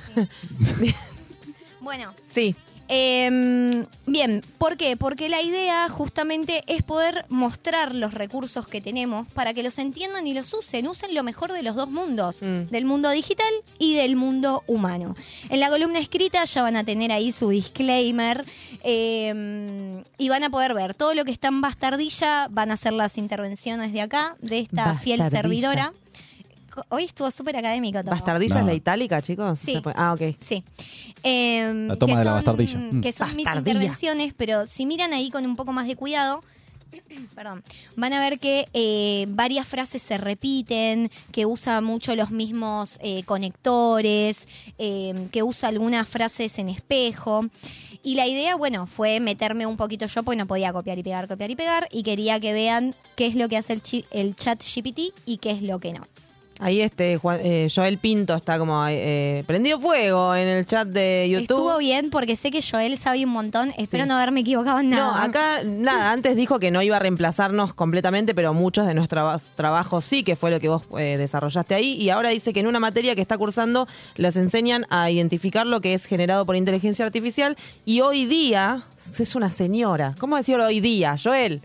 sí. 0.79 0.95
bueno, 1.81 2.13
Sí, 2.33 2.55
Em, 2.89 3.85
bien, 4.05 4.41
¿por 4.57 4.77
qué? 4.77 4.95
Porque 4.97 5.27
la 5.29 5.41
idea 5.41 5.89
justamente 5.89 6.63
es 6.67 6.83
poder 6.83 7.25
mostrar 7.29 7.93
los 7.93 8.13
recursos 8.13 8.67
que 8.67 8.79
tenemos 8.81 9.27
para 9.29 9.53
que 9.53 9.63
los 9.63 9.77
entiendan 9.77 10.25
y 10.27 10.33
los 10.33 10.53
usen. 10.53 10.87
Usen 10.87 11.13
lo 11.13 11.23
mejor 11.23 11.51
de 11.51 11.63
los 11.63 11.75
dos 11.75 11.89
mundos, 11.89 12.41
Mm. 12.41 12.69
del 12.69 12.85
mundo 12.85 13.09
digital 13.09 13.51
y 13.77 13.95
del 13.95 14.15
mundo 14.15 14.63
humano. 14.67 15.15
En 15.49 15.59
la 15.59 15.69
columna 15.69 15.99
escrita 15.99 16.43
ya 16.45 16.61
van 16.61 16.75
a 16.77 16.83
tener 16.83 17.11
ahí 17.11 17.31
su 17.31 17.49
disclaimer 17.49 18.45
em, 18.83 20.03
y 20.17 20.29
van 20.29 20.43
a 20.43 20.49
poder 20.49 20.73
ver 20.73 20.95
todo 20.95 21.13
lo 21.13 21.25
que 21.25 21.31
está 21.31 21.49
en 21.49 21.61
Bastardilla, 21.61 22.47
van 22.49 22.71
a 22.71 22.75
hacer 22.75 22.93
las 22.93 23.17
intervenciones 23.17 23.91
de 23.93 24.01
acá, 24.01 24.35
de 24.41 24.59
esta 24.59 24.95
fiel 24.95 25.21
servidora. 25.29 25.93
Hoy 26.89 27.05
estuvo 27.05 27.29
súper 27.31 27.57
académico 27.57 27.99
todo. 28.01 28.11
¿Bastardilla 28.11 28.55
No. 28.55 28.61
es 28.61 28.65
la 28.67 28.73
itálica, 28.73 29.21
chicos? 29.21 29.59
Sí. 29.59 29.81
Ah, 29.95 30.13
ok. 30.13 30.35
Sí. 30.45 30.63
Em, 31.23 31.87
La 31.87 31.95
toma 31.95 32.13
que 32.13 32.19
de 32.19 32.25
la 32.25 32.31
son- 32.31 32.35
bastardilla. 32.37 32.77
Mm. 32.79 33.01
Que 33.01 33.11
son 33.11 33.35
mis 33.35 33.47
intervenciones, 33.47 34.33
pero 34.35 34.65
si 34.65 34.85
miran 34.85 35.13
ahí 35.13 35.29
con 35.29 35.45
un 35.45 35.55
poco 35.55 35.73
más 35.73 35.87
de 35.87 35.95
cuidado, 35.95 36.43
perdón, 37.35 37.63
van 37.95 38.13
a 38.13 38.19
ver 38.19 38.39
que 38.39 38.67
eh, 38.73 39.25
varias 39.29 39.67
frases 39.67 40.01
se 40.01 40.17
repiten, 40.17 41.11
que 41.31 41.45
usa 41.45 41.81
mucho 41.81 42.15
los 42.15 42.31
mismos 42.31 42.97
eh, 43.01 43.23
conectores, 43.23 44.47
em, 44.77 45.27
que 45.29 45.43
usa 45.43 45.69
algunas 45.69 46.07
frases 46.07 46.57
en 46.59 46.69
espejo. 46.69 47.45
Y 48.03 48.15
la 48.15 48.25
idea, 48.27 48.55
bueno, 48.55 48.85
fue 48.87 49.19
meterme 49.19 49.65
un 49.65 49.75
poquito 49.75 50.05
yo, 50.05 50.23
porque 50.23 50.37
no 50.37 50.45
podía 50.45 50.71
copiar 50.71 50.97
y 50.97 51.03
pegar, 51.03 51.27
copiar 51.27 51.51
y 51.51 51.55
pegar, 51.55 51.89
y 51.91 52.03
quería 52.03 52.39
que 52.39 52.53
vean 52.53 52.95
qué 53.17 53.25
es 53.25 53.35
lo 53.35 53.49
que 53.49 53.57
hace 53.57 53.73
el, 53.73 53.81
chi- 53.81 54.05
el 54.11 54.35
chat 54.35 54.63
GPT 54.63 55.13
y 55.25 55.37
qué 55.37 55.51
es 55.51 55.61
lo 55.61 55.79
que 55.79 55.91
no. 55.93 56.07
Ahí 56.59 56.81
este 56.81 57.17
Juan- 57.17 57.39
eh, 57.43 57.67
Joel 57.73 57.99
Pinto 57.99 58.33
está 58.33 58.57
como 58.57 58.83
eh, 58.89 59.43
prendido 59.45 59.79
fuego 59.79 60.33
en 60.33 60.47
el 60.47 60.65
chat 60.65 60.87
de 60.87 61.27
YouTube. 61.29 61.41
Estuvo 61.57 61.77
bien 61.77 62.09
porque 62.09 62.35
sé 62.35 62.49
que 62.49 62.61
Joel 62.63 62.97
sabe 62.97 63.23
un 63.25 63.31
montón. 63.31 63.73
Espero 63.77 64.05
Sí. 64.05 64.09
no 64.09 64.15
haberme 64.15 64.39
equivocado 64.39 64.79
en 64.79 64.89
nada. 64.89 65.11
No, 65.11 65.15
acá 65.23 65.63
nada, 65.63 66.11
antes 66.11 66.35
dijo 66.35 66.59
que 66.59 66.71
no 66.71 66.81
iba 66.81 66.95
a 66.95 66.99
reemplazarnos 66.99 67.73
completamente, 67.73 68.33
pero 68.33 68.55
muchos 68.55 68.87
de 68.87 68.95
nuestros 68.95 69.17
traba- 69.19 69.39
trabajos 69.55 70.03
sí, 70.03 70.23
que 70.23 70.35
fue 70.35 70.49
lo 70.49 70.59
que 70.59 70.67
vos 70.69 70.81
eh, 70.97 71.17
desarrollaste 71.17 71.75
ahí, 71.75 71.93
y 71.93 72.09
ahora 72.09 72.29
dice 72.29 72.53
que 72.53 72.59
en 72.61 72.67
una 72.67 72.79
materia 72.79 73.13
que 73.13 73.21
está 73.21 73.37
cursando 73.37 73.87
les 74.15 74.35
enseñan 74.35 74.85
a 74.89 75.11
identificar 75.11 75.67
lo 75.67 75.79
que 75.79 75.93
es 75.93 76.05
generado 76.05 76.45
por 76.45 76.55
inteligencia 76.55 77.05
artificial, 77.05 77.55
y 77.85 78.01
hoy 78.01 78.25
día 78.25 78.83
es 79.19 79.35
una 79.35 79.51
señora. 79.51 80.15
¿Cómo 80.17 80.35
decir 80.37 80.55
hoy 80.59 80.79
día, 80.79 81.15
Joel? 81.23 81.61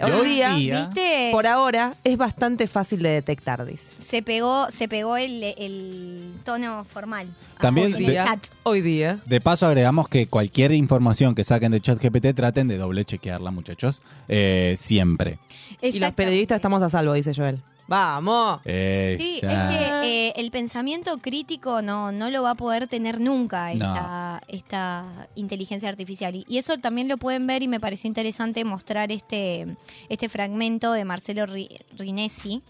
Hoy 0.00 0.28
día- 0.28 0.54
¿Viste? 0.54 1.28
por 1.32 1.46
ahora, 1.46 1.94
es 2.02 2.16
bastante 2.16 2.66
fácil 2.66 3.02
de 3.02 3.10
detectar, 3.10 3.64
dice. 3.64 3.84
Se 4.12 4.22
pegó, 4.22 4.70
se 4.70 4.88
pegó 4.88 5.16
el, 5.16 5.42
el 5.42 6.32
tono 6.44 6.84
formal. 6.84 7.34
También 7.58 7.94
en 7.94 8.04
de- 8.06 8.18
el 8.18 8.22
chat. 8.26 8.46
Hoy 8.62 8.82
día. 8.82 9.20
De 9.24 9.40
paso 9.40 9.64
agregamos 9.66 10.06
que 10.06 10.26
cualquier 10.26 10.72
información 10.72 11.34
que 11.34 11.44
saquen 11.44 11.72
de 11.72 11.80
ChatGPT 11.80 12.34
traten 12.34 12.68
de 12.68 12.76
doble 12.76 13.06
chequearla, 13.06 13.50
muchachos. 13.50 14.02
Eh, 14.28 14.74
siempre. 14.78 15.38
Y 15.80 15.98
los 15.98 16.12
periodistas 16.12 16.56
estamos 16.56 16.82
a 16.82 16.90
salvo, 16.90 17.14
dice 17.14 17.32
Joel. 17.34 17.62
¡Vamos! 17.88 18.60
Eh, 18.66 19.16
Sí, 19.18 19.38
ya. 19.42 19.72
es 19.72 19.78
que 20.02 20.28
eh, 20.28 20.32
el 20.36 20.50
pensamiento 20.50 21.16
crítico 21.16 21.80
no, 21.80 22.12
no 22.12 22.28
lo 22.28 22.42
va 22.42 22.50
a 22.50 22.54
poder 22.54 22.88
tener 22.88 23.18
nunca 23.18 23.72
esta, 23.72 24.42
esta 24.46 25.26
inteligencia 25.36 25.88
artificial. 25.88 26.34
Y, 26.36 26.44
y 26.48 26.58
eso 26.58 26.76
también 26.76 27.08
lo 27.08 27.16
pueden 27.16 27.46
ver 27.46 27.62
y 27.62 27.68
me 27.68 27.80
pareció 27.80 28.08
interesante 28.08 28.62
mostrar 28.66 29.10
este, 29.10 29.74
este 30.10 30.28
fragmento 30.28 30.92
de 30.92 31.06
Marcelo 31.06 31.46
Ri- 31.46 31.78
Rinesi. 31.96 32.60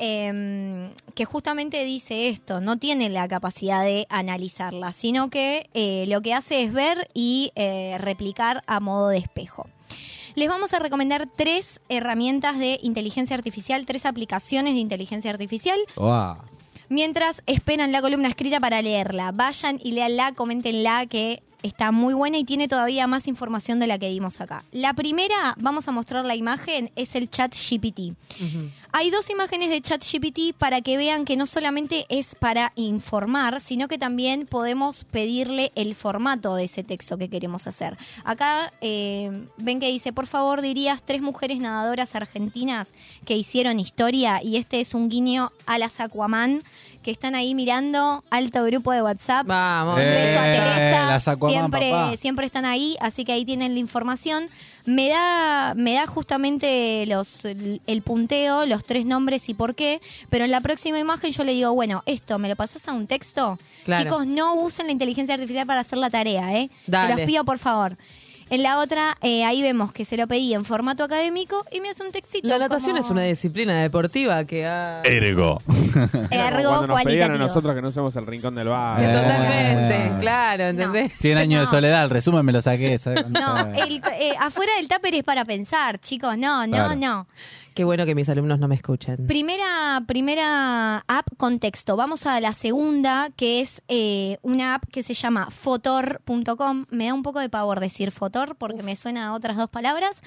Em, 0.00 0.90
que 1.14 1.24
justamente 1.24 1.84
dice 1.84 2.28
esto, 2.28 2.60
no 2.60 2.78
tiene 2.78 3.08
la 3.10 3.28
capacidad 3.28 3.84
de 3.84 4.06
analizarla, 4.08 4.92
sino 4.92 5.30
que 5.30 5.68
eh, 5.74 6.06
lo 6.08 6.22
que 6.22 6.34
hace 6.34 6.62
es 6.62 6.72
ver 6.72 7.08
y 7.14 7.52
eh, 7.54 7.96
replicar 7.98 8.64
a 8.66 8.80
modo 8.80 9.10
de 9.10 9.18
espejo. 9.18 9.68
Les 10.34 10.48
vamos 10.48 10.72
a 10.72 10.78
recomendar 10.78 11.28
tres 11.36 11.80
herramientas 11.88 12.58
de 12.58 12.80
inteligencia 12.82 13.36
artificial, 13.36 13.84
tres 13.84 14.06
aplicaciones 14.06 14.74
de 14.74 14.80
inteligencia 14.80 15.30
artificial. 15.30 15.78
Mientras 16.88 17.42
esperan 17.46 17.92
la 17.92 18.00
columna 18.00 18.28
escrita 18.28 18.58
para 18.58 18.82
leerla, 18.82 19.30
vayan 19.32 19.78
y 19.82 19.92
léanla, 19.92 20.32
coméntenla 20.32 21.06
que 21.06 21.42
está 21.62 21.92
muy 21.92 22.14
buena 22.14 22.38
y 22.38 22.44
tiene 22.44 22.68
todavía 22.68 23.06
más 23.06 23.28
información 23.28 23.78
de 23.78 23.86
la 23.86 23.98
que 23.98 24.08
dimos 24.08 24.40
acá. 24.40 24.64
La 24.72 24.94
primera, 24.94 25.54
vamos 25.58 25.88
a 25.88 25.92
mostrar 25.92 26.24
la 26.24 26.36
imagen, 26.36 26.90
es 26.96 27.14
el 27.14 27.30
chat 27.30 27.54
GPT. 27.54 28.16
Hay 28.92 29.10
dos 29.10 29.30
imágenes 29.30 29.70
de 29.70 29.80
ChatGPT 29.80 30.56
para 30.58 30.80
que 30.80 30.96
vean 30.96 31.24
que 31.24 31.36
no 31.36 31.46
solamente 31.46 32.06
es 32.08 32.34
para 32.34 32.72
informar, 32.74 33.60
sino 33.60 33.86
que 33.86 33.98
también 33.98 34.46
podemos 34.46 35.04
pedirle 35.04 35.70
el 35.76 35.94
formato 35.94 36.56
de 36.56 36.64
ese 36.64 36.82
texto 36.82 37.16
que 37.16 37.28
queremos 37.28 37.66
hacer. 37.68 37.96
Acá 38.24 38.72
eh, 38.80 39.46
ven 39.58 39.78
que 39.78 39.86
dice, 39.86 40.12
por 40.12 40.26
favor 40.26 40.60
dirías 40.60 41.02
tres 41.04 41.22
mujeres 41.22 41.58
nadadoras 41.58 42.16
argentinas 42.16 42.92
que 43.24 43.36
hicieron 43.36 43.78
historia 43.78 44.42
y 44.42 44.56
este 44.56 44.80
es 44.80 44.94
un 44.94 45.08
guiño 45.08 45.52
a 45.66 45.78
las 45.78 46.00
Aquaman 46.00 46.62
que 47.02 47.10
están 47.10 47.34
ahí 47.34 47.54
mirando, 47.54 48.22
alto 48.30 48.62
grupo 48.64 48.92
de 48.92 49.02
WhatsApp. 49.02 49.46
Vamos. 49.46 49.94
Un 49.94 50.00
beso 50.00 50.38
a 50.40 50.48
Eh, 50.48 50.58
Teresa. 50.58 51.36
siempre, 51.48 52.16
siempre 52.18 52.46
están 52.46 52.64
ahí, 52.64 52.96
así 53.00 53.24
que 53.24 53.32
ahí 53.32 53.44
tienen 53.44 53.72
la 53.74 53.80
información. 53.80 54.48
Me 54.84 55.08
da, 55.08 55.74
me 55.76 55.94
da 55.94 56.06
justamente 56.06 57.04
los, 57.06 57.44
el, 57.44 57.80
el 57.86 58.02
punteo, 58.02 58.66
los 58.66 58.84
tres 58.84 59.04
nombres 59.06 59.48
y 59.48 59.54
por 59.54 59.74
qué, 59.74 60.00
pero 60.30 60.44
en 60.44 60.50
la 60.50 60.60
próxima 60.60 60.98
imagen 60.98 61.30
yo 61.32 61.44
le 61.44 61.52
digo, 61.52 61.72
bueno, 61.74 62.02
esto, 62.06 62.38
¿me 62.38 62.48
lo 62.48 62.56
pasas 62.56 62.86
a 62.88 62.92
un 62.92 63.06
texto? 63.06 63.58
Claro. 63.84 64.04
Chicos, 64.04 64.26
no 64.26 64.54
usen 64.56 64.86
la 64.86 64.92
inteligencia 64.92 65.34
artificial 65.34 65.66
para 65.66 65.80
hacer 65.80 65.98
la 65.98 66.10
tarea, 66.10 66.54
¿eh? 66.58 66.70
Te 66.86 66.92
Dale. 66.92 67.16
los 67.16 67.26
pido, 67.26 67.44
por 67.44 67.58
favor. 67.58 67.96
En 68.50 68.62
la 68.64 68.78
otra, 68.80 69.16
eh, 69.22 69.44
ahí 69.44 69.62
vemos 69.62 69.92
que 69.92 70.04
se 70.04 70.16
lo 70.16 70.26
pedí 70.26 70.52
en 70.54 70.64
formato 70.64 71.04
académico 71.04 71.64
y 71.70 71.80
me 71.80 71.88
hace 71.90 72.02
un 72.02 72.10
textito. 72.10 72.48
La 72.48 72.58
natación 72.58 72.96
como- 72.96 73.04
es 73.04 73.10
una 73.10 73.22
disciplina 73.22 73.80
deportiva 73.80 74.44
que 74.44 74.66
ha... 74.66 75.02
Ergo. 75.04 75.62
Ergo 76.30 76.68
Cuando 76.70 76.86
nos 76.88 77.02
pedían 77.02 77.30
a 77.30 77.34
cualitativo. 77.34 77.38
nosotros 77.38 77.74
que 77.76 77.82
no 77.82 77.92
somos 77.92 78.16
el 78.16 78.26
rincón 78.26 78.54
del 78.56 78.68
bar. 78.68 79.02
Eh. 79.02 79.06
Totalmente, 79.06 80.20
claro, 80.20 80.64
¿entendés? 80.64 81.12
100 81.18 81.38
años 81.38 81.60
No. 81.60 81.66
de 81.66 81.70
soledad, 81.70 82.04
el 82.04 82.10
resumen 82.10 82.44
me 82.44 82.52
lo 82.52 82.60
saqué. 82.60 82.98
¿sabes? 82.98 83.28
No, 83.30 83.58
el- 83.72 84.02
eh, 84.18 84.34
afuera 84.38 84.72
del 84.76 84.88
tupper 84.88 85.14
es 85.14 85.22
para 85.24 85.44
pensar, 85.44 85.98
chicos. 86.00 86.36
No, 86.36 86.66
no, 86.66 86.72
Claro. 86.72 86.96
no. 86.96 87.26
Qué 87.74 87.84
bueno 87.84 88.04
que 88.04 88.14
mis 88.14 88.28
alumnos 88.28 88.58
no 88.58 88.68
me 88.68 88.74
escuchen. 88.74 89.26
Primera, 89.26 90.02
primera 90.06 90.98
app 91.06 91.28
contexto. 91.36 91.96
Vamos 91.96 92.26
a 92.26 92.40
la 92.40 92.52
segunda, 92.52 93.30
que 93.36 93.60
es 93.60 93.80
eh, 93.88 94.38
una 94.42 94.74
app 94.74 94.84
que 94.90 95.02
se 95.02 95.14
llama 95.14 95.50
fotor.com. 95.50 96.86
Me 96.90 97.06
da 97.06 97.14
un 97.14 97.22
poco 97.22 97.38
de 97.40 97.48
pavor 97.48 97.80
decir 97.80 98.10
fotor 98.10 98.56
porque 98.56 98.82
me 98.82 98.96
suena 98.96 99.26
a 99.28 99.34
otras 99.34 99.56
dos 99.56 99.70
palabras, 99.70 100.20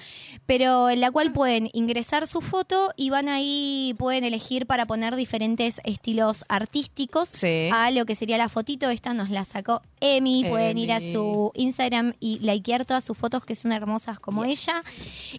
pero 0.46 0.88
en 0.90 1.00
la 1.00 1.10
cual 1.10 1.32
pueden 1.32 1.68
ingresar 1.74 2.26
su 2.26 2.40
foto 2.40 2.90
y 2.96 3.10
van 3.10 3.28
ahí, 3.28 3.94
pueden 3.98 4.24
elegir 4.24 4.66
para 4.66 4.86
poner 4.86 5.14
diferentes 5.14 5.80
estilos 5.84 6.44
artísticos 6.48 7.28
Sí. 7.28 7.68
a 7.72 7.90
lo 7.90 8.06
que 8.06 8.14
sería 8.14 8.38
la 8.38 8.48
fotito. 8.48 8.88
Esta 8.90 9.12
nos 9.14 9.30
la 9.30 9.44
sacó 9.44 9.82
Emi. 10.00 10.44
Pueden 10.48 10.78
ir 10.78 10.92
a 10.92 11.00
su 11.00 11.52
Instagram 11.54 12.14
y 12.20 12.38
likear 12.40 12.84
todas 12.84 13.04
sus 13.04 13.16
fotos 13.16 13.44
que 13.44 13.54
son 13.54 13.72
hermosas 13.72 14.18
como 14.18 14.44
ella. 14.44 14.82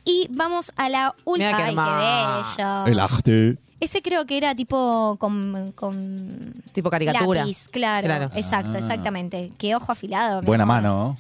Y 0.04 0.28
vamos 0.32 0.72
a 0.76 0.90
la 0.90 1.16
última. 1.24 1.95
Mira 1.96 2.02
qué 2.02 2.06
¡Ay, 2.06 2.24
hermoso. 2.34 2.56
qué 2.56 2.64
bello! 2.64 2.86
El 2.88 3.00
arte. 3.00 3.58
Ese 3.80 4.02
creo 4.02 4.26
que 4.26 4.38
era 4.38 4.56
tipo 4.56 5.18
con, 5.20 5.74
con 5.76 6.64
Tipo 6.74 6.90
caricatura. 6.90 7.42
lápiz, 7.42 7.68
claro, 7.70 8.06
Claro. 8.06 8.32
exacto, 8.36 8.72
Ah. 8.76 8.80
exactamente. 8.80 9.52
Qué 9.58 9.76
ojo 9.76 9.92
afilado. 9.92 10.42
Buena 10.42 10.64
amor. 10.64 10.76
mano. 10.76 11.18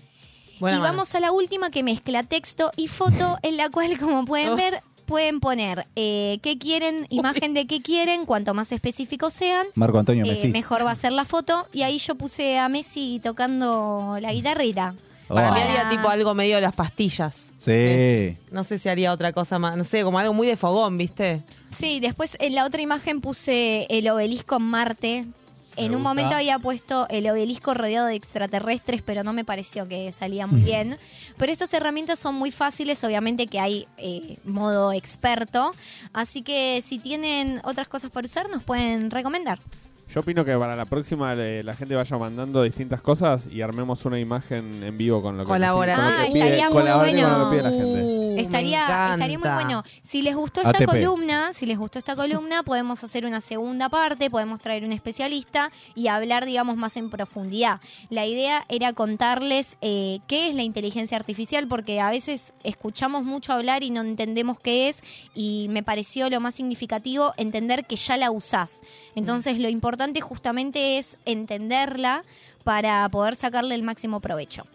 Buena 0.60 0.78
y 0.78 0.80
mano. 0.80 0.94
vamos 0.94 1.14
a 1.16 1.20
la 1.20 1.32
última 1.34 1.70
que 1.70 1.84
mezcla 1.84 2.24
texto 2.24 2.72
y 2.78 2.88
foto, 2.88 3.38
en 3.44 3.58
la 3.58 3.70
cual, 3.70 3.98
como 4.00 4.24
pueden 4.26 4.50
Oh. 4.50 4.56
ver, 4.56 4.82
pueden 5.06 5.40
poner 5.42 5.86
eh, 5.98 6.40
qué 6.42 6.58
quieren, 6.58 7.06
imagen 7.10 7.54
de 7.54 7.68
qué 7.68 7.82
quieren, 7.82 8.26
cuanto 8.26 8.54
más 8.54 8.72
específicos 8.72 9.34
sean. 9.34 9.68
Marco 9.76 10.00
Antonio 10.00 10.26
eh, 10.26 10.30
Messi. 10.30 10.48
mejor 10.48 10.86
va 10.86 10.92
a 10.92 10.96
ser 10.96 11.12
la 11.12 11.26
foto 11.26 11.68
y 11.74 11.82
ahí 11.84 12.00
yo 12.00 12.16
puse 12.16 12.58
a 12.58 12.70
Messi 12.70 13.20
tocando 13.22 14.18
la 14.22 14.32
guitarrita. 14.32 14.96
Para 15.28 15.52
mí 15.52 15.60
Oh. 15.60 15.64
haría 15.64 15.90
tipo 15.90 16.08
algo 16.10 16.34
medio 16.36 16.56
de 16.56 16.62
las 16.62 16.76
pastillas. 16.76 17.52
Sí. 17.58 18.38
No 18.52 18.64
sé 18.64 18.78
si 18.78 18.90
haría 18.90 19.12
otra 19.12 19.34
cosa 19.34 19.58
más. 19.60 19.76
No 19.76 19.84
sé, 19.84 20.04
como 20.04 20.20
algo 20.20 20.34
muy 20.34 20.48
de 20.48 20.56
fogón, 20.56 20.98
¿viste? 20.98 21.44
Sí, 21.80 22.00
después 22.00 22.38
en 22.40 22.56
la 22.56 22.66
otra 22.66 22.82
imagen 22.82 23.22
puse 23.22 23.88
el 23.90 24.08
obelisco 24.10 24.58
en 24.58 24.62
Marte. 24.64 25.26
En 25.78 25.88
un 25.88 25.98
gusta. 25.98 26.04
momento 26.10 26.36
había 26.36 26.58
puesto 26.58 27.06
el 27.10 27.30
obelisco 27.30 27.74
rodeado 27.74 28.08
de 28.08 28.16
extraterrestres, 28.16 29.02
pero 29.02 29.24
no 29.24 29.34
me 29.34 29.44
pareció 29.44 29.90
que 29.90 30.10
salía 30.14 30.48
muy 30.48 30.62
bien. 30.62 30.98
Pero 31.38 31.52
estas 31.52 31.74
herramientas 31.74 32.18
son 32.18 32.36
muy 32.36 32.52
fáciles, 32.52 33.04
obviamente 33.04 33.48
que 33.48 33.60
hay 33.60 33.86
eh, 33.98 34.38
modo 34.46 34.94
experto. 34.94 35.72
Así 36.14 36.44
que 36.44 36.82
si 36.88 36.98
tienen 36.98 37.60
otras 37.66 37.90
cosas 37.90 38.10
para 38.10 38.26
usar, 38.26 38.50
nos 38.50 38.64
pueden 38.64 39.12
recomendar. 39.12 39.60
Yo 40.14 40.22
opino 40.22 40.46
que 40.46 40.56
para 40.56 40.76
la 40.76 40.86
próxima 40.86 41.34
eh, 41.34 41.64
la 41.64 41.74
gente 41.74 41.96
vaya 41.96 42.18
mandando 42.18 42.62
distintas 42.62 43.02
cosas 43.02 43.48
y 43.52 43.62
armemos 43.62 44.06
una 44.06 44.20
imagen 44.20 44.84
en 44.84 44.98
vivo 44.98 45.22
con 45.22 45.36
lo 45.36 45.44
que, 45.44 45.50
Colabora- 45.52 45.96
con 45.96 46.06
lo 46.06 46.12
que 46.12 46.24
Ah, 46.24 46.28
pide- 46.32 46.40
estaría 46.44 46.70
muy 46.70 46.74
colaborando 46.80 47.22
con 47.22 47.32
lo 47.32 47.38
que 47.38 47.44
bueno. 47.46 47.52
pide 47.52 47.64
la 47.64 47.70
gente. 47.72 48.02
Uh, 48.04 48.36
me 48.36 48.42
Estaría, 48.42 48.82
estaría 48.84 49.18
muy 49.26 49.34
encanta. 49.48 49.56
bueno. 49.56 49.84
Si 50.04 50.22
les 50.22 50.36
gustó 50.36 50.60
esta 50.62 50.70
ATP. 50.72 50.86
columna, 50.86 51.54
si 51.54 51.66
les 51.66 51.78
gustó 51.78 51.98
esta 52.00 52.16
columna, 52.16 52.64
podemos 52.64 53.04
hacer 53.04 53.26
una 53.26 53.42
segunda 53.42 53.90
parte, 53.90 54.30
podemos 54.30 54.60
traer 54.60 54.84
un 54.86 54.92
especialista 54.92 55.72
y 55.96 56.08
hablar, 56.08 56.46
digamos, 56.46 56.78
más 56.78 56.96
en 56.98 57.10
profundidad. 57.10 57.80
La 58.10 58.26
idea 58.26 58.64
era 58.70 58.94
contarles 58.94 59.76
eh, 59.82 60.20
qué 60.28 60.50
es 60.50 60.56
la 60.56 60.62
inteligencia 60.64 61.18
artificial, 61.18 61.68
porque 61.68 62.00
a 62.00 62.10
veces 62.12 62.54
escuchamos 62.64 63.24
mucho 63.24 63.54
hablar 63.54 63.82
y 63.84 63.90
no 63.90 64.02
entendemos 64.02 64.60
qué 64.60 64.88
es, 64.90 65.02
y 65.34 65.68
me 65.72 65.82
pareció 65.82 66.30
lo 66.30 66.40
más 66.40 66.54
significativo 66.56 67.34
entender 67.38 67.86
que 67.86 67.96
ya 67.96 68.18
la 68.18 68.30
usás. 68.32 68.82
Entonces, 69.16 69.58
lo 69.58 69.68
importante 69.70 69.95
justamente 70.22 70.98
es 70.98 71.18
entenderla 71.26 72.24
para 72.64 73.08
poder 73.10 73.36
sacarle 73.36 73.76
el 73.76 73.84
máximo 73.84 74.20
provecho. 74.20 74.66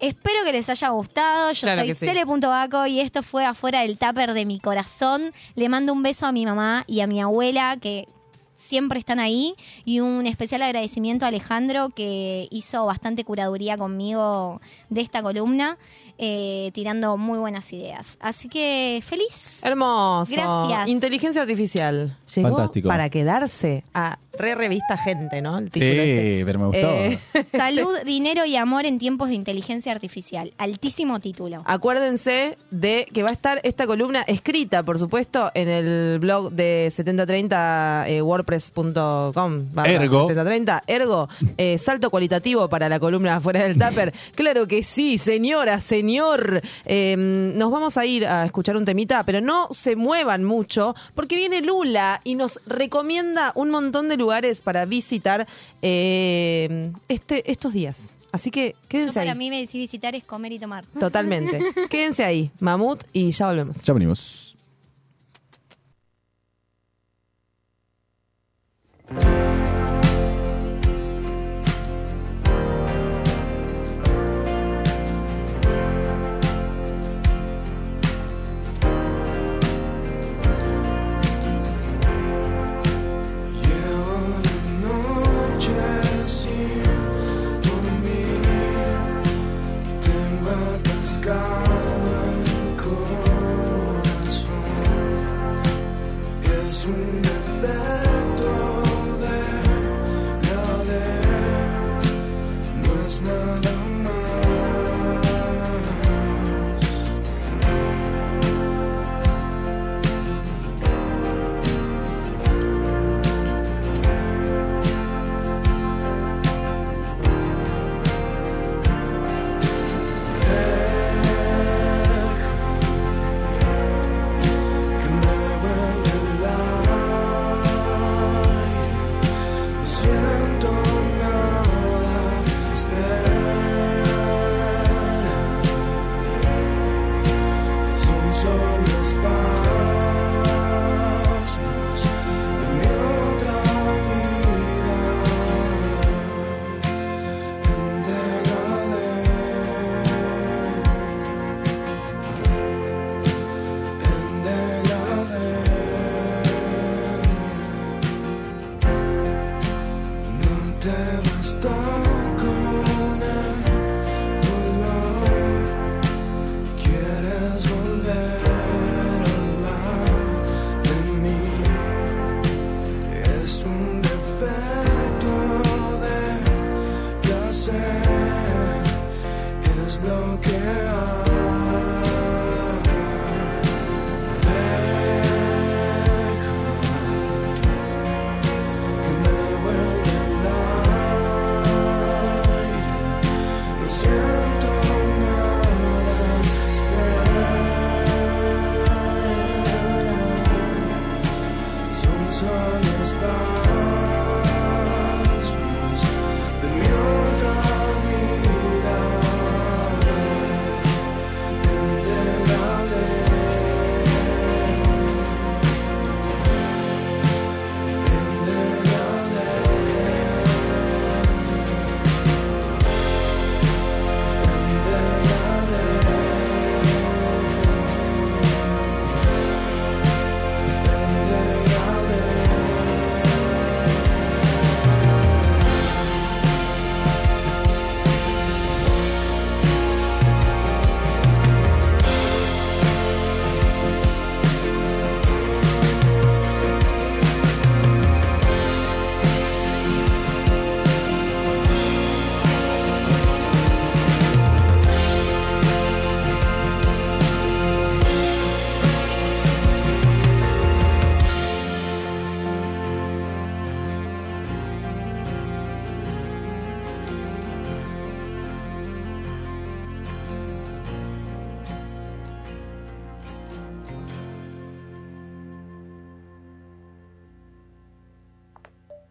Espero 0.00 0.44
que 0.44 0.52
les 0.52 0.68
haya 0.68 0.90
gustado. 0.90 1.52
Yo 1.52 1.60
Claro 1.60 1.80
soy 1.80 1.94
sí. 1.94 2.06
Cele.baco 2.06 2.86
y 2.86 3.00
esto 3.00 3.22
fue 3.22 3.44
afuera 3.44 3.80
del 3.80 3.96
tupper 3.96 4.34
de 4.34 4.44
mi 4.44 4.60
corazón. 4.60 5.32
Le 5.54 5.68
mando 5.68 5.92
un 5.92 6.02
beso 6.02 6.26
a 6.26 6.32
mi 6.32 6.44
mamá 6.44 6.84
y 6.86 7.00
a 7.00 7.06
mi 7.06 7.20
abuela 7.20 7.78
que 7.80 8.06
siempre 8.66 8.98
están 8.98 9.20
ahí 9.20 9.54
y 9.84 10.00
un 10.00 10.26
especial 10.26 10.62
agradecimiento 10.62 11.24
a 11.24 11.28
Alejandro 11.28 11.90
que 11.90 12.48
hizo 12.50 12.84
bastante 12.84 13.24
curaduría 13.24 13.78
conmigo 13.78 14.60
de 14.90 15.00
esta 15.00 15.22
columna, 15.22 15.78
eh, 16.18 16.70
tirando 16.74 17.16
muy 17.16 17.38
buenas 17.38 17.72
ideas. 17.72 18.16
Así 18.20 18.48
que 18.48 19.02
feliz. 19.04 19.58
Hermoso. 19.62 20.32
Gracias. 20.32 20.88
Inteligencia 20.88 21.42
artificial. 21.42 22.16
Llegó 22.34 22.48
Fantástico. 22.48 22.88
para 22.88 23.10
quedarse 23.10 23.84
a 23.94 24.18
re 24.38 24.54
revista 24.54 24.96
gente, 24.96 25.40
¿no? 25.40 25.58
El 25.58 25.70
título 25.70 25.92
este. 25.92 26.38
Sí, 26.38 26.44
pero 26.44 26.58
me 26.58 26.66
gustó. 26.66 26.90
Eh, 26.90 27.18
Salud, 27.52 27.98
dinero 28.04 28.44
y 28.44 28.56
amor 28.56 28.86
en 28.86 28.98
tiempos 28.98 29.28
de 29.28 29.34
inteligencia 29.34 29.92
artificial. 29.92 30.52
Altísimo 30.58 31.20
título. 31.20 31.62
Acuérdense 31.64 32.58
de 32.70 33.06
que 33.12 33.22
va 33.22 33.30
a 33.30 33.32
estar 33.32 33.60
esta 33.62 33.86
columna 33.86 34.22
escrita, 34.22 34.82
por 34.82 34.98
supuesto, 34.98 35.50
en 35.54 35.68
el 35.68 36.18
blog 36.18 36.52
de 36.52 36.90
7030 36.92 38.04
eh, 38.08 38.22
wordpress.com. 38.22 39.66
Ergo. 39.84 40.28
7030. 40.28 40.84
Ergo, 40.86 41.28
eh, 41.56 41.78
salto 41.78 42.10
cualitativo 42.10 42.68
para 42.68 42.88
la 42.88 43.00
columna 43.00 43.36
afuera 43.36 43.62
del 43.66 43.78
tupper. 43.78 44.12
claro 44.34 44.66
que 44.66 44.84
sí, 44.84 45.18
señora, 45.18 45.80
señor. 46.06 46.60
Eh, 46.84 47.16
nos 47.18 47.70
vamos 47.72 47.96
a 47.96 48.06
ir 48.06 48.26
a 48.26 48.44
escuchar 48.44 48.76
un 48.76 48.84
temita, 48.84 49.24
pero 49.24 49.40
no 49.40 49.66
se 49.72 49.96
muevan 49.96 50.44
mucho, 50.44 50.94
porque 51.16 51.34
viene 51.34 51.60
Lula 51.62 52.20
y 52.22 52.36
nos 52.36 52.60
recomienda 52.66 53.50
un 53.56 53.70
montón 53.70 54.08
de 54.08 54.16
lugares 54.16 54.60
para 54.60 54.84
visitar 54.84 55.48
eh, 55.82 56.92
este, 57.08 57.50
estos 57.50 57.72
días. 57.72 58.16
Así 58.30 58.50
que 58.52 58.76
Yo 58.82 58.88
quédense 58.88 59.14
para 59.14 59.32
ahí. 59.32 59.38
mí 59.38 59.50
me 59.50 59.58
decidí 59.60 59.80
visitar 59.80 60.14
es 60.14 60.22
comer 60.22 60.52
y 60.52 60.58
tomar. 60.60 60.84
Totalmente. 61.00 61.58
Quédense 61.90 62.22
ahí, 62.22 62.50
Mamut, 62.60 63.02
y 63.12 63.30
ya 63.32 63.46
volvemos. 63.48 63.82
Ya 63.82 63.92
venimos. 63.94 64.56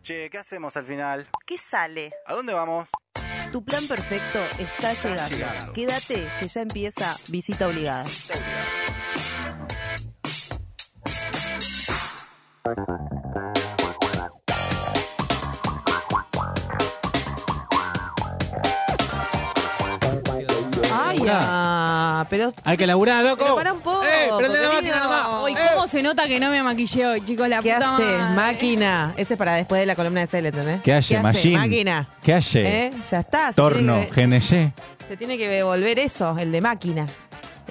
Che, 0.06 0.30
¿qué 0.30 0.38
hacemos 0.38 0.78
al 0.78 0.84
final? 0.84 1.28
¿Qué 1.48 1.58
sale? 1.58 2.12
¿A 2.28 2.36
dónde 2.36 2.54
vamos? 2.54 2.90
Tu 3.52 3.66
plan 3.66 3.88
perfecto 3.88 4.38
está, 4.60 4.94
llegando. 4.94 5.36
llegando. 5.36 5.74
Quédate 5.74 6.28
que 6.40 6.48
ya 6.48 6.62
empieza 6.62 7.18
visita 7.30 7.68
obligada. 7.68 8.06
Ay, 20.94 21.26
ah, 21.28 22.28
pero. 22.30 22.54
Hay 22.64 22.78
que 22.78 22.86
laburar, 22.86 23.24
loco. 23.24 23.44
Pero 23.44 23.56
para 23.56 23.74
un 23.74 23.82
poco. 23.82 24.04
¡Eh, 24.04 24.30
prende 24.38 24.60
la 24.60 24.70
máquina 24.70 25.00
nomás! 25.00 25.26
¿cómo 25.26 25.48
se 25.96 26.04
nota 26.04 26.28
que 26.28 26.42
no 26.42 26.50
me 26.52 26.62
maquillé 26.62 27.08
hoy, 27.08 27.22
chicos? 27.22 27.48
La 27.48 27.62
¿Qué 27.62 27.72
puta 27.74 27.96
haces, 27.96 28.20
madre. 28.20 28.36
máquina? 28.36 29.14
Ese 29.16 29.36
es 29.36 29.38
para 29.38 29.54
después 29.56 29.80
de 29.80 29.86
la 29.86 29.96
columna 29.96 30.20
de 30.20 30.28
Cele, 30.28 30.50
¿entendés? 30.50 30.82
¿Qué 30.82 30.94
hace, 30.94 31.18
machine? 31.20 31.58
máquina? 31.58 32.10
¿Qué 32.22 32.34
hace? 32.34 32.88
¿Eh? 32.88 32.92
Ya 33.10 33.20
está. 33.22 33.48
se 33.48 33.54
Torno, 33.54 33.94
tiene 33.94 34.10
que- 34.10 34.22
GNG. 34.66 34.74
Se 35.08 35.16
tiene 35.18 35.38
que 35.38 35.48
devolver 35.48 35.98
eso, 36.00 36.38
el 36.38 36.52
de 36.52 36.60
máquina. 36.60 37.06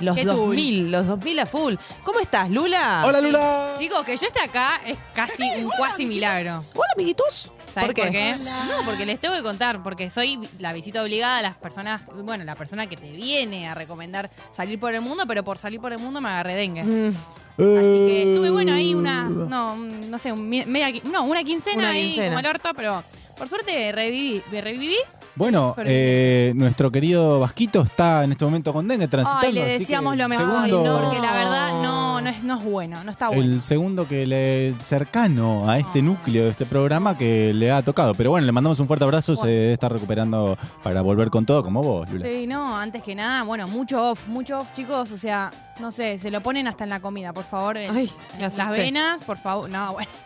Los 0.00 0.16
Qué 0.16 0.24
2000, 0.24 0.90
los 0.90 1.06
2000 1.06 1.38
a 1.38 1.44
full. 1.46 1.74
¿Cómo 2.02 2.18
estás, 2.18 2.48
Lula? 2.50 3.02
Hola, 3.06 3.20
Lula. 3.20 3.74
Chicos, 3.78 4.04
que 4.06 4.16
yo 4.16 4.26
esté 4.26 4.40
acá 4.40 4.80
es 4.86 4.96
casi 5.14 5.42
un 5.58 5.68
cuasi 5.68 6.06
milagro. 6.06 6.64
Hola, 6.74 6.86
amiguitos. 6.96 7.52
¿Sabes 7.74 7.88
¿Por 7.88 7.96
por 8.04 8.10
qué? 8.12 8.36
No, 8.38 8.84
porque 8.84 9.04
les 9.04 9.18
tengo 9.20 9.34
que 9.34 9.42
contar, 9.42 9.82
porque 9.82 10.08
soy 10.10 10.38
la 10.60 10.72
visita 10.72 11.02
obligada 11.02 11.38
a 11.38 11.42
las 11.42 11.56
personas, 11.56 12.06
bueno, 12.22 12.44
la 12.44 12.54
persona 12.54 12.86
que 12.86 12.96
te 12.96 13.10
viene 13.10 13.68
a 13.68 13.74
recomendar 13.74 14.30
salir 14.56 14.78
por 14.78 14.94
el 14.94 15.00
mundo, 15.00 15.24
pero 15.26 15.42
por 15.42 15.58
salir 15.58 15.80
por 15.80 15.92
el 15.92 15.98
mundo 15.98 16.20
me 16.20 16.28
agarré 16.28 16.54
dengue. 16.54 16.84
Mm. 16.84 17.08
Así 17.56 18.06
que 18.06 18.22
estuve, 18.32 18.50
bueno, 18.50 18.72
ahí 18.74 18.94
una, 18.94 19.24
no, 19.28 19.74
un- 19.74 20.10
no 20.10 20.18
sé, 20.18 20.32
un 20.32 20.48
media, 20.48 20.88
no, 21.04 21.22
una 21.24 21.44
quincena 21.44 21.78
Una 21.78 21.90
ahí 21.90 22.06
quincena. 22.06 22.26
como 22.28 22.38
el 22.40 22.46
orto, 22.46 22.70
pero 22.74 23.02
por 23.36 23.48
suerte 23.48 23.92
reviví, 23.92 24.42
me 24.50 24.60
reviví. 24.60 24.96
Bueno, 25.36 25.74
eh, 25.78 26.52
nuestro 26.54 26.92
querido 26.92 27.40
Vasquito 27.40 27.82
está 27.82 28.22
en 28.22 28.30
este 28.32 28.44
momento 28.44 28.72
con 28.72 28.86
dengue 28.86 29.08
transitando. 29.08 29.46
Ay, 29.48 29.52
le 29.52 29.62
así 29.62 29.78
decíamos 29.80 30.12
que 30.12 30.18
lo 30.22 30.28
mejor, 30.28 30.64
segundo- 30.68 31.00
porque 31.02 31.18
la 31.18 31.32
verdad 31.32 31.82
no, 31.82 32.20
no, 32.20 32.28
es, 32.30 32.42
no 32.44 32.56
es 32.58 32.64
bueno, 32.64 33.02
no 33.02 33.10
está 33.10 33.28
bueno. 33.28 33.42
El 33.42 33.60
segundo 33.62 34.06
que 34.06 34.26
le 34.26 34.74
cercano 34.84 35.68
a 35.68 35.78
este 35.80 36.02
núcleo 36.02 36.44
de 36.44 36.50
este 36.50 36.66
programa 36.66 37.18
que 37.18 37.52
le 37.52 37.72
ha 37.72 37.82
tocado. 37.82 38.14
Pero 38.14 38.30
bueno, 38.30 38.46
le 38.46 38.52
mandamos 38.52 38.78
un 38.78 38.86
fuerte 38.86 39.04
abrazo. 39.04 39.34
Se 39.34 39.46
debe 39.48 39.72
estar 39.72 39.92
recuperando 39.92 40.56
para 40.84 41.00
volver 41.02 41.30
con 41.30 41.44
todo, 41.44 41.64
como 41.64 41.82
vos, 41.82 42.08
Lula. 42.10 42.26
Sí, 42.26 42.46
no, 42.46 42.76
antes 42.76 43.02
que 43.02 43.16
nada, 43.16 43.42
bueno, 43.42 43.66
mucho 43.66 44.10
off, 44.12 44.28
mucho 44.28 44.60
off, 44.60 44.72
chicos, 44.72 45.10
o 45.10 45.18
sea, 45.18 45.50
no 45.80 45.90
sé, 45.90 46.20
se 46.20 46.30
lo 46.30 46.40
ponen 46.42 46.68
hasta 46.68 46.84
en 46.84 46.90
la 46.90 47.00
comida, 47.00 47.32
por 47.32 47.44
favor, 47.44 47.76
en, 47.76 47.90
Ay, 47.94 48.08
en 48.36 48.40
las 48.42 48.70
venas, 48.70 49.24
por 49.24 49.38
favor, 49.38 49.68
no, 49.68 49.94
bueno, 49.94 50.08
Se 50.12 50.23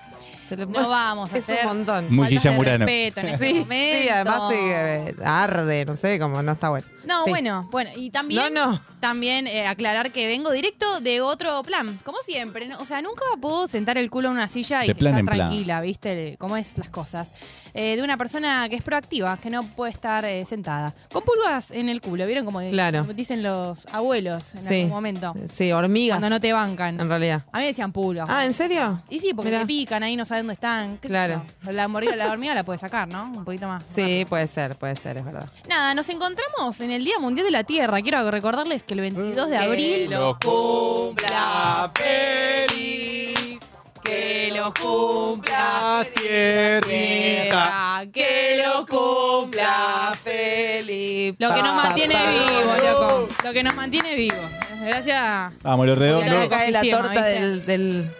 no 0.57 0.89
vamos 0.89 1.33
a 1.33 1.39
es 1.39 1.45
hacer 1.49 1.67
un 1.67 1.77
montón. 1.79 2.05
Muy 2.09 2.27
faltas 2.27 2.31
Guilla 2.31 2.51
de 2.51 2.57
Murano. 2.57 2.87
respeto 2.87 3.21
en 3.21 3.29
este 3.29 3.47
Sí, 3.49 3.55
momento. 3.55 3.99
sí, 4.03 4.09
además 4.09 4.43
sí, 4.51 5.23
arde, 5.25 5.85
no 5.85 5.97
sé, 5.97 6.19
como 6.19 6.43
no 6.43 6.53
está 6.53 6.69
bueno. 6.71 6.87
No, 7.05 7.25
Sí. 7.25 7.31
bueno, 7.31 7.69
bueno, 7.71 7.91
y 7.97 8.11
también, 8.11 8.53
No, 8.53 8.73
no. 8.73 8.83
también 9.01 9.47
eh, 9.47 9.67
aclarar 9.67 10.11
que 10.13 10.27
vengo 10.27 10.51
directo 10.51 11.01
de 11.01 11.21
otro 11.23 11.63
plan, 11.63 11.99
como 12.05 12.19
siempre, 12.19 12.67
¿no? 12.69 12.79
o 12.79 12.85
sea, 12.85 13.01
nunca 13.01 13.23
puedo 13.41 13.67
sentar 13.67 13.97
el 13.97 14.11
culo 14.11 14.29
en 14.29 14.35
una 14.35 14.49
silla 14.49 14.85
y 14.85 14.89
De 14.89 14.95
plan 14.95 15.13
estar 15.15 15.21
en 15.21 15.27
plan. 15.27 15.39
tranquila, 15.49 15.81
¿viste? 15.81 16.37
Cómo 16.39 16.57
es 16.59 16.77
las 16.77 16.91
cosas. 16.91 17.33
Eh, 17.75 17.97
de 17.97 18.03
una 18.03 18.17
persona 18.17 18.69
que 18.69 18.77
es 18.77 18.83
proactiva, 18.83 19.37
que 19.39 19.51
no 19.51 19.63
puede 19.63 19.93
estar 19.93 20.25
eh, 20.25 20.45
sentada. 20.45 20.95
Con 21.13 21.23
pulgas 21.23 21.71
en 21.71 21.89
el 21.89 22.01
culo, 22.01 22.27
¿vieron? 22.27 22.45
Como, 22.45 22.61
Claro. 22.71 23.05
dicen 23.15 23.43
los 23.43 23.87
abuelos 23.93 24.55
en 24.55 24.63
Sí. 24.63 24.75
algún 24.77 24.91
momento. 24.91 25.35
Sí, 25.53 25.73
hormigas. 25.73 26.17
Cuando 26.19 26.31
no 26.31 26.41
te 26.41 26.53
bancan. 26.53 27.01
En 27.01 27.09
realidad. 27.09 27.43
A 27.53 27.59
mí 27.59 27.63
me 27.65 27.69
decían 27.69 27.93
pulgas. 27.93 28.27
Ah, 28.29 28.45
¿en 28.45 28.55
serio? 28.55 29.01
Y 29.11 29.19
sí, 29.21 29.33
porque 29.35 29.51
Mirá. 29.51 29.61
te 29.61 29.67
pican 29.67 30.03
ahí, 30.03 30.17
no 30.17 30.25
sabes 30.25 30.43
dónde 30.43 30.55
están. 30.55 30.99
qué 30.99 31.09
Claro. 31.09 31.43
La, 31.71 31.87
hormiga, 31.87 32.17
la 32.17 32.31
hormiga 32.31 32.55
la 32.55 32.65
puedes 32.65 32.81
sacar, 32.81 33.09
¿no? 33.09 33.25
Un 33.25 33.45
poquito 33.45 33.67
más. 33.69 33.83
Sí, 33.95 34.25
puede 34.29 34.47
ser, 34.47 34.77
puede 34.77 34.97
ser, 34.97 35.17
es 35.19 35.25
verdad. 35.25 35.49
Nada, 35.69 35.95
nos 35.95 36.09
encontramos 36.09 36.81
en 36.81 36.91
el 36.91 37.05
Día 37.05 37.19
Mundial 37.19 37.45
de 37.47 37.51
la 37.53 37.65
Tierra. 37.65 38.01
Quiero 38.03 38.31
recordarles 38.31 38.83
que 38.83 38.95
el 38.95 39.01
22 39.01 39.51
de 39.51 39.57
abril... 39.57 40.11
lo 40.11 40.39
cumpla 40.39 41.91
feliz, 41.95 43.59
que 44.09 44.51
lo 44.55 44.73
cumpla 44.75 46.07
tierrita. 46.15 48.03
que 48.13 48.63
lo 48.65 48.87
cumpla 48.87 50.13
feliz. 50.23 51.35
Lo 51.39 51.55
que 51.55 51.63
nos 51.63 51.75
mantiene 51.75 52.15
vivo, 52.27 52.75
loco. 52.93 53.29
Lo 53.45 53.53
que 53.53 53.63
nos 53.63 53.75
mantiene 53.75 54.15
vivo. 54.17 54.37
Gracias. 54.85 55.53
Vamos, 55.63 55.87
los 55.87 55.97
Y 55.97 56.01
redondos. 56.01 56.33
acá 56.47 56.49
cae 56.49 56.71
la 56.71 56.83
torta 56.83 57.23
del, 57.25 57.67
del 57.67 58.11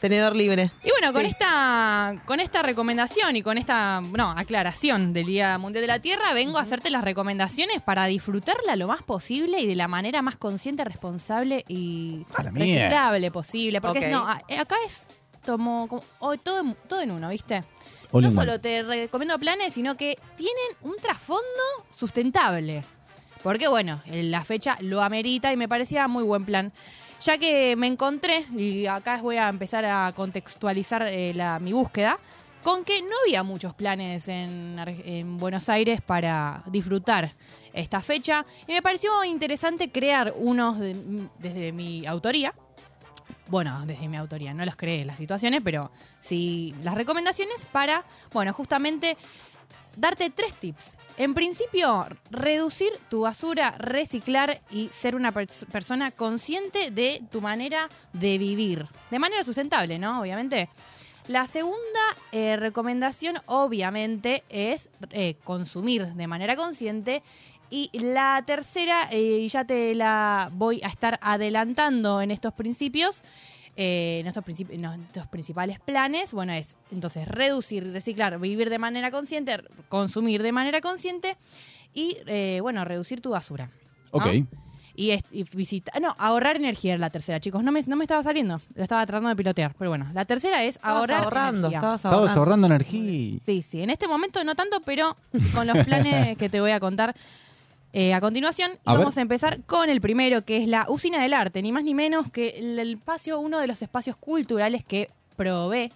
tenedor 0.00 0.36
libre. 0.36 0.70
Y 0.84 0.90
bueno, 0.90 1.12
con 1.14 1.22
Sí. 1.22 1.28
esta 1.28 2.14
con 2.26 2.40
esta 2.40 2.62
recomendación 2.62 3.36
y 3.36 3.42
con 3.42 3.56
esta 3.56 4.00
no, 4.02 4.30
aclaración 4.32 5.12
del 5.14 5.24
Día 5.26 5.56
Mundial 5.58 5.80
de 5.82 5.88
la 5.88 5.98
Tierra, 6.00 6.34
vengo 6.34 6.58
a 6.58 6.62
hacerte 6.62 6.90
las 6.90 7.02
recomendaciones 7.04 7.80
para 7.80 8.04
disfrutarla 8.06 8.76
lo 8.76 8.86
más 8.86 9.02
posible 9.02 9.60
y 9.60 9.66
de 9.66 9.74
la 9.74 9.88
manera 9.88 10.20
más 10.22 10.36
consciente, 10.36 10.84
responsable 10.84 11.64
y 11.68 12.26
reciclable 12.36 13.30
posible. 13.30 13.80
Porque 13.80 14.08
no, 14.08 14.28
acá 14.28 14.76
es 14.86 15.06
como, 15.44 15.86
como- 15.88 16.02
oh, 16.20 16.36
todo, 16.36 16.60
en- 16.60 16.76
todo 16.88 17.00
en 17.00 17.10
uno, 17.10 17.28
¿viste? 17.28 17.62
All 18.12 18.22
no 18.22 18.28
solo 18.30 18.60
te 18.60 18.82
recomiendo 18.82 19.38
planes, 19.38 19.72
sino 19.72 19.96
que 19.96 20.18
tienen 20.36 20.76
un 20.82 20.96
trasfondo 20.96 21.42
sustentable. 21.94 22.84
Porque 23.42 23.68
bueno, 23.68 24.00
la 24.06 24.44
fecha 24.44 24.76
lo 24.80 25.02
amerita 25.02 25.52
y 25.52 25.56
me 25.56 25.68
parecía 25.68 26.08
muy 26.08 26.24
buen 26.24 26.44
plan. 26.44 26.72
Ya 27.22 27.38
que 27.38 27.74
me 27.76 27.86
encontré, 27.86 28.44
y 28.56 28.86
acá 28.86 29.18
voy 29.22 29.36
a 29.36 29.48
empezar 29.48 29.84
a 29.84 30.12
contextualizar 30.14 31.02
eh, 31.08 31.32
la- 31.34 31.58
mi 31.58 31.72
búsqueda, 31.72 32.18
con 32.62 32.84
que 32.84 33.02
no 33.02 33.08
había 33.26 33.42
muchos 33.42 33.74
planes 33.74 34.26
en, 34.28 35.36
Buenos 35.38 35.68
Aires 35.68 36.00
para 36.00 36.62
disfrutar 36.66 37.32
esta 37.74 38.00
fecha. 38.00 38.46
Y 38.66 38.72
me 38.72 38.80
pareció 38.80 39.22
interesante 39.24 39.90
crear 39.90 40.32
unos 40.36 40.78
de- 40.78 41.28
desde 41.38 41.72
mi 41.72 42.06
autoría. 42.06 42.54
Bueno, 43.46 43.82
desde 43.86 44.08
mi 44.08 44.16
autoría, 44.16 44.54
no 44.54 44.64
los 44.64 44.76
creé 44.76 45.04
las 45.04 45.18
situaciones, 45.18 45.60
pero 45.62 45.90
sí 46.20 46.74
las 46.82 46.94
recomendaciones 46.94 47.66
para, 47.70 48.04
bueno, 48.32 48.52
justamente 48.52 49.16
darte 49.96 50.30
tres 50.30 50.54
tips. 50.54 50.96
En 51.16 51.34
principio, 51.34 52.06
reducir 52.30 52.90
tu 53.08 53.20
basura, 53.20 53.72
reciclar 53.78 54.60
y 54.70 54.88
ser 54.88 55.14
una 55.14 55.32
pers- 55.32 55.66
persona 55.66 56.10
consciente 56.10 56.90
de 56.90 57.22
tu 57.30 57.40
manera 57.40 57.88
de 58.12 58.38
vivir. 58.38 58.88
De 59.10 59.18
manera 59.18 59.44
sustentable, 59.44 59.98
¿no? 59.98 60.20
Obviamente. 60.20 60.68
La 61.28 61.46
segunda 61.46 62.00
eh, 62.32 62.56
recomendación, 62.56 63.38
obviamente, 63.46 64.44
es 64.50 64.90
eh, 65.10 65.36
consumir 65.44 66.08
de 66.08 66.26
manera 66.26 66.54
consciente. 66.56 67.22
Y 67.70 67.90
la 67.98 68.42
tercera, 68.46 69.08
eh, 69.10 69.40
y 69.42 69.48
ya 69.48 69.64
te 69.64 69.94
la 69.94 70.50
voy 70.52 70.80
a 70.84 70.88
estar 70.88 71.18
adelantando 71.22 72.20
en 72.22 72.30
estos 72.30 72.52
principios, 72.54 73.22
eh, 73.76 74.18
en, 74.20 74.26
estos 74.28 74.44
principi- 74.44 74.74
en 74.74 74.84
estos 75.06 75.26
principales 75.26 75.80
planes, 75.80 76.32
bueno, 76.32 76.52
es 76.52 76.76
entonces 76.92 77.26
reducir, 77.26 77.90
reciclar, 77.92 78.38
vivir 78.38 78.70
de 78.70 78.78
manera 78.78 79.10
consciente, 79.10 79.56
consumir 79.88 80.42
de 80.42 80.52
manera 80.52 80.80
consciente 80.80 81.36
y, 81.92 82.16
eh, 82.26 82.58
bueno, 82.62 82.84
reducir 82.84 83.20
tu 83.20 83.30
basura. 83.30 83.70
¿no? 84.12 84.18
Ok. 84.18 84.26
Y, 84.96 85.10
es- 85.10 85.24
y 85.32 85.42
visita, 85.42 85.90
no, 85.98 86.14
ahorrar 86.18 86.54
energía 86.54 86.92
era 86.92 87.00
la 87.00 87.10
tercera, 87.10 87.40
chicos. 87.40 87.64
No 87.64 87.72
me, 87.72 87.82
no 87.82 87.96
me 87.96 88.04
estaba 88.04 88.22
saliendo, 88.22 88.60
lo 88.76 88.82
estaba 88.84 89.04
tratando 89.06 89.28
de 89.30 89.34
pilotear. 89.34 89.74
Pero 89.76 89.90
bueno, 89.90 90.06
la 90.14 90.24
tercera 90.24 90.62
es 90.62 90.76
Estabas 90.76 90.98
ahorrar 91.00 91.24
ahorrando, 91.24 91.66
energía. 91.66 91.78
estabas 91.78 92.04
Estabas 92.04 92.36
ahorrando 92.36 92.66
energía. 92.68 93.40
Sí, 93.44 93.62
sí, 93.62 93.82
en 93.82 93.90
este 93.90 94.06
momento 94.06 94.44
no 94.44 94.54
tanto, 94.54 94.80
pero 94.82 95.16
con 95.52 95.66
los 95.66 95.84
planes 95.84 96.38
que 96.38 96.48
te 96.48 96.60
voy 96.60 96.70
a 96.70 96.78
contar 96.78 97.16
eh, 97.94 98.12
a 98.12 98.20
continuación. 98.20 98.72
Ver. 98.72 98.98
vamos 98.98 99.16
a 99.16 99.20
empezar 99.20 99.62
con 99.66 99.88
el 99.88 100.00
primero, 100.00 100.44
que 100.44 100.56
es 100.56 100.68
la 100.68 100.86
Usina 100.88 101.22
del 101.22 101.32
Arte, 101.32 101.62
ni 101.62 101.70
más 101.70 101.84
ni 101.84 101.94
menos 101.94 102.28
que 102.30 102.48
el, 102.58 102.78
el 102.78 102.94
espacio, 102.94 103.38
uno 103.38 103.60
de 103.60 103.68
los 103.68 103.80
espacios 103.82 104.16
culturales 104.16 104.84
que 104.84 105.10
provee 105.36 105.92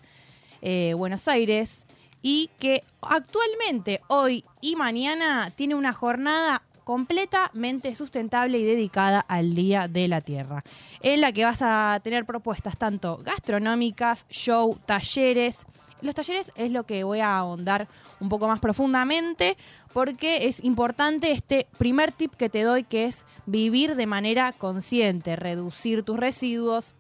eh, 0.62 0.94
Buenos 0.96 1.26
Aires 1.26 1.86
y 2.22 2.50
que 2.60 2.84
actualmente, 3.02 4.00
hoy 4.06 4.44
y 4.60 4.76
mañana, 4.76 5.50
tiene 5.54 5.74
una 5.74 5.92
jornada 5.92 6.62
completamente 6.84 7.94
sustentable 7.94 8.58
y 8.58 8.64
dedicada 8.64 9.20
al 9.20 9.54
Día 9.56 9.88
de 9.88 10.08
la 10.08 10.20
Tierra, 10.20 10.62
en 11.02 11.20
la 11.20 11.32
que 11.32 11.44
vas 11.44 11.62
a 11.62 12.00
tener 12.02 12.24
propuestas 12.24 12.78
tanto 12.78 13.18
gastronómicas, 13.18 14.24
show, 14.30 14.78
talleres. 14.86 15.66
Los 16.00 16.14
talleres 16.14 16.52
es 16.54 16.70
lo 16.70 16.84
que 16.84 17.04
voy 17.04 17.20
a 17.20 17.36
ahondar 17.36 17.88
un 18.20 18.28
poco 18.28 18.46
más 18.46 18.60
profundamente 18.60 19.56
porque 19.92 20.46
es 20.46 20.62
importante 20.62 21.32
este 21.32 21.66
primer 21.76 22.12
tip 22.12 22.34
que 22.34 22.48
te 22.48 22.62
doy 22.62 22.84
que 22.84 23.04
es 23.04 23.26
vivir 23.46 23.96
de 23.96 24.06
manera 24.06 24.52
consciente, 24.52 25.36
reducir 25.36 26.02
tus 26.02 26.16
residuos, 26.16 26.94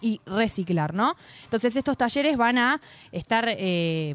y 0.00 0.20
reciclar, 0.26 0.94
¿no? 0.94 1.14
Entonces 1.44 1.74
estos 1.76 1.96
talleres 1.96 2.36
van 2.36 2.58
a 2.58 2.80
estar 3.12 3.46
eh, 3.48 4.14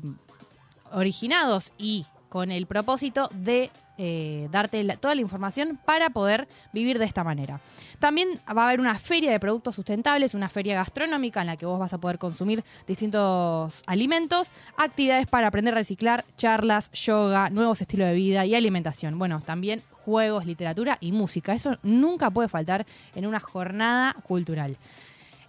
originados 0.92 1.74
y 1.78 2.06
con 2.34 2.52
el 2.52 2.66
propósito 2.66 3.30
de 3.32 3.70
eh, 4.00 4.48
darte 4.52 4.84
toda 4.98 5.14
la 5.14 5.22
información 5.22 5.78
para 5.86 6.10
poder 6.10 6.48
vivir 6.72 6.98
de 6.98 7.06
esta 7.06 7.24
manera. 7.24 7.62
También 8.00 8.40
va 8.58 8.64
a 8.64 8.68
haber 8.70 8.80
una 8.80 8.98
feria 8.98 9.32
de 9.32 9.40
productos 9.40 9.76
sustentables, 9.76 10.34
una 10.34 10.50
feria 10.50 10.74
gastronómica 10.74 11.42
en 11.42 11.46
la 11.46 11.58
que 11.58 11.68
vos 11.68 11.78
vas 11.78 11.94
a 11.94 12.00
poder 12.00 12.18
consumir 12.18 12.64
distintos 12.88 13.84
alimentos, 13.86 14.48
actividades 14.80 15.28
para 15.28 15.46
aprender 15.46 15.76
a 15.76 15.78
reciclar, 15.78 16.26
charlas, 16.36 16.90
yoga, 16.94 17.52
nuevos 17.52 17.80
estilos 17.82 18.08
de 18.08 18.16
vida 18.16 18.48
y 18.48 18.56
alimentación. 18.56 19.20
Bueno, 19.20 19.40
también 19.40 19.84
juegos, 19.92 20.48
literatura 20.48 20.98
y 21.02 21.12
música. 21.12 21.54
Eso 21.54 21.78
nunca 21.84 22.32
puede 22.32 22.50
faltar 22.50 22.88
en 23.14 23.28
una 23.28 23.40
jornada 23.40 24.16
cultural. 24.24 24.76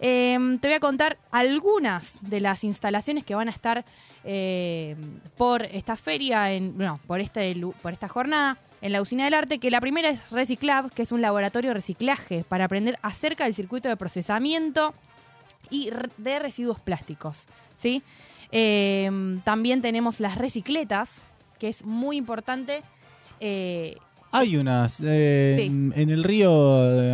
Eh, 0.06 0.58
te 0.60 0.68
voy 0.68 0.74
a 0.74 0.80
contar 0.80 1.16
algunas 1.30 2.18
de 2.20 2.38
las 2.38 2.62
instalaciones 2.62 3.24
que 3.24 3.34
van 3.34 3.48
a 3.48 3.50
estar 3.50 3.86
eh, 4.22 4.96
por 5.38 5.62
esta 5.62 5.96
feria, 5.96 6.52
en, 6.52 6.76
no, 6.76 7.00
por, 7.06 7.20
este, 7.20 7.56
por 7.80 7.94
esta 7.94 8.06
jornada 8.06 8.58
en 8.82 8.92
la 8.92 9.00
Usina 9.00 9.24
del 9.24 9.32
Arte, 9.32 9.58
que 9.58 9.70
la 9.70 9.80
primera 9.80 10.10
es 10.10 10.30
Reciclab, 10.30 10.92
que 10.92 11.00
es 11.00 11.10
un 11.10 11.22
laboratorio 11.22 11.70
de 11.70 11.74
reciclaje 11.74 12.44
para 12.46 12.66
aprender 12.66 12.98
acerca 13.00 13.44
del 13.44 13.54
circuito 13.54 13.88
de 13.88 13.96
procesamiento 13.96 14.92
y 15.70 15.88
de 16.18 16.38
residuos 16.38 16.80
plásticos. 16.80 17.46
¿sí? 17.78 18.02
Eh, 18.52 19.10
también 19.42 19.80
tenemos 19.80 20.20
las 20.20 20.36
recicletas, 20.36 21.22
que 21.58 21.68
es 21.68 21.82
muy 21.82 22.18
importante. 22.18 22.82
eh, 23.40 23.96
Hay 24.36 24.56
unas 24.56 24.98
eh, 25.00 25.54
Sí. 25.58 25.66
en, 25.66 25.92
en 25.96 26.10
el 26.10 26.24
río, 26.24 26.50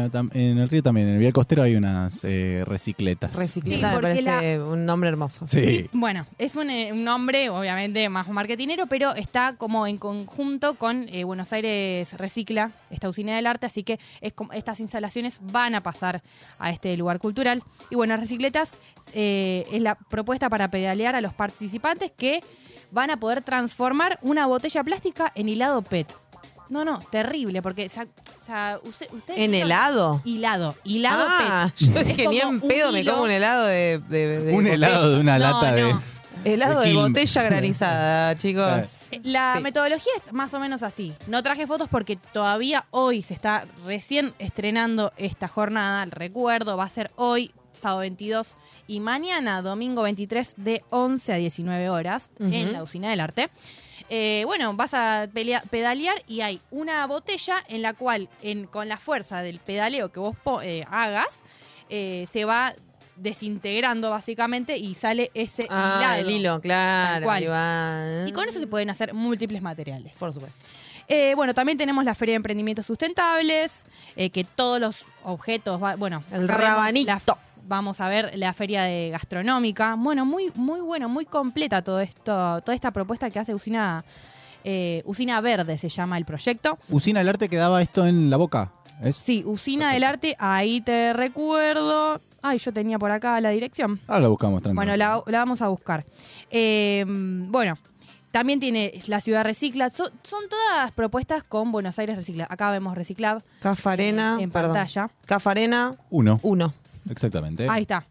eh, 0.07 0.11
en 0.33 0.59
el 0.59 0.69
río 0.69 0.83
también, 0.83 1.09
en 1.09 1.15
el 1.15 1.21
Vía 1.21 1.33
Costero 1.33 1.63
hay 1.63 1.77
unas 1.77 2.21
eh, 2.25 2.65
recicletas. 2.67 3.35
Recicleta 3.35 3.91
Sí, 3.91 3.97
me 3.97 4.03
parece 4.03 4.59
un 4.61 4.87
nombre 4.87 5.11
hermoso. 5.11 5.47
Sí. 5.47 5.89
Bueno, 5.93 6.27
es 6.39 6.57
un, 6.57 6.71
eh, 6.71 6.93
un 6.93 7.05
nombre 7.05 7.51
obviamente 7.51 8.09
más 8.09 8.29
marketinero, 8.29 8.87
pero 8.87 9.15
está 9.15 9.55
como 9.57 9.87
en 9.87 9.99
conjunto 9.99 10.75
con 10.77 11.07
eh, 11.11 11.25
Buenos 11.25 11.53
Aires 11.53 12.15
Recicla, 12.17 12.73
esta 12.91 13.09
usina 13.11 13.37
del 13.37 13.47
arte, 13.47 13.67
así 13.67 13.83
que 13.83 13.99
es 14.23 14.33
como- 14.33 14.53
estas 14.55 14.81
instalaciones 14.81 15.41
van 15.43 15.75
a 15.75 15.83
pasar 15.83 16.23
a 16.59 16.71
este 16.71 16.97
lugar 16.97 17.19
cultural. 17.19 17.63
Y 17.91 17.97
bueno, 17.97 18.17
Recicletas 18.17 18.79
eh, 19.13 19.67
es 19.71 19.83
la 19.83 19.95
propuesta 19.95 20.49
para 20.49 20.71
pedalear 20.71 21.15
a 21.15 21.21
los 21.21 21.35
participantes 21.35 22.13
que 22.17 22.41
van 22.93 23.11
a 23.11 23.19
poder 23.19 23.43
transformar 23.43 24.19
una 24.23 24.47
botella 24.47 24.83
plástica 24.83 25.31
en 25.35 25.49
hilado 25.51 25.83
PET. 25.83 26.13
No, 26.71 26.85
no, 26.85 26.99
terrible, 27.11 27.61
porque 27.63 27.87
o 27.87 27.91
sea, 28.45 28.79
ustedes 28.83 29.39
¿En 29.39 29.51
vieron- 29.51 29.55
helado? 29.67 30.23
Hilado, 30.25 30.75
hilado 30.85 31.25
Ah, 31.29 31.71
PET. 31.77 31.89
yo 31.93 32.01
Es 32.01 32.07
dije, 32.07 32.29
ni 32.29 32.41
como 32.41 32.41
en 32.41 32.49
un 32.63 32.69
pedo 32.69 32.93
me 32.93 33.01
hilo- 33.01 33.13
como 33.13 33.25
un 33.25 33.31
helado 33.31 33.67
de... 33.67 34.01
de- 34.09 34.41
de 34.45 34.53
Un 34.55 34.67
helado 34.67 35.11
de 35.15 35.21
una 35.21 35.39
No, 35.39 35.45
lata 35.53 35.73
de. 35.75 35.83
no. 35.93 36.03
Helado 36.45 36.81
de 36.81 36.87
Quilmes. 36.87 37.03
botella 37.09 37.43
granizada, 37.43 38.35
chicos. 38.39 38.87
La 39.25 39.55
Sí. 39.57 39.63
metodología 39.63 40.13
es 40.17 40.33
más 40.33 40.55
o 40.55 40.61
menos 40.61 40.83
así. 40.85 41.13
No 41.27 41.43
traje 41.43 41.67
fotos 41.67 41.89
porque 41.91 42.17
todavía 42.17 42.87
hoy 42.93 43.23
se 43.23 43.35
está 43.35 43.67
recién 43.85 44.33
estrenando 44.39 45.13
esta 45.17 45.49
jornada. 45.49 46.03
El 46.05 46.13
recuerdo 46.13 46.77
va 46.77 46.85
a 46.85 46.89
ser 46.89 47.11
hoy, 47.17 47.53
sábado 47.73 48.01
22, 48.01 48.55
y 48.87 49.01
mañana, 49.01 49.61
domingo 49.61 50.03
23, 50.03 50.55
de 50.57 50.83
11 50.91 51.33
a 51.33 51.37
19 51.37 51.91
horas, 51.91 52.31
Ujú. 52.39 52.53
en 52.55 52.73
la 52.73 52.83
Usina 52.85 53.11
del 53.11 53.21
Arte. 53.21 53.51
Eh, 54.13 54.43
bueno, 54.45 54.75
vas 54.75 54.93
a 54.93 55.29
pelea- 55.33 55.63
pedalear 55.71 56.21
y 56.27 56.41
hay 56.41 56.61
una 56.73 57.07
botella 57.07 57.65
en 57.69 57.81
la 57.83 57.95
cual, 57.95 58.29
en, 58.43 58.67
con 58.67 58.89
la 58.89 58.97
fuerza 58.97 59.41
del 59.43 59.61
pedaleo 59.61 60.11
que 60.11 60.19
vos 60.19 60.37
po- 60.43 60.61
eh, 60.63 60.85
hagas, 60.91 61.45
eh, 61.89 62.27
se 62.33 62.45
va 62.45 62.75
desintegrando 63.17 64.11
básicamente 64.11 64.77
y 64.77 64.95
sale 64.95 65.31
ese 65.35 65.67
Ah, 65.71 65.97
hilado. 66.01 66.21
el 66.21 66.31
hilo, 66.31 66.61
claro. 66.61 67.25
cual. 67.25 67.43
ahí 67.43 67.49
va. 67.49 68.29
Y 68.29 68.33
con 68.33 68.49
eso 68.49 68.59
se 68.59 68.67
pueden 68.67 68.91
hacer 68.91 69.15
múltiples 69.15 69.63
materiales. 69.63 70.17
Por 70.17 70.33
supuesto. 70.33 70.67
Eh, 71.07 71.35
bueno, 71.35 71.55
también 71.55 71.77
tenemos 71.77 72.05
la 72.05 72.15
Feria 72.15 72.33
de 72.33 72.37
Emprendimientos 72.37 72.87
Sustentables, 72.87 73.71
eh, 74.17 74.31
que 74.31 74.45
todos 74.45 74.81
los 74.81 75.05
objetos, 75.25 75.83
va- 75.83 75.97
bueno, 75.97 76.23
El 76.33 76.49
rabanito. 76.49 77.37
Vamos 77.71 78.01
a 78.01 78.09
ver 78.09 78.33
la 78.37 78.53
Feria 78.53 78.83
de 78.83 79.11
Gastronómica. 79.11 79.95
Bueno, 79.97 80.27
muy, 80.27 80.51
muy 80.57 80.81
bueno, 80.81 81.09
muy 81.09 81.25
completa 81.25 81.83
todo 81.83 82.01
esto, 82.01 82.61
toda 82.63 82.75
esta 82.75 82.91
propuesta 82.91 83.31
que 83.31 83.39
hace 83.39 83.55
Usina, 83.55 84.05
eh, 84.65 85.03
Usina 85.07 85.41
Verde 85.41 85.79
se 85.79 85.89
llama 85.89 86.19
el 86.19 86.25
proyecto. 86.25 86.79
Usina 86.89 87.21
del 87.21 87.29
Arte 87.29 87.49
quedaba 87.49 87.81
esto 87.81 88.05
en 88.07 88.29
la 88.29 88.37
boca. 88.37 88.73
¿Es? 89.03 89.17
Sí, 89.25 89.45
Usina 89.47 89.93
del 89.93 90.03
Arte, 90.03 90.37
ahí 90.41 90.81
te 90.81 91.13
recuerdo. 91.13 92.21
Ay, 92.43 92.59
yo 92.59 92.73
tenía 92.73 92.99
por 92.99 93.13
acá 93.13 93.41
la 93.41 93.51
dirección. 93.51 94.01
Ahora 94.09 94.23
la 94.23 94.29
buscamos, 94.29 94.63
tranquilo. 94.63 94.75
Bueno, 94.75 94.97
la, 94.97 95.23
la 95.27 95.39
vamos 95.39 95.63
a 95.63 95.69
buscar. 95.69 96.05
Eh, 96.51 97.05
bueno, 97.07 97.79
también 98.33 98.59
tiene 98.59 99.01
la 99.07 99.21
ciudad 99.21 99.45
recicla. 99.45 99.91
Son, 99.91 100.11
son 100.25 100.49
todas 100.49 100.91
propuestas 100.91 101.45
con 101.45 101.71
Buenos 101.71 101.99
Aires 102.01 102.17
Recicla. 102.17 102.47
Acá 102.51 102.71
vemos 102.73 102.97
Reciclab 102.97 103.43
Cafarena, 103.61 104.39
en 104.41 104.51
perdón. 104.51 104.73
pantalla. 104.75 105.11
Cafarena, 105.25 105.95
Uno. 106.11 106.41
uno. 106.43 106.75
Exactamente. 107.09 107.67
Ahí 107.69 107.83
está. 107.83 108.05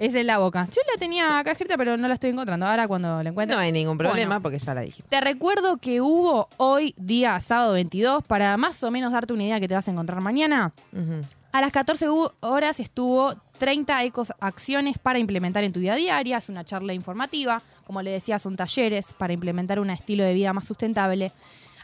Es 0.00 0.14
en 0.16 0.26
la 0.26 0.38
boca. 0.38 0.66
Yo 0.74 0.80
la 0.92 0.98
tenía 0.98 1.38
acá 1.38 1.52
escrita, 1.52 1.76
pero 1.76 1.96
no 1.96 2.08
la 2.08 2.14
estoy 2.14 2.30
encontrando. 2.30 2.66
Ahora 2.66 2.88
cuando 2.88 3.22
la 3.22 3.30
encuentre. 3.30 3.54
No 3.54 3.60
hay 3.62 3.70
ningún 3.70 3.96
problema 3.96 4.26
Bueno. 4.36 4.42
porque 4.42 4.58
ya 4.58 4.74
la 4.74 4.80
dije. 4.80 5.04
Te 5.08 5.20
recuerdo 5.20 5.76
que 5.76 6.00
hubo 6.00 6.48
hoy, 6.56 6.92
día 6.98 7.38
sábado 7.38 7.74
22, 7.74 8.24
para 8.24 8.56
más 8.56 8.82
o 8.82 8.90
menos 8.90 9.12
darte 9.12 9.32
una 9.32 9.44
idea 9.44 9.60
que 9.60 9.68
te 9.68 9.74
vas 9.74 9.86
a 9.86 9.92
encontrar 9.92 10.20
mañana. 10.20 10.72
Ujú. 10.92 11.20
A 11.52 11.60
las 11.60 11.70
14 11.70 12.08
hu- 12.08 12.32
horas 12.40 12.80
estuvo 12.80 13.34
30 13.58 14.02
ecos 14.02 14.32
acciones 14.40 14.98
para 14.98 15.20
implementar 15.20 15.62
en 15.62 15.72
tu 15.72 15.78
vida 15.78 15.94
diaria. 15.94 16.38
Es 16.38 16.48
una 16.48 16.64
charla 16.64 16.92
informativa. 16.92 17.62
Como 17.86 18.02
le 18.02 18.10
decía, 18.10 18.40
son 18.40 18.56
talleres 18.56 19.14
para 19.16 19.32
implementar 19.34 19.78
un 19.78 19.90
estilo 19.90 20.24
de 20.24 20.34
vida 20.34 20.52
más 20.52 20.64
sustentable. 20.64 21.30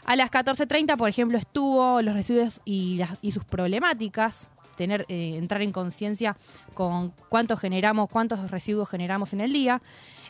A 0.05 0.17
las 0.17 0.29
14.30, 0.29 0.97
por 0.97 1.07
ejemplo, 1.07 1.37
estuvo 1.37 2.01
los 2.01 2.13
residuos 2.13 2.59
y, 2.65 2.97
las- 2.97 3.17
y 3.21 3.31
sus 3.31 3.45
problemáticas. 3.45 4.49
Tener, 4.75 5.05
eh, 5.09 5.35
entrar 5.37 5.61
en 5.61 5.71
conciencia 5.71 6.35
con 6.73 7.13
cuántos 7.29 7.59
generamos, 7.59 8.09
cuántos 8.09 8.49
residuos 8.49 8.89
generamos 8.89 9.33
en 9.33 9.41
el 9.41 9.53
día 9.53 9.81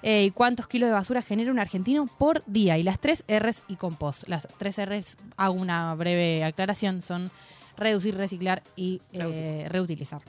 eh, 0.02 0.26
y 0.26 0.32
cuántos 0.32 0.68
kilos 0.68 0.90
de 0.90 0.94
basura 0.94 1.22
genera 1.22 1.52
un 1.52 1.60
argentino 1.60 2.08
por 2.08 2.44
día. 2.46 2.78
Y 2.78 2.84
las 2.84 3.00
tres 3.00 3.24
R's 3.28 3.64
y 3.68 3.76
compost. 3.76 4.28
Las 4.28 4.48
tres 4.58 4.78
R's, 4.78 5.18
hago 5.38 5.54
una 5.54 5.96
breve 5.96 6.44
aclaración, 6.44 7.02
son 7.02 7.32
reducir, 7.78 8.16
reciclar 8.16 8.64
y 8.76 9.02
eh, 9.14 9.68
reutilizar. 9.70 10.22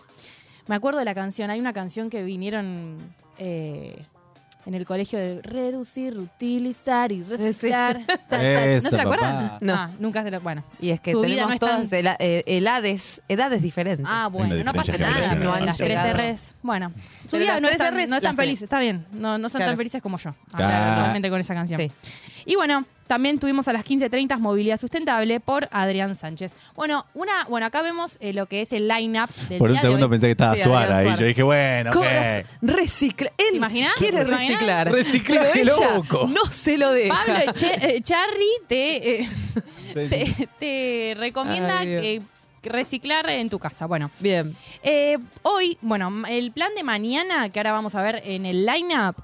Me 0.67 0.75
acuerdo 0.75 0.99
de 0.99 1.05
la 1.05 1.15
canción, 1.15 1.51
hay 1.51 1.61
una 1.61 1.73
canción 1.73 2.09
que 2.09 2.23
vinieron, 2.23 3.15
eh, 3.39 4.07
en 4.67 4.75
el 4.75 4.87
colegio 4.87 5.19
de 5.19 5.43
reducir, 5.43 6.19
utilizar 6.19 7.13
y 7.13 7.23
reciclar. 7.23 8.01
Ta, 8.07 8.17
ta. 8.29 8.39
¿No 8.83 8.91
se 8.91 9.01
acuerdan? 9.01 9.49
papá. 9.49 9.59
No. 9.61 9.75
Ah, 9.75 9.91
nunca 9.99 10.23
se 10.23 10.31
lo. 10.31 10.41
Bueno. 10.41 10.65
Y 10.81 10.91
es 10.91 11.01
que 11.01 11.13
Tu 11.13 11.23
tenemos 11.23 11.51
no 11.51 11.59
tan- 11.59 11.89
todas 11.89 12.17
eh, 12.21 12.43
edades, 12.47 13.23
edades 13.29 13.61
diferentes. 13.63 14.07
Ah, 14.09 14.29
bueno, 14.31 14.55
no 14.65 14.73
pasa 14.73 14.93
nada. 14.93 15.15
generacional. 15.31 15.39
pero 15.79 16.17
las. 16.17 16.35
R's. 16.35 16.55
Bueno, 16.63 16.93
su 17.31 17.37
vida 17.39 17.61
no 17.61 17.69
están, 17.69 17.95
no 18.09 18.17
están 18.17 18.37
felices, 18.37 18.63
está 18.65 18.79
bien. 18.81 19.05
No, 19.13 19.37
no 19.39 19.49
son 19.49 19.59
Claro. 19.59 19.73
tan 19.73 19.77
felices 19.77 20.03
como 20.03 20.19
yo. 20.19 20.35
Claro. 20.55 21.01
Realmente 21.03 21.31
con 21.31 21.41
esa 21.41 21.55
canción. 21.55 21.81
Y 22.47 22.57
bueno, 22.57 22.85
también 23.07 23.39
tuvimos 23.39 23.69
a 23.69 23.73
las 23.73 23.85
15.30 23.85 24.39
Movilidad 24.39 24.81
Sustentable 24.81 25.41
por 25.41 25.69
Adrián 25.71 26.15
Sánchez. 26.15 26.55
Bueno, 26.75 27.05
una, 27.15 27.45
bueno 27.49 27.67
acá 27.67 27.83
vemos 27.83 28.17
eh, 28.21 28.33
lo 28.33 28.47
que 28.47 28.63
es 28.63 28.73
el 28.73 28.89
line-up 28.89 29.29
del 29.49 29.59
Por 29.59 29.69
un 29.71 29.75
día 29.75 29.83
de 29.83 29.89
segundo 29.89 30.07
hoy. 30.07 30.11
pensé 30.11 30.27
que 30.27 30.31
estaba 30.33 30.55
Sí, 30.57 30.63
Suara 30.63 30.99
Adrián 30.99 31.17
y 31.17 31.21
yo 31.21 31.27
dije, 31.27 31.43
bueno, 31.43 31.91
¿Cómo 31.93 32.05
¿qué? 32.05 32.47
Recicla. 32.63 33.29
Él 33.37 33.47
¿Te 33.51 33.57
imaginas? 33.57 33.93
quiere 33.99 34.19
¿Te 34.19 34.29
imaginas? 34.29 34.49
reciclar. 34.59 34.93
Reciclaje 34.93 35.51
Pero 35.55 35.75
ella 35.77 35.95
loco. 35.97 36.27
No 36.29 36.45
se 36.47 36.79
lo 36.79 36.93
deja. 36.93 37.15
Pablo 37.15 37.53
Eche- 37.53 37.79
eh, 37.83 38.01
Charri 38.03 38.51
te, 38.69 39.21
eh, 39.21 39.29
te, 39.95 40.49
te 40.59 41.15
recomienda 41.19 41.79
Ay, 41.81 41.87
Dios. 42.19 42.25
reciclar 42.63 43.29
en 43.31 43.51
tu 43.51 43.59
casa. 43.59 43.87
Bueno, 43.87 44.11
Bien. 44.21 44.57
Eh, 44.83 45.19
hoy, 45.43 45.77
bueno, 45.83 46.11
el 46.29 46.53
plan 46.53 46.71
de 46.75 46.83
mañana, 46.83 47.49
que 47.51 47.59
ahora 47.59 47.73
vamos 47.73 47.95
a 47.95 48.03
ver 48.03 48.23
en 48.25 48.47
el 48.47 48.65
line-up, 48.65 49.17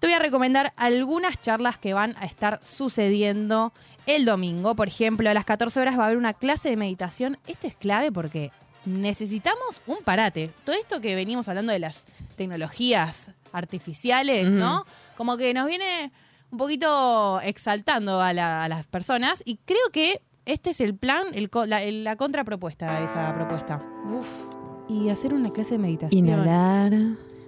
te 0.00 0.06
voy 0.06 0.14
a 0.14 0.18
recomendar 0.18 0.72
algunas 0.76 1.40
charlas 1.40 1.78
que 1.78 1.94
van 1.94 2.14
a 2.18 2.24
estar 2.26 2.58
sucediendo 2.62 3.72
el 4.06 4.24
domingo. 4.24 4.74
Por 4.76 4.88
ejemplo, 4.88 5.28
a 5.30 5.34
las 5.34 5.44
14 5.44 5.80
horas 5.80 5.98
va 5.98 6.02
a 6.04 6.06
haber 6.06 6.18
una 6.18 6.34
clase 6.34 6.68
de 6.68 6.76
meditación. 6.76 7.38
Esto 7.46 7.66
es 7.66 7.74
clave 7.76 8.12
porque 8.12 8.50
necesitamos 8.84 9.80
un 9.86 9.98
parate. 10.04 10.50
Todo 10.64 10.76
esto 10.76 11.00
que 11.00 11.14
venimos 11.14 11.48
hablando 11.48 11.72
de 11.72 11.78
las 11.80 12.04
tecnologías 12.36 13.30
artificiales. 13.52 14.50
¿no? 14.50 14.84
Como 15.16 15.36
que 15.36 15.52
nos 15.54 15.66
viene 15.66 16.12
un 16.50 16.58
poquito 16.58 17.40
exaltando 17.40 18.20
a, 18.20 18.32
la- 18.32 18.64
a 18.64 18.68
las 18.68 18.86
personas 18.86 19.42
y 19.44 19.56
creo 19.64 19.90
que 19.92 20.20
este 20.44 20.70
es 20.70 20.80
el 20.80 20.94
plan, 20.94 21.26
el 21.34 21.50
co- 21.50 21.66
la, 21.66 21.82
el- 21.82 22.04
la 22.04 22.14
contrapropuesta 22.16 22.88
a 22.98 23.02
esa 23.02 23.34
propuesta. 23.34 23.82
Y 24.88 25.08
hacer 25.08 25.34
una 25.34 25.50
clase 25.52 25.72
de 25.72 25.78
meditación. 25.78 26.26
Inhalar. 26.28 26.92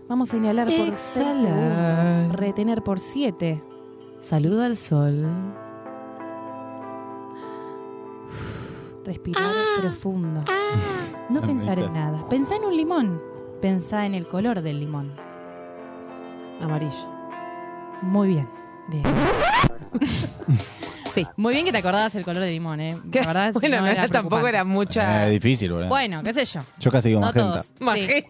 Vamos 0.09 0.32
a 0.32 0.36
inhalar 0.36 0.66
por 0.66 0.76
seis 0.76 0.89
Exhalar. 0.93 1.44
segundos, 1.44 2.36
retener 2.36 2.82
por 2.82 2.98
7. 2.98 3.62
Saludo 4.20 4.62
al 4.64 4.76
sol. 4.76 5.26
Respirar 9.05 9.55
profundo. 9.80 10.44
No 11.30 11.40
Ah, 11.40 11.47
pensar 11.47 11.78
en 11.78 11.93
nada. 11.93 12.26
Pensá 12.28 12.56
en 12.56 12.64
un 12.64 12.76
limón. 12.76 13.22
Pensá 13.60 14.06
en 14.06 14.14
el 14.14 14.26
color 14.26 14.62
del 14.62 14.80
limón. 14.80 15.12
Amarillo. 16.60 17.09
Muy 18.02 18.28
bien. 18.28 18.48
Bien. 18.89 19.02
sí. 21.14 21.26
Muy 21.36 21.52
bien 21.52 21.66
que 21.66 21.72
te 21.72 21.78
acordabas 21.78 22.14
el 22.14 22.24
color 22.24 22.43
del 22.43 22.52
limón, 22.55 22.80
¿eh? 22.80 22.97
La 23.12 23.26
verdad, 23.26 23.52
Bueno, 23.55 23.76
no 23.76 23.82
no 23.82 23.89
era 23.89 24.05
era- 24.05 24.12
tampoco 24.12 24.47
era 24.47 24.64
mucha. 24.64 25.26
Eh, 25.26 25.30
difícil, 25.32 25.72
boludo. 25.72 25.89
Bueno, 25.89 26.22
qué 26.22 26.32
sé 26.32 26.44
yo. 26.47 26.60
Yo 26.78 26.90
casi 26.90 27.09
digo 27.09 27.20
No 27.20 27.26
magenta. 27.26 27.62
todos. 27.62 27.66
Sí. 27.98 28.24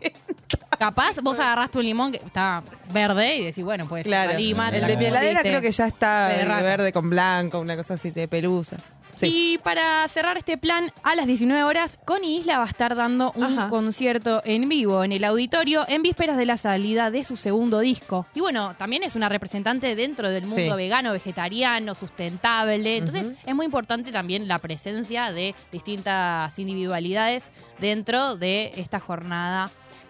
Capaz 0.79 1.17
vos 1.23 1.39
agarraste 1.41 1.79
un 1.79 1.85
limón 1.85 2.13
que 2.13 2.19
estaba 2.25 2.63
verde 2.93 3.37
y 3.37 3.45
decís, 3.47 3.65
bueno, 3.65 3.87
pues 3.89 4.05
Claro. 4.05 4.39
lima, 4.39 4.69
el 4.69 4.87
de 4.87 4.97
mi 4.97 5.07
heladera 5.07 5.41
creo 5.43 5.61
que 5.61 5.73
ya 5.73 5.87
está 5.87 6.29
De 6.29 6.45
rata. 6.45 6.63
verde 6.63 6.93
con 6.93 7.11
blanco, 7.11 7.59
una 7.61 7.77
cosa 7.77 7.95
así 7.95 8.11
de 8.11 8.29
pelusa. 8.29 8.77
Y 9.21 9.59
para 9.65 10.07
cerrar 10.07 10.37
este 10.39 10.57
plan, 10.59 10.93
a 11.03 11.17
las 11.17 11.27
19 11.27 11.65
horas, 11.65 11.99
Connie 12.05 12.39
Isla 12.39 12.59
va 12.59 12.65
a 12.67 12.69
estar 12.69 12.95
dando 12.95 13.33
un 13.35 13.69
concierto 13.69 14.43
en 14.45 14.69
vivo 14.69 15.03
en 15.03 15.11
el 15.11 15.25
auditorio 15.25 15.85
en 15.89 16.03
vísperas 16.05 16.37
de 16.37 16.47
la 16.47 16.57
salida 16.57 17.11
de 17.11 17.25
su 17.25 17.35
segundo 17.37 17.81
disco. 17.81 18.29
Y 18.37 18.39
bueno, 18.39 18.77
también 18.79 19.03
es 19.03 19.17
una 19.17 19.29
representante 19.29 19.97
dentro 19.97 20.31
del 20.31 20.45
mundo 20.47 20.71
Sí. 20.71 20.77
vegano, 20.77 21.11
vegetariano, 21.11 21.97
sustentable. 21.97 22.99
Entonces 22.99 23.33
es 23.45 23.55
muy 23.57 23.67
importante 23.67 24.13
también 24.13 24.47
la 24.47 24.61
presencia 24.61 25.33
de 25.33 25.57
distintas 25.73 26.57
individualidades 26.57 27.51
dentro 27.81 28.37
de 28.37 28.71
esta 28.77 29.01
jornada 29.01 29.69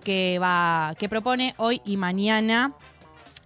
que 0.09 0.39
va 0.39 0.95
que 0.99 1.07
propone 1.07 1.55
hoy 1.59 1.83
y 1.85 1.99
mañana 1.99 2.73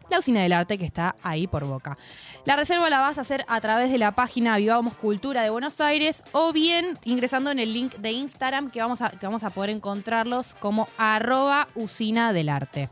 la 0.09 0.21
usina 0.21 0.45
del 0.45 0.53
arte 0.53 0.79
que 0.79 0.85
está 0.85 1.17
ahí 1.25 1.49
por 1.49 1.65
boca. 1.67 1.99
La 2.45 2.55
reserva 2.55 2.89
la 2.89 3.01
vas 3.01 3.19
a 3.19 3.23
hacer 3.23 3.45
a 3.49 3.61
través 3.61 3.91
de 3.91 3.99
la 3.99 4.13
página 4.13 4.57
Vivamos 4.59 4.95
Cultura 4.95 5.43
de 5.43 5.51
Buenos 5.51 5.81
Aires 5.81 6.23
o 6.31 6.53
bien 6.53 7.01
ingresando 7.03 7.51
en 7.51 7.59
el 7.59 7.73
link 7.73 7.97
de 7.97 8.13
Instagram 8.13 8.71
que 8.71 8.81
vamos 8.81 9.03
a, 9.03 9.11
que 9.11 9.27
vamos 9.27 9.43
a 9.43 9.51
poder 9.51 9.71
encontrarlos 9.71 10.55
como 10.61 10.87
arroba 10.99 11.67
usina 11.75 12.33
del 12.33 12.49
arte. 12.49 12.91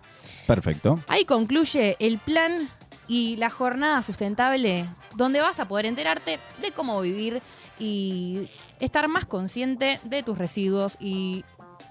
Perfecto. 0.49 0.99
Ahí 1.07 1.25
concluye 1.25 1.95
el 2.01 2.19
plan 2.19 2.69
y 3.07 3.37
la 3.37 3.51
jornada 3.51 4.03
sustentable 4.03 4.85
donde 5.15 5.41
vas 5.41 5.61
a 5.61 5.69
poder 5.69 5.87
enterarte 5.87 6.41
de 6.61 6.73
cómo 6.73 7.01
vivir 7.03 7.41
y 7.79 8.51
estar 8.81 9.07
más 9.07 9.27
consciente 9.27 10.01
de 10.03 10.25
tus 10.25 10.37
residuos 10.37 10.97
y 10.99 11.45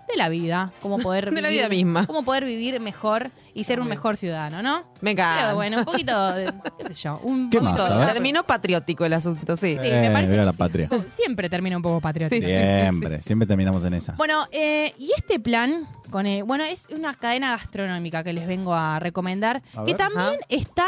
de 0.09 0.17
la 0.17 0.29
vida, 0.29 0.71
cómo 0.81 0.97
poder 0.99 1.31
De 1.33 1.41
la 1.41 1.49
vivir- 1.49 1.59
vida 1.59 1.69
misma. 1.69 2.07
cómo 2.07 2.23
poder 2.23 2.45
vivir 2.45 2.79
mejor 2.79 3.29
y 3.53 3.63
ser 3.63 3.79
un 3.79 3.87
mejor 3.87 4.17
ciudadano, 4.17 4.61
¿no? 4.61 4.83
Me 5.01 5.11
encanta. 5.11 5.43
Pero 5.43 5.55
bueno, 5.55 5.77
un 5.79 5.85
poquito, 5.85 6.31
de- 6.33 6.53
qué 6.77 6.93
sé 6.93 6.93
yo, 7.03 7.19
un 7.23 7.49
¿Qué 7.49 7.59
poquito 7.59 7.77
más? 7.83 7.89
de- 7.89 7.95
A 7.95 8.05
ver. 8.05 8.13
Terminó 8.13 8.43
patriótico 8.45 9.05
el 9.05 9.13
asunto, 9.13 9.55
sí. 9.55 9.73
Sí, 9.73 9.87
me 9.89 10.07
Eh, 10.07 10.11
parece 10.11 10.31
viva 10.33 10.43
la 10.45 10.53
patria. 10.53 10.89
Siempre 11.15 11.49
termina 11.49 11.77
un 11.77 11.83
poco 11.83 12.01
patriótico. 12.01 12.45
Siempre, 12.45 13.21
siempre 13.21 13.47
terminamos 13.47 13.83
en 13.83 13.93
esa. 13.93 14.13
Bueno, 14.13 14.47
eh, 14.51 14.93
y 14.97 15.11
este 15.15 15.39
plan, 15.39 15.87
con 16.09 16.25
el- 16.25 16.43
bueno, 16.43 16.63
es 16.63 16.85
una 16.93 17.13
cadena 17.13 17.51
gastronómica 17.51 18.23
que 18.23 18.33
les 18.33 18.47
vengo 18.47 18.73
a 18.73 18.99
recomendar, 18.99 19.61
A 19.75 19.83
que 19.85 19.93
ver. 19.93 19.97
también 19.97 20.39
está 20.49 20.87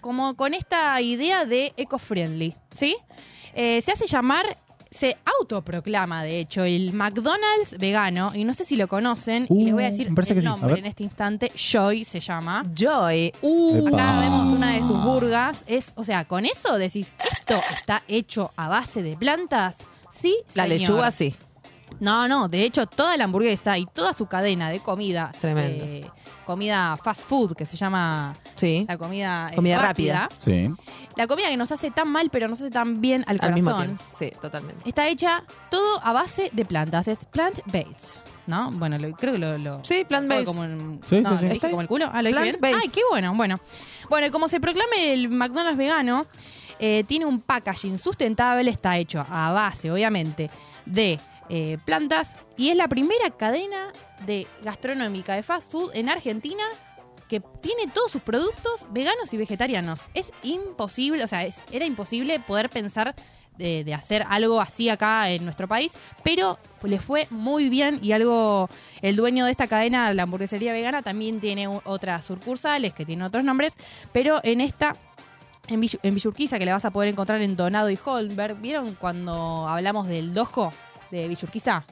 como 0.00 0.36
con 0.36 0.54
esta 0.54 1.00
idea 1.00 1.44
de 1.46 1.72
eco-friendly, 1.76 2.54
¿sí? 2.76 2.96
Eh, 3.54 3.80
se 3.82 3.90
hace 3.92 4.06
llamar, 4.06 4.44
se 4.98 5.16
autoproclama, 5.38 6.22
de 6.24 6.40
hecho, 6.40 6.64
el 6.64 6.92
McDonald's 6.92 7.76
vegano, 7.78 8.32
y 8.34 8.44
no 8.44 8.54
sé 8.54 8.64
si 8.64 8.76
lo 8.76 8.88
conocen, 8.88 9.46
y 9.50 9.64
les 9.66 9.74
voy 9.74 9.84
a 9.84 9.88
Uh, 9.88 9.90
decir 9.90 10.08
el 10.08 10.14
que 10.14 10.22
sí. 10.24 10.38
A 10.38 10.50
nombre 10.50 10.78
en 10.78 10.86
este 10.86 11.02
instante, 11.04 11.52
Joy 11.54 12.04
se 12.04 12.20
llama. 12.20 12.64
Joy. 12.74 13.32
Uh, 13.42 13.86
Acá 13.88 14.20
vemos 14.20 14.46
una 14.56 14.72
de 14.72 14.80
sus 14.80 15.02
burgas. 15.02 15.64
Es, 15.66 15.92
o 15.94 16.04
sea, 16.04 16.24
con 16.24 16.44
eso 16.46 16.76
decís, 16.78 17.14
esto 17.38 17.60
está 17.78 18.02
hecho 18.08 18.50
a 18.56 18.68
base 18.68 19.02
de 19.02 19.16
plantas. 19.16 19.78
Sí, 20.10 20.36
La 20.54 20.64
señor. 20.64 20.80
lechuga 20.80 21.10
sí. 21.10 21.34
No, 22.00 22.28
no, 22.28 22.48
de 22.48 22.62
hecho 22.64 22.86
toda 22.86 23.16
la 23.16 23.24
hamburguesa 23.24 23.78
y 23.78 23.86
toda 23.86 24.12
su 24.12 24.26
cadena 24.26 24.68
de 24.70 24.80
comida, 24.80 25.32
Tremendo. 25.40 25.84
eh, 25.84 26.10
comida 26.44 26.96
fast 27.02 27.20
food 27.22 27.54
que 27.56 27.64
se 27.66 27.76
llama 27.76 28.34
Sí. 28.54 28.84
la 28.88 28.98
comida, 28.98 29.48
eh, 29.50 29.56
Comida 29.56 29.78
rápida, 29.80 30.28
Sí. 30.38 30.70
la 31.16 31.26
comida 31.26 31.48
que 31.48 31.56
nos 31.56 31.72
hace 31.72 31.90
tan 31.90 32.08
mal 32.08 32.28
pero 32.30 32.48
nos 32.48 32.60
hace 32.60 32.70
tan 32.70 33.00
bien 33.00 33.24
al, 33.26 33.38
Al 33.40 33.54
mismo 33.54 33.70
corazón, 33.72 33.96
tiempo. 33.96 34.14
Sí, 34.18 34.32
totalmente. 34.40 34.88
está 34.88 35.08
hecha 35.08 35.42
todo 35.70 36.00
a 36.04 36.12
base 36.12 36.50
de 36.52 36.64
plantas, 36.64 37.08
es 37.08 37.24
plant-based. 37.24 38.20
¿No? 38.46 38.70
Bueno, 38.70 38.96
lo- 38.96 39.10
creo 39.16 39.32
que 39.32 39.38
lo. 39.38 39.58
lo 39.58 39.84
Sí, 39.84 40.04
plant-based. 40.08 40.44
Como 40.44 40.62
Sí, 40.62 40.68
no, 40.68 41.00
sí, 41.04 41.20
¿lo 41.22 41.30
sí. 41.38 41.44
dije 41.46 41.54
Está 41.56 41.68
como 41.68 41.80
el 41.82 41.88
culo? 41.88 42.08
Ah, 42.12 42.22
lo 42.22 42.28
dije 42.28 42.42
bien. 42.42 42.56
Plant-based. 42.60 42.80
Ay, 42.84 42.88
qué 42.90 43.00
bueno. 43.10 43.34
Bueno, 43.34 43.58
bueno, 44.08 44.26
y 44.28 44.30
como 44.30 44.46
se 44.46 44.60
proclame 44.60 45.12
el 45.14 45.28
McDonald's 45.30 45.76
vegano, 45.76 46.26
eh, 46.78 47.02
tiene 47.08 47.24
un 47.26 47.40
packaging 47.40 47.98
sustentable, 47.98 48.70
está 48.70 48.98
hecho 48.98 49.26
a 49.28 49.50
base, 49.50 49.90
obviamente, 49.90 50.48
de 50.84 51.18
eh, 51.48 51.78
plantas 51.84 52.36
y 52.56 52.70
es 52.70 52.76
la 52.76 52.88
primera 52.88 53.30
cadena 53.30 53.92
de 54.26 54.46
gastronómica 54.62 55.34
de 55.34 55.42
fast 55.42 55.70
food 55.70 55.90
en 55.94 56.08
Argentina 56.08 56.64
que 57.28 57.40
tiene 57.60 57.86
todos 57.92 58.12
sus 58.12 58.22
productos 58.22 58.86
veganos 58.90 59.32
y 59.34 59.36
vegetarianos. 59.36 60.08
Es 60.14 60.32
imposible, 60.44 61.24
o 61.24 61.26
sea, 61.28 61.44
es- 61.44 61.58
era 61.72 61.84
imposible 61.84 62.38
poder 62.40 62.70
pensar 62.70 63.14
de, 63.56 63.84
de 63.84 63.94
hacer 63.94 64.22
algo 64.28 64.60
así 64.60 64.88
acá 64.90 65.30
en 65.30 65.42
nuestro 65.42 65.66
país, 65.66 65.92
pero 66.22 66.58
le 66.82 67.00
fue 67.00 67.26
muy 67.30 67.68
bien 67.70 67.98
y 68.02 68.12
algo, 68.12 68.68
el 69.02 69.16
dueño 69.16 69.46
de 69.46 69.50
esta 69.50 69.66
cadena, 69.66 70.12
la 70.14 70.24
hamburguesería 70.24 70.72
vegana, 70.72 71.00
también 71.02 71.40
tiene 71.40 71.66
otras 71.66 72.24
sucursales 72.26 72.92
que 72.94 73.06
tienen 73.06 73.24
otros 73.24 73.42
nombres, 73.44 73.74
pero 74.12 74.40
en 74.44 74.60
esta 74.60 74.94
en, 75.68 75.80
Vill- 75.80 75.98
en 76.04 76.14
Villurquiza, 76.14 76.58
que 76.60 76.64
la 76.66 76.74
vas 76.74 76.84
a 76.84 76.90
poder 76.92 77.08
encontrar 77.08 77.40
en 77.42 77.56
Donado 77.56 77.90
y 77.90 77.98
Holmberg. 78.04 78.60
¿Vieron 78.60 78.94
cuando 78.94 79.66
hablamos 79.66 80.06
del 80.06 80.32
dojo 80.32 80.72
de 81.10 81.28
Villurquiza? 81.28 81.84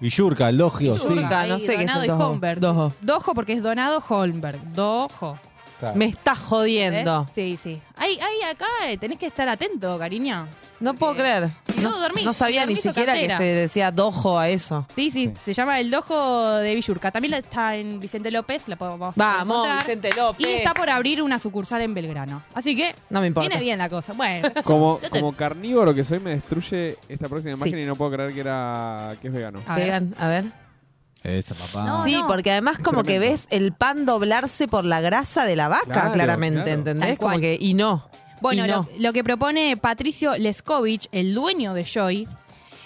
Villurca, 0.00 0.48
el 0.48 0.58
dogio, 0.58 0.98
sí. 0.98 1.08
Villurca. 1.08 1.46
No 1.46 1.58
sé 1.58 1.66
qué 1.66 1.72
es 1.74 1.80
el 1.80 1.86
Donado 1.86 2.04
y 2.04 2.08
dojo. 2.08 2.26
Holmberg. 2.30 2.60
Dojo. 2.60 2.92
Dojo 3.00 3.34
porque 3.34 3.52
es 3.52 3.62
Donado 3.62 4.02
Holmberg. 4.08 4.72
Dojo. 4.72 5.38
Claro. 5.78 5.96
Me 5.96 6.06
estás 6.06 6.38
jodiendo. 6.38 7.26
¿Eh? 7.28 7.32
Sí, 7.34 7.58
sí. 7.62 7.80
Ahí, 7.96 8.18
ahí 8.20 8.50
acá 8.50 8.66
eh, 8.88 8.98
tenés 8.98 9.18
que 9.18 9.26
estar 9.26 9.48
atento, 9.48 9.98
cariño. 9.98 10.46
No 10.82 10.94
puedo 10.94 11.14
creer. 11.14 11.50
no 11.80 11.90
No, 11.90 11.98
dormís, 11.98 12.24
no 12.24 12.32
sabía 12.32 12.66
ni 12.66 12.76
siquiera 12.76 13.14
que 13.14 13.28
se 13.36 13.42
decía 13.44 13.90
dojo 13.90 14.38
a 14.38 14.48
eso. 14.48 14.86
Sí, 14.94 15.10
sí, 15.10 15.32
se 15.44 15.54
llama 15.54 15.78
el 15.80 15.90
Dojo 15.90 16.56
de 16.56 16.74
Villurca. 16.74 17.10
También 17.10 17.34
está 17.34 17.76
en 17.76 18.00
Vicente 18.00 18.30
López, 18.30 18.68
la 18.68 18.76
podemos 18.76 19.14
Vamos, 19.16 19.56
encontrar. 19.56 19.78
Vicente 19.78 20.10
López. 20.16 20.46
Y 20.46 20.50
está 20.52 20.74
por 20.74 20.90
abrir 20.90 21.22
una 21.22 21.38
sucursal 21.38 21.80
en 21.82 21.94
Belgrano. 21.94 22.42
Así 22.54 22.76
que 22.76 22.94
No 23.10 23.20
me 23.20 23.28
importa. 23.28 23.48
viene 23.48 23.62
bien 23.62 23.78
la 23.78 23.88
cosa. 23.88 24.12
Bueno, 24.12 24.48
Como, 24.64 24.98
te- 24.98 25.08
como 25.10 25.32
carnívoro 25.32 25.94
que 25.94 26.04
soy, 26.04 26.20
me 26.20 26.30
destruye 26.30 26.96
esta 27.08 27.28
próxima 27.28 27.54
imagen 27.54 27.74
Sí. 27.74 27.80
y 27.80 27.84
no 27.86 27.96
puedo 27.96 28.10
creer 28.12 28.34
que 28.34 28.40
era 28.40 29.14
que 29.22 29.28
es 29.28 29.34
vegano. 29.34 29.60
A 29.66 29.76
ver. 29.76 29.84
Vegan, 29.84 30.14
a 30.18 30.28
ver. 30.28 30.44
Esa, 31.22 31.54
papá. 31.54 32.02
sí, 32.04 32.18
porque 32.26 32.50
además 32.50 32.78
como 32.80 33.04
que 33.04 33.20
ves 33.20 33.46
el 33.50 33.72
pan 33.72 34.04
doblarse 34.06 34.66
por 34.66 34.84
la 34.84 35.00
grasa 35.00 35.44
de 35.46 35.54
la 35.54 35.68
vaca, 35.68 35.84
Claro, 35.86 36.12
claramente, 36.12 36.62
claro. 36.64 36.78
¿entendés? 36.78 37.16
Como 37.18 37.38
que, 37.38 37.56
y 37.60 37.74
no. 37.74 38.08
Bueno, 38.42 38.66
lo, 38.66 38.88
lo 38.98 39.12
que 39.12 39.22
propone 39.22 39.76
Patricio 39.76 40.36
Leskovich, 40.36 41.08
el 41.12 41.32
dueño 41.32 41.74
de 41.74 41.84
Joy, 41.84 42.28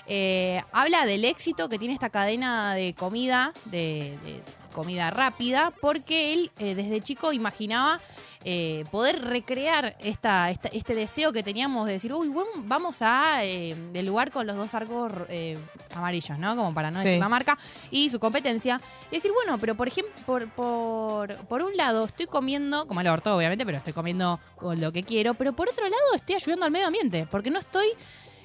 eh, 0.06 0.60
habla 0.70 1.06
del 1.06 1.24
éxito 1.24 1.70
que 1.70 1.78
tiene 1.78 1.94
esta 1.94 2.10
cadena 2.10 2.74
de 2.74 2.94
comida, 2.94 3.54
de, 3.64 4.18
de 4.24 4.42
comida 4.74 5.10
rápida, 5.10 5.72
porque 5.80 6.34
él 6.34 6.50
eh, 6.58 6.74
desde 6.74 7.00
chico 7.00 7.32
imaginaba 7.32 8.00
eh, 8.48 8.84
poder 8.92 9.20
recrear 9.24 9.96
esta, 9.98 10.50
esta- 10.50 10.68
este 10.68 10.94
deseo 10.94 11.32
que 11.32 11.42
teníamos 11.42 11.84
de 11.88 11.94
decir, 11.94 12.14
uy, 12.14 12.28
bueno, 12.28 12.48
vamos 12.58 12.98
a 13.02 13.44
eh, 13.44 13.74
el 13.92 14.06
lugar 14.06 14.30
con 14.30 14.46
los 14.46 14.54
dos 14.56 14.72
arcos 14.72 15.12
eh, 15.28 15.58
amarillos, 15.92 16.38
¿no? 16.38 16.54
Como 16.54 16.72
para 16.72 16.92
no 16.92 17.00
decir 17.00 17.14
Sí. 17.14 17.18
la 17.18 17.28
marca 17.28 17.58
y 17.90 18.08
su 18.08 18.20
competencia. 18.20 18.80
Y 19.10 19.16
decir, 19.16 19.32
bueno, 19.32 19.58
pero 19.58 19.74
por 19.74 19.88
ejemplo, 19.88 20.14
por, 20.24 20.48
por, 20.50 21.34
por 21.48 21.62
un 21.62 21.76
lado 21.76 22.04
estoy 22.04 22.26
comiendo, 22.26 22.86
como 22.86 23.00
el 23.00 23.08
orto 23.08 23.34
obviamente, 23.36 23.66
pero 23.66 23.78
estoy 23.78 23.92
comiendo 23.92 24.38
con 24.54 24.80
lo 24.80 24.92
que 24.92 25.02
quiero, 25.02 25.34
pero 25.34 25.52
por 25.52 25.68
otro 25.68 25.82
lado 25.88 26.14
estoy 26.14 26.36
ayudando 26.36 26.66
al 26.66 26.70
medio 26.70 26.86
ambiente, 26.86 27.26
porque 27.28 27.50
no 27.50 27.58
estoy 27.58 27.88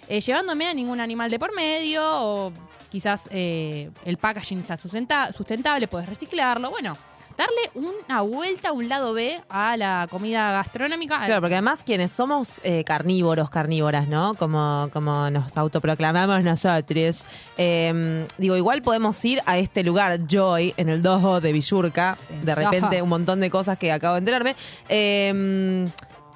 eh, 0.08 0.20
llevándome 0.20 0.68
a 0.68 0.74
ningún 0.74 1.00
animal 1.00 1.30
de 1.30 1.38
por 1.38 1.54
medio 1.56 2.02
o 2.04 2.54
quizás 2.90 3.30
eh, 3.32 3.92
el 4.04 4.18
packaging 4.18 4.62
está 4.62 4.78
sustenta- 4.80 5.32
sustentable, 5.32 5.88
puedes 5.88 6.10
reciclarlo, 6.10 6.72
bueno. 6.72 6.98
Darle 7.38 7.72
una 7.74 8.22
vuelta 8.22 8.70
a 8.70 8.72
un 8.72 8.88
lado 8.90 9.14
B 9.14 9.42
a 9.50 9.78
la 9.78 10.08
comida 10.10 10.52
gastronómica. 10.52 11.26
Claro, 11.26 11.42
porque 11.42 11.56
además 11.56 11.84
quienes 11.84 12.12
somos 12.12 12.60
eh, 12.64 12.84
carnívoros, 12.84 13.50
carnívoras, 13.50 14.08
¿no? 14.08 14.36
Como, 14.36 14.90
como 14.94 15.30
nos 15.30 15.56
autoproclamamos 15.58 16.44
nosotros. 16.44 17.26
eh, 17.58 18.26
digo, 18.38 18.58
igual 18.58 18.82
podemos 18.82 19.24
ir 19.26 19.42
a 19.46 19.58
este 19.58 19.84
lugar, 19.84 20.20
Joy, 20.28 20.74
en 20.78 20.90
el 20.90 21.02
Dojo 21.02 21.42
de 21.42 21.52
Villurca. 21.52 22.18
De 22.44 22.54
repente, 22.56 23.02
un 23.02 23.10
montón 23.10 23.40
de 23.40 23.50
cosas 23.50 23.78
que 23.78 23.92
acabo 23.92 24.16
de 24.16 24.20
enterarme. 24.20 24.56
eh, 24.90 25.88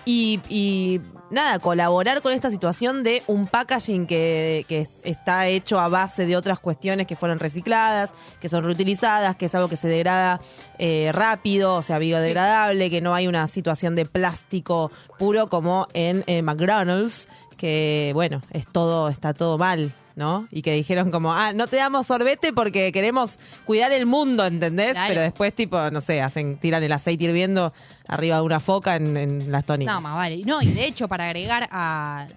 y, 0.06 0.40
y 0.50 1.02
nada, 1.30 1.60
colaborar 1.60 2.22
con 2.22 2.34
esta 2.34 2.50
situación 2.50 3.04
de 3.04 3.24
un 3.28 3.48
packaging 3.48 4.08
que, 4.08 4.66
que 4.68 4.88
está 5.04 5.48
hecho 5.48 5.80
a 5.80 5.88
base 5.88 6.26
de 6.26 6.38
otras 6.38 6.60
cuestiones 6.60 7.08
que 7.08 7.16
fueron 7.16 7.40
recicladas, 7.40 8.14
que 8.40 8.50
son 8.50 8.64
reutilizadas, 8.64 9.36
que 9.36 9.46
es 9.46 9.56
algo 9.56 9.68
que 9.68 9.76
se 9.76 9.88
degrada 9.88 10.40
eh, 10.78 11.12
rápido, 11.14 11.76
o 11.76 11.82
sea, 11.82 11.98
biodegradable, 11.98 12.90
que 12.90 13.02
no 13.02 13.14
hay 13.14 13.28
una 13.28 13.48
situación 13.48 13.96
de 13.96 14.06
plástico 14.06 14.92
puro 15.18 15.48
como 15.50 15.88
en 15.94 16.24
eh, 16.28 16.42
McDonald's, 16.42 17.28
que 17.58 18.12
bueno, 18.14 18.42
es 18.52 18.68
todo, 18.68 19.10
está 19.10 19.34
todo 19.34 19.58
mal. 19.58 19.94
¿No? 20.16 20.48
Y 20.50 20.62
que 20.62 20.72
dijeron 20.74 21.12
como, 21.12 21.34
ah, 21.34 21.52
no 21.52 21.68
te 21.68 21.76
damos 21.76 22.08
sorbete 22.08 22.54
porque 22.54 22.94
queremos 22.94 23.38
cuidar 23.66 23.92
el 23.92 24.06
mundo, 24.06 24.46
¿entendés? 24.46 24.94
Claro. 24.94 25.10
Pero 25.10 25.22
después, 25.22 25.54
tipo, 25.54 25.92
no 25.92 26.00
sé, 26.00 26.22
hacen, 26.22 26.58
tiran 26.58 26.82
el 26.82 26.94
aceite 26.94 27.26
hirviendo 27.26 27.74
arriba 28.08 28.38
de 28.38 28.44
una 28.44 28.62
foca 28.62 28.96
en, 28.96 29.18
en 29.18 29.52
las 29.52 29.66
tónicas. 29.66 29.96
No, 29.96 30.00
más 30.00 30.16
vale. 30.16 30.42
No, 30.46 30.62
y 30.62 30.68
de 30.68 30.86
hecho, 30.86 31.10
para 31.10 31.26
agregar 31.26 31.68
a, 31.70 32.28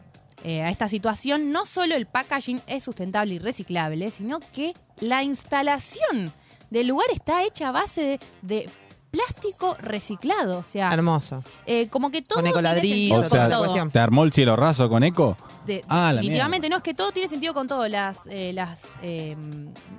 eh, 0.43 0.63
a 0.63 0.71
esta 0.71 0.89
situación, 0.89 1.53
no 1.53 1.67
solo 1.67 1.95
el 1.95 2.07
packaging 2.07 2.61
es 2.67 2.83
sustentable 2.83 3.35
y 3.35 3.39
reciclable, 3.39 4.11
sino 4.11 4.41
que 4.41 4.75
la 4.99 5.23
instalación 5.23 6.33
del 6.71 6.89
lugar 6.89 7.07
está 7.13 7.45
hecha 7.45 7.69
a 7.69 7.73
base 7.73 8.01
de, 8.03 8.21
de 8.43 8.71
plástico 9.11 9.77
reciclado. 9.81 10.59
O 10.59 10.63
sea, 10.63 10.93
Hermoso. 10.93 11.43
eh, 11.67 11.89
como 11.89 12.11
que 12.11 12.23
todo 12.23 12.41
Con 12.41 12.47
ecoladrillo, 12.47 13.21
O 13.21 13.29
sea, 13.29 13.43
con 13.43 13.51
todo. 13.51 13.61
cuestión. 13.65 13.91
¿te 13.91 13.99
armó 13.99 14.25
el 14.25 14.33
cielo 14.33 14.57
raso 14.57 14.89
con 14.89 15.03
eco? 15.03 15.37
De- 15.67 15.85
Ah, 15.89 16.13
la 16.13 16.21
definitivamente 16.21 16.69
no, 16.69 16.77
es 16.77 16.83
que 16.83 16.95
todo 16.95 17.13
tiene 17.13 17.29
sentido 17.29 17.53
con 17.55 17.69
todo. 17.69 17.87
Las, 17.89 18.21
eh, 18.31 18.53
las, 18.55 18.81
eh, 19.03 19.37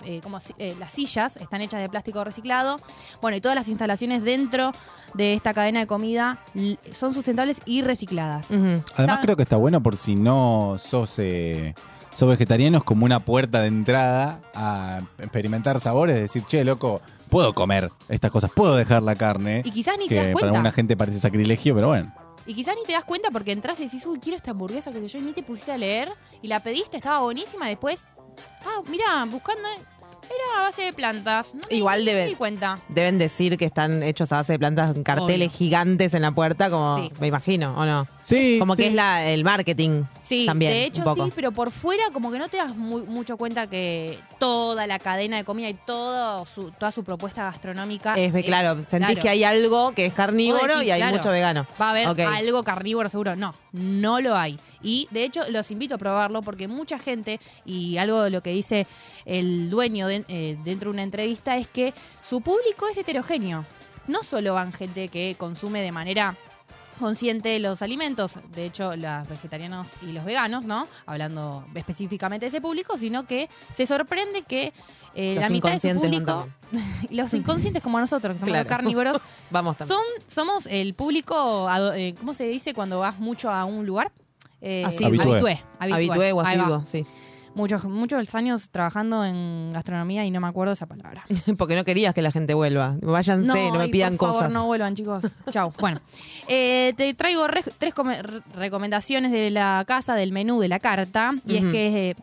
eh, 0.06 0.20
como 0.24 0.40
si- 0.40 0.54
eh, 0.58 0.76
las 0.80 0.92
sillas 0.94 1.38
están 1.38 1.62
hechas 1.62 1.82
de 1.82 1.90
plástico 1.90 2.24
reciclado. 2.24 2.80
Bueno, 3.22 3.38
y 3.38 3.42
todas 3.42 3.56
las 3.56 3.68
instalaciones 3.68 4.24
dentro 4.24 4.72
de 5.14 5.34
esta 5.34 5.54
cadena 5.54 5.80
de 5.82 5.88
comida 5.88 6.40
son 6.94 7.14
sustentables 7.14 7.58
y 7.66 7.82
recicladas. 7.82 8.48
Además 8.96 9.20
creo 9.22 9.36
que 9.36 9.44
está 9.44 9.58
bueno 9.58 9.82
por 9.82 9.98
si 9.98 10.16
no 10.16 10.78
sos, 10.80 11.14
eh, 11.18 11.74
sos 12.20 12.30
vegetariano, 12.30 12.78
es 12.80 12.84
como 12.84 13.06
una 13.06 13.20
puerta 13.22 13.62
de 13.62 13.68
entrada 13.68 14.40
a 14.54 15.02
experimentar 15.20 15.80
sabores, 15.80 16.16
decir, 16.16 16.44
che, 16.48 16.64
loco, 16.64 17.02
puedo 17.30 17.54
comer 17.54 17.92
estas 18.10 18.30
cosas, 18.32 18.52
puedo 18.52 18.76
dejar 18.76 19.04
la 19.04 19.16
carne. 19.16 19.62
Y 19.66 19.72
quizás 19.72 19.98
ni 19.98 20.08
te 20.08 20.16
das 20.16 20.24
para 20.26 20.34
cuenta. 20.34 20.50
alguna 20.50 20.72
gente 20.72 20.98
parece 20.98 21.20
sacrilegio, 21.20 21.74
pero 21.76 21.88
bueno. 21.88 22.14
Y 22.46 22.54
quizás 22.54 22.76
ni 22.76 22.84
te 22.84 22.94
das 22.94 23.04
cuenta 23.06 23.30
porque 23.32 23.52
entras 23.52 23.80
y 23.80 23.84
decís, 23.86 24.06
uy, 24.06 24.20
quiero 24.20 24.36
esta 24.38 24.52
hamburguesa 24.52 24.92
que 24.92 25.00
sé 25.00 25.08
yo, 25.08 25.20
y 25.20 25.22
ni 25.22 25.34
te 25.34 25.44
pusiste 25.44 25.72
a 25.72 25.78
leer 25.78 26.10
y 26.42 26.48
la 26.48 26.60
pediste, 26.62 26.98
estaba 26.98 27.20
buenísima. 27.22 27.68
Después, 27.68 28.02
ah, 28.66 28.82
mira, 28.90 29.24
buscando, 29.30 29.62
era 29.68 30.60
a 30.62 30.64
base 30.64 30.82
de 30.84 30.94
plantas. 30.94 31.54
No 31.54 31.62
me- 31.70 31.78
Igual 31.78 32.00
ni 32.00 32.06
debe- 32.08 32.24
me 32.24 32.28
di 32.30 32.36
cuenta. 32.36 32.80
Deben 32.90 33.18
decir 33.18 33.58
que 33.58 33.66
están 33.66 34.04
hechos 34.04 34.32
a 34.32 34.38
base 34.38 34.54
de 34.54 34.60
plantas, 34.60 34.92
con 34.94 35.04
carteles 35.04 35.50
Obvio. 35.50 35.58
gigantes 35.58 36.14
en 36.14 36.22
la 36.24 36.32
puerta, 36.32 36.70
como 36.70 36.98
Sí. 36.98 37.12
me 37.20 37.28
imagino, 37.28 37.76
¿o 37.78 37.86
no? 37.86 38.08
Sí. 38.24 38.58
Como 38.60 38.76
que 38.76 38.84
sí. 38.84 38.90
es 38.90 38.96
la, 38.96 39.26
el 39.26 39.44
marketing. 39.44 40.04
Sí, 40.30 40.46
también, 40.46 40.72
de 40.72 40.86
hecho 40.86 41.04
sí, 41.16 41.32
pero 41.36 41.52
por 41.52 41.72
fuera 41.72 42.04
como 42.14 42.32
que 42.32 42.38
no 42.38 42.48
te 42.50 42.58
das 42.58 42.76
mu- 42.76 43.04
mucho 43.06 43.36
cuenta 43.36 43.66
que 43.68 44.18
toda 44.38 44.86
la 44.86 45.00
cadena 45.00 45.38
de 45.38 45.44
comida 45.44 45.68
y 45.70 45.74
todo 45.74 46.46
su, 46.46 46.70
toda 46.72 46.92
su 46.92 47.04
propuesta 47.04 47.44
gastronómica 47.46 48.14
Es, 48.16 48.34
es- 48.34 48.46
claro, 48.46 48.76
sentís 48.76 49.08
claro. 49.08 49.22
que 49.24 49.30
hay 49.30 49.44
algo 49.44 49.92
que 49.96 50.06
es 50.06 50.14
carnívoro 50.14 50.76
decís, 50.76 50.88
y 50.88 50.92
hay 50.92 51.00
claro, 51.02 51.18
mucho 51.18 51.32
vegano. 51.32 51.66
Va 51.82 51.88
a 51.88 51.90
haber 51.90 52.08
algo 52.22 52.64
carnívoro 52.64 53.10
seguro. 53.10 53.36
No, 53.36 53.56
no 53.74 54.22
lo 54.22 54.36
hay. 54.38 54.60
Y 54.84 55.08
de 55.12 55.24
hecho 55.24 55.42
los 55.50 55.72
invito 55.72 55.96
a 55.96 55.98
probarlo 55.98 56.44
porque 56.44 56.68
mucha 56.68 57.00
gente, 57.00 57.40
y 57.66 57.98
algo 57.98 58.22
de 58.22 58.30
lo 58.30 58.44
que 58.44 58.52
dice 58.52 58.86
el 59.26 59.70
dueño 59.72 60.06
de- 60.08 60.26
eh, 60.28 60.58
dentro 60.64 60.90
de 60.92 60.94
una 60.94 61.04
entrevista 61.04 61.58
es 61.58 61.68
que 61.68 61.94
su 62.30 62.42
público 62.42 62.88
es 62.88 62.98
heterogéneo. 62.98 63.66
No 64.08 64.22
solo 64.24 64.54
van 64.54 64.74
gente 64.74 65.08
que 65.08 65.36
consume 65.40 65.82
de 65.82 65.92
manera 65.92 66.36
consciente 67.00 67.58
los 67.60 67.82
alimentos, 67.82 68.40
de 68.54 68.66
hecho 68.66 68.96
los 68.96 69.28
vegetarianos 69.28 69.88
y 70.02 70.12
los 70.12 70.24
veganos, 70.26 70.66
¿no? 70.66 70.88
Hablando 71.06 71.66
específicamente 71.74 72.46
de 72.46 72.50
ese 72.50 72.62
público, 72.62 72.98
sino 72.98 73.26
que 73.26 73.50
se 73.76 73.86
sorprende 73.88 74.44
que 74.44 74.74
eh, 75.16 75.36
la 75.40 75.50
mitad 75.50 75.72
de 75.72 75.80
su 75.80 76.00
público, 76.00 76.48
los 77.10 77.34
inconscientes 77.34 77.82
como 77.82 78.00
nosotros, 78.00 78.34
que 78.34 78.40
somos 78.40 78.50
Claro. 78.52 78.64
los 78.64 78.70
carnívoros, 78.70 79.22
Vamos 79.50 79.78
también. 79.78 79.98
son, 79.98 80.06
somos 80.28 80.68
el 80.68 80.94
público, 80.94 81.68
eh, 81.96 82.14
¿cómo 82.20 82.34
se 82.34 82.46
dice 82.46 82.74
cuando 82.74 83.00
vas 83.00 83.18
mucho 83.20 83.50
a 83.50 83.66
un 83.66 83.86
lugar? 83.86 84.12
Eh, 84.62 84.84
Así, 84.86 85.04
Habitué. 85.04 85.32
habitué. 85.34 85.64
Habitué 85.80 86.32
o 86.34 86.42
asiduo, 86.42 86.84
sí. 86.86 87.06
Muchos, 87.60 87.84
muchos 87.86 88.34
años 88.36 88.70
trabajando 88.70 89.26
en 89.26 89.72
gastronomía 89.74 90.24
y 90.26 90.32
no 90.32 90.40
me 90.40 90.48
acuerdo 90.48 90.74
esa 90.74 90.86
palabra. 90.86 91.26
Porque 91.58 91.76
no 91.76 91.84
querías 91.84 92.14
que 92.16 92.22
la 92.22 92.32
gente 92.32 92.54
vuelva. 92.54 92.96
Váyanse, 93.02 93.48
no, 93.48 93.78
me 93.78 93.88
y 93.88 93.92
pidan 93.92 94.16
por 94.18 94.30
favor, 94.30 94.42
cosas. 94.44 94.54
no 94.54 94.66
vuelvan, 94.68 94.96
chicos. 94.96 95.26
Chau. 95.52 95.74
Bueno, 95.80 96.00
eh, 96.48 96.94
te 96.96 97.14
traigo 97.14 97.48
re- 97.48 97.64
tres 97.78 97.94
come- 97.94 98.22
re- 98.22 98.42
recomendaciones 98.56 99.32
de 99.32 99.50
la 99.50 99.84
casa, 99.88 100.16
del 100.16 100.32
menú, 100.32 100.60
de 100.62 100.68
la 100.70 100.80
carta. 100.80 101.34
Y 101.46 101.58
es 101.58 101.66
que 101.66 102.10
eh, 102.12 102.16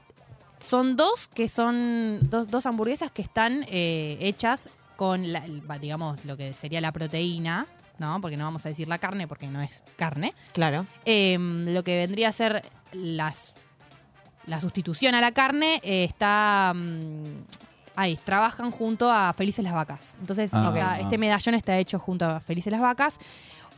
son 0.66 0.96
dos 0.96 1.28
que 1.34 1.48
son 1.48 2.18
dos, 2.30 2.48
dos 2.50 2.64
hamburguesas 2.66 3.10
que 3.10 3.22
están 3.22 3.64
eh, 3.68 4.16
hechas 4.20 4.70
con, 4.96 5.32
la, 5.32 5.42
digamos, 5.80 6.24
lo 6.24 6.36
que 6.38 6.54
sería 6.54 6.80
la 6.80 6.90
proteína, 6.92 7.66
¿no? 7.98 8.18
Porque 8.22 8.36
no 8.38 8.44
vamos 8.44 8.64
a 8.64 8.70
decir 8.70 8.88
la 8.88 8.96
carne 8.98 9.28
porque 9.28 9.46
no 9.46 9.60
es 9.60 9.82
carne. 9.96 10.34
Claro. 10.54 10.86
Eh, 11.04 11.36
lo 11.38 11.84
que 11.84 11.96
vendría 11.98 12.30
a 12.30 12.32
ser 12.32 12.62
las, 12.92 13.54
la 14.46 14.60
sustitución 14.60 15.14
a 15.14 15.20
la 15.20 15.32
carne 15.32 15.80
eh, 15.82 16.04
está... 16.04 16.72
mm, 16.74 17.24
ahí, 17.96 18.18
trabajan 18.24 18.70
junto 18.70 19.10
a 19.10 19.32
Felices 19.32 19.64
las 19.64 19.72
Vacas. 19.74 20.14
Entonces, 20.20 20.50
Ah. 20.52 20.68
Ok. 20.70 21.00
este 21.02 21.18
medallón 21.18 21.54
está 21.54 21.76
hecho 21.78 21.98
junto 21.98 22.24
a 22.26 22.40
Felices 22.40 22.70
las 22.70 22.80
Vacas. 22.80 23.18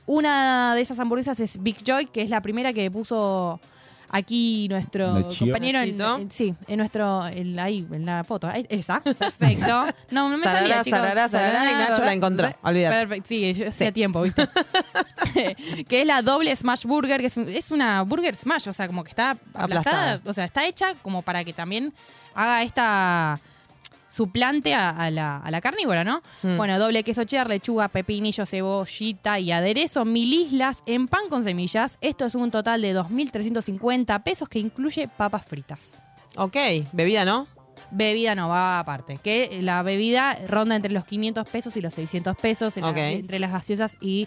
Una 0.06 0.74
de 0.74 0.80
esas 0.80 0.98
hamburguesas 0.98 1.38
es 1.40 1.62
Big 1.62 1.76
Joy, 1.84 2.06
que 2.06 2.22
es 2.22 2.30
la 2.30 2.40
primera 2.40 2.72
que 2.72 2.90
puso 2.90 3.60
aquí 4.10 4.66
nuestro 4.68 5.28
compañero 5.38 5.80
en, 5.80 6.00
en- 6.00 6.30
sí, 6.30 6.54
en 6.66 6.78
nuestro 6.78 7.26
en- 7.26 7.58
ahí 7.58 7.86
en 7.92 8.06
la 8.06 8.24
foto. 8.24 8.46
Ahí, 8.48 8.66
esa, 8.68 9.00
perfecto. 9.00 9.86
No, 10.10 10.28
no 10.28 10.36
me 10.38 10.44
Sarará, 10.44 10.60
salía, 10.60 10.82
chicos. 10.84 10.98
sarará, 11.00 11.28
sarará, 11.28 11.70
y 11.70 11.74
Nacho 11.74 12.04
la 12.04 12.12
encontró. 12.12 12.48
Olvídate. 12.62 12.96
Perfecto, 12.96 13.28
sí, 13.28 13.54
yo 13.54 13.68
hacía 13.68 13.92
tiempo, 13.92 14.22
¿viste? 14.22 14.48
que 15.88 16.00
es 16.00 16.06
la 16.06 16.22
doble 16.22 16.54
smash 16.54 16.84
burger, 16.84 17.20
que 17.20 17.26
es, 17.26 17.36
un- 17.36 17.48
es 17.48 17.70
una 17.70 18.02
burger 18.02 18.34
smash, 18.34 18.68
o 18.68 18.72
sea, 18.72 18.86
como 18.86 19.04
que 19.04 19.10
está 19.10 19.30
aplastada, 19.54 19.64
Aplastada. 20.14 20.20
o 20.24 20.32
sea, 20.32 20.44
está 20.44 20.66
hecha 20.66 20.94
como 21.02 21.22
para 21.22 21.44
que 21.44 21.52
también 21.52 21.92
haga 22.34 22.62
esta 22.62 23.40
suplante 24.18 24.74
a, 24.74 24.90
a 24.90 25.10
la, 25.12 25.36
a 25.36 25.50
la 25.52 25.60
carnívora, 25.60 26.02
¿no? 26.02 26.22
Mm. 26.42 26.56
Bueno, 26.56 26.76
doble 26.78 27.04
queso 27.04 27.22
cheddar, 27.22 27.48
lechuga, 27.48 27.86
pepinillo, 27.86 28.44
cebollita 28.46 29.38
y 29.38 29.52
aderezo, 29.52 30.04
mil 30.04 30.32
islas 30.32 30.82
en 30.86 31.06
pan 31.06 31.28
con 31.30 31.44
semillas. 31.44 31.98
Esto 32.00 32.24
es 32.26 32.34
un 32.34 32.50
total 32.50 32.82
de 32.82 32.96
2.350 32.96 34.22
pesos 34.24 34.48
que 34.48 34.58
incluye 34.58 35.06
papas 35.06 35.46
fritas. 35.46 35.94
Ok, 36.36 36.56
bebida, 36.92 37.24
¿no? 37.24 37.46
Bebida 37.92 38.34
no 38.34 38.48
va 38.48 38.80
aparte, 38.80 39.18
que 39.22 39.60
la 39.62 39.82
bebida 39.84 40.36
ronda 40.48 40.74
entre 40.76 40.92
los 40.92 41.04
500 41.04 41.48
pesos 41.48 41.76
y 41.76 41.80
los 41.80 41.94
600 41.94 42.36
pesos 42.36 42.76
en 42.76 42.82
la- 42.82 42.90
Ok. 42.90 42.96
entre 42.96 43.38
las 43.38 43.52
gaseosas 43.52 43.96
y 44.00 44.26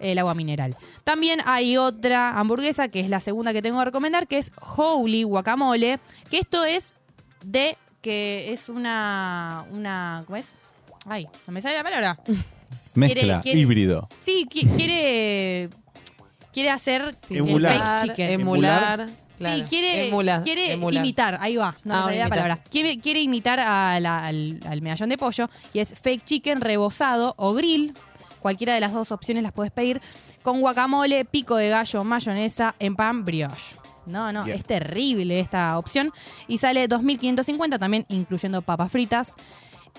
el 0.00 0.18
agua 0.18 0.34
mineral. 0.34 0.74
También 1.04 1.40
hay 1.44 1.76
otra 1.76 2.30
hamburguesa 2.38 2.88
que 2.88 3.00
es 3.00 3.10
la 3.10 3.20
segunda 3.20 3.52
que 3.52 3.60
tengo 3.62 3.78
que 3.80 3.84
recomendar, 3.84 4.26
que 4.26 4.38
es 4.38 4.50
Holy 4.76 5.22
Guacamole, 5.24 6.00
que 6.30 6.38
esto 6.38 6.64
es 6.64 6.96
de 7.44 7.76
porque 8.08 8.52
es 8.54 8.70
una, 8.70 9.66
una, 9.70 10.22
¿cómo 10.24 10.36
es? 10.38 10.54
Ay, 11.06 11.26
no 11.46 11.52
me 11.52 11.60
sale 11.60 11.76
la 11.76 11.82
palabra. 11.82 12.18
Mezcla, 12.94 13.20
Quiere- 13.22 13.40
quiere- 13.42 13.58
híbrido. 13.60 14.08
Sí, 14.24 14.46
qui- 14.50 14.66
quiere 14.76 15.68
quiere 16.54 16.70
hacer 16.70 17.14
el 17.28 17.36
Emular. 17.36 18.00
fake 18.00 18.10
chicken. 18.16 18.30
Emular. 18.40 19.06
Sí, 19.08 19.14
claro. 19.36 19.64
quiere, 19.68 20.10
Emula- 20.10 20.42
quiere 20.42 20.72
emular. 20.72 21.04
imitar, 21.04 21.38
ahí 21.40 21.56
va, 21.56 21.74
no 21.84 21.94
me 21.94 22.00
Ah, 22.00 22.06
la 22.06 22.12
imitar. 22.12 22.28
palabra. 22.30 22.58
Quiere, 22.70 22.98
quiere 22.98 23.20
imitar 23.20 23.60
a 23.60 24.00
la- 24.00 24.26
al, 24.26 24.58
al 24.66 24.80
medallón 24.82 25.10
de 25.10 25.18
pollo 25.18 25.50
y 25.74 25.80
es 25.80 25.90
fake 26.00 26.24
chicken 26.24 26.62
rebozado 26.62 27.34
o 27.36 27.52
grill. 27.52 27.92
Cualquiera 28.40 28.72
de 28.72 28.80
las 28.80 28.94
dos 28.94 29.12
opciones 29.12 29.42
las 29.42 29.52
puedes 29.52 29.70
pedir 29.70 30.00
con 30.42 30.60
guacamole, 30.62 31.26
pico 31.26 31.56
de 31.56 31.68
gallo, 31.68 32.04
mayonesa 32.04 32.74
en 32.78 32.96
pan 32.96 33.24
brioche. 33.26 33.76
No, 34.08 34.32
no, 34.32 34.44
es 34.46 34.64
terrible 34.64 35.40
esta 35.40 35.78
opción 35.78 36.12
y 36.46 36.58
sale 36.58 36.88
2.550 36.88 37.78
también 37.78 38.06
incluyendo 38.08 38.62
papas 38.62 38.90
fritas. 38.90 39.34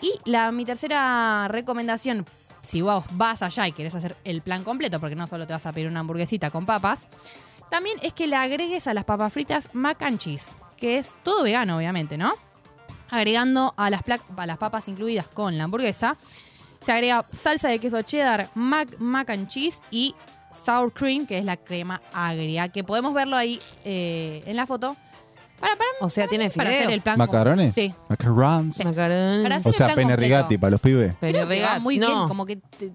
Y 0.02 0.14
la, 0.26 0.52
mi 0.52 0.66
tercera 0.66 1.48
recomendación, 1.50 2.26
si 2.62 2.82
vos 2.82 3.06
vas 3.12 3.42
allá 3.42 3.68
y 3.68 3.72
querés 3.72 3.96
hacer 3.96 4.16
el 4.24 4.42
plan 4.42 4.64
completo, 4.64 5.00
porque 5.00 5.16
no 5.16 5.28
solo 5.28 5.46
te 5.46 5.54
vas 5.54 5.66
a 5.66 5.74
pedir 5.74 5.88
una 5.88 6.00
hamburguesita 6.00 6.52
con 6.52 6.66
papas, 6.66 7.08
también 7.70 7.98
es 8.02 8.14
que 8.14 8.28
le 8.28 8.36
agregues 8.36 8.88
a 8.88 8.94
las 8.94 9.04
papas 9.04 9.32
fritas 9.32 9.70
mac 9.74 10.02
and 10.02 10.20
cheese, 10.20 10.56
que 10.78 10.98
es 10.98 11.14
todo 11.24 11.44
vegano, 11.44 11.78
obviamente, 11.78 12.18
¿no? 12.18 12.34
Agregando 13.10 13.74
a 13.76 13.90
las, 13.90 14.02
a 14.38 14.46
las 14.46 14.58
papas 14.58 14.88
incluidas 14.88 15.28
con 15.28 15.58
la 15.58 15.66
hamburguesa, 15.66 16.18
se 16.82 16.92
agrega 16.92 17.26
salsa 17.34 17.68
de 17.68 17.80
queso 17.80 18.02
cheddar, 18.02 18.50
mac, 18.56 18.98
mac 19.00 19.30
and 19.30 19.48
cheese 19.48 19.82
y 19.92 20.16
sour 20.70 20.92
cream, 20.94 21.26
que 21.26 21.38
es 21.40 21.46
la 21.46 21.58
crema 21.58 22.00
agria, 22.14 22.70
que 22.70 22.84
podemos 22.84 23.14
verlo 23.14 23.36
ahí 23.36 23.60
eh, 23.86 24.44
en 24.46 24.56
la 24.56 24.68
foto. 24.68 24.96
Para, 25.60 25.76
para, 25.76 25.90
O 26.02 26.10
sea, 26.10 26.28
tiene 26.28 26.50
para 26.52 26.70
hacer 26.70 26.90
el 26.92 27.02
plan. 27.02 27.18
¿Macarones? 27.18 27.74
Sí. 27.76 27.94
Macarons. 28.08 28.78
Para 28.78 29.56
hacer 29.56 29.70
O 29.70 29.74
sea, 29.74 29.94
pene 29.96 30.16
rigati 30.16 30.58
para 30.58 30.72
los 30.72 30.80
pibes. 30.82 31.16
Pene 31.16 31.34
Creo 31.34 31.48
que 31.48 31.62
va 31.62 31.68
rigati, 31.68 31.82
muy 31.82 31.98
no. 31.98 32.08
bien, 32.08 32.28
como 32.28 32.46
que... 32.46 32.56
te- 32.58 32.92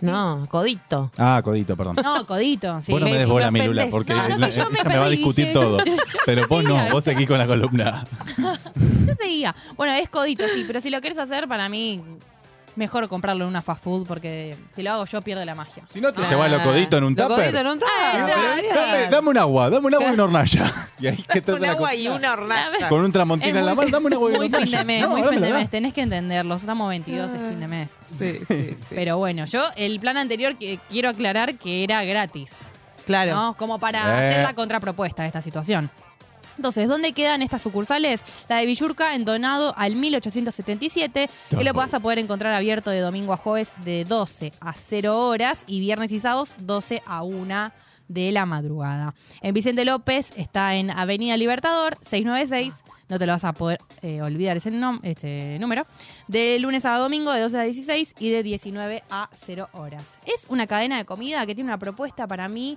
No, 0.00 0.46
codito. 0.50 1.12
Ah, 1.16 1.40
codito, 1.44 1.76
perdón. 1.76 1.96
No, 2.02 2.26
codito. 2.26 2.80
Sí. 2.82 2.90
Vos 2.90 3.00
no 3.02 3.06
me 3.06 3.12
des 3.14 3.24
Sí, 3.24 3.30
bola, 3.30 3.50
me 3.52 3.60
mi 3.60 3.66
Lula, 3.66 3.82
ofendés. 3.82 3.92
porque 3.94 4.14
No, 4.14 4.28
no, 4.30 4.38
la- 4.38 4.48
yo 4.48 4.70
me 4.70 4.82
me 4.88 4.96
va 4.96 5.04
a 5.04 5.08
discutir 5.10 5.52
todo. 5.52 5.78
Pero 6.26 6.48
vos 6.48 6.64
no, 6.64 6.86
Sí, 6.86 6.90
vos 6.92 7.04
seguís 7.04 7.28
con 7.28 7.38
la 7.38 7.46
columna. 7.46 8.04
Yo 9.06 9.14
seguía. 9.20 9.54
Bueno, 9.76 9.92
es 9.92 10.08
codito, 10.08 10.44
sí, 10.54 10.64
pero 10.66 10.80
si 10.80 10.88
lo 10.90 11.00
quieres 11.00 11.18
hacer, 11.18 11.46
para 11.46 11.68
mí, 11.68 12.02
mejor 12.76 13.08
comprarlo 13.08 13.44
en 13.44 13.48
una 13.50 13.62
fast 13.62 13.82
food, 13.84 14.06
porque 14.06 14.56
si 14.74 14.82
lo 14.82 14.92
hago 14.92 15.04
yo, 15.04 15.20
pierde 15.22 15.44
la 15.44 15.54
magia. 15.54 15.82
Si 15.86 16.00
no 16.00 16.12
te 16.12 16.22
llevas 16.22 16.50
los 16.50 16.60
coditos 16.62 16.98
en 16.98 17.04
un 17.04 17.14
Los 17.14 17.28
tupper. 17.28 17.54
en 17.54 17.66
un 17.66 17.78
tupper. 17.78 18.26
Dame, 18.74 19.08
dame 19.10 19.28
un 19.30 19.38
agua, 19.38 19.70
dame 19.70 19.86
un 19.86 19.94
agua 19.94 20.08
y 20.08 20.12
una 20.14 20.24
hornalla. 20.24 20.88
Y 21.02 21.06
ahí 21.08 21.16
que 21.16 21.40
te 21.42 21.50
hace 21.50 21.60
Un 21.60 21.66
la 21.66 21.72
agua 21.72 21.88
co- 21.90 21.94
y 21.96 22.08
una 22.08 22.32
hornalla. 22.32 22.88
Con 22.88 23.04
un 23.04 23.10
tramontina 23.12 23.58
en 23.58 23.66
la 23.66 23.74
mano, 23.74 23.90
dame 23.90 24.06
un 24.06 24.12
agua 24.14 24.28
y 24.30 24.32
una 24.32 24.38
Muy 24.38 24.46
fin 24.48 24.54
hornalla. 24.56 24.78
de 24.78 24.84
mes, 24.84 25.02
No, 25.02 25.08
muy 25.08 25.20
dámela, 25.22 25.40
fin 25.40 25.50
de 25.52 25.58
mes. 25.58 25.70
Tenés 25.70 25.94
que 25.94 26.00
entenderlo. 26.02 26.54
Estamos 26.54 26.88
22, 26.88 27.30
es 27.32 27.48
fin 27.48 27.60
de 27.60 27.68
mes. 27.68 27.90
Sí, 28.18 28.38
sí, 28.46 28.74
Pero 28.90 29.18
bueno, 29.18 29.44
yo, 29.46 29.60
el 29.76 29.98
plan 30.00 30.16
anterior, 30.16 30.56
que 30.56 30.78
quiero 30.88 31.08
aclarar 31.08 31.54
que 31.56 31.82
era 31.84 32.04
gratis. 32.04 32.50
Claro. 33.06 33.34
¿no? 33.34 33.54
Como 33.54 33.78
para 33.80 34.00
Eh. 34.00 34.28
hacer 34.30 34.42
la 34.44 34.54
contrapropuesta 34.54 35.22
de 35.22 35.28
esta 35.28 35.42
situación. 35.42 35.90
Entonces, 36.56 36.88
¿dónde 36.88 37.12
quedan 37.12 37.42
estas 37.42 37.62
sucursales? 37.62 38.22
La 38.48 38.56
de 38.58 38.66
Villurca 38.66 39.14
en 39.14 39.24
Donado 39.24 39.74
al 39.76 39.96
1877, 39.96 41.30
que 41.50 41.64
lo 41.64 41.72
vas 41.72 41.94
a 41.94 42.00
poder 42.00 42.18
encontrar 42.18 42.54
abierto 42.54 42.90
de 42.90 43.00
domingo 43.00 43.32
a 43.32 43.36
jueves 43.36 43.72
de 43.84 44.04
12 44.04 44.52
a 44.60 44.72
0 44.72 45.26
horas 45.28 45.64
y 45.66 45.80
viernes 45.80 46.12
y 46.12 46.20
sábados 46.20 46.50
12 46.58 47.02
a 47.06 47.22
1 47.22 47.72
de 48.08 48.32
la 48.32 48.44
madrugada. 48.46 49.14
En 49.40 49.54
Vicente 49.54 49.84
López 49.84 50.32
está 50.36 50.74
en 50.74 50.90
Avenida 50.90 51.36
Libertador 51.36 51.96
696, 52.02 52.82
no 53.08 53.18
te 53.18 53.26
lo 53.26 53.32
vas 53.32 53.44
a 53.44 53.52
poder 53.52 53.78
eh, 54.02 54.20
olvidar 54.20 54.56
ese, 54.56 54.70
nom- 54.70 55.00
este 55.02 55.56
número, 55.58 55.86
de 56.28 56.58
lunes 56.58 56.84
a 56.84 56.96
domingo 56.98 57.32
de 57.32 57.40
12 57.40 57.58
a 57.58 57.62
16 57.62 58.14
y 58.18 58.30
de 58.30 58.42
19 58.42 59.02
a 59.10 59.30
0 59.46 59.68
horas. 59.72 60.18
Es 60.26 60.44
una 60.48 60.66
cadena 60.66 60.98
de 60.98 61.04
comida 61.06 61.46
que 61.46 61.54
tiene 61.54 61.70
una 61.70 61.78
propuesta 61.78 62.26
para 62.26 62.48
mí 62.48 62.76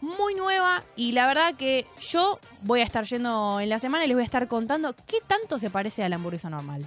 muy 0.00 0.34
nueva 0.34 0.82
y 0.96 1.12
la 1.12 1.26
verdad 1.26 1.54
que 1.54 1.86
yo 2.00 2.38
voy 2.62 2.80
a 2.80 2.84
estar 2.84 3.04
yendo 3.04 3.60
en 3.60 3.68
la 3.68 3.78
semana 3.78 4.04
y 4.04 4.08
les 4.08 4.16
voy 4.16 4.22
a 4.22 4.24
estar 4.24 4.46
contando 4.48 4.94
qué 5.06 5.18
tanto 5.26 5.58
se 5.58 5.70
parece 5.70 6.02
a 6.04 6.08
la 6.08 6.16
hamburguesa 6.16 6.50
normal. 6.50 6.86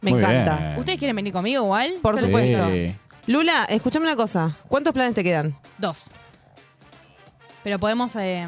Me 0.00 0.10
Muy 0.10 0.20
encanta. 0.20 0.56
bien. 0.56 0.78
¿Ustedes 0.78 0.98
quieren 0.98 1.16
venir 1.16 1.32
conmigo 1.32 1.64
igual? 1.64 1.94
Por 2.02 2.18
supuesto. 2.20 2.68
Lula, 3.26 3.64
escúchame 3.68 4.06
una 4.06 4.16
cosa. 4.16 4.56
¿Cuántos 4.68 4.92
planes 4.92 5.14
te 5.14 5.24
quedan? 5.24 5.56
Dos. 5.78 6.08
Pero 7.64 7.78
podemos... 7.80 8.14
eh, 8.16 8.46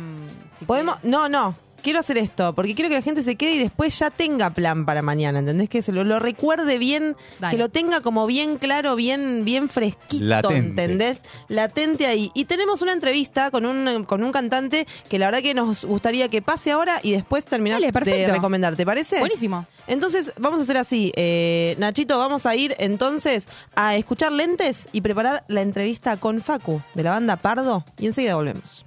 si 0.58 0.64
Podemos, 0.64 1.02
no, 1.02 1.28
no. 1.28 1.54
Quiero 1.82 2.00
hacer 2.00 2.18
esto, 2.18 2.54
porque 2.54 2.74
quiero 2.74 2.88
que 2.88 2.96
la 2.96 3.02
gente 3.02 3.22
se 3.22 3.36
quede 3.36 3.52
y 3.54 3.58
después 3.58 3.98
ya 3.98 4.10
tenga 4.10 4.50
plan 4.50 4.84
para 4.84 5.00
mañana, 5.00 5.38
¿entendés? 5.38 5.68
Que 5.68 5.80
se 5.80 5.92
lo, 5.92 6.04
lo 6.04 6.18
recuerde 6.18 6.76
bien, 6.78 7.16
Dale. 7.38 7.52
que 7.52 7.58
lo 7.58 7.68
tenga 7.68 8.00
como 8.00 8.26
bien 8.26 8.58
claro, 8.58 8.96
bien, 8.96 9.44
bien 9.44 9.68
fresquito, 9.68 10.24
Latente. 10.24 10.82
¿entendés? 10.82 11.20
Latente 11.48 12.06
ahí. 12.06 12.30
Y 12.34 12.46
tenemos 12.46 12.82
una 12.82 12.92
entrevista 12.92 13.50
con 13.50 13.64
un, 13.64 14.04
con 14.04 14.22
un 14.22 14.32
cantante 14.32 14.86
que 15.08 15.18
la 15.18 15.26
verdad 15.26 15.42
que 15.42 15.54
nos 15.54 15.84
gustaría 15.84 16.28
que 16.28 16.42
pase 16.42 16.72
ahora 16.72 17.00
y 17.02 17.12
después 17.12 17.44
terminar 17.44 17.80
Dale, 17.80 17.92
de 18.04 18.26
recomendar, 18.26 18.74
¿te 18.76 18.84
parece? 18.84 19.20
Buenísimo. 19.20 19.66
Entonces, 19.86 20.32
vamos 20.38 20.60
a 20.60 20.62
hacer 20.64 20.76
así. 20.76 21.12
Eh, 21.16 21.76
Nachito, 21.78 22.18
vamos 22.18 22.44
a 22.44 22.56
ir 22.56 22.74
entonces 22.78 23.48
a 23.76 23.96
escuchar 23.96 24.32
lentes 24.32 24.88
y 24.92 25.00
preparar 25.00 25.44
la 25.48 25.62
entrevista 25.62 26.16
con 26.16 26.40
Facu, 26.40 26.82
de 26.94 27.02
la 27.02 27.10
banda 27.10 27.36
Pardo, 27.36 27.84
y 27.98 28.06
enseguida 28.06 28.34
volvemos. 28.34 28.84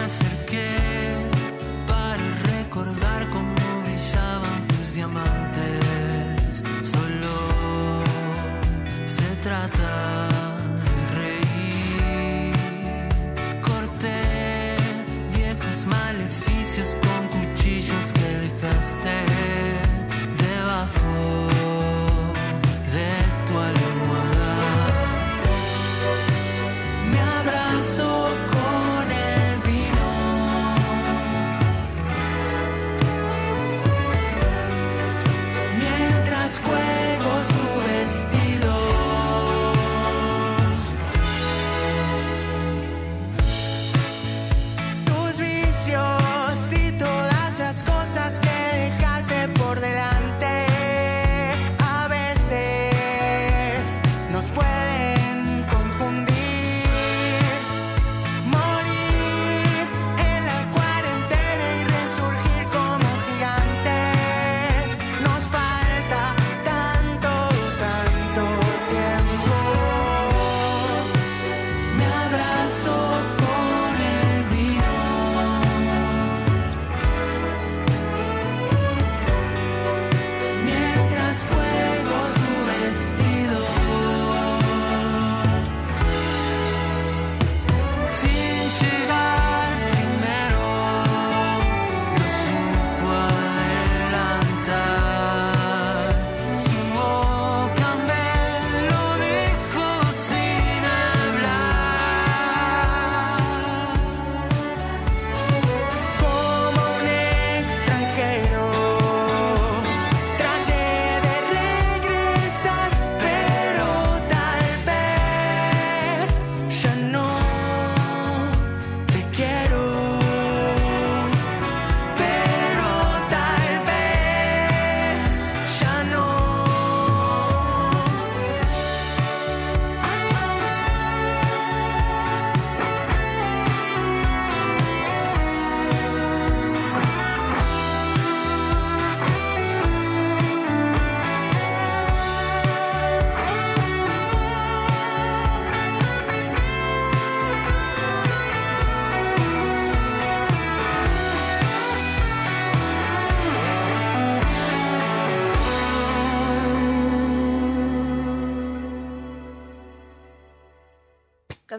Me 0.00 0.29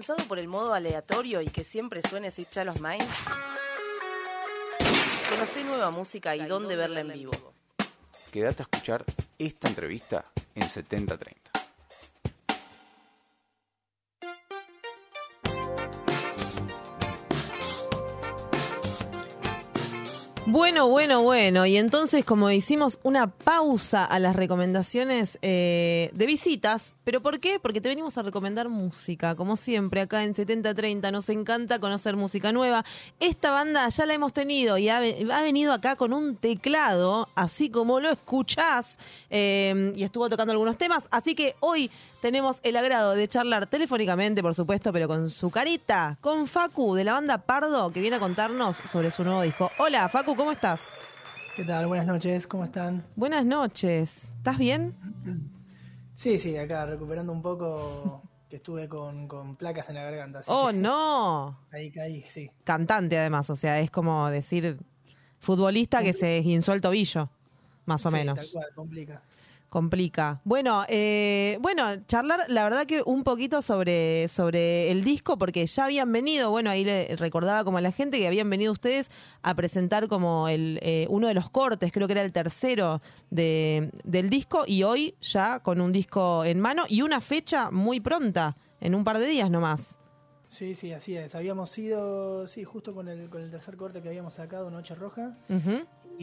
¿Cansado 0.01 0.27
por 0.27 0.39
el 0.39 0.47
modo 0.47 0.73
aleatorio 0.73 1.41
y 1.41 1.45
que 1.45 1.63
siempre 1.63 2.01
suene 2.01 2.31
Child 2.31 2.69
of 2.69 2.81
Mine? 2.81 3.05
Conocé 5.29 5.63
nueva 5.63 5.91
música 5.91 6.35
y 6.35 6.43
dónde 6.47 6.75
verla 6.75 7.01
en 7.01 7.09
vivo. 7.09 7.53
Quédate 8.31 8.63
a 8.63 8.65
escuchar 8.71 9.05
esta 9.37 9.67
entrevista 9.67 10.25
en 10.55 10.67
7030. 10.67 11.40
Bueno, 20.53 20.89
bueno, 20.89 21.21
bueno. 21.21 21.65
Y 21.65 21.77
entonces, 21.77 22.25
como 22.25 22.51
hicimos 22.51 22.99
una 23.03 23.27
pausa 23.27 24.03
a 24.03 24.19
las 24.19 24.35
recomendaciones 24.35 25.39
eh, 25.41 26.09
de 26.13 26.25
visitas, 26.25 26.93
¿pero 27.05 27.21
por 27.21 27.39
qué? 27.39 27.57
Porque 27.57 27.79
te 27.79 27.87
venimos 27.87 28.17
a 28.17 28.21
recomendar 28.21 28.67
música, 28.67 29.33
como 29.35 29.55
siempre, 29.55 30.01
acá 30.01 30.25
en 30.25 30.33
7030. 30.33 31.09
Nos 31.09 31.29
encanta 31.29 31.79
conocer 31.79 32.17
música 32.17 32.51
nueva. 32.51 32.83
Esta 33.21 33.51
banda 33.51 33.87
ya 33.87 34.05
la 34.05 34.13
hemos 34.13 34.33
tenido 34.33 34.77
y 34.77 34.89
ha, 34.89 34.99
ve- 34.99 35.25
ha 35.31 35.41
venido 35.41 35.71
acá 35.71 35.95
con 35.95 36.11
un 36.11 36.35
teclado, 36.35 37.29
así 37.35 37.69
como 37.69 38.01
lo 38.01 38.09
escuchás, 38.09 38.99
eh, 39.29 39.93
y 39.95 40.03
estuvo 40.03 40.27
tocando 40.27 40.51
algunos 40.51 40.77
temas. 40.77 41.07
Así 41.11 41.33
que 41.33 41.55
hoy 41.61 41.89
tenemos 42.21 42.57
el 42.63 42.77
agrado 42.77 43.13
de 43.13 43.27
charlar 43.27 43.67
telefónicamente, 43.67 44.41
por 44.41 44.53
supuesto, 44.55 44.93
pero 44.93 45.07
con 45.07 45.29
su 45.29 45.49
carita, 45.49 46.17
con 46.21 46.47
Facu 46.47 46.93
de 46.95 47.03
la 47.03 47.13
banda 47.13 47.39
Pardo, 47.39 47.91
que 47.91 47.99
viene 47.99 48.17
a 48.17 48.19
contarnos 48.19 48.77
sobre 48.89 49.11
su 49.11 49.23
nuevo 49.23 49.41
disco. 49.41 49.71
Hola, 49.79 50.07
Facu, 50.07 50.35
¿cómo 50.35 50.51
estás? 50.51 50.81
¿Qué 51.55 51.63
tal? 51.65 51.87
Buenas 51.87 52.07
noches, 52.07 52.47
¿cómo 52.47 52.63
están? 52.63 53.03
Buenas 53.15 53.43
noches. 53.43 54.25
¿Estás 54.37 54.57
bien? 54.57 54.95
Sí, 56.15 56.37
sí, 56.39 56.55
acá 56.57 56.85
recuperando 56.85 57.33
un 57.33 57.41
poco 57.41 58.21
que 58.49 58.57
estuve 58.57 58.87
con, 58.87 59.27
con 59.27 59.55
placas 59.55 59.89
en 59.89 59.95
la 59.95 60.03
garganta. 60.03 60.39
así 60.39 60.49
¡Oh, 60.51 60.67
que 60.67 60.73
no! 60.73 61.57
Ahí 61.71 61.89
caí, 61.91 62.23
sí. 62.29 62.51
Cantante, 62.63 63.17
además, 63.17 63.49
o 63.49 63.55
sea, 63.55 63.79
es 63.79 63.89
como 63.89 64.29
decir 64.29 64.77
futbolista 65.39 66.03
que 66.03 66.13
se 66.13 66.39
guinzó 66.41 66.73
el 66.73 66.81
tobillo, 66.81 67.29
más 67.85 68.05
o 68.05 68.09
Sí, 68.09 68.15
menos. 68.15 68.37
Tal 68.37 68.47
cual, 68.53 68.65
complica. 68.75 69.21
Complica. 69.71 70.41
Bueno, 70.43 70.83
eh, 70.89 71.57
bueno, 71.61 71.95
charlar, 72.05 72.41
la 72.49 72.65
verdad 72.65 72.85
que 72.85 73.01
un 73.05 73.23
poquito 73.23 73.61
sobre, 73.61 74.27
sobre 74.27 74.91
el 74.91 75.01
disco, 75.01 75.37
porque 75.37 75.65
ya 75.65 75.85
habían 75.85 76.11
venido, 76.11 76.51
bueno, 76.51 76.69
ahí 76.69 76.83
le 76.83 77.15
recordaba 77.15 77.63
como 77.63 77.77
a 77.77 77.81
la 77.81 77.93
gente 77.93 78.19
que 78.19 78.27
habían 78.27 78.49
venido 78.49 78.73
ustedes 78.73 79.09
a 79.43 79.55
presentar 79.55 80.09
como 80.09 80.49
el 80.49 80.77
eh, 80.81 81.07
uno 81.09 81.29
de 81.29 81.35
los 81.35 81.49
cortes, 81.49 81.93
creo 81.93 82.05
que 82.05 82.11
era 82.11 82.21
el 82.21 82.33
tercero 82.33 83.01
de, 83.29 83.91
del 84.03 84.29
disco, 84.29 84.65
y 84.67 84.83
hoy 84.83 85.15
ya 85.21 85.59
con 85.59 85.79
un 85.79 85.93
disco 85.93 86.43
en 86.43 86.59
mano 86.59 86.83
y 86.89 87.01
una 87.01 87.21
fecha 87.21 87.71
muy 87.71 88.01
pronta, 88.01 88.57
en 88.81 88.93
un 88.93 89.05
par 89.05 89.19
de 89.19 89.27
días 89.27 89.49
nomás. 89.49 89.97
Sí, 90.49 90.75
sí, 90.75 90.91
así 90.91 91.15
es. 91.15 91.33
Habíamos 91.33 91.77
ido, 91.77 92.45
sí, 92.45 92.65
justo 92.65 92.93
con 92.93 93.07
el, 93.07 93.29
con 93.29 93.41
el 93.41 93.49
tercer 93.49 93.77
corte 93.77 94.01
que 94.01 94.09
habíamos 94.09 94.33
sacado, 94.33 94.69
Noche 94.69 94.95
Roja. 94.95 95.37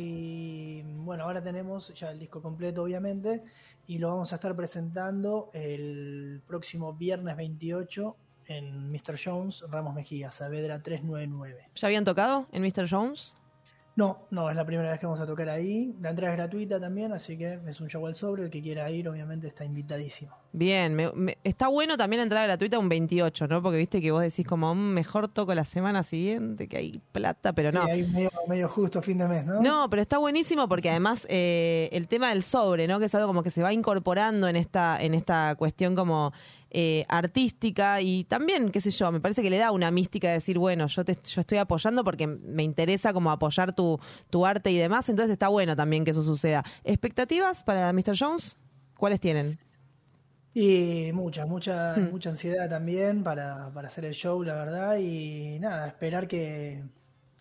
Y 0.00 0.82
bueno, 0.82 1.24
ahora 1.24 1.42
tenemos 1.42 1.92
ya 1.92 2.12
el 2.12 2.20
disco 2.20 2.40
completo, 2.40 2.84
obviamente, 2.84 3.42
y 3.88 3.98
lo 3.98 4.08
vamos 4.08 4.32
a 4.32 4.36
estar 4.36 4.54
presentando 4.54 5.50
el 5.52 6.40
próximo 6.46 6.92
viernes 6.92 7.36
28 7.36 8.16
en 8.46 8.92
Mr. 8.92 9.18
Jones, 9.22 9.64
Ramos 9.68 9.94
Mejía, 9.94 10.30
Saavedra 10.30 10.80
399. 10.80 11.70
¿Ya 11.74 11.88
habían 11.88 12.04
tocado 12.04 12.46
en 12.52 12.62
Mr. 12.62 12.88
Jones? 12.88 13.36
No, 13.96 14.28
no, 14.30 14.48
es 14.48 14.54
la 14.54 14.64
primera 14.64 14.92
vez 14.92 15.00
que 15.00 15.06
vamos 15.06 15.18
a 15.18 15.26
tocar 15.26 15.48
ahí. 15.48 15.96
La 16.00 16.10
entrada 16.10 16.32
es 16.32 16.38
gratuita 16.38 16.78
también, 16.78 17.12
así 17.12 17.36
que 17.36 17.58
es 17.66 17.80
un 17.80 17.88
show 17.88 18.06
al 18.06 18.14
sobre. 18.14 18.44
El 18.44 18.50
que 18.50 18.62
quiera 18.62 18.88
ir, 18.92 19.08
obviamente, 19.08 19.48
está 19.48 19.64
invitadísimo. 19.64 20.36
Bien, 20.52 20.94
me- 20.94 21.12
me- 21.12 21.36
está 21.44 21.68
bueno 21.68 21.96
también 21.98 22.18
la 22.18 22.22
entrada 22.24 22.46
gratuita 22.46 22.78
un 22.78 22.88
28, 22.88 23.46
¿no? 23.48 23.62
Porque 23.62 23.76
viste 23.76 24.00
que 24.00 24.10
vos 24.10 24.22
decís 24.22 24.46
como 24.46 24.74
"Mm, 24.74 24.78
mejor 24.94 25.28
toco 25.28 25.54
la 25.54 25.66
semana 25.66 26.02
siguiente, 26.02 26.68
que 26.68 26.78
hay 26.78 27.00
plata, 27.12 27.52
pero 27.52 27.70
no. 27.70 27.84
Sí, 27.84 27.90
ahí 27.90 28.02
medio, 28.04 28.30
medio 28.48 28.68
justo 28.68 29.02
fin 29.02 29.18
de 29.18 29.28
mes, 29.28 29.44
¿no? 29.44 29.60
No, 29.60 29.90
pero 29.90 30.00
está 30.00 30.16
buenísimo 30.16 30.66
porque 30.66 30.88
además 30.88 31.26
eh, 31.28 31.90
el 31.92 32.08
tema 32.08 32.30
del 32.30 32.42
sobre, 32.42 32.88
¿no? 32.88 32.98
Que 32.98 33.04
es 33.06 33.14
algo 33.14 33.26
como 33.28 33.42
que 33.42 33.50
se 33.50 33.62
va 33.62 33.72
incorporando 33.74 34.48
en 34.48 34.56
esta, 34.56 34.96
en 35.00 35.12
esta 35.14 35.54
cuestión 35.56 35.94
como 35.94 36.32
eh, 36.70 37.04
artística 37.08 38.00
y 38.00 38.24
también, 38.24 38.70
qué 38.70 38.80
sé 38.80 38.90
yo, 38.90 39.12
me 39.12 39.20
parece 39.20 39.42
que 39.42 39.50
le 39.50 39.58
da 39.58 39.70
una 39.70 39.90
mística 39.90 40.28
de 40.28 40.34
decir, 40.34 40.58
bueno, 40.58 40.86
yo 40.86 41.04
te 41.04 41.14
yo 41.14 41.40
estoy 41.42 41.58
apoyando 41.58 42.04
porque 42.04 42.26
me 42.26 42.62
interesa 42.62 43.12
como 43.12 43.30
apoyar 43.30 43.74
tu, 43.74 43.98
tu 44.30 44.46
arte 44.46 44.70
y 44.70 44.78
demás, 44.78 45.08
entonces 45.10 45.32
está 45.32 45.48
bueno 45.48 45.76
también 45.76 46.04
que 46.06 46.12
eso 46.12 46.22
suceda. 46.22 46.64
¿Expectativas 46.84 47.64
para 47.64 47.92
Mr. 47.92 48.14
Jones? 48.18 48.58
¿Cuáles 48.96 49.20
tienen? 49.20 49.58
Y 50.54 51.12
mucha, 51.12 51.46
mucha, 51.46 51.96
Hmm. 51.96 52.10
mucha 52.10 52.30
ansiedad 52.30 52.68
también 52.68 53.22
para, 53.22 53.70
para 53.72 53.88
hacer 53.88 54.04
el 54.06 54.14
show, 54.14 54.42
la 54.42 54.54
verdad. 54.54 54.96
Y 54.98 55.58
nada, 55.60 55.86
esperar 55.88 56.26
que, 56.26 56.82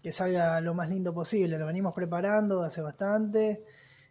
que 0.04 0.12
salga 0.12 0.60
lo 0.62 0.74
más 0.74 0.90
lindo 0.90 1.14
posible. 1.14 1.58
Lo 1.58 1.66
venimos 1.66 1.94
preparando 1.96 2.62
hace 2.64 2.82
bastante. 2.82 3.64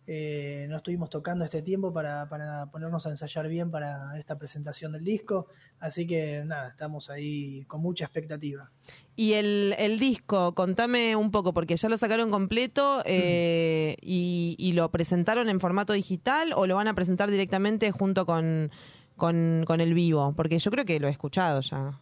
Eh, 0.08 0.66
no 0.68 0.76
estuvimos 0.76 1.10
tocando 1.10 1.44
este 1.44 1.62
tiempo 1.62 1.92
para, 1.92 2.28
para 2.28 2.66
ponernos 2.66 3.04
a 3.06 3.10
ensayar 3.10 3.48
bien 3.48 3.72
para 3.72 4.16
esta 4.18 4.38
presentación 4.38 4.92
del 4.92 5.02
disco. 5.02 5.48
Así 5.80 6.06
que 6.06 6.44
nada, 6.44 6.68
estamos 6.68 7.10
ahí 7.10 7.64
con 7.66 7.80
mucha 7.80 8.04
expectativa. 8.04 8.70
Y 9.16 9.32
el, 9.32 9.74
el 9.78 9.98
disco, 9.98 10.54
contame 10.54 11.16
un 11.16 11.30
poco, 11.30 11.52
porque 11.52 11.76
ya 11.76 11.88
lo 11.88 11.98
sacaron 11.98 12.30
completo 12.30 13.02
eh, 13.04 13.96
y, 14.00 14.54
y 14.58 14.72
lo 14.72 14.90
presentaron 14.90 15.48
en 15.48 15.58
formato 15.58 15.92
digital 15.92 16.52
o 16.54 16.66
lo 16.66 16.76
van 16.76 16.88
a 16.88 16.94
presentar 16.94 17.30
directamente 17.30 17.90
junto 17.90 18.26
con, 18.26 18.70
con, 19.16 19.64
con 19.66 19.80
el 19.80 19.92
vivo, 19.92 20.34
porque 20.36 20.58
yo 20.60 20.70
creo 20.70 20.84
que 20.84 21.00
lo 21.00 21.08
he 21.08 21.10
escuchado 21.10 21.60
ya. 21.62 21.98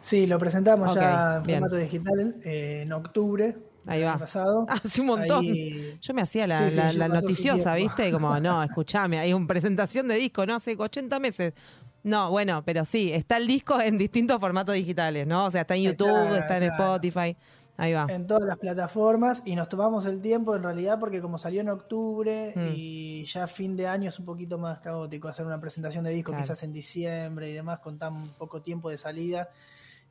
Sí, 0.00 0.26
lo 0.26 0.38
presentamos 0.38 0.94
ya 0.94 1.36
en 1.36 1.42
bien. 1.42 1.60
formato 1.60 1.76
digital 1.76 2.36
eh, 2.44 2.80
en 2.82 2.92
octubre. 2.94 3.56
Ahí 3.86 4.02
va. 4.02 4.18
pasado. 4.18 4.66
Hace 4.68 5.00
un 5.00 5.06
montón. 5.08 5.44
Ahí- 5.44 5.98
Yo 6.00 6.14
me 6.14 6.22
hacía 6.22 6.46
la, 6.46 6.70
Sí, 6.70 6.98
noticiosa. 6.98 7.74
¿viste? 7.74 8.10
Como, 8.10 8.38
no, 8.40 8.62
escúchame, 8.64 9.18
hay 9.18 9.32
una 9.32 9.46
presentación 9.46 10.08
de 10.08 10.14
disco, 10.16 10.44
¿no? 10.46 10.56
Hace 10.56 10.76
80 10.78 11.18
meses. 11.20 11.54
No, 12.02 12.30
bueno, 12.30 12.62
pero 12.64 12.84
sí, 12.84 13.12
está 13.12 13.36
el 13.36 13.46
disco 13.46 13.78
en 13.80 13.98
distintos 13.98 14.40
formatos 14.40 14.74
digitales, 14.74 15.26
¿no? 15.26 15.46
O 15.46 15.50
sea, 15.50 15.62
está 15.62 15.76
en 15.76 15.82
YouTube, 15.82 16.08
Claro, 16.08 16.36
está 16.36 16.56
en 16.56 16.64
claro. 16.68 16.84
Spotify. 16.94 17.36
Ahí 17.76 17.94
va. 17.94 18.04
en 18.10 18.26
todas 18.26 18.42
las 18.44 18.58
plataformas 18.58 19.42
y 19.46 19.54
nos 19.56 19.66
tomamos 19.70 20.04
el 20.04 20.20
tiempo 20.20 20.54
en 20.54 20.62
realidad 20.62 20.98
porque 21.00 21.22
como 21.22 21.38
salió 21.38 21.62
en 21.62 21.70
octubre 21.70 22.52
Mm. 22.54 22.68
y 22.74 23.24
ya 23.24 23.46
fin 23.46 23.74
de 23.74 23.86
año 23.86 24.10
es 24.10 24.18
un 24.18 24.26
poquito 24.26 24.58
más 24.58 24.80
caótico 24.80 25.28
hacer 25.28 25.46
una 25.46 25.58
presentación 25.58 26.04
de 26.04 26.10
disco 26.10 26.30
Claro. 26.32 26.44
quizás 26.44 26.62
en 26.62 26.74
diciembre 26.74 27.48
y 27.48 27.54
demás 27.54 27.78
con 27.78 27.98
tan 27.98 28.28
poco 28.36 28.60
tiempo 28.60 28.90
de 28.90 28.98
salida 28.98 29.48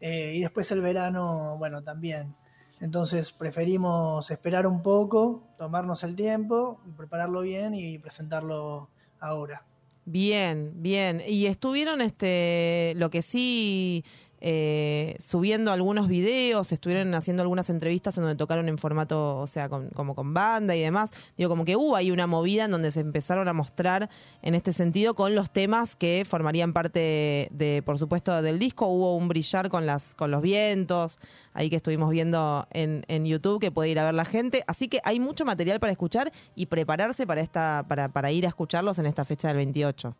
Eh, 0.01 0.33
y 0.37 0.39
después 0.41 0.71
el 0.71 0.81
verano 0.81 1.57
bueno 1.59 1.83
también 1.83 2.33
entonces 2.81 3.31
preferimos 3.31 4.29
esperar 4.31 4.67
un 4.67 4.81
poco 4.81 5.43
tomarnos 5.57 6.03
el 6.03 6.15
tiempo 6.15 6.79
prepararlo 6.97 7.41
bien 7.41 7.73
y 7.75 7.97
presentarlo 7.99 8.89
ahora 9.19 9.63
Bien, 10.11 10.71
bien. 10.81 11.21
Y 11.27 11.45
estuvieron, 11.45 12.01
este, 12.01 12.93
lo 12.95 13.11
que 13.11 13.21
sí, 13.21 14.03
eh, 14.41 15.15
subiendo 15.19 15.71
algunos 15.71 16.07
videos, 16.07 16.71
estuvieron 16.71 17.13
haciendo 17.13 17.41
algunas 17.43 17.69
entrevistas 17.69 18.17
en 18.17 18.23
donde 18.23 18.37
tocaron 18.37 18.69
en 18.69 18.77
formato, 18.77 19.37
o 19.37 19.47
sea, 19.47 19.67
con- 19.69 19.89
como 19.89 20.15
con 20.15 20.33
banda 20.33 20.75
y 20.75 20.81
demás. 20.81 21.11
Digo, 21.37 21.49
como 21.49 21.65
que 21.65 21.75
hubo 21.75 21.95
ahí 21.95 22.11
una 22.11 22.27
movida 22.27 22.65
en 22.65 22.71
donde 22.71 22.91
se 22.91 23.01
empezaron 23.01 23.47
a 23.47 23.53
mostrar 23.53 24.09
en 24.41 24.55
este 24.55 24.71
sentido 24.73 25.13
con 25.13 25.35
los 25.35 25.51
temas 25.51 25.95
que 25.95 26.25
formarían 26.27 26.73
parte 26.73 27.49
de, 27.51 27.83
por 27.85 27.97
supuesto, 27.97 28.41
del 28.41 28.59
disco. 28.59 28.87
Hubo 28.87 29.15
un 29.17 29.27
brillar 29.27 29.69
con 29.69 29.85
las, 29.85 30.15
con 30.15 30.31
los 30.31 30.41
vientos, 30.41 31.19
ahí 31.53 31.69
que 31.69 31.75
estuvimos 31.75 32.09
viendo 32.09 32.65
en, 32.71 33.03
en 33.07 33.25
YouTube, 33.25 33.59
que 33.59 33.71
puede 33.71 33.89
ir 33.89 33.99
a 33.99 34.05
ver 34.05 34.13
la 34.13 34.25
gente. 34.25 34.63
Así 34.67 34.87
que 34.87 35.01
hay 35.03 35.19
mucho 35.19 35.43
material 35.45 35.79
para 35.79 35.91
escuchar 35.91 36.31
y 36.55 36.67
prepararse 36.67 37.27
para 37.27 37.41
esta, 37.41 37.85
para, 37.87 38.09
para 38.09 38.31
ir 38.31 38.45
a 38.45 38.49
escucharlos 38.49 38.99
en 38.99 39.05
esta 39.05 39.25
fecha 39.25 39.49
del 39.49 39.57
28. 39.57 40.15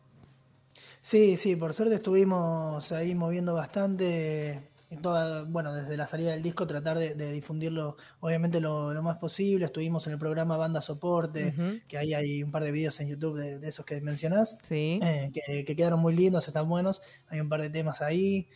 Sí, 1.02 1.38
sí, 1.38 1.56
por 1.56 1.74
suerte 1.74 1.96
estuvimos 1.96 2.92
ahí 2.92 3.16
moviendo 3.16 3.54
bastante, 3.54 4.60
toda, 5.02 5.44
bueno, 5.44 5.74
desde 5.74 5.96
la 5.98 6.08
salida 6.08 6.32
del 6.32 6.44
disco 6.44 6.68
tratar 6.68 6.98
de, 7.00 7.14
de 7.16 7.32
difundirlo 7.32 7.96
obviamente 8.20 8.60
lo, 8.60 8.94
lo 8.94 9.02
más 9.02 9.18
posible. 9.18 9.66
Estuvimos 9.66 10.06
en 10.08 10.14
el 10.14 10.20
programa 10.20 10.58
Banda 10.58 10.82
Soporte, 10.82 11.82
que 11.88 11.98
ahí 11.98 12.14
hay 12.14 12.44
un 12.44 12.52
par 12.52 12.64
de 12.64 12.72
videos 12.72 13.00
en 13.00 13.08
YouTube 13.08 13.38
de, 13.40 13.60
de 13.60 13.68
esos 13.70 13.86
que 13.86 14.02
mencionás, 14.02 14.58
Sí. 14.62 15.00
eh, 15.02 15.32
que, 15.34 15.64
que 15.66 15.76
quedaron 15.76 16.00
muy 16.00 16.16
lindos, 16.16 16.48
están 16.48 16.68
buenos. 16.68 17.02
Hay 17.30 17.40
un 17.40 17.50
par 17.50 17.62
de 17.62 17.70
temas 17.70 18.02
ahí. 18.02 18.48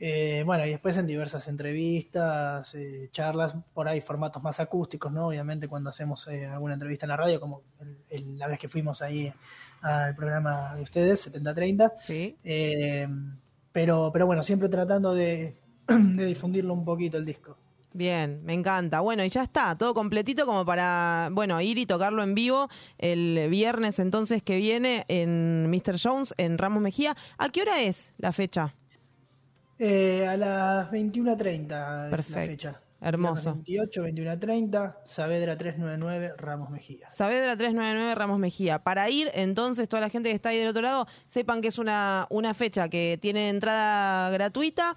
Eh, 0.00 0.42
bueno, 0.44 0.66
y 0.66 0.70
después 0.70 0.96
en 0.96 1.06
diversas 1.06 1.46
entrevistas, 1.46 2.74
eh, 2.74 3.08
charlas, 3.12 3.54
por 3.72 3.86
ahí 3.86 4.00
formatos 4.00 4.42
más 4.42 4.58
acústicos, 4.58 5.12
¿no? 5.12 5.28
Obviamente 5.28 5.68
cuando 5.68 5.88
hacemos 5.90 6.26
eh, 6.26 6.46
alguna 6.46 6.74
entrevista 6.74 7.06
en 7.06 7.10
la 7.10 7.16
radio, 7.16 7.38
como 7.38 7.62
el- 7.80 7.98
el- 8.10 8.36
la 8.38 8.48
vez 8.48 8.58
que 8.58 8.68
fuimos 8.68 9.02
ahí 9.02 9.32
al 9.84 10.16
programa 10.16 10.74
de 10.74 10.82
ustedes, 10.82 11.20
7030. 11.20 11.92
Sí. 11.98 12.36
Eh, 12.42 13.06
pero, 13.70 14.10
pero 14.12 14.26
bueno, 14.26 14.42
siempre 14.42 14.68
tratando 14.68 15.14
de, 15.14 15.56
de 15.86 16.26
difundirlo 16.26 16.72
un 16.72 16.84
poquito 16.84 17.18
el 17.18 17.24
disco. 17.24 17.56
Bien, 17.92 18.40
me 18.44 18.54
encanta. 18.54 19.00
Bueno, 19.00 19.24
y 19.24 19.28
ya 19.28 19.42
está, 19.44 19.76
todo 19.76 19.94
completito 19.94 20.46
como 20.46 20.64
para, 20.64 21.28
bueno, 21.30 21.60
ir 21.60 21.78
y 21.78 21.86
tocarlo 21.86 22.24
en 22.24 22.34
vivo 22.34 22.68
el 22.98 23.48
viernes 23.50 24.00
entonces 24.00 24.42
que 24.42 24.56
viene 24.56 25.04
en 25.06 25.70
Mr. 25.70 25.96
Jones, 26.02 26.34
en 26.36 26.58
Ramos 26.58 26.82
Mejía. 26.82 27.16
¿A 27.38 27.48
qué 27.50 27.62
hora 27.62 27.82
es 27.82 28.12
la 28.18 28.32
fecha? 28.32 28.74
Eh, 29.78 30.26
a 30.26 30.36
las 30.36 30.90
21.30 30.90 32.18
es 32.18 32.30
la 32.30 32.36
fecha. 32.40 32.80
Hermoso. 33.04 33.54
Viernes 33.62 33.90
28, 33.94 34.04
21.30, 34.40 34.96
Saavedra 35.04 35.56
399, 35.58 36.34
Ramos 36.38 36.70
Mejía. 36.70 37.10
Saavedra 37.10 37.54
399 37.56 38.14
Ramos 38.14 38.38
Mejía. 38.38 38.78
Para 38.78 39.10
ir, 39.10 39.30
entonces, 39.34 39.88
toda 39.88 40.00
la 40.00 40.08
gente 40.08 40.30
que 40.30 40.34
está 40.34 40.48
ahí 40.48 40.58
del 40.58 40.68
otro 40.68 40.82
lado, 40.82 41.06
sepan 41.26 41.60
que 41.60 41.68
es 41.68 41.78
una, 41.78 42.26
una 42.30 42.54
fecha 42.54 42.88
que 42.88 43.18
tiene 43.20 43.50
entrada 43.50 44.30
gratuita. 44.30 44.96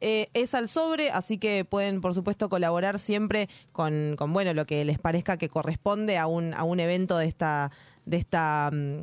eh, 0.00 0.28
es 0.34 0.54
al 0.54 0.68
sobre, 0.68 1.10
así 1.10 1.38
que 1.38 1.64
pueden, 1.64 2.00
por 2.00 2.14
supuesto, 2.14 2.48
colaborar 2.48 3.00
siempre 3.00 3.48
con, 3.72 4.14
con 4.16 4.32
bueno, 4.32 4.54
lo 4.54 4.64
que 4.64 4.84
les 4.84 4.98
parezca 5.00 5.36
que 5.36 5.48
corresponde 5.48 6.16
a 6.18 6.28
un, 6.28 6.54
a 6.54 6.62
un 6.62 6.78
evento 6.78 7.18
de 7.18 7.26
esta, 7.26 7.72
de 8.04 8.18
esta 8.18 8.70
mm, 8.72 9.02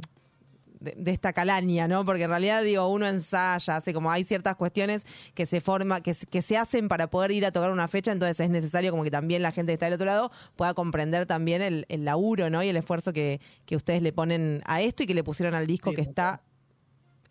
de, 0.79 0.93
de 0.97 1.11
esta 1.11 1.33
calaña, 1.33 1.87
¿no? 1.87 2.05
Porque 2.05 2.23
en 2.23 2.29
realidad, 2.29 2.63
digo, 2.63 2.87
uno 2.87 3.07
ensaya, 3.07 3.77
hace 3.77 3.93
como 3.93 4.11
hay 4.11 4.23
ciertas 4.23 4.55
cuestiones 4.55 5.05
que 5.33 5.45
se 5.45 5.61
forma, 5.61 6.01
que, 6.01 6.13
se- 6.13 6.25
que 6.25 6.41
se 6.41 6.57
hacen 6.57 6.87
para 6.87 7.09
poder 7.09 7.31
ir 7.31 7.45
a 7.45 7.51
tocar 7.51 7.71
una 7.71 7.87
fecha, 7.87 8.11
entonces 8.11 8.39
es 8.39 8.49
necesario 8.49 8.91
como 8.91 9.03
que 9.03 9.11
también 9.11 9.41
la 9.41 9.51
gente 9.51 9.71
que 9.71 9.73
está 9.75 9.85
del 9.85 9.93
otro 9.95 10.05
lado 10.05 10.31
pueda 10.55 10.73
comprender 10.73 11.25
también 11.25 11.61
el, 11.61 11.85
el 11.89 12.05
laburo, 12.05 12.49
¿no? 12.49 12.63
Y 12.63 12.69
el 12.69 12.77
esfuerzo 12.77 13.13
que, 13.13 13.39
que 13.65 13.75
ustedes 13.75 14.01
le 14.01 14.13
ponen 14.13 14.61
a 14.65 14.81
esto 14.81 15.03
y 15.03 15.07
que 15.07 15.13
le 15.13 15.23
pusieron 15.23 15.55
al 15.55 15.67
disco 15.67 15.91
que 15.93 16.01
está 16.01 16.41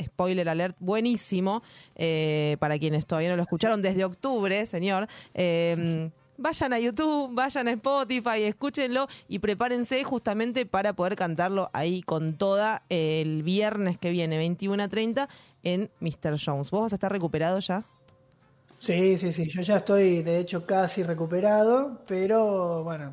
spoiler 0.03 0.49
alert, 0.49 0.77
buenísimo, 0.81 1.63
eh, 1.95 2.57
para 2.59 2.79
quienes 2.79 3.07
todavía 3.07 3.31
no 3.31 3.37
lo 3.37 3.43
escucharon 3.43 3.81
desde 3.81 4.05
octubre, 4.05 4.67
señor. 4.67 5.07
Eh, 5.35 6.11
vayan 6.37 6.73
a 6.73 6.79
YouTube, 6.79 7.35
vayan 7.35 7.69
a 7.69 7.73
Spotify, 7.73 8.43
escúchenlo 8.43 9.07
y 9.29 9.39
prepárense 9.39 10.03
justamente 10.05 10.67
para 10.67 10.93
poder 10.93 11.15
cantarlo 11.17 11.71
ahí 11.73 12.03
con 12.03 12.35
toda 12.37 12.83
el 12.89 13.43
viernes 13.43 13.99
que 13.99 14.11
viene, 14.11 14.37
21 14.39 14.83
a 14.83 14.89
30, 14.89 15.29
en 15.63 15.91
Mr. 16.01 16.39
Jones. 16.45 16.71
¿Vos 16.71 16.83
vas 16.83 16.93
a 16.93 16.97
estar 16.97 17.11
recuperado 17.13 17.59
ya? 17.59 17.85
Sí, 18.79 19.17
sí, 19.17 19.33
sí, 19.33 19.49
yo 19.49 19.63
ya 19.63 19.77
estoy 19.79 20.23
de 20.23 20.39
hecho 20.39 20.67
casi 20.67 21.03
recuperado, 21.03 22.03
pero 22.07 22.85
bueno, 22.85 23.13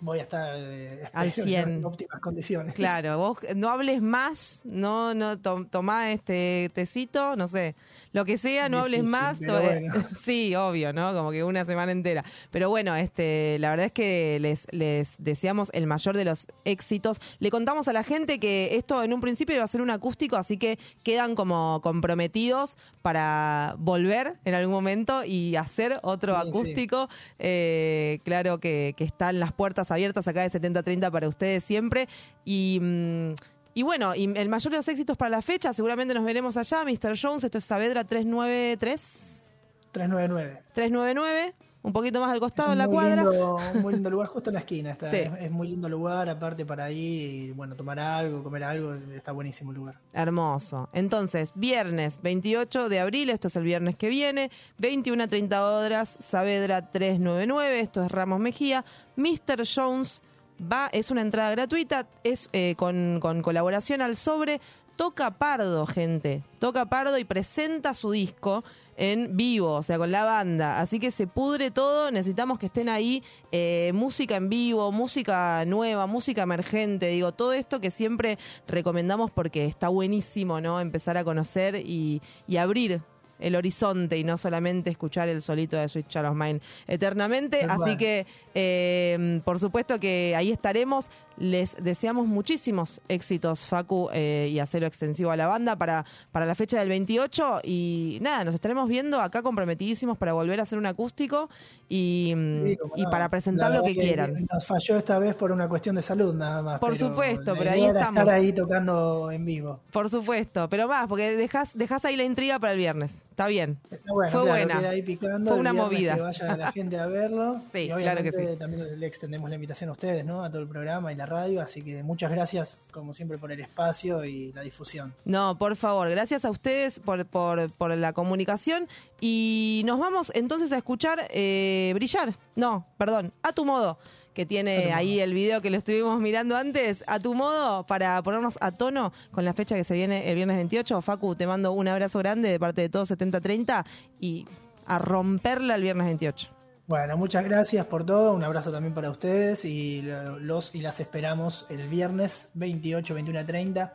voy 0.00 0.18
a 0.18 0.22
estar 0.22 0.54
eh, 0.56 1.04
Al 1.12 1.28
espero, 1.28 1.46
100. 1.46 1.68
en 1.68 1.84
óptimas 1.84 2.20
condiciones. 2.20 2.74
Claro, 2.74 3.18
vos 3.18 3.38
no 3.54 3.68
hables 3.70 4.02
más, 4.02 4.62
no, 4.64 5.14
no, 5.14 5.38
to- 5.38 5.66
tomá 5.70 6.10
este 6.10 6.70
tecito, 6.74 7.36
no 7.36 7.46
sé, 7.46 7.76
lo 8.12 8.24
que 8.24 8.36
sea, 8.38 8.68
no 8.68 8.80
hables 8.80 9.04
más. 9.04 9.38
bueno. 9.40 9.92
Sí, 10.22 10.54
obvio, 10.54 10.92
¿no? 10.92 11.12
Como 11.14 11.30
que 11.30 11.42
una 11.44 11.64
semana 11.64 11.92
entera. 11.92 12.24
Pero 12.50 12.68
bueno, 12.68 12.94
este, 12.94 13.56
la 13.58 13.70
verdad 13.70 13.86
es 13.86 13.92
que 13.92 14.38
les, 14.40 14.66
les 14.70 15.14
deseamos 15.18 15.70
el 15.72 15.86
mayor 15.86 16.16
de 16.16 16.24
los 16.24 16.46
éxitos. 16.64 17.20
Le 17.38 17.50
contamos 17.50 17.88
a 17.88 17.92
la 17.92 18.02
gente 18.02 18.38
que 18.38 18.76
esto 18.76 19.02
en 19.02 19.12
un 19.12 19.20
principio 19.20 19.54
iba 19.54 19.64
a 19.64 19.68
ser 19.68 19.80
un 19.82 19.90
acústico, 19.90 20.36
así 20.36 20.58
que 20.58 20.78
quedan 21.02 21.34
como 21.34 21.80
comprometidos 21.82 22.76
para 23.00 23.74
volver 23.78 24.34
en 24.44 24.54
algún 24.54 24.72
momento 24.72 25.24
y 25.24 25.56
hacer 25.56 25.98
otro 26.02 26.34
Sí, 26.36 26.42
sí. 26.42 26.48
acústico. 26.48 27.08
Eh, 27.38 28.20
claro 28.24 28.60
que, 28.60 28.94
que 28.96 29.04
están 29.04 29.40
las 29.40 29.52
puertas 29.52 29.90
abiertas 29.90 30.28
acá 30.28 30.42
de 30.42 30.50
7030 30.50 31.10
para 31.10 31.28
ustedes 31.28 31.64
siempre. 31.64 32.08
Y. 32.44 32.78
mm, 32.80 33.34
y 33.74 33.82
bueno, 33.82 34.14
y 34.14 34.24
el 34.36 34.48
mayor 34.48 34.70
de 34.70 34.76
los 34.78 34.88
éxitos 34.88 35.16
para 35.16 35.30
la 35.30 35.42
fecha, 35.42 35.72
seguramente 35.72 36.12
nos 36.14 36.24
veremos 36.24 36.56
allá, 36.56 36.84
Mr. 36.84 37.16
Jones, 37.20 37.44
esto 37.44 37.58
es 37.58 37.64
Saavedra 37.64 38.04
393. 38.04 39.52
399. 39.92 40.62
399, 40.72 41.54
un 41.82 41.92
poquito 41.92 42.20
más 42.20 42.30
al 42.30 42.40
costado 42.40 42.72
en 42.72 42.78
la 42.78 42.86
muy 42.86 42.94
cuadra. 42.94 43.22
lindo- 43.24 43.58
un 43.74 43.82
muy 43.82 43.92
lindo 43.94 44.08
lugar, 44.10 44.28
justo 44.28 44.50
en 44.50 44.54
la 44.54 44.60
esquina. 44.60 44.90
Está, 44.92 45.10
Sí. 45.10 45.16
es, 45.16 45.30
es 45.40 45.50
muy 45.50 45.68
lindo 45.68 45.88
lugar, 45.88 46.28
aparte 46.28 46.64
para 46.64 46.90
ir 46.90 47.30
y 47.48 47.52
bueno, 47.52 47.74
tomar 47.76 47.98
algo, 48.00 48.42
comer 48.42 48.64
algo, 48.64 48.94
está 48.94 49.32
buenísimo 49.32 49.70
el 49.72 49.76
lugar. 49.76 49.98
Hermoso. 50.14 50.88
Entonces, 50.94 51.52
viernes 51.54 52.20
28 52.22 52.88
de 52.88 53.00
abril, 53.00 53.28
esto 53.30 53.48
es 53.48 53.56
el 53.56 53.64
viernes 53.64 53.96
que 53.96 54.08
viene, 54.08 54.50
21 54.78 55.24
a 55.24 55.28
30 55.28 55.66
horas, 55.70 56.16
Saavedra 56.20 56.90
399, 56.90 57.80
esto 57.80 58.02
es 58.04 58.10
Ramos 58.10 58.40
Mejía. 58.40 58.84
Mr. 59.16 59.64
Jones 59.66 60.22
va, 60.70 60.88
es 60.92 61.10
una 61.10 61.20
entrada 61.20 61.50
gratuita, 61.50 62.06
es 62.24 62.48
eh, 62.52 62.74
con, 62.76 63.18
con 63.20 63.42
colaboración 63.42 64.00
al 64.00 64.16
sobre. 64.16 64.60
Toca 64.96 65.30
Pardo, 65.38 65.86
gente. 65.86 66.42
Toca 66.58 66.84
Pardo 66.86 67.16
y 67.18 67.24
presenta 67.24 67.94
su 67.94 68.10
disco 68.10 68.62
en 68.96 69.36
vivo, 69.36 69.72
o 69.72 69.82
sea, 69.82 69.96
con 69.96 70.12
la 70.12 70.24
banda. 70.24 70.80
Así 70.80 71.00
que 71.00 71.10
se 71.10 71.26
pudre 71.26 71.70
todo. 71.70 72.10
Necesitamos 72.10 72.58
que 72.58 72.66
estén 72.66 72.88
ahí. 72.88 73.22
eh, 73.52 73.90
música 73.94 74.36
en 74.36 74.48
vivo, 74.48 74.92
música 74.92 75.64
nueva, 75.66 76.06
música 76.06 76.42
emergente. 76.42 77.06
Digo, 77.06 77.32
todo 77.32 77.54
esto 77.54 77.80
que 77.80 77.90
siempre 77.90 78.38
recomendamos 78.68 79.30
porque 79.30 79.64
está 79.64 79.88
buenísimo, 79.88 80.60
¿no? 80.60 80.78
Empezar 80.78 81.16
a 81.16 81.24
conocer 81.24 81.76
y, 81.76 82.20
y 82.46 82.58
abrir 82.58 83.00
el 83.42 83.56
horizonte 83.56 84.18
y 84.18 84.24
no 84.24 84.38
solamente 84.38 84.90
escuchar 84.90 85.28
el 85.28 85.42
solito 85.42 85.76
de 85.76 85.88
Child 85.88 86.26
of 86.26 86.36
Mine 86.36 86.60
eternamente. 86.86 87.66
Así 87.68 87.96
que, 87.96 88.26
eh, 88.54 89.40
por 89.44 89.58
supuesto 89.58 89.98
que 90.00 90.34
ahí 90.36 90.50
estaremos. 90.50 91.10
Les 91.38 91.76
deseamos 91.82 92.26
muchísimos 92.26 93.00
éxitos, 93.08 93.64
Facu, 93.64 94.10
eh, 94.12 94.50
y 94.52 94.58
hacerlo 94.58 94.86
extensivo 94.86 95.30
a 95.30 95.36
la 95.36 95.46
banda 95.46 95.76
para, 95.76 96.04
para 96.30 96.44
la 96.44 96.54
fecha 96.54 96.78
del 96.78 96.90
28. 96.90 97.60
Y 97.64 98.18
nada, 98.20 98.44
nos 98.44 98.54
estaremos 98.54 98.88
viendo 98.88 99.18
acá 99.18 99.42
comprometidísimos 99.42 100.18
para 100.18 100.34
volver 100.34 100.60
a 100.60 100.64
hacer 100.64 100.78
un 100.78 100.86
acústico 100.86 101.48
y, 101.88 102.34
mm, 102.36 102.62
Sí, 102.62 102.76
y 102.96 103.04
para 103.06 103.28
presentar 103.28 103.72
lo 103.72 103.82
que 103.82 103.96
quieran. 103.96 104.46
Nos 104.52 104.66
falló 104.66 104.96
esta 104.96 105.18
vez 105.18 105.34
por 105.34 105.52
una 105.52 105.68
cuestión 105.68 105.96
de 105.96 106.02
salud 106.02 106.34
nada 106.34 106.62
más. 106.62 106.78
Por 106.78 106.92
pero 106.92 107.08
supuesto, 107.08 107.54
pero 107.56 107.70
ahí 107.70 107.84
estamos. 107.84 108.20
estar 108.20 108.28
ahí 108.28 108.52
tocando 108.52 109.30
en 109.30 109.44
vivo. 109.44 109.80
Por 109.90 110.10
supuesto, 110.10 110.68
pero 110.68 110.86
más, 110.86 111.08
porque 111.08 111.36
dejas 111.36 112.04
ahí 112.04 112.16
la 112.16 112.24
intriga 112.24 112.58
para 112.58 112.72
el 112.72 112.78
viernes. 112.78 113.24
Está 113.32 113.46
bien. 113.46 113.78
Está 113.90 114.12
bueno, 114.12 114.30
Fue 114.30 114.42
claro, 114.42 114.46
buena. 114.58 114.78
queda 114.80 114.90
ahí 114.90 115.02
picando. 115.02 115.50
Fue 115.52 115.58
una 115.60 115.72
movida. 115.72 116.14
Que 116.16 116.20
vaya 116.20 116.56
la 116.56 116.70
gente 116.72 116.98
a 116.98 117.06
verlo. 117.06 117.62
Sí, 117.72 117.78
y 117.84 117.88
claro 117.88 118.22
que 118.22 118.30
sí. 118.30 118.44
también 118.58 119.00
le 119.00 119.06
extendemos 119.06 119.48
la 119.48 119.56
invitación 119.56 119.88
a 119.88 119.92
ustedes, 119.94 120.22
¿no? 120.24 120.44
A 120.44 120.50
todo 120.50 120.60
el 120.60 120.68
programa 120.68 121.10
y 121.12 121.16
la 121.16 121.24
radio. 121.24 121.62
Así 121.62 121.80
que 121.82 122.02
muchas 122.02 122.30
gracias, 122.30 122.78
como 122.90 123.14
siempre, 123.14 123.38
por 123.38 123.50
el 123.50 123.60
espacio 123.60 124.24
y 124.26 124.52
la 124.52 124.60
difusión. 124.60 125.14
No, 125.24 125.56
por 125.56 125.76
favor, 125.76 126.10
gracias 126.10 126.44
a 126.44 126.50
ustedes 126.50 127.00
por, 127.00 127.24
por, 127.24 127.70
por 127.70 127.96
la 127.96 128.12
comunicación 128.12 128.86
y 129.18 129.82
nos 129.86 129.98
vamos 129.98 130.30
entonces 130.34 130.70
a 130.72 130.76
escuchar 130.76 131.20
eh, 131.30 131.92
Brillar. 131.94 132.34
No, 132.54 132.84
perdón, 132.98 133.32
a 133.42 133.52
tu 133.54 133.64
modo, 133.64 133.98
que 134.34 134.46
tiene 134.46 134.92
ahí 134.94 135.20
el 135.20 135.34
video 135.34 135.60
que 135.60 135.70
lo 135.70 135.76
estuvimos 135.76 136.20
mirando 136.20 136.56
antes, 136.56 137.04
a 137.06 137.18
tu 137.20 137.34
modo, 137.34 137.84
para 137.86 138.22
ponernos 138.22 138.58
a 138.60 138.72
tono 138.72 139.12
con 139.30 139.44
la 139.44 139.52
fecha 139.52 139.74
que 139.74 139.84
se 139.84 139.94
viene 139.94 140.28
el 140.30 140.34
viernes 140.36 140.56
28. 140.56 141.02
Facu, 141.02 141.34
te 141.34 141.46
mando 141.46 141.72
un 141.72 141.86
abrazo 141.88 142.18
grande 142.18 142.48
de 142.50 142.58
parte 142.58 142.80
de 142.82 142.88
todos 142.88 143.08
7030 143.08 143.84
y 144.20 144.46
a 144.86 144.98
romperla 144.98 145.74
el 145.74 145.82
viernes 145.82 146.06
28. 146.06 146.48
Bueno, 146.86 147.16
muchas 147.16 147.44
gracias 147.44 147.86
por 147.86 148.04
todo. 148.04 148.32
Un 148.34 148.42
abrazo 148.42 148.72
también 148.72 148.92
para 148.94 149.08
ustedes 149.10 149.64
y 149.64 150.02
lo- 150.02 150.38
los 150.38 150.74
y 150.74 150.80
las 150.80 150.98
esperamos 151.00 151.64
el 151.68 151.86
viernes 151.88 152.50
28, 152.54 153.14
21 153.14 153.38
a 153.40 153.44
30. 153.44 153.94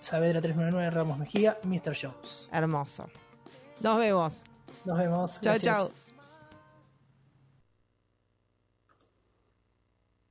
Saavedra 0.00 0.40
399, 0.42 0.90
Ramos 0.90 1.18
Mejía, 1.18 1.56
Mr. 1.62 1.96
Jones. 1.98 2.48
Hermoso. 2.52 3.08
Nos 3.80 3.98
vemos. 3.98 4.42
Nos 4.84 4.98
vemos. 4.98 5.40
Chao, 5.40 5.58
chao. 5.58 5.90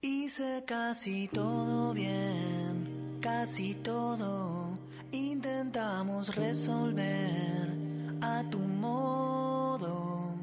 Hice 0.05 0.65
casi 0.67 1.29
todo 1.29 1.93
bien, 1.93 3.19
casi 3.21 3.73
todo. 3.73 4.77
Intentamos 5.13 6.35
resolver 6.35 7.69
a 8.21 8.43
tu 8.51 8.59
modo. 8.59 10.35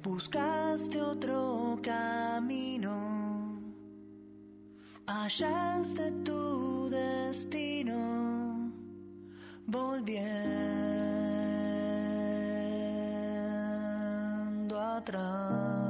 Buscaste 0.00 1.02
otro 1.02 1.76
camino. 1.82 3.60
Hallaste 5.08 6.12
tu 6.24 6.88
destino. 6.88 8.70
Volviendo 9.66 10.30
atrás. 14.80 15.83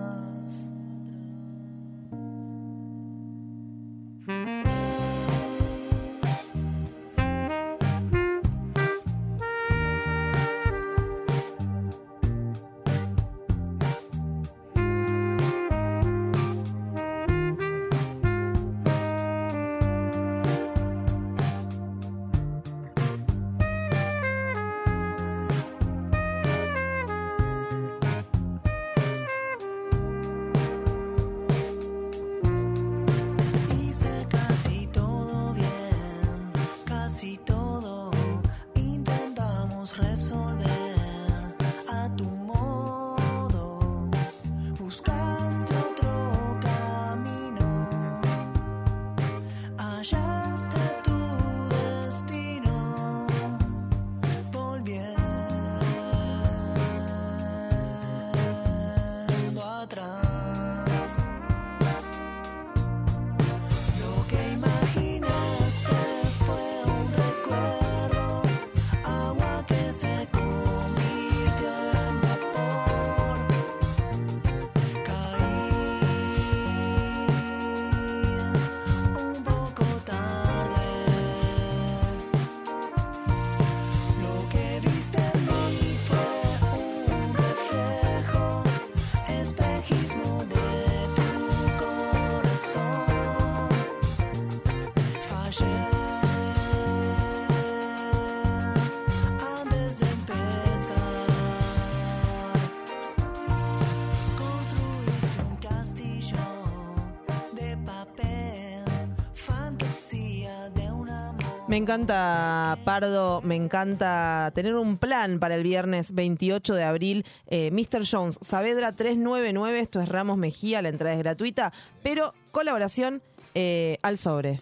Me 111.75 111.79
encanta, 111.79 112.79
Pardo, 112.85 113.43
me 113.43 113.57
encanta 113.57 114.53
tener 114.55 114.77
un 114.77 114.97
plan 114.97 115.41
para 115.41 115.57
el 115.57 115.65
viernes 115.65 116.15
28 116.15 116.73
de 116.73 116.85
abril. 116.85 117.27
Eh, 117.49 117.73
Mr. 117.73 118.07
Jones, 118.09 118.39
Saavedra 118.41 118.93
399, 118.93 119.81
esto 119.81 120.01
es 120.01 120.09
Ramos 120.09 120.39
Mejía, 120.39 120.83
la 120.83 120.91
entrada 120.91 121.15
es 121.15 121.19
gratuita, 121.19 121.73
pero 122.01 122.33
colaboración 122.53 123.23
eh, 123.57 123.99
al 124.03 124.19
sobre. 124.19 124.61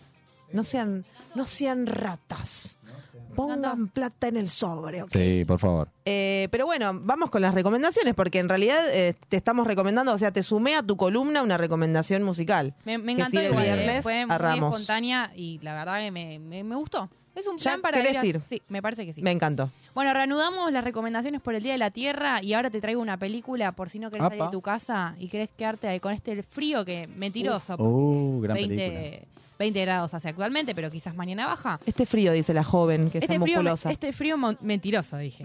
No 0.55 0.65
sean, 0.65 1.05
no 1.35 1.45
sean 1.45 1.87
ratas. 1.87 2.79
Pongan 3.35 3.89
plata 3.89 4.29
en 4.29 4.37
el 4.37 4.49
sobre, 4.49 5.03
¿ok? 5.03 5.11
Sí, 5.13 5.45
por 5.47 5.59
favor. 5.59 5.89
Eh, 6.05 6.49
pero 6.51 6.67
bueno, 6.67 6.93
vamos 6.95 7.31
con 7.31 7.43
las 7.43 7.55
recomendaciones, 7.55 8.15
porque 8.15 8.39
en 8.39 8.49
realidad 8.49 8.81
eh, 8.93 9.15
te 9.29 9.37
estamos 9.37 9.67
recomendando, 9.67 10.13
o 10.13 10.19
sea, 10.19 10.33
te 10.33 10.43
sumé 10.43 10.75
a 10.77 10.83
tu 10.83 10.97
columna 10.97 11.43
una 11.43 11.57
recomendación 11.59 12.23
musical. 12.23 12.75
Me, 12.85 12.99
me 12.99 13.13
encantó 13.13 13.41
igual, 13.43 13.63
viernes 13.65 14.03
fue 14.03 14.21
a 14.23 14.27
muy 14.27 14.37
Ramos. 14.37 14.73
espontánea 14.73 15.33
y 15.37 15.59
la 15.63 15.75
verdad 15.75 16.01
que 16.01 16.11
me, 16.11 16.39
me- 16.39 16.65
me 16.65 16.77
gustó. 16.77 17.09
Es 17.35 17.47
un 17.47 17.57
¿Ya 17.57 17.71
plan 17.71 17.81
para 17.81 17.97
querés 18.03 18.19
a- 18.19 18.27
ir? 18.27 18.43
Sí, 18.51 18.61
me 18.69 18.83
parece 18.83 19.07
que 19.07 19.15
sí. 19.15 19.23
Me 19.23 19.31
encantó. 19.31 19.71
Bueno, 19.95 20.13
reanudamos 20.13 20.71
las 20.71 20.85
recomendaciones 20.85 21.41
por 21.41 21.55
el 21.55 21.63
Día 21.63 21.73
de 21.73 21.79
la 21.79 21.91
Tierra 21.91 22.43
y 22.43 22.53
ahora 22.53 22.69
te 22.69 22.79
traigo 22.81 23.01
una 23.01 23.17
película 23.17 23.73
por 23.73 23.89
si 23.89 23.99
no 23.99 24.11
querés 24.11 24.25
salir 24.25 24.43
Apa. 24.43 24.51
de 24.51 24.53
tu 24.53 24.61
casa 24.61 25.15
y 25.19 25.29
querés 25.29 25.49
quedarte 25.57 25.89
ahí 25.89 25.99
con 25.99 26.13
este 26.13 26.43
frío 26.43 26.85
que 26.85 27.07
mentiroso. 27.07 27.77
Uh, 27.79 28.41
gran 28.43 28.55
20, 28.57 28.77
película. 28.77 29.32
20 29.63 29.81
grados 29.81 30.13
hace 30.15 30.29
actualmente, 30.29 30.75
pero 30.75 30.91
quizás 30.91 31.15
mañana 31.15 31.47
baja. 31.47 31.81
Este 31.87 32.05
frío, 32.07 32.33
dice 32.33 32.53
la 32.53 32.65
joven, 32.65 33.11
que 33.11 33.19
Este 33.19 33.33
está 33.35 33.41
frío, 33.43 33.57
musculosa. 33.59 33.89
Mm. 33.89 33.93
este 33.93 34.13
frío 34.13 34.37
mentiroso, 34.61 35.17
dije. 35.19 35.45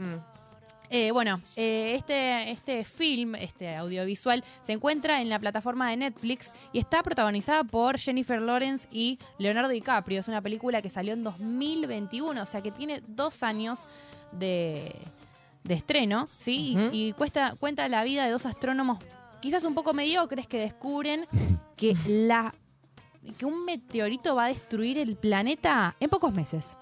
Eh, 0.90 1.12
bueno, 1.12 1.42
eh, 1.58 1.96
este, 1.98 2.50
este 2.50 2.86
film, 2.86 3.36
este 3.36 3.76
audiovisual, 3.76 4.42
se 4.62 4.72
encuentra 4.72 5.22
en 5.22 5.28
la 5.30 5.38
plataforma 5.38 5.90
de 5.90 5.98
Netflix 5.98 6.50
y 6.72 6.80
está 6.80 7.04
protagonizada 7.04 7.64
por 7.66 7.98
Jennifer 8.00 8.42
Lawrence 8.42 8.88
y 8.92 9.20
Leonardo 9.38 9.70
DiCaprio. 9.70 10.20
Es 10.22 10.28
una 10.30 10.42
película 10.42 10.82
que 10.82 10.90
salió 10.90 11.14
en 11.14 11.24
2021, 11.26 12.42
o 12.42 12.46
sea 12.46 12.62
que 12.62 12.72
tiene 12.72 13.02
dos 13.06 13.44
años 13.44 13.80
de, 14.32 14.96
de 15.66 15.74
estreno, 15.74 16.30
¿sí? 16.40 16.78
Y- 16.94 17.08
y, 17.10 17.12
cuesta, 17.14 17.56
cuenta 17.60 17.88
la 17.90 18.04
vida 18.06 18.24
de 18.26 18.32
dos 18.32 18.46
astrónomos 18.46 19.00
quizás 19.42 19.64
un 19.66 19.76
poco 19.76 19.94
mediocres 19.94 20.48
que 20.48 20.58
descubren 20.58 21.26
que 21.76 21.96
la 22.08 22.56
que 23.34 23.46
un 23.46 23.66
meteorito 23.66 24.36
va 24.36 24.46
a 24.46 24.48
destruir 24.48 24.98
el 24.98 25.16
planeta 25.16 25.96
en 26.00 26.10
pocos 26.10 26.34
meses. 26.34 26.78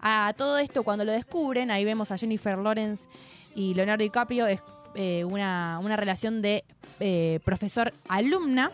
A 0.00 0.32
todo 0.36 0.58
esto, 0.58 0.84
cuando 0.84 1.04
lo 1.04 1.12
descubren, 1.12 1.70
ahí 1.70 1.84
vemos 1.84 2.10
a 2.10 2.18
Jennifer 2.18 2.56
Lawrence 2.56 3.08
y 3.54 3.74
Leonardo 3.74 4.02
DiCaprio, 4.02 4.46
es 4.46 4.62
eh, 4.94 5.24
una, 5.24 5.80
una 5.82 5.96
relación 5.96 6.40
de 6.40 6.64
eh, 7.00 7.40
profesor-alumna. 7.44 8.70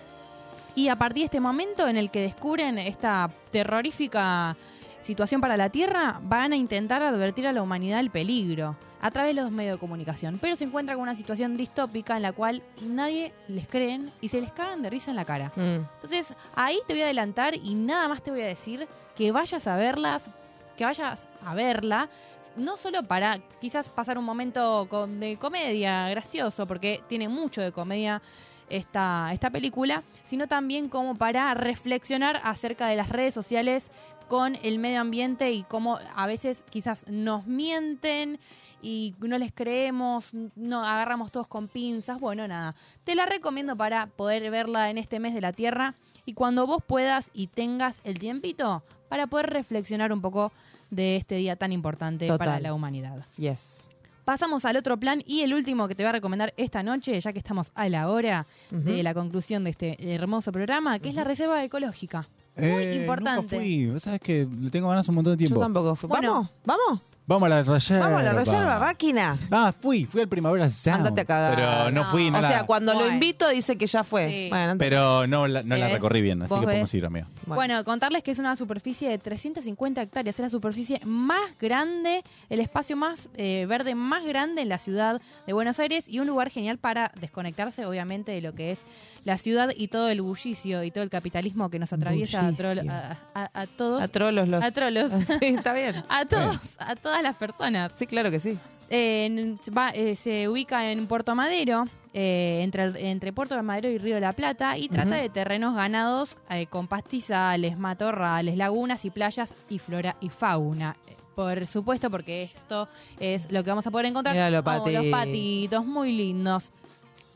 Y 0.76 0.89
a 0.89 0.97
partir 0.97 1.22
de 1.22 1.26
este 1.26 1.40
momento 1.40 1.86
en 1.86 1.97
el 1.97 2.10
que 2.10 2.20
descubren 2.20 2.78
esta 2.78 3.31
terrorífica 3.52 4.56
situación 5.05 5.40
para 5.40 5.56
la 5.56 5.68
Tierra, 5.70 6.18
van 6.22 6.52
a 6.52 6.56
intentar 6.56 7.02
advertir 7.02 7.47
a 7.47 7.52
la 7.52 7.62
humanidad 7.62 7.98
del 7.98 8.10
peligro 8.10 8.76
a 9.01 9.10
través 9.10 9.36
de 9.36 9.43
los 9.43 9.51
medios 9.51 9.76
de 9.76 9.78
comunicación. 9.81 10.39
Pero 10.40 10.56
se 10.56 10.64
encuentra 10.64 10.94
con 10.94 11.02
una 11.02 11.14
situación 11.14 11.56
distópica 11.59 12.16
en 12.16 12.22
la 12.22 12.32
cual 12.32 12.62
nadie 12.86 13.32
les 13.48 13.68
creen 13.68 14.10
y 14.22 14.28
se 14.28 14.40
les 14.40 14.51
cagan 14.52 14.81
de 14.82 14.89
risa 14.90 15.10
en 15.10 15.16
la 15.16 15.24
cara. 15.26 15.52
Mm. 15.56 15.85
Entonces, 15.97 16.35
ahí 16.56 16.78
te 16.86 16.94
voy 16.94 17.02
a 17.02 17.05
adelantar 17.05 17.55
y 17.55 17.74
nada 17.74 18.09
más 18.09 18.22
te 18.22 18.31
voy 18.31 18.40
a 18.40 18.47
decir 18.47 18.89
que 19.14 19.31
vayas 19.31 19.66
a 19.66 19.76
verlas, 19.76 20.31
que 20.76 20.85
vayas 20.85 21.28
a 21.44 21.55
verla, 21.55 22.09
no 22.56 22.76
solo 22.78 23.02
para 23.02 23.39
quizás 23.60 23.89
pasar 23.89 24.16
un 24.16 24.24
momento 24.24 24.86
con- 24.89 25.20
de 25.20 25.36
comedia 25.36 26.09
gracioso, 26.09 26.66
porque 26.66 27.02
tiene 27.09 27.28
mucho 27.28 27.60
de 27.60 27.72
comedia 27.72 28.22
esta, 28.70 29.28
esta 29.35 29.51
película, 29.51 30.02
sino 30.26 30.47
también 30.48 30.89
como 30.89 31.14
para 31.16 31.52
reflexionar 31.52 32.40
acerca 32.43 32.86
de 32.86 32.97
las 32.97 33.10
redes 33.10 33.35
sociales 33.35 33.90
con 34.28 34.56
el 34.62 34.78
medio 34.78 35.01
ambiente 35.01 35.52
y 35.52 35.62
cómo 35.64 35.98
a 36.14 36.26
veces 36.26 36.64
quizás 36.70 37.06
nos 37.09 37.46
mienten 37.46 38.38
y 38.82 39.14
no 39.20 39.38
les 39.38 39.52
creemos, 39.52 40.32
no 40.55 40.84
agarramos 40.84 41.32
todos 41.32 41.46
con 41.48 41.68
pinzas. 41.68 42.20
Bueno, 42.20 42.46
nada, 42.46 42.74
te 43.05 43.14
la 43.14 43.26
recomiendo 43.26 43.76
para 43.76 44.06
poder 44.09 44.51
verla 44.51 44.90
en 44.90 44.98
este 44.98 45.20
mes 45.20 45.34
de 45.34 45.40
la 45.40 45.52
Tierra 45.52 45.94
y 46.26 46.34
cuando 46.34 46.66
vos 46.66 46.82
puedas 46.86 47.30
y 47.32 47.48
tengas 47.48 48.01
el 48.05 48.18
tiempito 48.18 48.82
para 49.09 49.26
poder 49.26 49.51
reflexionar 49.51 50.12
un 50.12 50.20
poco 50.20 50.52
de 50.90 51.16
este 51.16 51.36
día 51.36 51.56
tan 51.56 51.72
importante 51.72 52.26
Total. 52.26 52.38
para 52.46 52.60
la 52.60 52.74
humanidad. 52.74 53.24
Yes. 53.36 53.88
Pasamos 54.24 54.64
al 54.64 54.76
otro 54.76 54.98
plan 54.98 55.22
y 55.26 55.42
el 55.42 55.52
último 55.52 55.86
que 55.86 55.94
te 55.94 56.02
voy 56.02 56.09
a 56.09 56.12
recomendar 56.12 56.55
esta 56.56 56.82
noche, 56.82 57.20
ya 57.20 57.32
que 57.32 57.38
estamos 57.38 57.72
a 57.74 57.88
la 57.90 58.09
hora 58.09 58.46
de 58.70 59.02
la 59.02 59.12
conclusión 59.12 59.64
de 59.64 59.70
este 59.70 60.14
hermoso 60.14 60.51
programa, 60.51 60.98
que 60.98 61.10
es 61.10 61.14
la 61.14 61.24
reserva 61.24 61.62
ecológica. 61.62 62.26
Muy 62.56 62.66
Eh, 62.68 62.94
importante. 63.01 63.43
Nunca 63.43 63.56
fui. 63.56 63.86
Vos 63.90 64.02
sabés 64.02 64.20
que 64.20 64.47
le 64.60 64.70
tengo 64.70 64.89
ganas 64.89 65.09
un 65.09 65.14
montón 65.16 65.32
de 65.32 65.36
tiempo. 65.39 65.56
Yo 65.56 65.60
tampoco 65.60 65.94
fui. 65.97 66.09
Bueno. 66.09 66.51
¿Vamos? 66.64 66.82
¿Vamos? 66.89 67.01
Vamos 67.26 67.46
a 67.46 67.48
la 67.48 67.62
reserva. 67.62 68.05
Vamos 68.06 68.20
a 68.20 68.22
la 68.24 68.32
reserva, 68.34 68.78
máquina. 68.78 69.38
Ah, 69.51 69.72
fui, 69.80 70.05
fui 70.05 70.20
al 70.20 70.28
Primavera 70.28 70.68
Sound. 70.70 70.98
Andate 71.06 71.22
a 71.22 71.24
cagar. 71.24 71.55
Pero 71.55 71.90
no 71.90 72.05
fui, 72.10 72.30
no 72.30 72.36
O 72.38 72.40
la- 72.42 72.48
sea, 72.48 72.64
cuando 72.66 72.92
lo 72.92 72.98
Bueno. 72.98 73.14
invito 73.14 73.48
dice 73.48 73.76
que 73.78 73.86
ya 73.86 74.05
fue. 74.05 74.28
Sí. 74.28 74.46
Bueno, 74.51 74.72
andate. 74.72 74.90
Pero 74.90 75.26
no 75.26 75.46
la, 75.46 75.62
no 75.62 75.74
la 75.76 75.86
¿Ves? 75.86 75.94
recorrí 75.94 76.20
bien, 76.20 76.42
así 76.42 76.51
¿Vos 76.51 76.60
que 76.60 76.66
podemos 76.66 76.90
ves? 76.92 76.94
ir, 76.98 77.06
amigo. 77.06 77.26
Bueno. 77.46 77.82
contarles 77.84 78.22
que 78.22 78.30
es 78.30 78.38
una 78.38 78.56
superficie 78.56 79.09
de 79.09 79.16
350 79.18 80.02
hectáreas, 80.02 80.34
es 80.38 80.40
la 80.40 80.51
superficie 80.51 81.01
más 81.05 81.56
grande, 81.59 82.24
el 82.51 82.60
espacio 82.60 82.94
más 82.96 83.28
eh, 83.36 83.64
verde 83.68 83.94
más 83.94 84.24
grande 84.24 84.60
en 84.62 84.68
la 84.68 84.78
ciudad 84.78 85.20
de 85.46 85.52
Buenos 85.55 85.78
Aires 85.78 86.06
y 86.09 86.18
un 86.20 86.26
lugar 86.26 86.51
genial 86.51 86.76
para 86.78 87.10
desconectarse, 87.20 87.86
obviamente, 87.86 88.32
de 88.32 88.42
lo 88.42 88.55
que 88.55 88.70
es 88.70 88.84
la 89.24 89.38
ciudad 89.38 89.70
y 89.74 89.88
todo 89.88 90.09
el 90.10 90.20
bullicio 90.20 90.84
y 90.84 90.90
todo 90.90 91.02
el 91.05 91.10
capitalismo 91.10 91.70
que 91.70 91.78
nos 91.78 91.92
atraviesa 91.94 92.40
a, 92.40 92.42
Bullicio. 92.44 92.64
trol- 92.66 92.90
a- 92.90 93.16
a- 93.34 93.51
a 93.62 93.66
todos. 93.66 94.02
A 94.02 94.09
trolos 94.09 94.46
los. 94.48 94.62
A 94.62 94.70
trolos. 94.72 95.10
sí, 95.40 95.46
está 95.46 95.72
bien. 95.72 96.02
a 96.10 96.26
todos, 96.26 96.59
a 96.78 96.96
todas 96.96 97.14
las 97.23 97.36
personas. 97.36 97.93
Sí, 97.97 98.07
claro 98.07 98.31
que 98.31 98.41
sí. 98.41 98.59
En- 98.91 99.59
va- 99.77 99.91
eh, 99.91 100.15
se 100.16 100.49
ubica 100.49 100.91
en 100.91 101.07
Puerto 101.07 101.35
Madero, 101.35 101.85
eh, 102.12 102.61
entre, 102.62 102.85
el- 102.85 102.97
entre 102.97 103.32
Puerto 103.32 103.61
Madero 103.62 103.89
y 103.89 103.99
Río 103.99 104.16
de 104.16 104.20
la 104.20 104.32
Plata, 104.35 104.77
y 104.77 104.89
trata 104.89 105.09
Ujú. 105.11 105.16
de 105.23 105.28
terrenos 105.31 105.74
ganados 105.74 106.36
eh, 106.51 106.66
con 106.66 106.86
pastizales, 106.86 107.78
matorrales, 107.78 108.57
lagunas 108.57 109.05
y 109.05 109.11
playas 109.11 109.55
y 109.70 109.78
flora 109.78 110.16
y 110.20 110.28
fauna. 110.28 110.97
Eh, 111.09 111.16
Por 111.35 111.66
supuesto, 111.66 112.11
porque 112.11 112.45
esto 112.45 112.86
es 113.19 113.51
lo 113.51 113.65
que 113.65 113.70
vamos 113.70 113.85
a 113.86 113.91
poder 113.91 114.07
encontrar. 114.07 114.36
Los 114.36 114.47
Oh, 114.47 114.51
los 114.53 114.62
patitos. 114.65 115.07
patitos, 115.11 115.85
muy 115.86 116.12
lindos. 116.12 116.70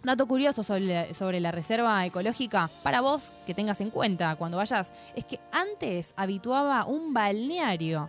Dato 0.05 0.27
curioso 0.29 0.63
sobre, 0.63 1.13
sobre 1.15 1.41
la 1.41 1.51
reserva 1.51 2.07
ecológica, 2.07 2.71
para 2.85 3.01
vos 3.01 3.33
que 3.47 3.55
tengas 3.55 3.81
en 3.81 3.91
cuenta 3.91 4.37
cuando 4.37 4.57
vayas, 4.59 4.93
es 5.17 5.25
que 5.25 5.41
antes 5.51 6.15
habituaba 6.17 6.85
un 6.87 7.13
balneario. 7.13 8.09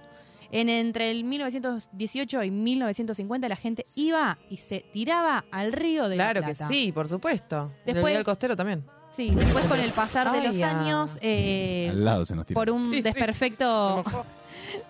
En 0.52 0.68
entre 0.70 1.12
el 1.12 1.24
1918 1.26 2.44
y 2.44 2.52
1950 2.52 3.48
la 3.50 3.56
gente 3.56 3.86
iba 3.96 4.38
y 4.50 4.58
se 4.58 4.80
tiraba 4.92 5.46
al 5.52 5.72
río 5.72 6.10
de 6.10 6.16
Claro 6.16 6.42
la 6.42 6.48
que 6.48 6.56
Plata. 6.56 6.74
sí, 6.74 6.92
por 6.92 7.08
supuesto. 7.08 7.72
Después- 7.86 8.16
el 8.16 8.24
costero 8.26 8.56
también. 8.56 8.84
Sí, 9.12 9.32
después 9.36 9.66
con 9.66 9.80
el 9.80 9.92
pasar 9.92 10.32
de 10.32 10.42
los 10.48 10.56
Ay, 10.56 10.62
ah. 10.64 10.80
años, 10.80 11.18
eh, 11.22 11.88
Al 11.92 12.06
lado 12.06 12.26
se 12.26 12.36
nos 12.36 12.46
tira. 12.46 12.58
por 12.60 12.70
un 12.70 12.90
Sí, 12.90 12.96
sí. 12.98 13.02
desperfecto. 13.02 14.04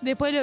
Después, 0.02 0.34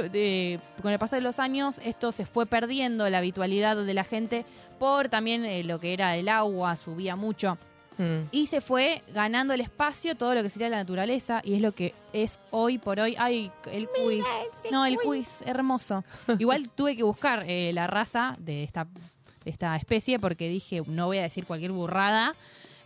con 0.81 0.91
el 0.91 0.99
pasar 0.99 1.19
de 1.19 1.23
los 1.23 1.39
años, 1.39 1.79
esto 1.83 2.11
se 2.11 2.25
fue 2.25 2.45
perdiendo 2.45 3.07
la 3.09 3.19
habitualidad 3.19 3.75
de 3.77 3.93
la 3.93 4.03
gente 4.03 4.45
por 4.79 5.09
también 5.09 5.45
eh, 5.45 5.63
lo 5.63 5.79
que 5.79 5.93
era 5.93 6.15
el 6.17 6.27
agua, 6.29 6.75
subía 6.75 7.15
mucho. 7.15 7.57
Mm. 7.97 8.27
Y 8.31 8.47
se 8.47 8.61
fue 8.61 9.01
ganando 9.13 9.53
el 9.53 9.61
espacio, 9.61 10.15
todo 10.15 10.35
lo 10.35 10.43
que 10.43 10.49
sería 10.49 10.69
la 10.69 10.77
naturaleza, 10.77 11.41
y 11.43 11.55
es 11.55 11.61
lo 11.61 11.71
que 11.71 11.93
es 12.13 12.39
hoy 12.51 12.77
por 12.77 12.99
hoy. 12.99 13.15
Ay, 13.17 13.51
el 13.71 13.87
quiz. 13.89 14.23
No, 14.71 14.85
el 14.85 14.97
quiz, 14.97 15.27
hermoso. 15.45 16.03
Igual 16.39 16.69
tuve 16.75 16.95
que 16.95 17.03
buscar 17.03 17.43
eh, 17.47 17.71
la 17.73 17.87
raza 17.87 18.35
de 18.39 18.63
esta, 18.63 18.85
de 19.43 19.51
esta 19.51 19.75
especie 19.75 20.19
porque 20.19 20.47
dije, 20.49 20.81
no 20.87 21.07
voy 21.07 21.17
a 21.17 21.23
decir 21.23 21.45
cualquier 21.45 21.71
burrada, 21.71 22.35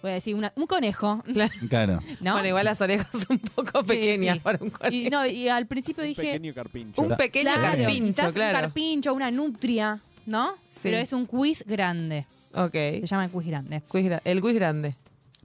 voy 0.01 0.11
a 0.11 0.13
decir 0.15 0.33
una- 0.35 0.53
un 0.55 0.65
conejo. 0.65 1.21
Claro. 1.69 1.99
¿No? 2.21 2.33
Bueno, 2.33 2.47
igual 2.47 2.65
las 2.65 2.79
orejas 2.81 3.07
son 3.11 3.39
un 3.43 3.49
poco 3.53 3.83
pequeñas 3.83 4.35
sí. 4.37 4.39
para 4.39 4.59
un 4.61 4.69
conejo. 4.69 4.95
Y, 4.95 5.09
no, 5.09 5.25
y 5.27 5.47
al 5.49 5.65
principio 5.67 6.03
Un 6.03 6.09
dije, 6.09 6.21
pequeño 6.21 6.53
carpincho. 6.53 7.01
Un 7.01 7.17
pequeño 7.17 7.53
claro, 7.53 7.83
carpincho, 7.83 8.31
claro. 8.33 8.57
un 8.57 8.61
carpincho, 8.63 9.13
una 9.13 9.29
nutria, 9.31 9.99
¿no? 10.25 10.53
Pero 10.81 10.97
es 10.97 11.11
un 11.13 11.25
quiz 11.25 11.63
grande. 11.67 12.25
Ok. 12.55 12.71
Se 12.73 13.05
llama 13.05 13.29
quiz 13.29 13.45
grande. 13.47 13.81
Quiz 13.87 14.05
gra- 14.07 14.21
el 14.25 14.41
quiz 14.41 14.55
grande. 14.55 14.95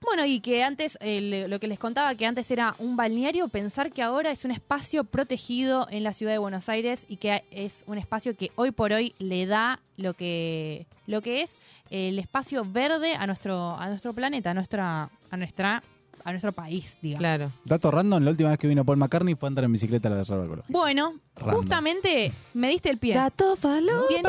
Bueno, 0.07 0.25
y 0.25 0.39
que 0.41 0.63
antes, 0.63 0.97
el- 1.01 1.51
lo 1.51 1.59
que 1.59 1.67
les 1.67 1.79
contaba, 1.81 2.15
que 2.15 2.27
antes 2.27 2.49
era 2.53 2.75
un 2.79 2.97
balneario, 2.97 3.49
pensar 3.49 3.91
que 3.91 4.03
ahora 4.03 4.31
es 4.31 4.45
un 4.45 4.53
espacio 4.53 5.03
protegido 5.03 5.89
en 5.91 6.05
la 6.05 6.13
ciudad 6.13 6.31
de 6.33 6.39
Buenos 6.39 6.69
Aires 6.69 7.05
y 7.09 7.17
que 7.17 7.43
es 7.51 7.83
un 7.89 7.99
espacio 7.99 8.37
que 8.37 8.53
hoy 8.55 8.71
por 8.71 8.93
hoy 8.93 9.15
le 9.19 9.47
da 9.47 9.81
lo 9.97 10.15
que, 10.15 10.87
lo 11.09 11.21
que 11.23 11.43
es 11.43 11.59
el 11.91 12.19
espacio 12.21 12.65
verde 12.65 13.15
a 13.17 13.27
nuestro, 13.27 13.75
a 13.77 13.89
nuestro 13.89 14.13
planeta, 14.15 14.53
a 14.53 14.55
nuestra, 14.55 15.11
a 15.31 15.37
nuestra, 15.37 15.83
a 16.27 16.31
nuestro 16.33 16.51
país, 16.51 16.97
digamos. 17.01 17.21
Claro. 17.21 17.51
Dato 17.65 17.89
random, 17.91 18.23
la 18.25 18.31
última 18.33 18.51
vez 18.51 18.59
que 18.59 18.67
vino 18.67 18.85
Paul 18.85 18.97
McCartney 18.99 19.37
fue 19.37 19.47
a 19.47 19.51
andar 19.51 19.65
en 19.65 19.73
bicicleta 19.73 20.09
a 20.09 20.11
la 20.11 20.17
reserva 20.19 20.45
ecológica. 20.45 20.73
Bueno, 20.73 21.15
Random. 21.37 21.57
justamente 21.57 22.33
me 22.53 22.69
diste 22.69 22.91
el 22.91 22.99
pie. 22.99 23.15
Dato 23.15 23.55
falopa. 23.55 24.09
Tiene, 24.09 24.29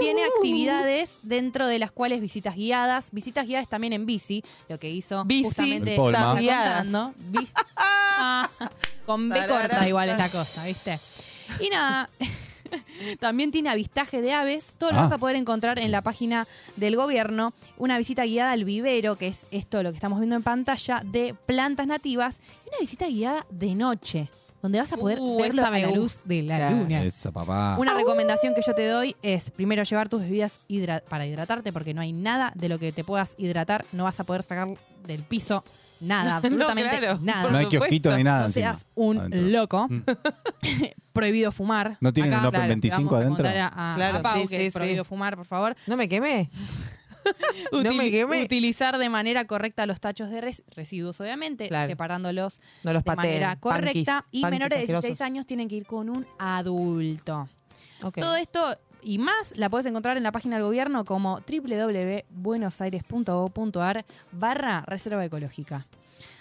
tiene 0.00 0.24
actividades 0.24 1.10
dentro 1.22 1.66
de 1.66 1.78
las 1.78 1.90
cuales 1.92 2.20
visitas 2.20 2.54
guiadas, 2.56 3.08
visitas 3.10 3.46
guiadas 3.46 3.68
también 3.68 3.94
en 3.94 4.04
bici, 4.04 4.44
lo 4.68 4.78
que 4.78 4.90
hizo 4.90 5.24
Bici 5.24 5.44
justamente 5.44 5.92
El 5.92 5.96
Polma. 5.96 6.18
estaba 6.18 6.40
guiadas. 6.40 6.84
contando. 6.84 7.14
Bi- 7.16 7.48
Ah, 8.20 8.50
Con 9.06 9.28
B 9.28 9.46
corta 9.46 9.88
igual 9.88 10.10
es 10.10 10.18
la 10.18 10.28
cosa, 10.28 10.64
¿viste? 10.66 10.98
Y 11.60 11.70
nada, 11.70 12.10
también 13.20 13.50
tiene 13.50 13.68
avistaje 13.68 14.20
de 14.22 14.32
aves. 14.32 14.72
Todo 14.78 14.90
lo 14.92 14.98
Ah. 14.98 15.02
vas 15.02 15.12
a 15.12 15.18
poder 15.18 15.36
encontrar 15.36 15.78
en 15.78 15.90
la 15.90 16.02
página 16.02 16.46
del 16.76 16.96
gobierno. 16.96 17.52
Una 17.76 17.98
visita 17.98 18.24
guiada 18.24 18.52
al 18.52 18.64
vivero, 18.64 19.16
que 19.16 19.28
es 19.28 19.46
esto 19.50 19.82
lo 19.82 19.90
que 19.90 19.96
estamos 19.96 20.18
viendo 20.20 20.36
en 20.36 20.42
pantalla, 20.42 21.02
de 21.04 21.34
plantas 21.46 21.86
nativas. 21.86 22.40
Y 22.64 22.68
una 22.70 22.78
visita 22.80 23.06
guiada 23.06 23.46
de 23.50 23.74
noche, 23.74 24.28
donde 24.62 24.80
vas 24.80 24.92
a 24.92 24.96
poder 24.96 25.18
Uh, 25.20 25.40
verlo 25.40 25.64
a 25.64 25.70
la 25.70 25.90
luz 25.92 26.20
de 26.24 26.42
la 26.42 26.70
luna. 26.70 27.04
Esa, 27.04 27.30
papá. 27.30 27.76
Una 27.78 27.94
recomendación 27.94 28.54
que 28.54 28.62
yo 28.66 28.74
te 28.74 28.88
doy 28.88 29.14
es 29.22 29.50
primero 29.50 29.82
llevar 29.84 30.08
tus 30.08 30.22
bebidas 30.22 30.60
hidra- 30.68 31.02
para 31.08 31.26
hidratarte 31.26 31.72
porque 31.72 31.94
no 31.94 32.00
hay 32.00 32.12
nada 32.12 32.52
de 32.56 32.68
lo 32.68 32.78
que 32.78 32.90
te 32.92 33.04
puedas 33.04 33.34
hidratar, 33.38 33.84
no 33.92 34.04
vas 34.04 34.18
a 34.18 34.24
poder 34.24 34.42
sacar 34.42 34.68
del 35.06 35.22
piso 35.22 35.62
nada, 36.00 36.36
absolutamente 36.36 36.98
claro, 36.98 37.18
nada. 37.22 37.50
No 37.50 37.58
hay 37.58 37.66
kiosquito 37.66 38.16
ni 38.16 38.24
nada 38.24 38.40
No 38.40 38.46
encima. 38.46 38.72
seas 38.74 38.86
un 38.94 39.18
Adentro. 39.18 39.40
loco. 39.42 39.86
Mm. 39.88 40.02
prohibido 41.12 41.50
fumar. 41.50 41.96
¿No 42.00 42.12
tienen 42.12 42.32
Acá, 42.32 42.42
el 42.42 42.46
Open 42.48 42.58
claro, 42.60 42.68
25 42.68 43.10
vamos 43.10 43.40
a 43.40 43.42
adentro? 43.42 43.48
A, 43.76 43.92
a- 43.92 43.94
Claro, 43.96 44.18
a 44.18 44.22
Pau 44.22 44.42
sí, 44.42 44.48
que 44.48 44.56
sí, 44.58 44.64
es 44.66 44.72
prohibido 44.74 45.04
sí. 45.04 45.08
fumar, 45.08 45.36
por 45.36 45.46
favor. 45.46 45.76
No 45.86 45.96
me 45.96 46.08
quemé. 46.08 46.48
no 47.72 47.94
me 47.94 48.10
quemé. 48.10 48.44
Utilizar 48.44 48.96
de 48.98 49.08
manera 49.08 49.44
correcta 49.46 49.84
los 49.86 50.00
tachos 50.00 50.30
de 50.30 50.40
res- 50.40 50.62
residuos, 50.76 51.20
obviamente, 51.20 51.66
Claro. 51.68 51.90
separándolos 51.90 52.60
No 52.84 52.92
los 52.92 53.02
de 53.04 53.16
manera 53.16 53.56
correcta. 53.56 54.24
Y 54.30 54.42
menores 54.44 54.70
de 54.78 54.86
16 54.86 54.96
asquerosos. 54.98 55.20
años 55.22 55.46
tienen 55.46 55.68
que 55.68 55.74
ir 55.76 55.86
con 55.86 56.08
un 56.08 56.26
adulto. 56.38 57.48
Todo 58.14 58.36
esto 58.36 58.78
y 59.08 59.16
más 59.16 59.56
la 59.56 59.70
puedes 59.70 59.86
encontrar 59.86 60.18
en 60.18 60.22
la 60.22 60.32
página 60.32 60.56
del 60.56 60.66
gobierno 60.66 61.06
como 61.06 61.40
www.buenosaires.gov.ar 61.40 64.04
barra 64.32 64.84
reserva 64.86 65.24
ecológica. 65.24 65.86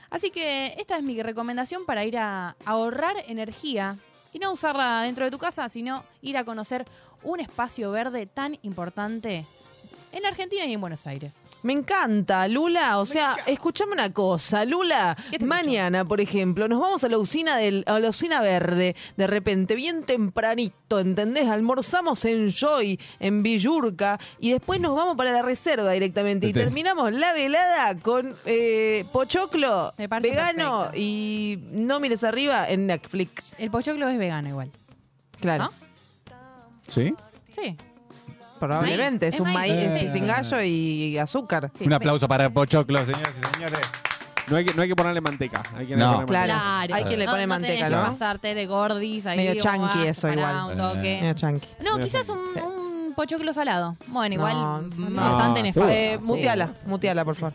Así 0.09 0.31
que 0.31 0.75
esta 0.77 0.97
es 0.97 1.03
mi 1.03 1.23
recomendación 1.23 1.85
para 1.85 2.03
ir 2.03 2.17
a 2.17 2.57
ahorrar 2.65 3.15
energía 3.25 3.95
y 4.33 4.39
no 4.39 4.51
usarla 4.51 5.03
dentro 5.03 5.23
de 5.23 5.31
tu 5.31 5.37
casa, 5.37 5.69
sino 5.69 6.03
ir 6.21 6.35
a 6.35 6.43
conocer 6.43 6.85
un 7.23 7.39
espacio 7.39 7.89
verde 7.91 8.25
tan 8.25 8.59
importante 8.63 9.45
en 10.17 10.25
Argentina 10.25 10.65
y 10.65 10.73
en 10.73 10.81
Buenos 10.81 11.05
Aires. 11.07 11.35
Me 11.63 11.73
encanta, 11.73 12.47
Lula. 12.47 12.99
O 12.99 13.05
sea, 13.05 13.35
escuchame 13.45 13.93
una 13.93 14.13
cosa, 14.13 14.63
Lula. 14.65 15.17
Mañana, 15.41 16.05
por 16.05 16.21
ejemplo, 16.21 16.67
nos 16.67 16.79
vamos 16.79 17.03
a 17.03 17.09
la 17.09 17.17
usina 17.17 17.57
del, 17.57 17.83
a 17.87 17.99
la 17.99 18.09
usina 18.09 18.41
verde. 18.41 18.95
De 19.17 19.27
repente, 19.27 19.73
bien 19.75 20.03
tempranito, 20.03 20.99
¿entendés? 20.99 21.47
Almorzamos 21.49 22.23
en 22.25 22.51
Joy, 22.51 22.99
en 23.19 23.41
Villurca, 23.43 24.19
y 24.39 24.51
después 24.51 24.79
nos 24.79 24.95
vamos 24.95 25.15
para 25.17 25.31
la 25.31 25.41
reserva 25.41 25.91
directamente. 25.91 26.47
Y 26.47 26.53
Te- 26.53 26.61
terminamos 26.63 27.11
la 27.13 27.33
velada 27.33 27.95
con 27.99 28.35
eh, 28.45 29.05
pochoclo 29.11 29.93
vegano 29.97 30.09
perfecto. 30.83 30.91
y 30.95 31.59
no 31.71 31.99
mires 31.99 32.23
arriba 32.23 32.69
en 32.69 32.87
Netflix. 32.87 33.43
El 33.57 33.71
pochoclo 33.71 34.07
es 34.07 34.17
vegano 34.17 34.49
igual. 34.49 34.71
Claro. 35.39 35.71
¿Sí? 36.93 37.13
Sí. 37.53 37.77
Probablemente, 38.59 39.25
Maíz, 39.27 39.35
es 39.35 39.39
un 39.39 39.53
maíz, 39.53 39.73
maíz, 39.91 40.01
sí. 40.07 40.13
sin 40.13 40.27
gallo 40.27 40.61
y 40.61 41.17
azúcar. 41.17 41.71
Un 41.79 41.93
aplauso 41.93 42.27
para 42.27 42.49
Pochoclo, 42.49 43.05
señoras 43.05 43.33
y 43.39 43.55
señores. 43.55 43.79
No 44.47 44.55
hay 44.55 44.63
que, 44.65 44.73
no 44.73 44.81
hay 44.81 44.87
que 44.87 44.95
ponerle 44.95 45.19
manteca. 45.19 45.61
Hay 45.75 45.85
que 45.87 45.95
No. 45.97 46.05
ponerle 46.25 46.25
Claro. 46.27 46.53
manteca. 46.53 46.95
Hay 46.95 47.03
quien 47.03 47.19
le 47.19 47.25
pone 47.25 47.41
no 47.41 47.47
manteca, 47.49 47.73
tenés 47.85 47.91
¿no? 47.91 48.05
que 48.05 48.11
pasarte 48.11 48.55
de 48.55 48.65
gordis 48.65 49.25
ahí. 49.25 49.37
Medio 49.37 49.61
chanqui 49.61 49.97
vas, 49.99 50.07
eso 50.07 50.31
igual. 50.31 50.55
un 50.71 50.77
toque. 50.77 51.17
Medio 51.21 51.33
chanqui. 51.33 51.67
No, 51.83 51.99
quizás 51.99 52.29
un, 52.29 52.37
un 52.37 53.13
pochoclo 53.13 53.51
salado. 53.51 53.97
Bueno, 54.07 54.35
igual 54.35 54.53
No, 54.55 54.81
no. 55.09 55.21
bastante 55.21 55.63
nefasto. 55.63 55.89
Eh, 55.89 56.17
muteala, 56.21 56.69
muteala, 56.85 57.25
por 57.25 57.35
favor. 57.35 57.53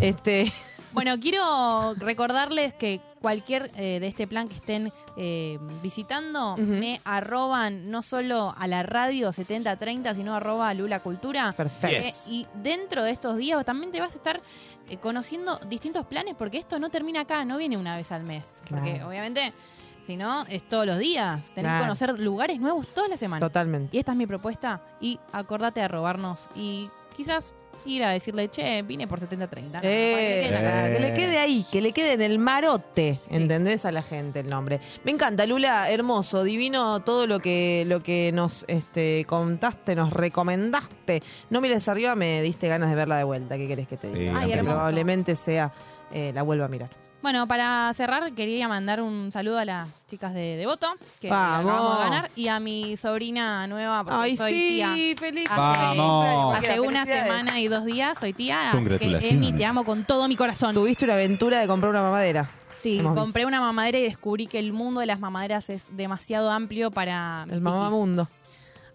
Este, 0.00 0.52
Bueno, 0.92 1.18
quiero 1.20 1.94
recordarles 1.94 2.72
que 2.74 3.00
cualquier 3.26 3.72
eh, 3.74 3.98
de 3.98 4.06
este 4.06 4.28
plan 4.28 4.46
que 4.46 4.54
estén 4.54 4.92
eh, 5.16 5.58
visitando, 5.82 6.56
me 6.56 7.00
arroban 7.04 7.90
no 7.90 8.00
solo 8.00 8.54
a 8.56 8.68
la 8.68 8.84
radio 8.84 9.32
7030, 9.32 10.14
sino 10.14 10.32
arroba 10.36 10.72
Lula 10.74 11.00
Cultura. 11.00 11.52
Perfecto. 11.56 12.06
Eh, 12.06 12.12
y 12.28 12.46
dentro 12.62 13.02
de 13.02 13.10
estos 13.10 13.36
días 13.36 13.64
también 13.64 13.90
te 13.90 13.98
vas 13.98 14.12
a 14.12 14.16
estar 14.16 14.40
eh, 14.88 14.98
conociendo 14.98 15.58
distintos 15.68 16.06
planes, 16.06 16.36
porque 16.38 16.58
esto 16.58 16.78
no 16.78 16.88
termina 16.88 17.22
acá, 17.22 17.44
no 17.44 17.56
viene 17.56 17.76
una 17.76 17.96
vez 17.96 18.12
al 18.12 18.22
mes. 18.22 18.62
Porque 18.70 18.92
Claro. 18.94 19.08
obviamente, 19.08 19.52
si 20.06 20.16
no, 20.16 20.44
es 20.46 20.62
todos 20.68 20.86
los 20.86 21.00
días. 21.00 21.46
Tenés 21.52 21.70
Claro. 21.70 21.78
que 21.78 21.82
conocer 21.82 22.18
lugares 22.20 22.60
nuevos 22.60 22.86
todas 22.94 23.10
las 23.10 23.18
semanas. 23.18 23.40
Totalmente. 23.40 23.96
Y 23.96 23.98
esta 23.98 24.12
es 24.12 24.18
mi 24.18 24.28
propuesta. 24.28 24.80
Y 25.00 25.18
acordate 25.32 25.80
de 25.80 25.88
robarnos. 25.88 26.48
Y 26.54 26.88
quizás 27.16 27.52
ir 27.86 28.04
a 28.04 28.10
decirle, 28.10 28.48
che, 28.50 28.82
vine 28.82 29.06
por 29.06 29.20
7030. 29.20 29.78
No, 29.80 29.84
Eh, 29.88 30.92
que 30.94 31.00
le 31.00 31.14
quede 31.14 31.38
ahí, 31.38 31.64
que 31.70 31.80
le 31.80 31.92
quede 31.92 32.12
en 32.12 32.22
el 32.22 32.38
marote, 32.38 33.20
¿entendés? 33.30 33.84
A 33.84 33.92
la 33.92 34.02
gente 34.02 34.40
el 34.40 34.48
nombre. 34.48 34.80
Me 35.04 35.12
encanta, 35.12 35.46
Lula, 35.46 35.90
hermoso, 35.90 36.42
divino 36.42 37.00
todo 37.00 37.26
lo 37.26 37.40
que 37.40 37.84
lo 37.86 38.02
que 38.02 38.30
nos 38.32 38.64
este, 38.68 39.24
contaste, 39.26 39.94
nos 39.94 40.12
recomendaste. 40.12 41.22
No 41.50 41.60
mires 41.60 41.88
arriba, 41.88 42.14
me 42.14 42.42
diste 42.42 42.68
ganas 42.68 42.90
de 42.90 42.96
verla 42.96 43.18
de 43.18 43.24
vuelta. 43.24 43.56
¿Qué 43.56 43.66
querés 43.68 43.86
que 43.88 43.96
te 43.96 44.08
diga? 44.12 44.32
Sí, 44.44 44.52
Ay, 44.52 44.58
probablemente 44.60 45.36
sea 45.36 45.72
eh, 46.12 46.32
la 46.34 46.42
vuelva 46.42 46.66
a 46.66 46.68
mirar. 46.68 47.05
Bueno, 47.26 47.48
para 47.48 47.92
cerrar, 47.94 48.32
quería 48.34 48.68
mandar 48.68 49.02
un 49.02 49.32
saludo 49.32 49.58
a 49.58 49.64
las 49.64 49.88
chicas 50.08 50.32
de 50.32 50.54
Devoto, 50.56 50.86
que 51.20 51.28
Vamos. 51.28 51.72
acabamos 51.72 51.98
de 51.98 52.04
ganar, 52.04 52.30
y 52.36 52.46
a 52.46 52.60
mi 52.60 52.96
sobrina 52.96 53.66
nueva, 53.66 54.04
porque 54.04 54.16
Ay, 54.16 54.36
soy 54.36 54.52
sí, 54.52 54.68
tía. 54.76 54.94
feliz. 55.18 55.44
Hace, 55.50 55.98
Vamos. 55.98 56.56
hace 56.56 56.78
una 56.78 57.04
semana 57.04 57.58
y 57.58 57.66
dos 57.66 57.84
días 57.84 58.16
soy 58.20 58.32
tía, 58.32 58.60
así 58.60 58.70
que 58.70 58.76
Congratulaciones. 58.76 59.32
Emi, 59.48 59.52
te 59.54 59.64
amo 59.64 59.84
con 59.84 60.04
todo 60.04 60.28
mi 60.28 60.36
corazón. 60.36 60.72
Tuviste 60.72 61.04
una 61.04 61.14
aventura 61.14 61.58
de 61.58 61.66
comprar 61.66 61.90
una 61.90 62.02
mamadera. 62.02 62.48
Sí, 62.80 63.00
Hemos 63.00 63.16
compré 63.18 63.44
una 63.44 63.58
mamadera 63.60 63.98
y 63.98 64.02
descubrí 64.04 64.46
que 64.46 64.60
el 64.60 64.72
mundo 64.72 65.00
de 65.00 65.06
las 65.06 65.18
mamaderas 65.18 65.68
es 65.68 65.84
demasiado 65.96 66.52
amplio 66.52 66.92
para 66.92 67.38
mi 67.46 67.54
El 67.54 67.58
psiquis. 67.58 67.62
mamamundo. 67.64 68.28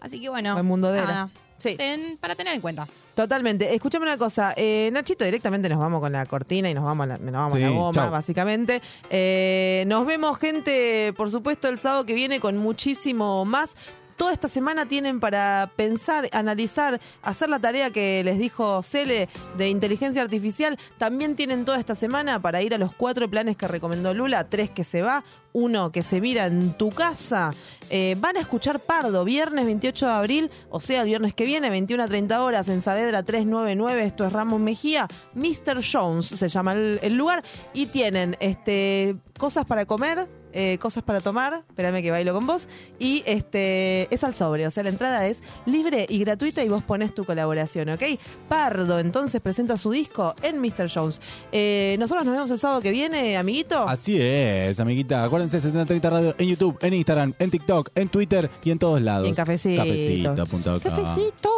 Así 0.00 0.22
que 0.22 0.30
bueno, 0.30 0.56
El 0.56 0.64
mundo 0.64 0.90
de 0.90 1.02
nada, 1.02 1.28
Sí. 1.62 1.76
ten- 1.76 2.16
para 2.18 2.34
tener 2.34 2.54
en 2.54 2.60
cuenta. 2.60 2.86
Totalmente. 3.14 3.74
Escúchame 3.74 4.04
una 4.06 4.16
cosa. 4.18 4.54
Eh, 4.56 4.90
Nachito, 4.92 5.24
directamente 5.24 5.68
nos 5.68 5.78
vamos 5.78 6.00
con 6.00 6.10
la 6.12 6.24
cortina 6.26 6.68
y 6.70 6.74
nos 6.74 6.82
vamos 6.84 7.04
a 7.04 7.06
la, 7.08 7.18
nos 7.18 7.32
vamos 7.32 7.54
a 7.54 7.58
la 7.58 7.68
Sí, 7.68 7.74
goma, 7.74 7.92
chau. 8.02 8.10
básicamente. 8.10 8.80
Eh, 9.10 9.84
nos 9.86 10.06
vemos, 10.06 10.38
gente, 10.38 11.12
por 11.16 11.30
supuesto, 11.30 11.68
el 11.68 11.78
sábado 11.78 12.04
que 12.06 12.14
viene 12.14 12.40
con 12.40 12.56
muchísimo 12.56 13.44
más. 13.44 13.70
Toda 14.16 14.32
esta 14.32 14.48
semana 14.48 14.86
tienen 14.86 15.20
para 15.20 15.70
pensar, 15.76 16.28
analizar, 16.32 17.00
hacer 17.22 17.48
la 17.48 17.58
tarea 17.58 17.90
que 17.90 18.22
les 18.24 18.38
dijo 18.38 18.82
Cele 18.82 19.28
de 19.56 19.68
inteligencia 19.68 20.22
artificial. 20.22 20.78
También 20.98 21.34
tienen 21.34 21.64
toda 21.64 21.78
esta 21.78 21.94
semana 21.94 22.40
para 22.40 22.62
ir 22.62 22.74
a 22.74 22.78
los 22.78 22.94
cuatro 22.94 23.28
planes 23.28 23.56
que 23.56 23.68
recomendó 23.68 24.14
Lula, 24.14 24.48
tres 24.48 24.70
que 24.70 24.84
se 24.84 25.02
va, 25.02 25.24
uno 25.52 25.92
que 25.92 26.02
se 26.02 26.20
mira 26.20 26.46
en 26.46 26.72
tu 26.74 26.90
casa. 26.90 27.52
Eh, 27.90 28.16
van 28.18 28.36
a 28.36 28.40
escuchar 28.40 28.80
Pardo, 28.80 29.24
viernes 29.24 29.66
28 29.66 30.06
de 30.06 30.12
abril, 30.12 30.50
o 30.70 30.80
sea, 30.80 31.02
el 31.02 31.08
viernes 31.08 31.34
que 31.34 31.44
viene, 31.44 31.70
21 31.70 32.02
a 32.02 32.08
30 32.08 32.42
horas, 32.42 32.68
en 32.68 32.82
Saavedra 32.82 33.22
399, 33.22 34.04
esto 34.04 34.26
es 34.26 34.32
Ramos 34.32 34.60
Mejía. 34.60 35.06
Mr. 35.34 35.82
Jones 35.82 36.26
se 36.26 36.48
llama 36.48 36.72
el, 36.72 36.98
el 37.02 37.14
lugar, 37.14 37.42
y 37.74 37.86
tienen 37.86 38.36
este 38.40 39.16
cosas 39.38 39.66
para 39.66 39.86
comer, 39.86 40.28
eh, 40.52 40.78
cosas 40.80 41.02
para 41.02 41.20
tomar, 41.20 41.64
espérame 41.68 42.02
que 42.02 42.10
bailo 42.10 42.32
con 42.34 42.46
vos, 42.46 42.68
y 42.98 43.22
este 43.26 44.12
es 44.14 44.24
al 44.24 44.34
sobre, 44.34 44.66
o 44.66 44.70
sea, 44.70 44.82
la 44.82 44.90
entrada 44.90 45.26
es 45.26 45.38
libre 45.66 46.06
y 46.08 46.18
gratuita 46.18 46.62
y 46.64 46.68
vos 46.68 46.82
pones 46.82 47.14
tu 47.14 47.24
colaboración, 47.24 47.88
¿ok? 47.90 48.02
Pardo 48.48 48.98
entonces 48.98 49.40
presenta 49.40 49.76
su 49.76 49.90
disco 49.90 50.34
en 50.42 50.60
Mr. 50.60 50.90
Jones. 50.92 51.20
Eh, 51.52 51.96
nosotros 51.98 52.24
nos 52.24 52.34
vemos 52.34 52.50
el 52.50 52.58
sábado 52.58 52.80
que 52.80 52.90
viene, 52.90 53.36
amiguito. 53.36 53.88
Así 53.88 54.16
es, 54.20 54.78
amiguita. 54.80 55.24
Acuérdense, 55.24 55.60
7030 55.60 56.10
Radio 56.10 56.34
en 56.38 56.48
YouTube, 56.48 56.78
en 56.82 56.94
Instagram, 56.94 57.34
en 57.38 57.50
TikTok, 57.50 57.90
en 57.94 58.08
Twitter 58.08 58.50
y 58.64 58.70
en 58.70 58.78
todos 58.78 59.00
lados. 59.00 59.26
Y 59.26 59.30
en 59.30 59.34
Cafecito. 59.34 59.82
Cafecito.com. 59.82 60.62
Cafecito. 60.82 61.50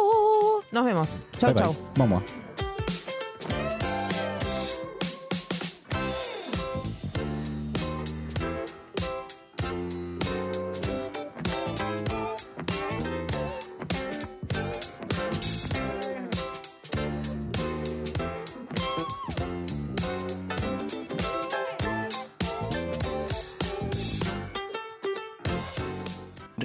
Nos 0.71 0.85
vemos. 0.85 1.25
Chau, 1.37 1.53
Bye, 1.53 1.63
bye. 1.63 1.63
chau. 1.63 1.75
Vamos. 1.97 2.44